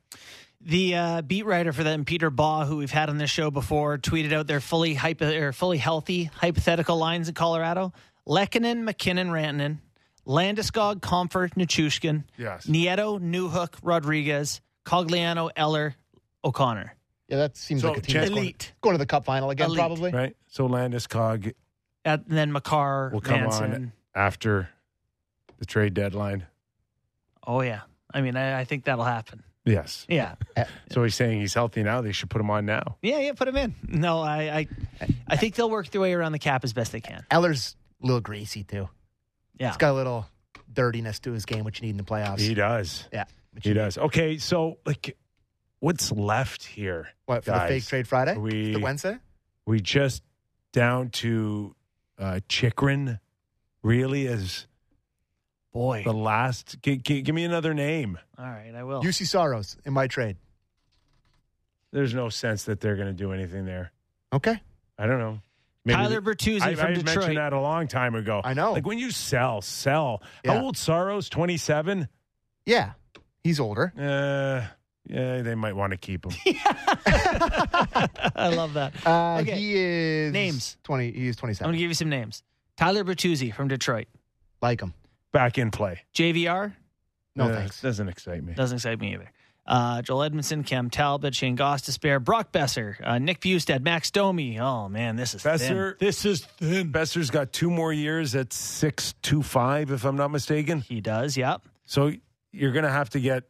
the 0.61 0.95
uh, 0.95 1.23
beat 1.23 1.45
writer 1.47 1.73
for 1.73 1.83
them, 1.83 2.05
Peter 2.05 2.31
Baugh, 2.31 2.65
who 2.65 2.77
we've 2.77 2.91
had 2.91 3.09
on 3.09 3.19
this 3.19 3.31
show 3.31 3.51
before, 3.51 3.99
tweeted 3.99 4.33
out 4.33 4.47
their 4.47 4.61
fully 4.61 4.95
hypo, 4.95 5.33
or 5.41 5.53
fully 5.53 5.79
healthy 5.79 6.25
hypothetical 6.25 6.97
lines 6.99 7.29
in 7.29 7.35
Colorado: 7.35 7.93
Lehkonen, 8.29 8.83
MacKinnon, 8.83 9.29
Rantanen, 9.31 9.79
Landeskog, 10.27 11.01
Compher, 11.01 11.49
Nichushkin, 11.55 12.25
Yes. 12.37 12.67
Nieto, 12.67 13.19
Newhook, 13.21 13.75
Rodrigues, 13.83 14.61
Cogliano, 14.85 15.51
Eller, 15.57 15.95
O'Connor. 16.45 16.95
Yeah, 17.29 17.39
that 17.39 17.57
seems 17.57 17.81
So, 17.83 17.89
like 17.89 17.99
a 17.99 18.01
team 18.03 18.13
Jan- 18.13 18.21
that's 18.23 18.31
going, 18.31 18.43
Elite. 18.45 18.73
going 18.83 18.95
to 18.95 18.99
the 18.99 19.07
Cup 19.07 19.25
final 19.25 19.51
again, 19.51 19.67
Elite. 19.69 19.79
probably. 19.79 20.13
Right. 20.13 20.37
So 20.49 20.69
Landeskog 20.69 21.55
And 22.05 22.25
then 22.29 22.53
Makar, 22.53 23.11
will 23.13 23.21
come 23.23 23.41
Manson. 23.41 23.73
on 23.73 23.93
after 24.15 24.69
the 25.63 25.67
trade 25.67 25.95
deadline. 25.95 26.45
Oh 27.47 27.61
yeah, 27.61 27.83
I 28.13 28.21
mean, 28.21 28.37
I, 28.37 28.59
I 28.61 28.65
think 28.65 28.83
that'll 28.85 29.05
happen. 29.05 29.45
Yes. 29.65 30.05
Yeah, 30.09 30.35
So 30.91 31.05
he's 31.05 31.15
saying 31.15 31.39
he's 31.41 31.55
healthy 31.55 31.85
now. 31.85 32.01
They 32.01 32.11
should 32.11 32.29
put 32.31 32.41
him 32.41 32.51
on 32.51 32.67
now. 32.67 32.97
yeah, 33.01 33.21
yeah. 33.21 33.33
Put 33.33 33.47
him 33.47 33.57
in. 33.57 33.77
No, 33.87 34.19
I, 34.21 34.67
I, 35.01 35.07
I 35.29 35.37
think 35.37 35.55
they'll 35.55 35.71
work 35.71 35.89
their 35.91 36.01
way 36.01 36.15
around 36.15 36.33
the 36.33 36.41
cap 36.41 36.65
as 36.65 36.73
best 36.73 36.91
they 36.91 37.01
can. 37.01 37.25
Eller's 37.31 37.77
a 38.03 38.07
little 38.07 38.21
greasy 38.21 38.65
too. 38.65 38.89
Yeah. 39.61 39.69
He's 39.69 39.77
got 39.77 39.93
a 39.93 39.95
little 39.95 40.27
dirtiness 40.73 41.21
to 41.21 41.31
his 41.31 41.45
game, 41.45 41.63
which 41.63 41.79
you 41.81 41.85
need 41.87 41.91
in 41.93 41.97
the 41.97 42.03
playoffs. 42.03 42.41
He 42.41 42.55
does. 42.55 43.07
yeah, 43.13 43.27
which 43.53 43.63
He 43.63 43.69
you 43.71 43.75
need. 43.77 43.81
does. 43.83 43.99
Okay. 43.99 44.39
So 44.39 44.79
like, 44.85 45.17
what's 45.79 46.11
left 46.11 46.65
here? 46.65 47.11
What 47.27 47.45
for 47.45 47.53
guys? 47.53 47.69
the 47.69 47.75
fake 47.75 47.87
trade 47.87 48.09
Friday? 48.09 48.37
We 48.37 48.73
the 48.73 48.81
Wednesday? 48.81 49.19
we 49.65 49.81
just 49.81 50.25
down 50.73 51.11
to 51.11 51.77
uh, 52.19 52.41
Chychrun. 52.49 53.21
Really, 53.85 54.27
as 54.27 54.67
Boy, 55.73 56.03
the 56.05 56.13
last. 56.13 56.77
G- 56.83 56.99
g- 56.99 57.23
give 57.23 57.35
me 57.35 57.45
another 57.45 57.73
name. 57.75 58.19
all 58.39 58.45
right, 58.45 58.73
I 58.77 58.83
will. 58.85 59.03
Juuse 59.03 59.27
Saros 59.27 59.77
in 59.87 59.93
my 59.93 60.07
trade. 60.07 60.37
There's 61.93 62.15
no 62.15 62.29
sense 62.29 62.65
that 62.65 62.81
they're 62.81 62.97
going 62.97 63.09
to 63.09 63.15
do 63.15 63.33
anything 63.33 63.65
there. 63.67 63.93
Okay, 64.33 64.61
I 64.99 65.07
don't 65.07 65.19
know. 65.19 65.39
Tyler 65.89 66.21
Bertuzzi 66.21 66.61
I, 66.63 66.75
from 66.75 66.87
I 66.87 66.89
had 66.91 66.99
Detroit. 66.99 67.17
mentioned 67.17 67.37
that 67.39 67.53
a 67.53 67.61
long 67.61 67.89
time 67.89 68.15
ago. 68.15 68.41
I 68.45 68.55
know. 68.55 68.73
Like 68.73 68.87
when 68.87 68.99
you 68.99 69.11
sell, 69.11 69.61
sell. 69.63 70.23
Yeah. 70.45 70.55
How 70.59 70.65
old 70.65 70.77
Saros? 70.77 71.29
Twenty 71.29 71.57
seven. 71.57 72.09
yeah, 72.67 72.93
he's 73.43 73.59
older. 73.59 73.93
Uh, 73.99 74.67
yeah, 75.09 75.43
they 75.43 75.55
might 75.57 75.75
want 75.75 75.91
to 75.91 75.97
keep 75.97 76.25
him. 76.25 76.33
I 77.07 78.53
love 78.55 78.75
that. 78.75 78.93
Uh, 79.07 79.39
Okay. 79.41 79.57
He 79.59 79.75
is 79.77 80.33
Names. 80.33 80.77
Twenty. 80.85 81.11
He 81.13 81.27
is 81.29 81.37
I'm 81.43 81.49
going 81.49 81.73
to 81.73 81.79
give 81.79 81.91
you 81.91 81.95
some 81.95 82.09
names. 82.09 82.43
Tyler 82.77 83.05
Bertuzzi 83.05 83.53
from 83.55 83.69
Detroit. 83.69 84.07
like 84.61 84.81
him. 84.81 84.95
Back 85.33 85.59
in 85.59 85.71
play. 85.71 86.01
JVR 86.15 86.75
No 87.35 87.45
Uh, 87.49 87.55
thanks. 87.57 87.81
Doesn't 87.81 88.09
excite 88.09 88.45
me. 88.45 88.53
doesn't 88.55 88.77
excite 88.77 89.01
me 89.01 89.15
either. 89.15 89.31
Uh, 89.65 90.03
Joel 90.03 90.25
Edmondson, 90.25 90.65
Cam 90.65 90.91
Talbot, 90.91 91.35
Shayne 91.37 91.57
Gostisbehere, 91.57 92.23
Brock 92.23 92.51
Boeser, 92.53 92.97
uh, 93.03 93.19
Nick 93.19 93.41
Bjugstad, 93.41 93.81
Max 93.83 94.11
Domi. 94.11 94.59
Oh 94.59 94.89
man, 94.89 95.15
this 95.17 95.35
is 95.35 95.43
Boeser. 95.43 95.59
thin. 95.59 95.95
This 96.01 96.25
is 96.25 96.45
thin. 96.59 96.93
Boeser's 96.93 97.31
got 97.31 97.53
two 97.53 97.71
more 97.71 97.93
years 97.93 98.35
at 98.35 98.53
six 98.53 99.15
two 99.23 99.43
five, 99.43 99.91
if 99.93 100.05
I'm 100.05 100.17
not 100.17 100.31
mistaken. 100.33 100.81
He 100.81 101.01
does. 101.01 101.37
Yep. 101.37 101.63
So 101.85 102.13
you're 102.51 102.73
going 102.73 102.85
to 102.85 102.91
have 102.91 103.11
to 103.11 103.21
get 103.21 103.45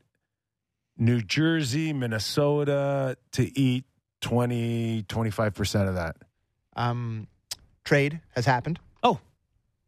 New 0.98 1.20
Jersey, 1.22 1.92
Minnesota 1.92 3.16
to 3.32 3.59
eat 3.59 3.84
20, 4.20 5.02
25% 5.04 5.88
of 5.88 5.94
that. 5.96 6.16
Um, 6.76 7.26
trade 7.84 8.20
has 8.36 8.44
happened. 8.46 8.78
Oh. 9.02 9.18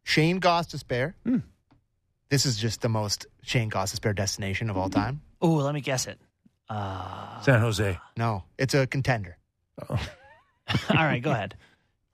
Shayne 0.03 0.41
Gostisbehere. 0.41 1.13
This 2.29 2.45
is 2.45 2.57
just 2.57 2.81
the 2.81 2.89
most 2.89 3.27
Shayne 3.43 3.69
Gostisbehere 3.69 4.15
destination 4.15 4.69
of 4.69 4.77
all 4.77 4.89
time. 4.89 5.21
Oh, 5.41 5.53
let 5.55 5.73
me 5.75 5.81
guess 5.81 6.07
it. 6.07 6.19
Uh, 6.69 7.39
San 7.41 7.59
Jose. 7.61 7.97
No, 8.17 8.43
it's 8.57 8.73
a 8.73 8.87
contender. 8.87 9.37
all 9.89 9.97
right, 10.89 11.21
go 11.21 11.31
ahead. 11.31 11.55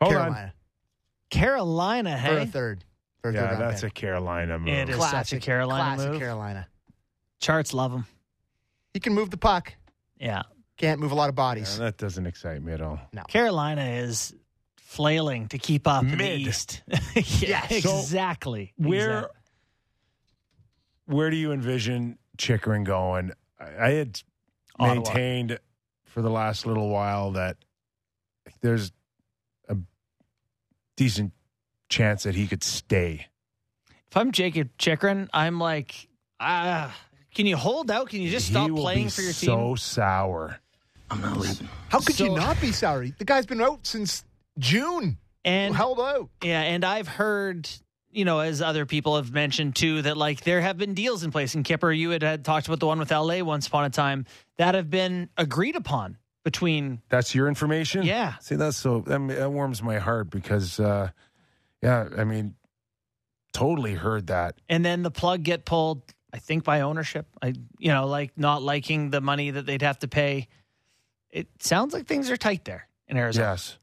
Hold 0.01 0.15
on. 0.15 0.21
Carolina 0.25 0.53
Carolina, 1.29 2.21
for 2.25 2.35
a 2.37 2.39
hey, 2.41 2.45
third. 2.45 2.83
For 3.21 3.29
a 3.29 3.33
Yeah, 3.33 3.49
third 3.51 3.59
that's 3.59 3.81
pick. 3.81 3.91
a 3.91 3.93
Carolina 3.93 4.59
move. 4.59 4.67
It 4.67 4.89
is. 4.89 4.97
such 5.09 5.31
a 5.33 5.39
Carolina 5.39 5.95
classic 5.95 6.11
move. 6.11 6.19
Carolina. 6.19 6.67
charts 7.39 7.73
love 7.73 7.93
him. 7.93 8.05
He 8.93 8.99
can 8.99 9.13
move 9.13 9.29
the 9.29 9.37
puck. 9.37 9.73
Yeah, 10.19 10.43
Can't 10.77 10.99
move 10.99 11.11
a 11.11 11.15
lot 11.15 11.29
of 11.29 11.33
Yeah, 11.35 11.43
bodies. 11.43 11.77
that 11.79 11.97
doesn't 11.97 12.25
excite 12.27 12.61
me 12.61 12.73
at 12.73 12.81
all. 12.81 12.99
No. 13.13 13.23
Carolina 13.23 13.83
is 13.85 14.33
flailing 14.77 15.47
to 15.49 15.57
keep 15.57 15.87
up 15.87 16.03
in 16.03 16.17
the 16.17 16.35
East. 16.35 16.81
yeah, 16.87 16.99
Yes. 17.69 17.83
So, 17.83 17.97
exactly. 17.99 18.73
Where 18.77 19.19
Exactly. 19.19 19.37
Where 21.05 21.29
do 21.29 21.35
you 21.35 21.51
envision 21.51 22.17
Chychrun 22.37 22.83
going? 22.83 23.31
I, 23.59 23.87
I 23.87 23.89
had 23.91 24.21
Ottawa. 24.79 24.93
maintained 24.95 25.59
for 26.05 26.21
the 26.21 26.29
last 26.29 26.65
little 26.65 26.89
while 26.89 27.31
that 27.31 27.57
there's 28.61 28.91
a 29.69 29.77
decent 30.97 31.33
chance 31.89 32.23
that 32.23 32.35
he 32.35 32.47
could 32.47 32.63
stay. 32.63 33.27
If 34.09 34.17
I'm 34.17 34.31
Jakob 34.31 34.69
Chychrun, 34.77 35.29
I'm 35.33 35.59
like, 35.59 36.07
ah, 36.39 36.95
can 37.33 37.45
you 37.45 37.55
hold 37.55 37.89
out? 37.89 38.09
Can 38.09 38.21
you 38.21 38.29
just 38.29 38.47
he 38.47 38.53
stop 38.53 38.69
will 38.69 38.81
playing 38.81 39.05
be 39.05 39.09
for 39.09 39.21
your 39.21 39.33
so 39.33 39.55
team? 39.55 39.77
So 39.77 39.83
sour. 39.83 40.59
I'm 41.09 41.21
not 41.21 41.37
leaving. 41.37 41.69
How 41.89 41.99
could 41.99 42.19
you 42.19 42.33
not 42.35 42.59
be 42.59 42.71
sorry? 42.71 43.13
The 43.17 43.25
guy's 43.25 43.45
been 43.45 43.61
out 43.61 43.85
since 43.85 44.23
June. 44.59 45.17
And 45.43 45.75
held 45.75 45.99
out. 45.99 46.29
yeah, 46.43 46.61
and 46.61 46.85
I've 46.85 47.07
heard, 47.07 47.67
you 48.13 48.25
know, 48.25 48.39
as 48.39 48.61
other 48.61 48.85
people 48.85 49.15
have 49.15 49.31
mentioned 49.31 49.75
too, 49.75 50.01
that 50.03 50.17
like 50.17 50.41
there 50.41 50.61
have 50.61 50.77
been 50.77 50.93
deals 50.93 51.23
in 51.23 51.31
place. 51.31 51.55
And 51.55 51.63
Kipper, 51.65 51.91
you 51.91 52.09
had, 52.11 52.21
had 52.23 52.45
talked 52.45 52.67
about 52.67 52.79
the 52.79 52.87
one 52.87 52.99
with 52.99 53.11
LA 53.11 53.39
once 53.43 53.67
upon 53.67 53.85
a 53.85 53.89
time 53.89 54.25
that 54.57 54.75
have 54.75 54.89
been 54.89 55.29
agreed 55.37 55.75
upon 55.75 56.17
between. 56.43 57.01
That's 57.09 57.33
your 57.35 57.47
information. 57.47 58.03
Yeah. 58.03 58.35
See, 58.41 58.55
that's 58.55 58.77
so 58.77 59.01
that, 59.01 59.27
that 59.29 59.51
warms 59.51 59.81
my 59.83 59.99
heart 59.99 60.29
because, 60.29 60.79
uh, 60.79 61.09
yeah, 61.81 62.07
I 62.17 62.23
mean, 62.23 62.55
totally 63.53 63.93
heard 63.95 64.27
that. 64.27 64.55
and 64.69 64.83
then 64.85 65.01
the 65.03 65.11
plug 65.11 65.43
get 65.43 65.65
pulled 65.65 66.01
i 66.33 66.37
think 66.39 66.63
by 66.63 66.79
ownership 66.79 67.25
i 67.41 67.47
you 67.79 67.89
know 67.89 68.07
like 68.07 68.31
not 68.37 68.61
liking 68.63 69.09
the 69.09 69.19
money 69.19 69.51
that 69.51 69.65
they'd 69.65 69.81
have 69.81 69.99
to 69.99 70.07
pay 70.07 70.47
it 71.29 71.47
sounds 71.59 71.93
like 71.93 72.07
things 72.07 72.29
are 72.31 72.37
tight 72.37 72.63
there 72.63 72.87
in 73.09 73.17
arizona 73.17 73.47
Yes. 73.51 73.77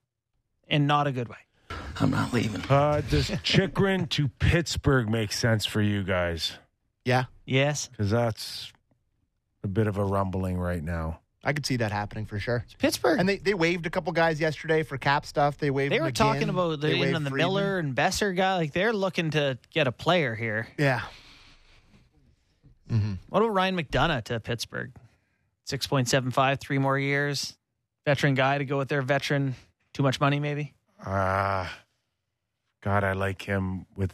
in 0.68 0.86
not 0.86 1.06
a 1.06 1.12
good 1.12 1.28
way 1.28 1.36
I'm 2.00 2.10
not 2.10 2.32
leaving. 2.32 2.62
Uh, 2.68 3.02
does 3.08 3.30
Chychrun 3.42 4.06
to 4.08 4.28
Pittsburgh 4.28 5.08
make 5.08 5.32
sense 5.32 5.66
for 5.66 5.80
you 5.82 6.02
guys? 6.04 6.52
Yeah, 7.04 7.24
Yes. 7.46 7.88
Because 7.88 8.10
that's 8.10 8.72
a 9.64 9.68
bit 9.68 9.86
of 9.86 9.96
a 9.96 10.04
rumbling 10.04 10.58
right 10.58 10.82
now. 10.82 11.20
I 11.42 11.52
could 11.54 11.64
see 11.64 11.76
that 11.76 11.90
happening 11.92 12.26
for 12.26 12.38
sure. 12.38 12.64
Pittsburgh. 12.78 13.18
And 13.18 13.26
they, 13.28 13.38
they 13.38 13.54
waived 13.54 13.86
a 13.86 13.90
couple 13.90 14.12
guys 14.12 14.38
yesterday 14.40 14.82
for 14.82 14.98
cap 14.98 15.24
stuff. 15.24 15.56
They 15.56 15.70
waived. 15.70 15.92
They 15.92 16.00
were 16.00 16.08
McGinn. 16.10 16.14
talking 16.14 16.48
about 16.50 16.80
the, 16.80 16.88
They 16.88 16.94
you 16.96 17.00
waived 17.00 17.12
know, 17.14 17.18
the 17.20 17.30
Friedman. 17.30 17.38
Miller 17.54 17.78
and 17.78 17.94
Boeser 17.96 18.36
guy. 18.36 18.56
Like 18.56 18.72
they're 18.72 18.92
looking 18.92 19.30
to 19.30 19.56
get 19.72 19.86
a 19.86 19.92
player 19.92 20.34
here. 20.34 20.68
Yeah. 20.78 21.02
What 23.28 23.42
about 23.42 23.52
Ryan 23.54 23.76
McDonagh 23.76 24.24
to 24.24 24.40
Pittsburgh? 24.40 24.92
Six 25.64 25.86
point 25.86 26.08
seven 26.08 26.30
five, 26.30 26.58
three 26.60 26.78
more 26.78 26.98
years. 26.98 27.56
Veteran 28.06 28.34
guy 28.34 28.56
to 28.58 28.64
go 28.64 28.78
with 28.78 28.88
their 28.88 29.02
veteran. 29.02 29.54
Too 29.92 30.02
much 30.02 30.20
money, 30.20 30.40
maybe. 30.40 30.72
Ah, 31.04 31.70
God, 32.80 33.04
I 33.04 33.12
like 33.12 33.42
him 33.42 33.86
with 33.96 34.12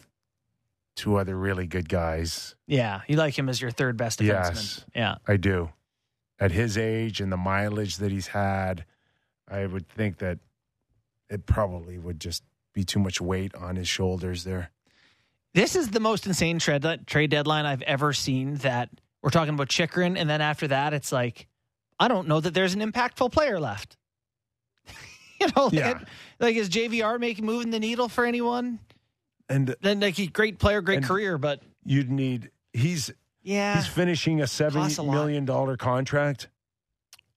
two 0.97 1.17
other 1.17 1.37
really 1.37 1.67
good 1.67 1.89
guys. 1.89 2.55
Yeah, 2.67 3.03
you 3.09 3.17
like 3.17 3.39
him 3.39 3.49
as 3.49 3.61
your 3.61 3.71
third 3.71 3.97
best 3.97 4.21
defenseman. 4.21 4.55
Yes. 4.55 4.85
Yeah. 4.95 5.15
I 5.27 5.37
do. 5.37 5.71
At 6.39 6.53
his 6.53 6.77
age 6.79 7.21
and 7.21 7.31
the 7.31 7.37
mileage 7.37 7.99
that 7.99 8.11
he's 8.11 8.29
had, 8.29 8.85
I 9.49 9.67
would 9.67 9.89
think 9.89 10.19
that 10.19 10.39
it 11.29 11.47
probably 11.47 11.99
would 11.99 12.21
just 12.21 12.43
be 12.73 12.85
too 12.85 12.99
much 12.99 13.21
weight 13.21 13.55
on 13.55 13.77
his 13.77 13.89
shoulders 13.89 14.45
there. 14.45 14.71
This 15.53 15.77
is 15.77 15.91
the 15.91 16.01
most 16.01 16.27
insane 16.27 16.59
trade 16.59 16.85
trade 17.07 17.31
deadline 17.31 17.67
I've 17.67 17.83
ever 17.83 18.13
seen. 18.13 18.57
That 18.57 18.91
we're 19.23 19.31
talking 19.31 19.55
about 19.55 19.69
Chychrun, 19.69 20.17
and 20.17 20.29
then 20.29 20.41
after 20.41 20.67
that, 20.69 20.93
it's 20.93 21.13
like 21.13 21.47
I 22.01 22.09
don't 22.09 22.27
know 22.27 22.41
that 22.41 22.55
there's 22.55 22.75
an 22.75 22.81
impactful 22.81 23.31
player 23.33 23.61
left. 23.61 23.97
You 25.47 25.53
know, 25.57 25.65
like, 25.67 25.73
Yeah. 25.75 25.99
like 26.41 26.57
is 26.57 26.69
JVR 26.69 27.19
making 27.19 27.45
moving 27.47 27.71
the 27.71 27.81
needle 27.81 28.09
for 28.09 28.25
anyone? 28.25 28.79
And 29.49 29.75
Then 29.83 30.01
like 30.01 30.15
he 30.15 30.27
great 30.27 30.59
player, 30.59 30.81
great 30.81 31.05
career, 31.05 31.37
but 31.39 31.63
you'd 31.85 32.11
need 32.11 32.51
he's 32.73 33.13
yeah, 33.43 33.77
he's 33.77 33.87
finishing 33.87 34.41
a 34.41 34.47
seven 34.47 34.83
Costs 34.83 34.99
a 34.99 35.03
lot. 35.03 35.13
million 35.15 35.45
dollar 35.45 35.77
contract. 35.77 36.49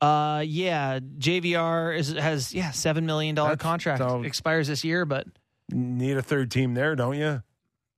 uh, 0.01 0.43
yeah, 0.45 0.99
JVR 0.99 1.97
is 1.97 2.13
has 2.13 2.53
yeah 2.53 2.71
seven 2.71 3.05
million 3.05 3.35
dollar 3.35 3.57
contract 3.57 3.99
so- 3.99 4.23
expires 4.23 4.67
this 4.67 4.83
year, 4.83 5.05
but 5.05 5.27
Need 5.69 6.15
a 6.15 6.21
third 6.21 6.49
team 6.49 6.73
there, 6.75 6.95
don't 6.95 7.17
you? 7.17 7.43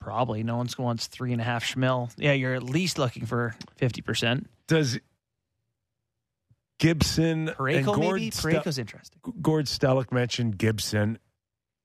probably 0.02 0.42
no 0.44 0.56
one's 0.58 0.76
wants 0.78 1.08
three 1.08 1.34
and 1.34 1.42
a 1.42 1.44
half 1.44 1.64
schmil. 1.64 2.10
Yeah, 2.18 2.32
you're 2.32 2.56
at 2.56 2.64
least 2.64 2.98
looking 2.98 3.26
for 3.28 3.54
fifty 3.76 4.02
percent. 4.02 4.50
Does 4.68 4.98
Gibson 6.80 7.50
and 7.50 7.58
Pareko 7.58 7.86
Gord 7.86 8.00
maybe 8.00 8.32
Ste- 8.32 8.46
Pareko's 8.46 8.78
interesting. 8.80 9.20
Gord 9.42 9.66
Stellick 9.68 10.12
mentioned 10.12 10.58
Gibson, 10.58 11.20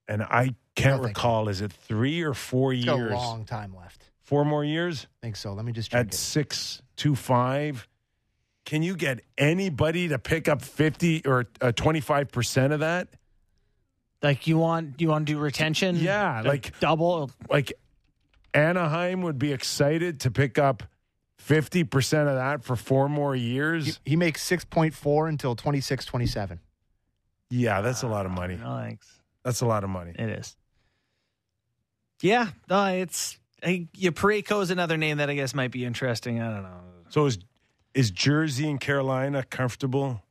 and 0.09 0.23
I 0.23 0.55
can't 0.75 0.97
Nothing. 0.97 1.03
recall. 1.09 1.49
Is 1.49 1.61
it 1.61 1.73
three 1.73 2.23
or 2.23 2.33
four 2.35 2.73
He's 2.73 2.87
years? 2.87 3.12
a 3.12 3.15
long 3.15 3.45
time 3.45 3.75
left. 3.77 4.11
Four 4.23 4.45
more 4.47 4.65
years 4.65 5.07
I 5.23 5.27
think 5.27 5.37
so. 5.37 5.53
Let 5.53 5.65
me 5.66 5.73
just 5.73 5.91
check 5.91 6.01
at 6.01 6.07
it. 6.07 6.15
six 6.15 6.81
two 6.97 7.15
five. 7.15 7.87
Can 8.65 8.83
you 8.83 8.97
get 8.97 9.21
anybody 9.37 10.09
to 10.09 10.19
pick 10.19 10.49
up 10.49 10.62
fifty 10.62 11.23
or 11.27 11.45
uh, 11.61 11.73
twenty 11.73 12.01
five 12.01 12.31
percent 12.33 12.73
of 12.73 12.81
that? 12.81 13.09
Like 14.23 14.47
you 14.47 14.57
want 14.57 15.01
you 15.03 15.09
want 15.09 15.27
to 15.27 15.33
do 15.35 15.39
retention? 15.39 15.97
Yeah, 15.97 16.41
like- 16.43 16.79
double. 16.81 17.31
Like 17.51 17.75
Anaheim 18.55 19.21
would 19.23 19.39
be 19.39 19.53
excited 19.53 20.21
to 20.21 20.31
pick 20.31 20.59
up 20.59 20.83
fifty 21.45 21.85
percent 21.85 22.29
of 22.29 22.37
that 22.37 22.65
for 22.65 22.75
four 22.75 23.09
more 23.09 23.37
years. 23.37 24.01
He, 24.05 24.12
he 24.12 24.16
makes 24.16 24.43
six 24.43 24.65
point 24.65 24.95
four 24.95 25.29
until 25.29 25.55
twenty 25.55 25.81
six 25.81 26.05
twenty 26.07 26.27
seven. 26.27 26.61
Yeah, 27.51 27.83
that's 27.83 28.03
a 28.03 28.09
lot 28.09 28.25
of 28.25 28.33
money. 28.33 28.59
Ah, 28.62 28.81
no 28.81 28.83
thanks. 28.83 29.21
That's 29.45 29.61
a 29.61 29.66
lot 29.66 29.85
of 29.85 29.91
money. 29.91 30.12
It 30.19 30.29
is. 30.31 30.57
Yeah, 32.23 32.49
no, 32.71 32.87
it's 32.87 33.39
I, 33.62 33.89
yeah, 33.95 34.11
is 34.61 34.71
another 34.71 34.97
name 34.97 35.19
that 35.19 35.29
I 35.29 35.35
guess 35.35 35.55
might 35.55 35.71
be 35.71 35.85
interesting. 35.85 36.41
I 36.41 36.51
don't 36.51 36.62
know. 36.62 36.81
So 37.11 37.27
is 37.27 37.39
is 37.93 38.11
Jersey 38.11 38.69
and 38.69 38.81
Carolina 38.81 39.45
comfortable? 39.45 40.23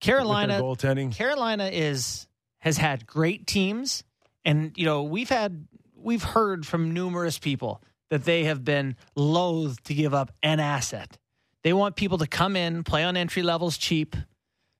Carolina, 0.00 0.62
with 0.62 0.80
their 0.80 0.94
goaltending. 0.94 1.14
Carolina 1.14 1.70
is 1.72 2.26
has 2.58 2.76
had 2.76 3.06
great 3.06 3.46
teams, 3.46 4.02
and 4.44 4.72
you 4.76 4.84
know 4.84 5.04
we've 5.04 5.28
had 5.28 5.68
we've 5.94 6.24
heard 6.24 6.66
from 6.66 6.92
numerous 6.92 7.38
people 7.38 7.82
that 8.10 8.24
they 8.24 8.44
have 8.44 8.64
been 8.64 8.96
loath 9.14 9.82
to 9.84 9.94
give 9.94 10.14
up 10.14 10.32
an 10.42 10.60
asset. 10.60 11.18
They 11.62 11.72
want 11.72 11.96
people 11.96 12.18
to 12.18 12.26
come 12.26 12.56
in, 12.56 12.84
play 12.84 13.04
on 13.04 13.16
entry 13.16 13.42
levels 13.42 13.76
cheap. 13.76 14.16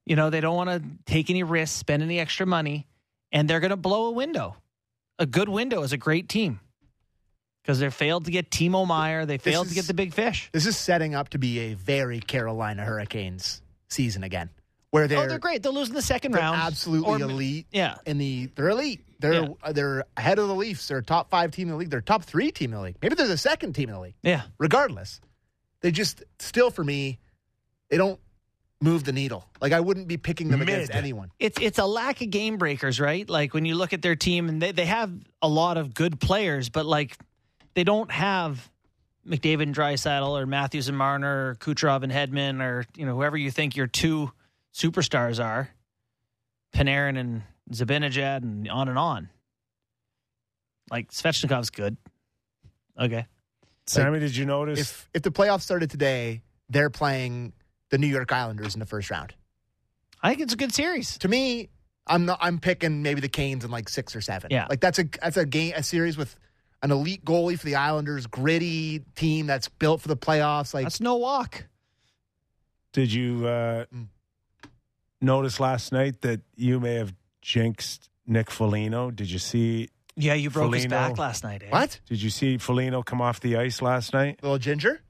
You 0.06 0.16
know 0.16 0.30
they 0.30 0.40
don't 0.40 0.56
want 0.56 0.70
to 0.70 0.82
take 1.04 1.28
any 1.28 1.42
risks, 1.42 1.76
spend 1.76 2.02
any 2.02 2.18
extra 2.18 2.46
money, 2.46 2.86
and 3.30 3.48
they're 3.48 3.60
going 3.60 3.70
to 3.70 3.76
blow 3.76 4.06
a 4.06 4.10
window. 4.12 4.56
A 5.18 5.26
good 5.26 5.48
window 5.48 5.82
is 5.82 5.92
a 5.92 5.98
great 5.98 6.28
team 6.28 6.60
because 7.62 7.78
they 7.80 7.90
failed 7.90 8.24
to 8.24 8.30
get 8.30 8.50
Timo 8.50 8.86
Meier. 8.86 9.26
They 9.26 9.36
failed 9.36 9.68
to 9.68 9.74
get 9.74 9.86
the 9.86 9.92
big 9.94 10.14
fish. 10.14 10.48
This 10.52 10.64
is 10.64 10.76
setting 10.78 11.14
up 11.14 11.30
to 11.30 11.38
be 11.38 11.58
a 11.58 11.74
very 11.74 12.20
Carolina 12.20 12.84
Hurricanes 12.84 13.60
season 13.90 14.22
again, 14.24 14.48
where 14.90 15.08
they're 15.08 15.18
oh, 15.18 15.26
they're 15.28 15.38
great. 15.38 15.62
They'll 15.62 15.74
lose 15.74 15.88
in 15.88 15.94
the 15.94 16.00
2nd 16.00 16.34
round. 16.34 16.58
absolutely 16.58 17.22
Or- 17.24 17.30
elite. 17.30 17.66
Yeah. 17.70 17.96
in 18.06 18.16
the 18.16 18.46
they're 18.54 18.70
elite. 18.70 19.04
They're 19.20 19.48
uh, 19.62 19.72
they're 19.72 20.04
ahead 20.16 20.38
of 20.38 20.48
the 20.48 20.54
Leafs. 20.54 20.88
They're 20.88 20.98
a 20.98 21.02
top 21.02 21.30
five 21.30 21.50
team 21.50 21.68
in 21.68 21.72
the 21.72 21.76
league. 21.78 21.90
They're 21.90 22.00
top 22.00 22.24
three 22.24 22.50
team 22.52 22.72
in 22.72 22.78
the 22.78 22.84
league. 22.84 22.96
Maybe 23.02 23.14
they're 23.14 23.26
the 23.26 23.36
second 23.36 23.72
team 23.72 23.88
in 23.88 23.94
the 23.96 24.00
league. 24.00 24.14
Yeah. 24.22 24.42
Regardless, 24.58 25.20
they 25.80 25.90
just 25.90 26.22
still 26.38 26.70
for 26.70 26.84
me, 26.84 27.18
they 27.90 27.96
don't 27.96 28.20
move 28.80 29.04
the 29.04 29.12
needle. 29.12 29.44
Like 29.60 29.72
I 29.72 29.80
wouldn't 29.80 30.06
be 30.06 30.16
picking 30.16 30.50
them 30.50 30.62
against 30.62 30.94
anyone. 30.94 31.30
it's 31.38 31.58
it's 31.60 31.78
a 31.78 31.86
lack 31.86 32.20
of 32.20 32.30
game 32.30 32.58
breakers, 32.58 33.00
right? 33.00 33.28
Like 33.28 33.54
when 33.54 33.64
you 33.64 33.74
look 33.74 33.92
at 33.92 34.02
their 34.02 34.16
team 34.16 34.48
and 34.48 34.62
they, 34.62 34.72
they 34.72 34.86
have 34.86 35.12
a 35.42 35.48
lot 35.48 35.76
of 35.76 35.94
good 35.94 36.20
players, 36.20 36.68
but 36.68 36.86
like 36.86 37.16
they 37.74 37.84
don't 37.84 38.10
have 38.10 38.70
McDavid 39.26 39.62
and 39.62 39.74
Draisaitl 39.74 40.40
or 40.40 40.46
Matthews 40.46 40.88
and 40.88 40.96
Marner 40.96 41.50
or 41.50 41.54
Kucherov 41.56 42.02
and 42.02 42.12
Hedman 42.12 42.62
or 42.62 42.84
you 42.96 43.04
know 43.04 43.16
whoever 43.16 43.36
you 43.36 43.50
think 43.50 43.76
your 43.76 43.88
two 43.88 44.30
superstars 44.72 45.44
are, 45.44 45.70
Panarin 46.72 47.18
and 47.18 47.42
Zibanejad 47.70 48.42
and 48.42 48.68
on 48.68 48.88
and 48.88 48.98
on. 48.98 49.28
Like 50.90 51.10
Svechnikov's 51.10 51.70
good. 51.70 51.96
Okay. 52.98 53.26
Sammy, 53.86 54.18
did 54.20 54.36
you 54.36 54.44
notice? 54.44 54.80
If 54.80 55.10
if 55.14 55.22
the 55.22 55.30
playoffs 55.30 55.62
started 55.62 55.90
today, 55.90 56.42
they're 56.68 56.90
playing 56.90 57.52
the 57.90 57.98
New 57.98 58.06
York 58.06 58.32
Islanders 58.32 58.74
in 58.74 58.80
the 58.80 58.86
first 58.86 59.10
round. 59.10 59.34
I 60.22 60.30
think 60.30 60.40
it's 60.42 60.52
a 60.52 60.56
good 60.56 60.74
series. 60.74 61.16
To 61.18 61.28
me, 61.28 61.68
I'm 62.06 62.26
not. 62.26 62.38
I'm 62.42 62.58
picking 62.58 63.02
maybe 63.02 63.20
the 63.20 63.28
Canes 63.28 63.64
in 63.64 63.70
like 63.70 63.88
six 63.88 64.14
or 64.16 64.20
seven. 64.20 64.50
Yeah. 64.50 64.66
like 64.68 64.80
that's 64.80 64.98
a 64.98 65.04
that's 65.22 65.36
a 65.36 65.46
game 65.46 65.72
a 65.76 65.82
series 65.82 66.16
with 66.18 66.36
an 66.82 66.90
elite 66.90 67.24
goalie 67.24 67.58
for 67.58 67.66
the 67.66 67.74
Islanders, 67.76 68.26
gritty 68.26 69.00
team 69.14 69.46
that's 69.46 69.68
built 69.68 70.00
for 70.00 70.08
the 70.08 70.16
playoffs. 70.16 70.74
Like 70.74 70.84
That's 70.84 71.00
no 71.00 71.16
walk. 71.16 71.66
Did 72.92 73.12
you 73.12 73.46
uh, 73.46 73.84
Mm. 73.94 74.08
notice 75.20 75.60
last 75.60 75.92
night 75.92 76.20
that 76.22 76.40
you 76.56 76.78
may 76.80 76.94
have 76.94 77.14
jinxed 77.42 78.08
Nick 78.26 78.50
Foligno? 78.50 79.10
Did 79.10 79.30
you 79.30 79.38
see? 79.38 79.88
Yeah, 80.16 80.34
you 80.34 80.50
broke 80.50 80.74
his 80.74 80.86
back 80.86 81.16
last 81.18 81.44
night. 81.44 81.62
Eh? 81.62 81.68
what 81.70 82.00
Did 82.08 82.20
you 82.20 82.30
see 82.30 82.58
Foligno 82.58 83.02
come 83.02 83.20
off 83.20 83.40
the 83.40 83.56
ice 83.56 83.80
last 83.82 84.12
night? 84.12 84.40
little 84.42 84.58
ginger? 84.58 85.00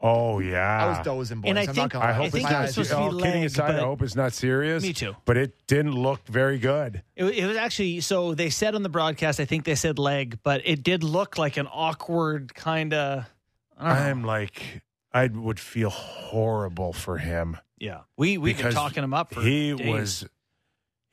Oh 0.00 0.38
yeah. 0.40 0.84
I 0.84 0.88
was 0.88 0.98
dozing, 1.04 1.40
boys. 1.40 1.48
And 1.50 1.58
I 1.58 1.62
I'm 1.62 1.74
think- 1.74 1.92
gonna 1.92 2.04
I 2.04 2.12
hope 2.12 2.22
I 2.22 2.26
it's 2.26 2.34
think 2.34 2.50
it 2.50 2.52
not. 2.52 2.62
was 2.62 2.70
supposed 2.74 2.90
to 2.90 2.96
be 2.96 3.00
all 3.02 3.10
kidding 3.12 3.40
leg, 3.42 3.44
aside, 3.44 3.74
I 3.76 3.78
hope 3.80 4.02
it's 4.02 4.16
not 4.16 4.32
serious. 4.32 4.82
Me 4.82 4.92
too. 4.92 5.14
But 5.24 5.36
it 5.38 5.66
didn't 5.66 5.92
look 5.94 6.26
very 6.26 6.58
good. 6.58 7.02
It, 7.16 7.24
it 7.26 7.46
was 7.46 7.56
actually 7.56 8.00
so 8.00 8.34
they 8.34 8.50
said 8.50 8.74
on 8.74 8.82
the 8.82 8.88
broadcast. 8.90 9.40
I 9.40 9.44
think 9.46 9.64
they 9.64 9.76
said 9.76 9.98
leg, 9.98 10.40
but 10.42 10.60
it 10.64 10.82
did 10.82 11.02
look 11.04 11.38
like 11.38 11.56
an 11.56 11.68
awkward 11.72 12.54
kind 12.54 12.92
of. 12.92 13.24
I'm 13.78 14.24
like, 14.24 14.82
I 15.12 15.28
would 15.28 15.58
feel 15.60 15.90
horrible 15.90 16.92
for 16.92 17.16
him. 17.18 17.56
yeah. 17.78 18.00
We 18.18 18.36
we've 18.36 18.58
been 18.58 18.72
talking 18.72 19.02
him 19.04 19.14
up 19.14 19.32
for 19.32 19.40
he 19.40 19.72
days. 19.74 19.86
was 19.88 20.26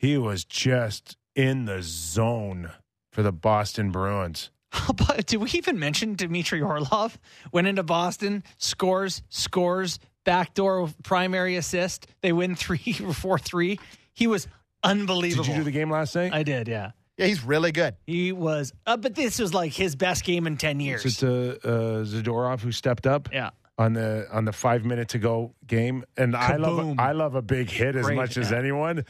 he 0.02 0.18
was 0.18 0.44
just 0.44 1.15
in 1.36 1.65
the 1.65 1.84
zone 1.84 2.72
for 3.11 3.22
the 3.22 3.32
Boston 3.32 3.91
Bruins. 3.91 4.49
But 4.95 5.28
did 5.28 5.38
we 5.38 5.49
even 5.52 5.78
mention 5.78 6.15
Dmitry 6.15 6.61
Orlov 6.61 7.19
went 7.52 7.68
into 7.68 7.84
Boston, 7.84 8.44
scores, 8.57 9.22
scores, 9.30 9.99
backdoor 10.23 10.90
primary 11.03 11.56
assist. 11.56 12.07
They 12.22 12.32
win 12.32 12.56
three 12.56 12.95
or 13.06 13.14
four 13.23 13.38
three. 13.38 13.80
He 14.14 14.26
was 14.26 14.48
unbelievable. 14.82 15.44
Did 15.44 15.52
you 15.52 15.57
do 15.57 15.64
the 15.65 15.72
game 15.72 15.91
last 15.91 16.15
night? 16.15 16.34
I 16.34 16.41
did, 16.41 16.68
yeah. 16.68 16.91
Yeah, 17.18 17.28
he's 17.28 17.44
really 17.44 17.72
good. 17.72 17.95
He 18.07 18.32
was, 18.32 18.73
uh, 18.88 18.98
but 18.98 19.14
this 19.14 19.38
was 19.38 19.53
like 19.53 19.73
his 19.73 19.95
best 19.95 20.23
game 20.23 20.48
in 20.48 20.57
ten 20.57 20.80
years. 20.80 21.06
It's 21.06 21.22
it 21.22 21.30
uh, 21.30 21.68
uh, 21.68 22.03
Zadorov 22.06 22.61
who 22.61 22.72
stepped 22.72 23.06
up? 23.06 23.30
yeah, 23.32 23.52
on 23.78 23.94
the 23.94 24.28
on 24.32 24.45
the 24.45 24.53
five 24.53 24.84
minute 24.84 25.10
to 25.10 25.19
go 25.19 25.53
game, 25.68 26.06
and 26.18 26.36
I 26.36 26.56
love 26.56 26.98
I 26.98 27.11
love 27.11 27.36
a 27.36 27.41
big 27.44 27.69
hit 27.69 27.95
as 27.95 28.06
Great, 28.06 28.15
much 28.15 28.38
as 28.38 28.49
yeah. 28.49 28.57
anyone, 28.57 29.06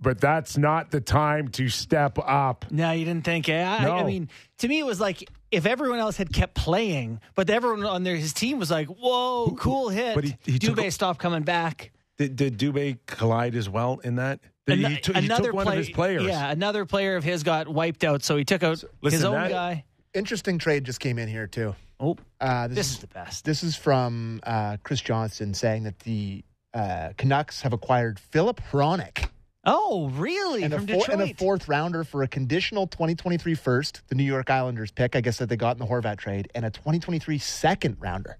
but 0.00 0.20
that's 0.20 0.56
not 0.58 0.90
the 0.90 1.00
time 1.00 1.48
to 1.48 1.68
step 1.68 2.18
up. 2.18 2.66
No, 2.70 2.90
you 2.92 3.04
didn't 3.04 3.24
think. 3.24 3.48
I, 3.48 3.88
I 3.88 4.02
mean, 4.04 4.28
to 4.58 4.68
me, 4.68 4.78
it 4.78 4.86
was 4.86 5.00
like 5.00 5.28
if 5.50 5.66
everyone 5.66 5.98
else 5.98 6.16
had 6.16 6.32
kept 6.32 6.54
playing, 6.54 7.20
but 7.34 7.48
everyone 7.50 7.84
on 7.84 8.02
their 8.02 8.16
his 8.16 8.32
team 8.32 8.58
was 8.58 8.70
like, 8.70 8.88
"Whoa, 8.88 9.54
cool 9.58 9.88
hit!" 9.88 10.14
but 10.14 10.24
he- 10.24 10.36
he 10.44 10.58
took 10.58 10.76
Dubé 10.76 10.86
a- 10.86 10.90
stopped 10.90 11.18
coming 11.20 11.42
back. 11.42 11.92
Did, 12.18 12.36
did 12.36 12.58
Dubé 12.58 12.98
collide 13.06 13.54
as 13.56 13.68
well 13.68 13.98
in 14.04 14.16
that? 14.16 14.40
That 14.66 14.78
Ano- 14.78 14.88
he 14.88 14.96
took, 14.96 15.16
he 15.16 15.28
took 15.28 15.52
one 15.52 15.66
play- 15.66 15.74
of 15.78 15.86
his 15.86 15.94
players. 15.94 16.24
Yeah, 16.24 16.50
another 16.50 16.84
player 16.86 17.16
of 17.16 17.22
his 17.24 17.42
got 17.42 17.68
wiped 17.68 18.02
out, 18.04 18.22
so 18.24 18.36
he 18.36 18.44
took 18.44 18.62
out 18.62 18.70
his 18.80 18.84
listen, 19.02 19.26
own 19.26 19.34
that- 19.34 19.50
guy. 19.50 19.84
Interesting 20.14 20.58
trade 20.58 20.84
just 20.84 20.98
came 20.98 21.18
in 21.18 21.28
here 21.28 21.46
too. 21.46 21.74
Oh, 22.00 22.16
Uh, 22.40 22.68
this 22.68 22.90
is 22.90 22.98
the 22.98 23.06
best. 23.06 23.44
This 23.44 23.62
is 23.62 23.76
from 23.76 24.40
uh, 24.44 24.76
Chris 24.82 25.00
Johnson 25.00 25.52
saying 25.54 25.84
that 25.84 25.98
the 26.00 26.42
uh, 26.74 27.10
Canucks 27.18 27.60
have 27.62 27.72
acquired 27.74 28.18
Filip 28.18 28.60
Hronek 28.70 29.28
Oh, 29.68 30.08
really? 30.10 30.62
and 30.62 30.72
a, 30.72 30.78
From 30.78 30.86
four, 30.86 31.04
and 31.10 31.20
a 31.22 31.34
fourth 31.34 31.66
rounder 31.68 32.04
for 32.04 32.22
a 32.22 32.28
conditional 32.28 32.86
2023 32.86 33.54
first, 33.56 34.02
the 34.06 34.14
New 34.14 34.22
York 34.24 34.48
Islanders 34.48 34.92
pick, 34.92 35.16
I 35.16 35.20
guess 35.20 35.38
that 35.38 35.48
they 35.48 35.56
got 35.56 35.72
in 35.72 35.78
the 35.80 35.86
Horvat 35.86 36.18
trade, 36.18 36.48
and 36.54 36.64
a 36.64 36.70
2023 36.70 37.36
second 37.38 37.96
rounder. 37.98 38.38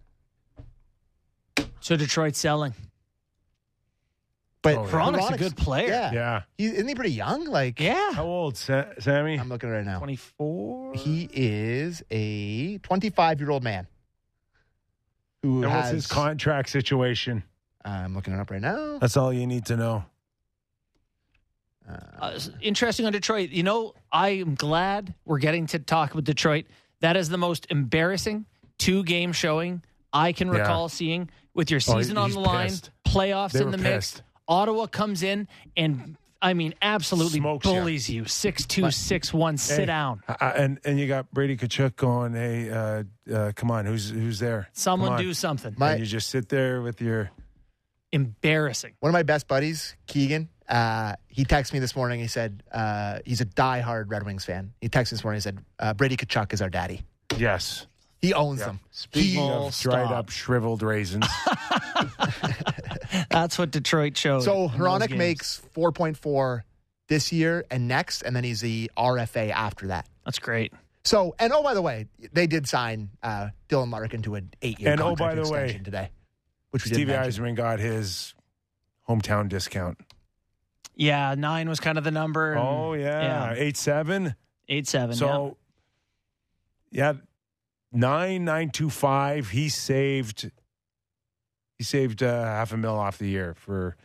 so 1.80 1.96
Detroit's 1.96 2.38
selling. 2.38 2.74
But 4.62 4.76
Oh, 4.78 4.84
yeah. 4.84 4.90
Hronek's 4.90 5.30
a 5.30 5.36
good 5.38 5.56
player. 5.56 5.88
Yeah, 5.88 6.12
Yeah. 6.12 6.42
He, 6.58 6.66
isn't 6.66 6.88
he 6.88 6.94
pretty 6.94 7.12
young? 7.12 7.44
Like, 7.44 7.80
Yeah. 7.80 8.12
How 8.12 8.24
old, 8.24 8.56
Sa- 8.56 8.86
Sammy? 8.98 9.38
I'm 9.38 9.48
looking 9.48 9.70
right 9.70 9.84
now. 9.84 9.98
24. 9.98 10.94
He 10.94 11.28
is 11.32 12.02
a 12.10 12.78
25 12.78 13.40
year 13.40 13.50
old 13.50 13.62
man 13.62 13.86
who 15.42 15.62
and 15.62 15.70
has. 15.72 15.82
what's 15.84 15.90
his 15.94 16.06
contract 16.06 16.68
situation? 16.68 17.42
I'm 17.84 18.14
looking 18.14 18.34
it 18.34 18.40
up 18.40 18.50
right 18.50 18.60
now. 18.60 18.98
That's 18.98 19.16
all 19.16 19.32
you 19.32 19.46
need 19.46 19.66
to 19.66 19.76
know. 19.76 20.04
Uh, 21.88 22.38
interesting 22.60 23.06
on 23.06 23.12
Detroit. 23.12 23.50
You 23.50 23.62
know, 23.62 23.94
I 24.10 24.30
am 24.30 24.54
glad 24.54 25.14
we're 25.24 25.38
getting 25.38 25.66
to 25.68 25.78
talk 25.78 26.14
with 26.14 26.24
Detroit. 26.24 26.66
That 27.00 27.16
is 27.16 27.28
the 27.28 27.38
most 27.38 27.66
embarrassing 27.70 28.46
two 28.78 29.04
game 29.04 29.32
showing 29.32 29.82
I 30.12 30.32
can 30.32 30.48
Yeah. 30.48 30.58
recall 30.60 30.88
seeing 30.88 31.30
with 31.54 31.70
your 31.70 31.78
Oh, 31.88 31.98
season 31.98 32.16
on 32.18 32.26
he's 32.28 32.34
the 32.34 32.40
line, 32.40 32.68
pissed. 32.68 32.90
playoffs 33.06 33.52
They 33.52 33.60
in 33.60 33.66
were 33.66 33.70
the 33.72 33.78
mix. 33.78 34.12
pissed. 34.12 34.22
Ottawa 34.48 34.86
comes 34.86 35.22
in 35.22 35.46
and 35.76 36.16
I 36.42 36.52
mean, 36.54 36.74
absolutely 36.82 37.38
Smokes 37.40 37.66
ya. 37.66 37.72
bullies 37.72 38.10
you. 38.10 38.26
Six 38.26 38.66
two, 38.66 38.90
six 38.90 39.32
one. 39.32 39.56
Sit 39.56 39.80
Hey, 39.80 39.86
down. 39.86 40.20
uh, 40.28 40.52
and 40.56 40.78
and 40.84 41.00
you 41.00 41.06
got 41.08 41.30
Brady 41.32 41.56
Kachuk 41.56 41.96
going. 41.96 42.34
Hey, 42.34 42.70
uh, 42.70 43.04
uh, 43.34 43.52
come 43.56 43.70
on, 43.70 43.86
who's 43.86 44.10
who's 44.10 44.38
there? 44.38 44.68
Someone 44.72 45.18
do 45.18 45.32
something. 45.34 45.74
My- 45.78 45.92
and 45.92 46.00
you 46.00 46.06
just 46.06 46.28
sit 46.28 46.48
there 46.48 46.82
with 46.82 47.00
your. 47.00 47.30
Embarrassing. 48.12 48.94
One 49.00 49.10
of 49.10 49.14
my 49.14 49.24
best 49.24 49.48
buddies, 49.48 49.96
Keegan, 50.06 50.48
uh, 50.68 51.14
he 51.28 51.44
texted 51.44 51.72
me 51.74 51.78
this 51.78 51.94
morning. 51.96 52.20
He 52.20 52.26
said 52.26 52.62
uh, 52.72 53.18
he's 53.24 53.40
a 53.40 53.46
diehard 53.46 54.06
Red 54.10 54.24
Wings 54.24 54.44
fan. 54.44 54.72
He 54.80 54.88
texted 54.88 55.12
me 55.12 55.16
this 55.16 55.24
morning. 55.24 55.36
He 55.38 55.42
said 55.42 55.58
uh, 55.78 55.94
Brady 55.94 56.16
Kachuk 56.16 56.52
is 56.52 56.60
our 56.62 56.70
daddy. 56.70 57.02
Yes. 57.36 57.86
He 58.20 58.32
owns 58.34 58.60
Yeah. 58.60 58.66
them. 58.66 58.80
Speaking 58.90 59.42
He- 59.42 59.50
of 59.50 59.78
dried 59.78 60.06
Stop. 60.06 60.10
up, 60.10 60.30
shriveled 60.30 60.82
raisins. 60.82 61.26
That's 63.30 63.58
what 63.58 63.70
Detroit 63.70 64.16
showed. 64.16 64.42
So 64.42 64.64
in 64.64 64.70
Hronek 64.70 65.16
makes 65.16 65.62
4.4 65.74 66.62
this 67.08 67.32
year 67.32 67.64
and 67.70 67.88
next, 67.88 68.22
and 68.22 68.34
then 68.34 68.44
he's 68.44 68.60
the 68.60 68.90
RFA 68.96 69.50
after 69.50 69.88
that. 69.88 70.06
That's 70.24 70.38
great. 70.38 70.72
So, 71.04 71.34
and 71.38 71.52
oh, 71.52 71.62
by 71.62 71.74
the 71.74 71.82
way, 71.82 72.06
they 72.32 72.46
did 72.48 72.66
sign 72.66 73.10
uh, 73.22 73.48
Dylan 73.68 73.92
Larkin 73.92 74.22
to 74.22 74.34
an 74.34 74.50
eight-year 74.62 74.92
And, 74.92 75.00
oh, 75.00 75.08
contract 75.14 75.36
by 75.36 75.42
the 75.42 75.48
way, 75.50 75.62
extension 75.64 75.84
today, 75.84 76.10
which 76.70 76.84
we 76.84 76.88
Stevie 76.90 77.04
didn't 77.12 77.22
mention. 77.22 77.44
Yzerman 77.44 77.54
got 77.54 77.78
his 77.78 78.34
hometown 79.08 79.48
discount. 79.48 79.98
Yeah, 80.96 81.34
nine 81.36 81.68
was 81.68 81.78
kind 81.78 81.98
of 81.98 82.04
the 82.04 82.10
number. 82.10 82.52
and- 82.52 82.60
Oh 82.60 82.94
yeah, 82.94 83.52
eight 83.56 83.76
seven. 83.76 84.34
Eight 84.68 84.88
seven. 84.88 85.14
So 85.14 85.56
yeah, 86.90 87.14
nine 87.92 88.44
nine 88.44 88.70
two 88.70 88.90
five. 88.90 89.50
He 89.50 89.68
saved. 89.68 90.50
He 91.78 91.84
saved 91.84 92.22
uh, 92.22 92.44
half 92.44 92.72
a 92.72 92.76
mil 92.76 92.94
off 92.94 93.18
the 93.18 93.28
year 93.28 93.54
for 93.58 93.96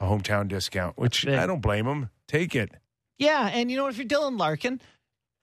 a 0.00 0.06
hometown 0.06 0.48
discount, 0.48 0.96
which 0.98 1.26
big. 1.26 1.34
I 1.34 1.46
don't 1.46 1.60
blame 1.60 1.86
him. 1.86 2.08
Take 2.26 2.54
it. 2.54 2.70
yeah. 3.18 3.42
yeah, 3.50 3.58
and 3.58 3.70
you 3.70 3.76
know 3.76 3.88
if 3.88 3.98
you're 3.98 4.06
Dylan 4.06 4.38
Larkin, 4.38 4.80
I 4.80 4.86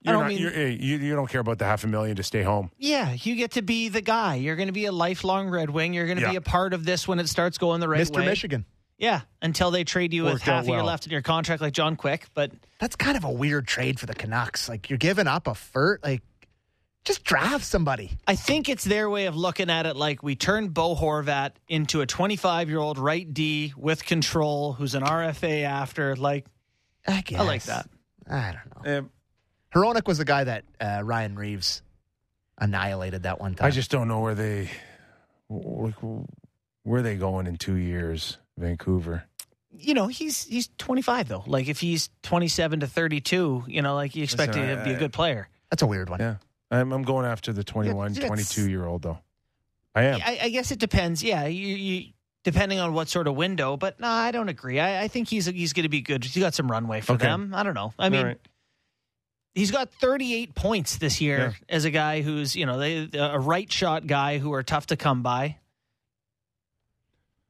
You're 0.02 0.14
don't 0.14 0.22
not, 0.24 0.30
mean- 0.30 0.40
you're, 0.40 0.53
eh, 0.53 0.69
you 0.80 0.98
you 0.98 1.14
don't 1.15 1.30
care 1.30 1.41
about 1.41 1.60
the 1.60 1.65
half 1.65 1.84
a 1.84 1.88
million 1.88 2.15
to 2.15 2.24
stay 2.24 2.41
home. 2.41 2.72
Yeah, 2.80 3.14
you 3.14 3.36
get 3.36 3.52
to 3.52 3.61
be 3.61 3.90
the 3.90 4.02
guy. 4.02 4.36
You're 4.36 4.56
going 4.56 4.69
to 4.69 4.74
be 4.74 4.86
a 4.86 4.91
lifelong 4.91 5.49
Red 5.49 5.69
Wing. 5.69 5.94
You're 5.94 6.07
going 6.07 6.18
to 6.18 6.24
Yeah. 6.24 6.32
be 6.32 6.36
a 6.38 6.41
part 6.41 6.74
of 6.74 6.84
this 6.86 7.07
when 7.07 7.19
it 7.19 7.30
starts 7.30 7.60
going 7.60 7.80
the 7.82 7.88
right 7.90 7.99
way. 7.99 8.06
Mr. 8.06 8.15
way. 8.18 8.26
Michigan. 8.26 8.65
Yeah, 8.98 9.22
until 9.41 9.69
they 9.69 9.84
trade 9.84 10.11
you 10.14 10.24
with 10.24 10.41
half 10.41 10.64
a 10.64 10.68
year 10.68 10.78
well. 10.78 10.86
left 10.86 11.06
in 11.06 11.11
your 11.11 11.22
contract, 11.22 11.61
like 11.61 11.74
John 11.74 11.95
Quick. 11.95 12.26
But 12.34 12.52
That's 12.80 12.95
kind 12.95 13.15
of 13.15 13.24
a 13.24 13.32
weird 13.32 13.68
trade 13.68 13.99
for 13.99 14.07
the 14.07 14.15
Canucks. 14.15 14.68
Like 14.68 14.90
you're 14.90 14.98
giving 14.98 15.28
up 15.28 15.48
a 15.48 15.53
furt. 15.53 16.03
Like 16.03 16.24
just 17.06 17.24
draft 17.24 17.64
somebody. 17.64 18.18
I 18.28 18.36
think 18.36 18.69
it's 18.69 18.84
their 18.84 19.10
way 19.10 19.28
of 19.28 19.36
looking 19.36 19.69
at 19.69 19.86
it. 19.86 19.95
Like 19.95 20.24
we 20.24 20.36
turned 20.36 20.74
Bo 20.74 20.95
Horvat 20.95 21.52
into 21.68 22.02
a 22.02 22.07
25 22.07 22.69
year 22.69 22.80
old 22.80 22.98
right 22.98 23.32
D 23.32 23.74
with 23.78 24.03
control, 24.03 24.74
who's 24.74 24.95
an 24.95 25.03
RFA 25.03 25.64
after. 25.64 26.15
Like 26.15 26.45
I 27.07 27.22
guess. 27.22 27.40
I 27.40 27.44
like 27.44 27.64
that. 27.64 27.90
I 28.30 28.53
don't 28.53 28.84
know. 28.84 28.91
Eh, 28.91 29.02
Hronek 29.74 30.07
was 30.07 30.18
the 30.18 30.26
guy 30.26 30.44
that 30.44 30.65
uh, 30.82 31.02
Ryan 31.03 31.36
Reaves 31.36 31.82
annihilated 32.57 33.24
that 33.24 33.40
one 33.40 33.53
time. 33.53 33.68
I 33.68 33.72
just 33.72 33.91
don't 33.91 34.07
know 34.07 34.22
where 34.22 34.36
they 34.36 34.69
where 35.48 35.91
where 36.84 36.99
are 36.99 37.03
they 37.03 37.15
going 37.15 37.48
in 37.48 37.57
two 37.57 37.76
years. 37.76 38.38
Vancouver. 38.58 39.24
You 39.80 39.94
know, 39.94 40.08
he's 40.08 40.44
he's 40.46 40.70
25 40.78 41.28
though. 41.28 41.44
Like 41.46 41.68
if 41.68 41.80
he's 41.80 42.10
27 42.24 42.80
to 42.82 42.88
32, 42.88 43.66
you 43.68 43.82
know, 43.82 43.94
like 43.96 44.16
you 44.16 44.24
expect 44.24 44.54
Listen, 44.56 44.70
him 44.70 44.78
to 44.80 44.84
be 44.86 44.92
a 44.94 44.98
good 45.00 45.14
player. 45.14 45.50
That's 45.70 45.84
a 45.84 45.88
weird 45.88 46.10
one. 46.10 46.20
Yeah, 46.20 46.36
I'm, 46.72 46.92
I'm 46.92 47.04
going 47.04 47.26
after 47.26 47.54
the 47.54 47.64
21, 47.64 48.14
Yeah, 48.14 48.22
that's- 48.22 48.28
22 48.54 48.70
year 48.70 48.86
old 48.86 49.04
though. 49.04 49.20
I 49.94 50.04
am. 50.04 50.22
I, 50.24 50.40
I 50.44 50.50
guess 50.50 50.72
it 50.72 50.80
depends. 50.80 51.24
Yeah, 51.24 51.46
you, 51.48 51.76
you 51.76 52.14
depending 52.44 52.80
on 52.80 52.94
what 52.94 53.10
sort 53.10 53.28
of 53.28 53.36
window. 53.36 53.78
But 53.78 54.00
no, 54.00 54.08
I 54.08 54.32
don't 54.32 54.48
agree. 54.50 54.80
I, 54.80 55.04
I 55.04 55.08
think 55.08 55.28
he's 55.28 55.46
he's 55.48 55.74
going 55.74 55.84
to 55.84 55.90
be 55.90 56.02
good. 56.02 56.24
He's 56.24 56.42
got 56.42 56.54
some 56.54 56.72
runway 56.72 57.02
for 57.02 57.14
Okay. 57.14 57.26
them. 57.28 57.52
I 57.54 57.64
don't 57.64 57.74
know. 57.74 57.94
I 58.00 58.10
mean, 58.10 58.20
All 58.22 58.26
right. 58.28 58.40
he's 59.54 59.72
got 59.72 59.90
38 59.92 60.56
points 60.56 60.98
this 60.98 61.20
year 61.20 61.56
as 61.68 61.86
a 61.86 61.90
guy 61.92 62.22
who's 62.22 62.56
you 62.56 62.66
know 62.66 62.78
they, 62.80 63.10
a 63.14 63.40
right 63.40 63.72
shot 63.72 64.08
guy 64.08 64.38
who 64.38 64.54
are 64.54 64.64
tough 64.64 64.88
to 64.88 64.98
come 64.98 65.24
by. 65.24 65.58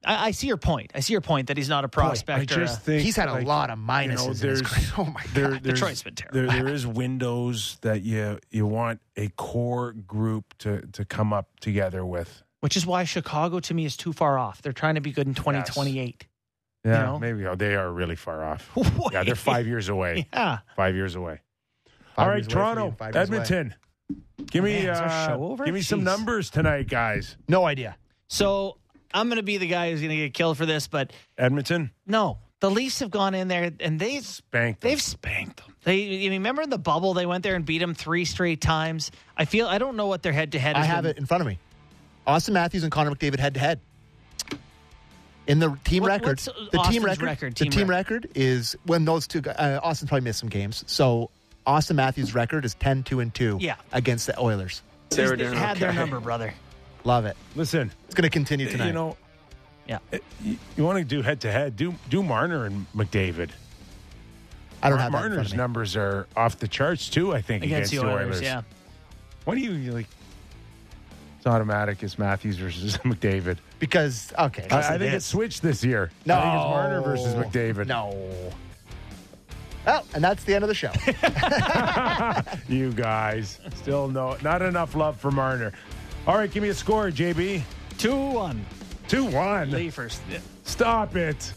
I, 0.08 0.26
I 0.28 0.32
see 0.32 0.48
your 0.48 0.58
point. 0.58 0.92
I 0.96 1.02
see 1.02 1.14
your 1.14 1.22
point 1.22 1.48
that 1.48 1.58
he's 1.58 1.70
not 1.70 1.84
a 1.84 1.88
I 1.88 1.90
prospect. 1.90 2.52
or 2.52 2.56
just 2.56 2.80
a- 2.80 2.82
think 2.82 3.02
He's 3.04 3.16
had 3.16 3.30
a 3.30 3.34
like, 3.34 3.46
lot 3.48 3.70
of 3.70 3.78
you 3.78 3.86
minuses. 3.86 4.16
know, 4.16 4.24
in 4.24 4.30
his 4.30 4.40
there's. 4.42 4.62
Oh 4.98 5.06
my 5.06 5.22
god. 5.22 5.34
there's, 5.34 5.60
Detroit's 5.62 6.04
been 6.04 6.16
terrible. 6.16 6.40
there, 6.52 6.64
there 6.64 6.74
is 6.74 6.88
windows 6.88 7.78
that 7.82 8.02
you 8.04 8.40
you 8.50 8.66
want 8.66 9.00
a 9.16 9.28
core 9.30 9.92
group 9.94 10.54
to 10.60 10.82
to 10.94 11.06
come 11.06 11.34
up 11.34 11.60
together 11.60 12.06
with. 12.06 12.44
which 12.62 12.76
is 12.78 12.86
why 12.86 13.04
Chicago 13.04 13.60
to 13.60 13.74
me 13.74 13.86
is 13.86 13.96
too 13.98 14.14
far 14.14 14.38
off. 14.40 14.62
They're 14.62 14.72
trying 14.74 14.96
to 14.96 15.02
be 15.02 15.12
good 15.12 15.28
in 15.28 15.34
2028. 15.36 16.26
Yeah, 16.86 17.04
know? 17.04 17.20
maybe 17.20 17.46
oh, 17.46 17.56
they 17.56 17.76
are 17.76 17.92
really 17.92 18.16
far 18.16 18.44
off. 18.46 18.74
Way. 18.76 18.86
Yeah, 19.12 19.24
they're 19.24 19.36
five 19.36 19.68
years 19.68 19.90
away. 19.90 20.28
Yeah. 20.34 20.60
Five 20.76 20.96
years 20.96 21.16
away. 21.16 21.42
Five 22.16 22.24
All 22.26 22.28
right, 22.30 22.38
years 22.38 22.48
Toronto, 22.48 22.92
being 22.98 23.12
away. 23.12 23.20
Edmonton. 23.22 23.76
Give 24.50 24.64
me 24.64 24.84
Man, 24.86 24.90
uh, 24.90 25.28
show 25.28 25.44
over? 25.44 25.66
give 25.66 25.74
me 25.74 25.82
some 25.82 26.04
numbers 26.04 26.50
tonight, 26.50 26.88
guys. 26.88 27.36
No 27.50 27.66
idea. 27.66 27.98
So 28.30 28.78
I'm 29.19 29.27
going 29.27 29.38
to 29.38 29.44
be 29.44 29.57
the 29.57 29.68
guy 29.68 29.91
who's 29.91 29.99
going 30.02 30.10
to 30.11 30.15
get 30.18 30.34
killed 30.34 30.57
for 30.57 30.65
this, 30.65 30.88
but 30.88 31.11
Edmonton 31.38 31.91
no, 32.06 32.38
the 32.60 32.72
Leafs 32.72 32.99
have 32.99 33.11
gone 33.11 33.35
in 33.35 33.48
there 33.48 33.72
and 33.80 33.99
they 33.99 34.19
spanked. 34.19 34.81
them. 34.81 34.89
they've 34.89 35.02
spanked 35.02 35.57
them. 35.57 35.76
They 35.84 35.98
you 35.98 36.30
remember 36.31 36.61
in 36.61 36.69
the 36.69 36.77
bubble 36.77 37.14
they 37.14 37.26
went 37.26 37.44
there 37.44 37.56
and 37.56 37.65
beat 37.65 37.77
them 37.80 37.94
three 37.94 38.26
straight 38.26 38.61
times. 38.61 39.11
I 39.38 39.45
feel 39.45 39.68
I 39.68 39.77
don't 39.77 39.95
know 39.95 40.07
what 40.07 40.23
their 40.23 40.34
head 40.34 40.52
to 40.53 40.60
head. 40.60 40.76
Is. 40.77 40.84
I 40.84 40.85
have 40.85 41.06
it 41.06 41.18
in 41.18 41.26
front 41.26 41.41
of 41.41 41.48
me. 41.48 41.60
Auston 42.27 42.53
Matthews 42.53 42.84
and 42.84 42.91
Connor 42.91 43.11
McDavid 43.11 43.39
head 43.39 43.53
to 43.53 43.60
head. 43.60 43.80
In 45.48 45.60
the 45.60 45.77
team 45.85 46.03
What- 46.03 46.10
record, 46.10 46.39
the 46.39 46.80
team 46.89 47.03
record, 47.03 47.23
record? 47.23 47.56
the 47.56 47.64
Team 47.64 47.72
team 47.72 47.89
record 47.89 48.27
is 48.35 48.76
when 48.85 49.06
those 49.06 49.27
two. 49.27 49.39
gu- 49.41 49.52
Uh, 49.52 49.80
Auston 49.80 50.07
probably 50.07 50.26
missed 50.26 50.39
some 50.39 50.49
games, 50.49 50.84
so 50.88 51.30
Auston 51.65 51.95
Matthews' 51.95 52.35
record 52.35 52.65
is 52.65 52.76
10-2 52.76 53.22
and 53.22 53.34
two. 53.34 53.57
Yeah. 53.61 53.76
against 53.94 54.27
the 54.27 54.38
Oilers. 54.39 54.81
They 55.10 55.23
had 55.56 55.77
their 55.77 55.94
number, 55.94 56.19
brother. 56.19 56.53
Love 57.08 57.26
it. 57.26 57.38
Listen, 57.56 57.90
It's 58.06 58.14
going 58.16 58.24
to 58.24 58.30
continue 58.30 58.70
tonight. 58.70 58.88
you 58.88 58.92
know, 58.94 59.16
Yeah. 59.88 60.00
uh, 60.12 60.18
you, 60.44 60.58
you 60.76 60.84
want 60.84 60.98
to 61.00 61.06
do 61.06 61.22
head 61.22 61.40
to 61.42 61.52
head? 61.52 61.78
Do 61.78 61.96
do 62.10 62.22
Marner 62.22 62.66
and 62.66 62.86
McDavid. 62.94 63.52
I 64.84 64.90
don't 64.90 65.00
have 65.00 65.14
that 65.14 65.18
in 65.20 65.22
front 65.22 65.32
Marner's 65.36 65.48
of 65.48 65.52
me. 65.54 65.58
numbers 65.58 65.96
are 65.96 66.28
off 66.36 66.60
the 66.60 66.68
charts 66.68 67.08
too. 67.10 67.34
I 67.34 67.42
think 67.42 67.64
Against, 67.64 67.94
against, 67.94 68.06
the 68.06 68.12
Oilers, 68.14 68.42
yeah. 68.42 68.64
What 69.46 69.56
do 69.56 69.62
you 69.62 69.94
like? 69.94 70.08
It's 71.38 71.48
automatic. 71.48 72.04
It's 72.04 72.20
Matthews 72.20 72.58
versus 72.58 72.98
McDavid. 73.06 73.58
because 73.80 74.34
okay, 74.38 74.68
I, 74.70 74.80
I 74.80 74.82
think 74.98 75.02
it 75.04 75.14
it's 75.14 75.24
is. 75.24 75.26
switched 75.26 75.62
this 75.62 75.86
year. 75.86 76.12
No, 76.26 76.36
I 76.36 76.42
think 76.42 76.54
it's 76.56 76.64
Marner 76.66 77.02
versus 77.02 77.34
McDavid. 77.36 77.88
No. 77.88 78.52
Well, 79.86 80.04
and 80.14 80.22
that's 80.22 80.44
the 80.44 80.54
end 80.56 80.66
of 80.66 80.68
the 80.68 80.76
show. 80.76 80.92
You 82.68 82.92
guys 82.92 83.60
still 83.76 84.10
no, 84.10 84.36
not 84.44 84.62
enough 84.62 84.94
love 84.96 85.18
for 85.18 85.32
Marner. 85.32 85.72
All 86.28 86.36
right, 86.36 86.52
give 86.52 86.62
me 86.62 86.68
a 86.68 86.74
score, 86.74 87.10
JB. 87.10 87.62
Two 87.98 88.14
one. 88.14 88.66
Two 89.08 89.24
one. 89.24 89.72
Leafers. 89.72 90.20
Stop 90.64 91.16
it. 91.16 91.54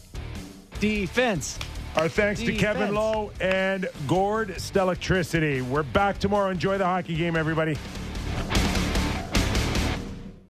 Defense. 0.79 1.59
Our 1.97 2.07
thanks 2.07 2.39
to 2.39 2.53
Kevin 2.53 2.83
Defense. 2.83 2.95
Lowe 2.95 3.31
and 3.41 3.89
Gord 4.07 4.51
Stellectricity. 4.51 5.61
We're 5.61 5.83
back 5.83 6.19
tomorrow. 6.19 6.49
Enjoy 6.51 6.77
the 6.77 6.85
hockey 6.85 7.15
game, 7.15 7.35
everybody. 7.35 7.77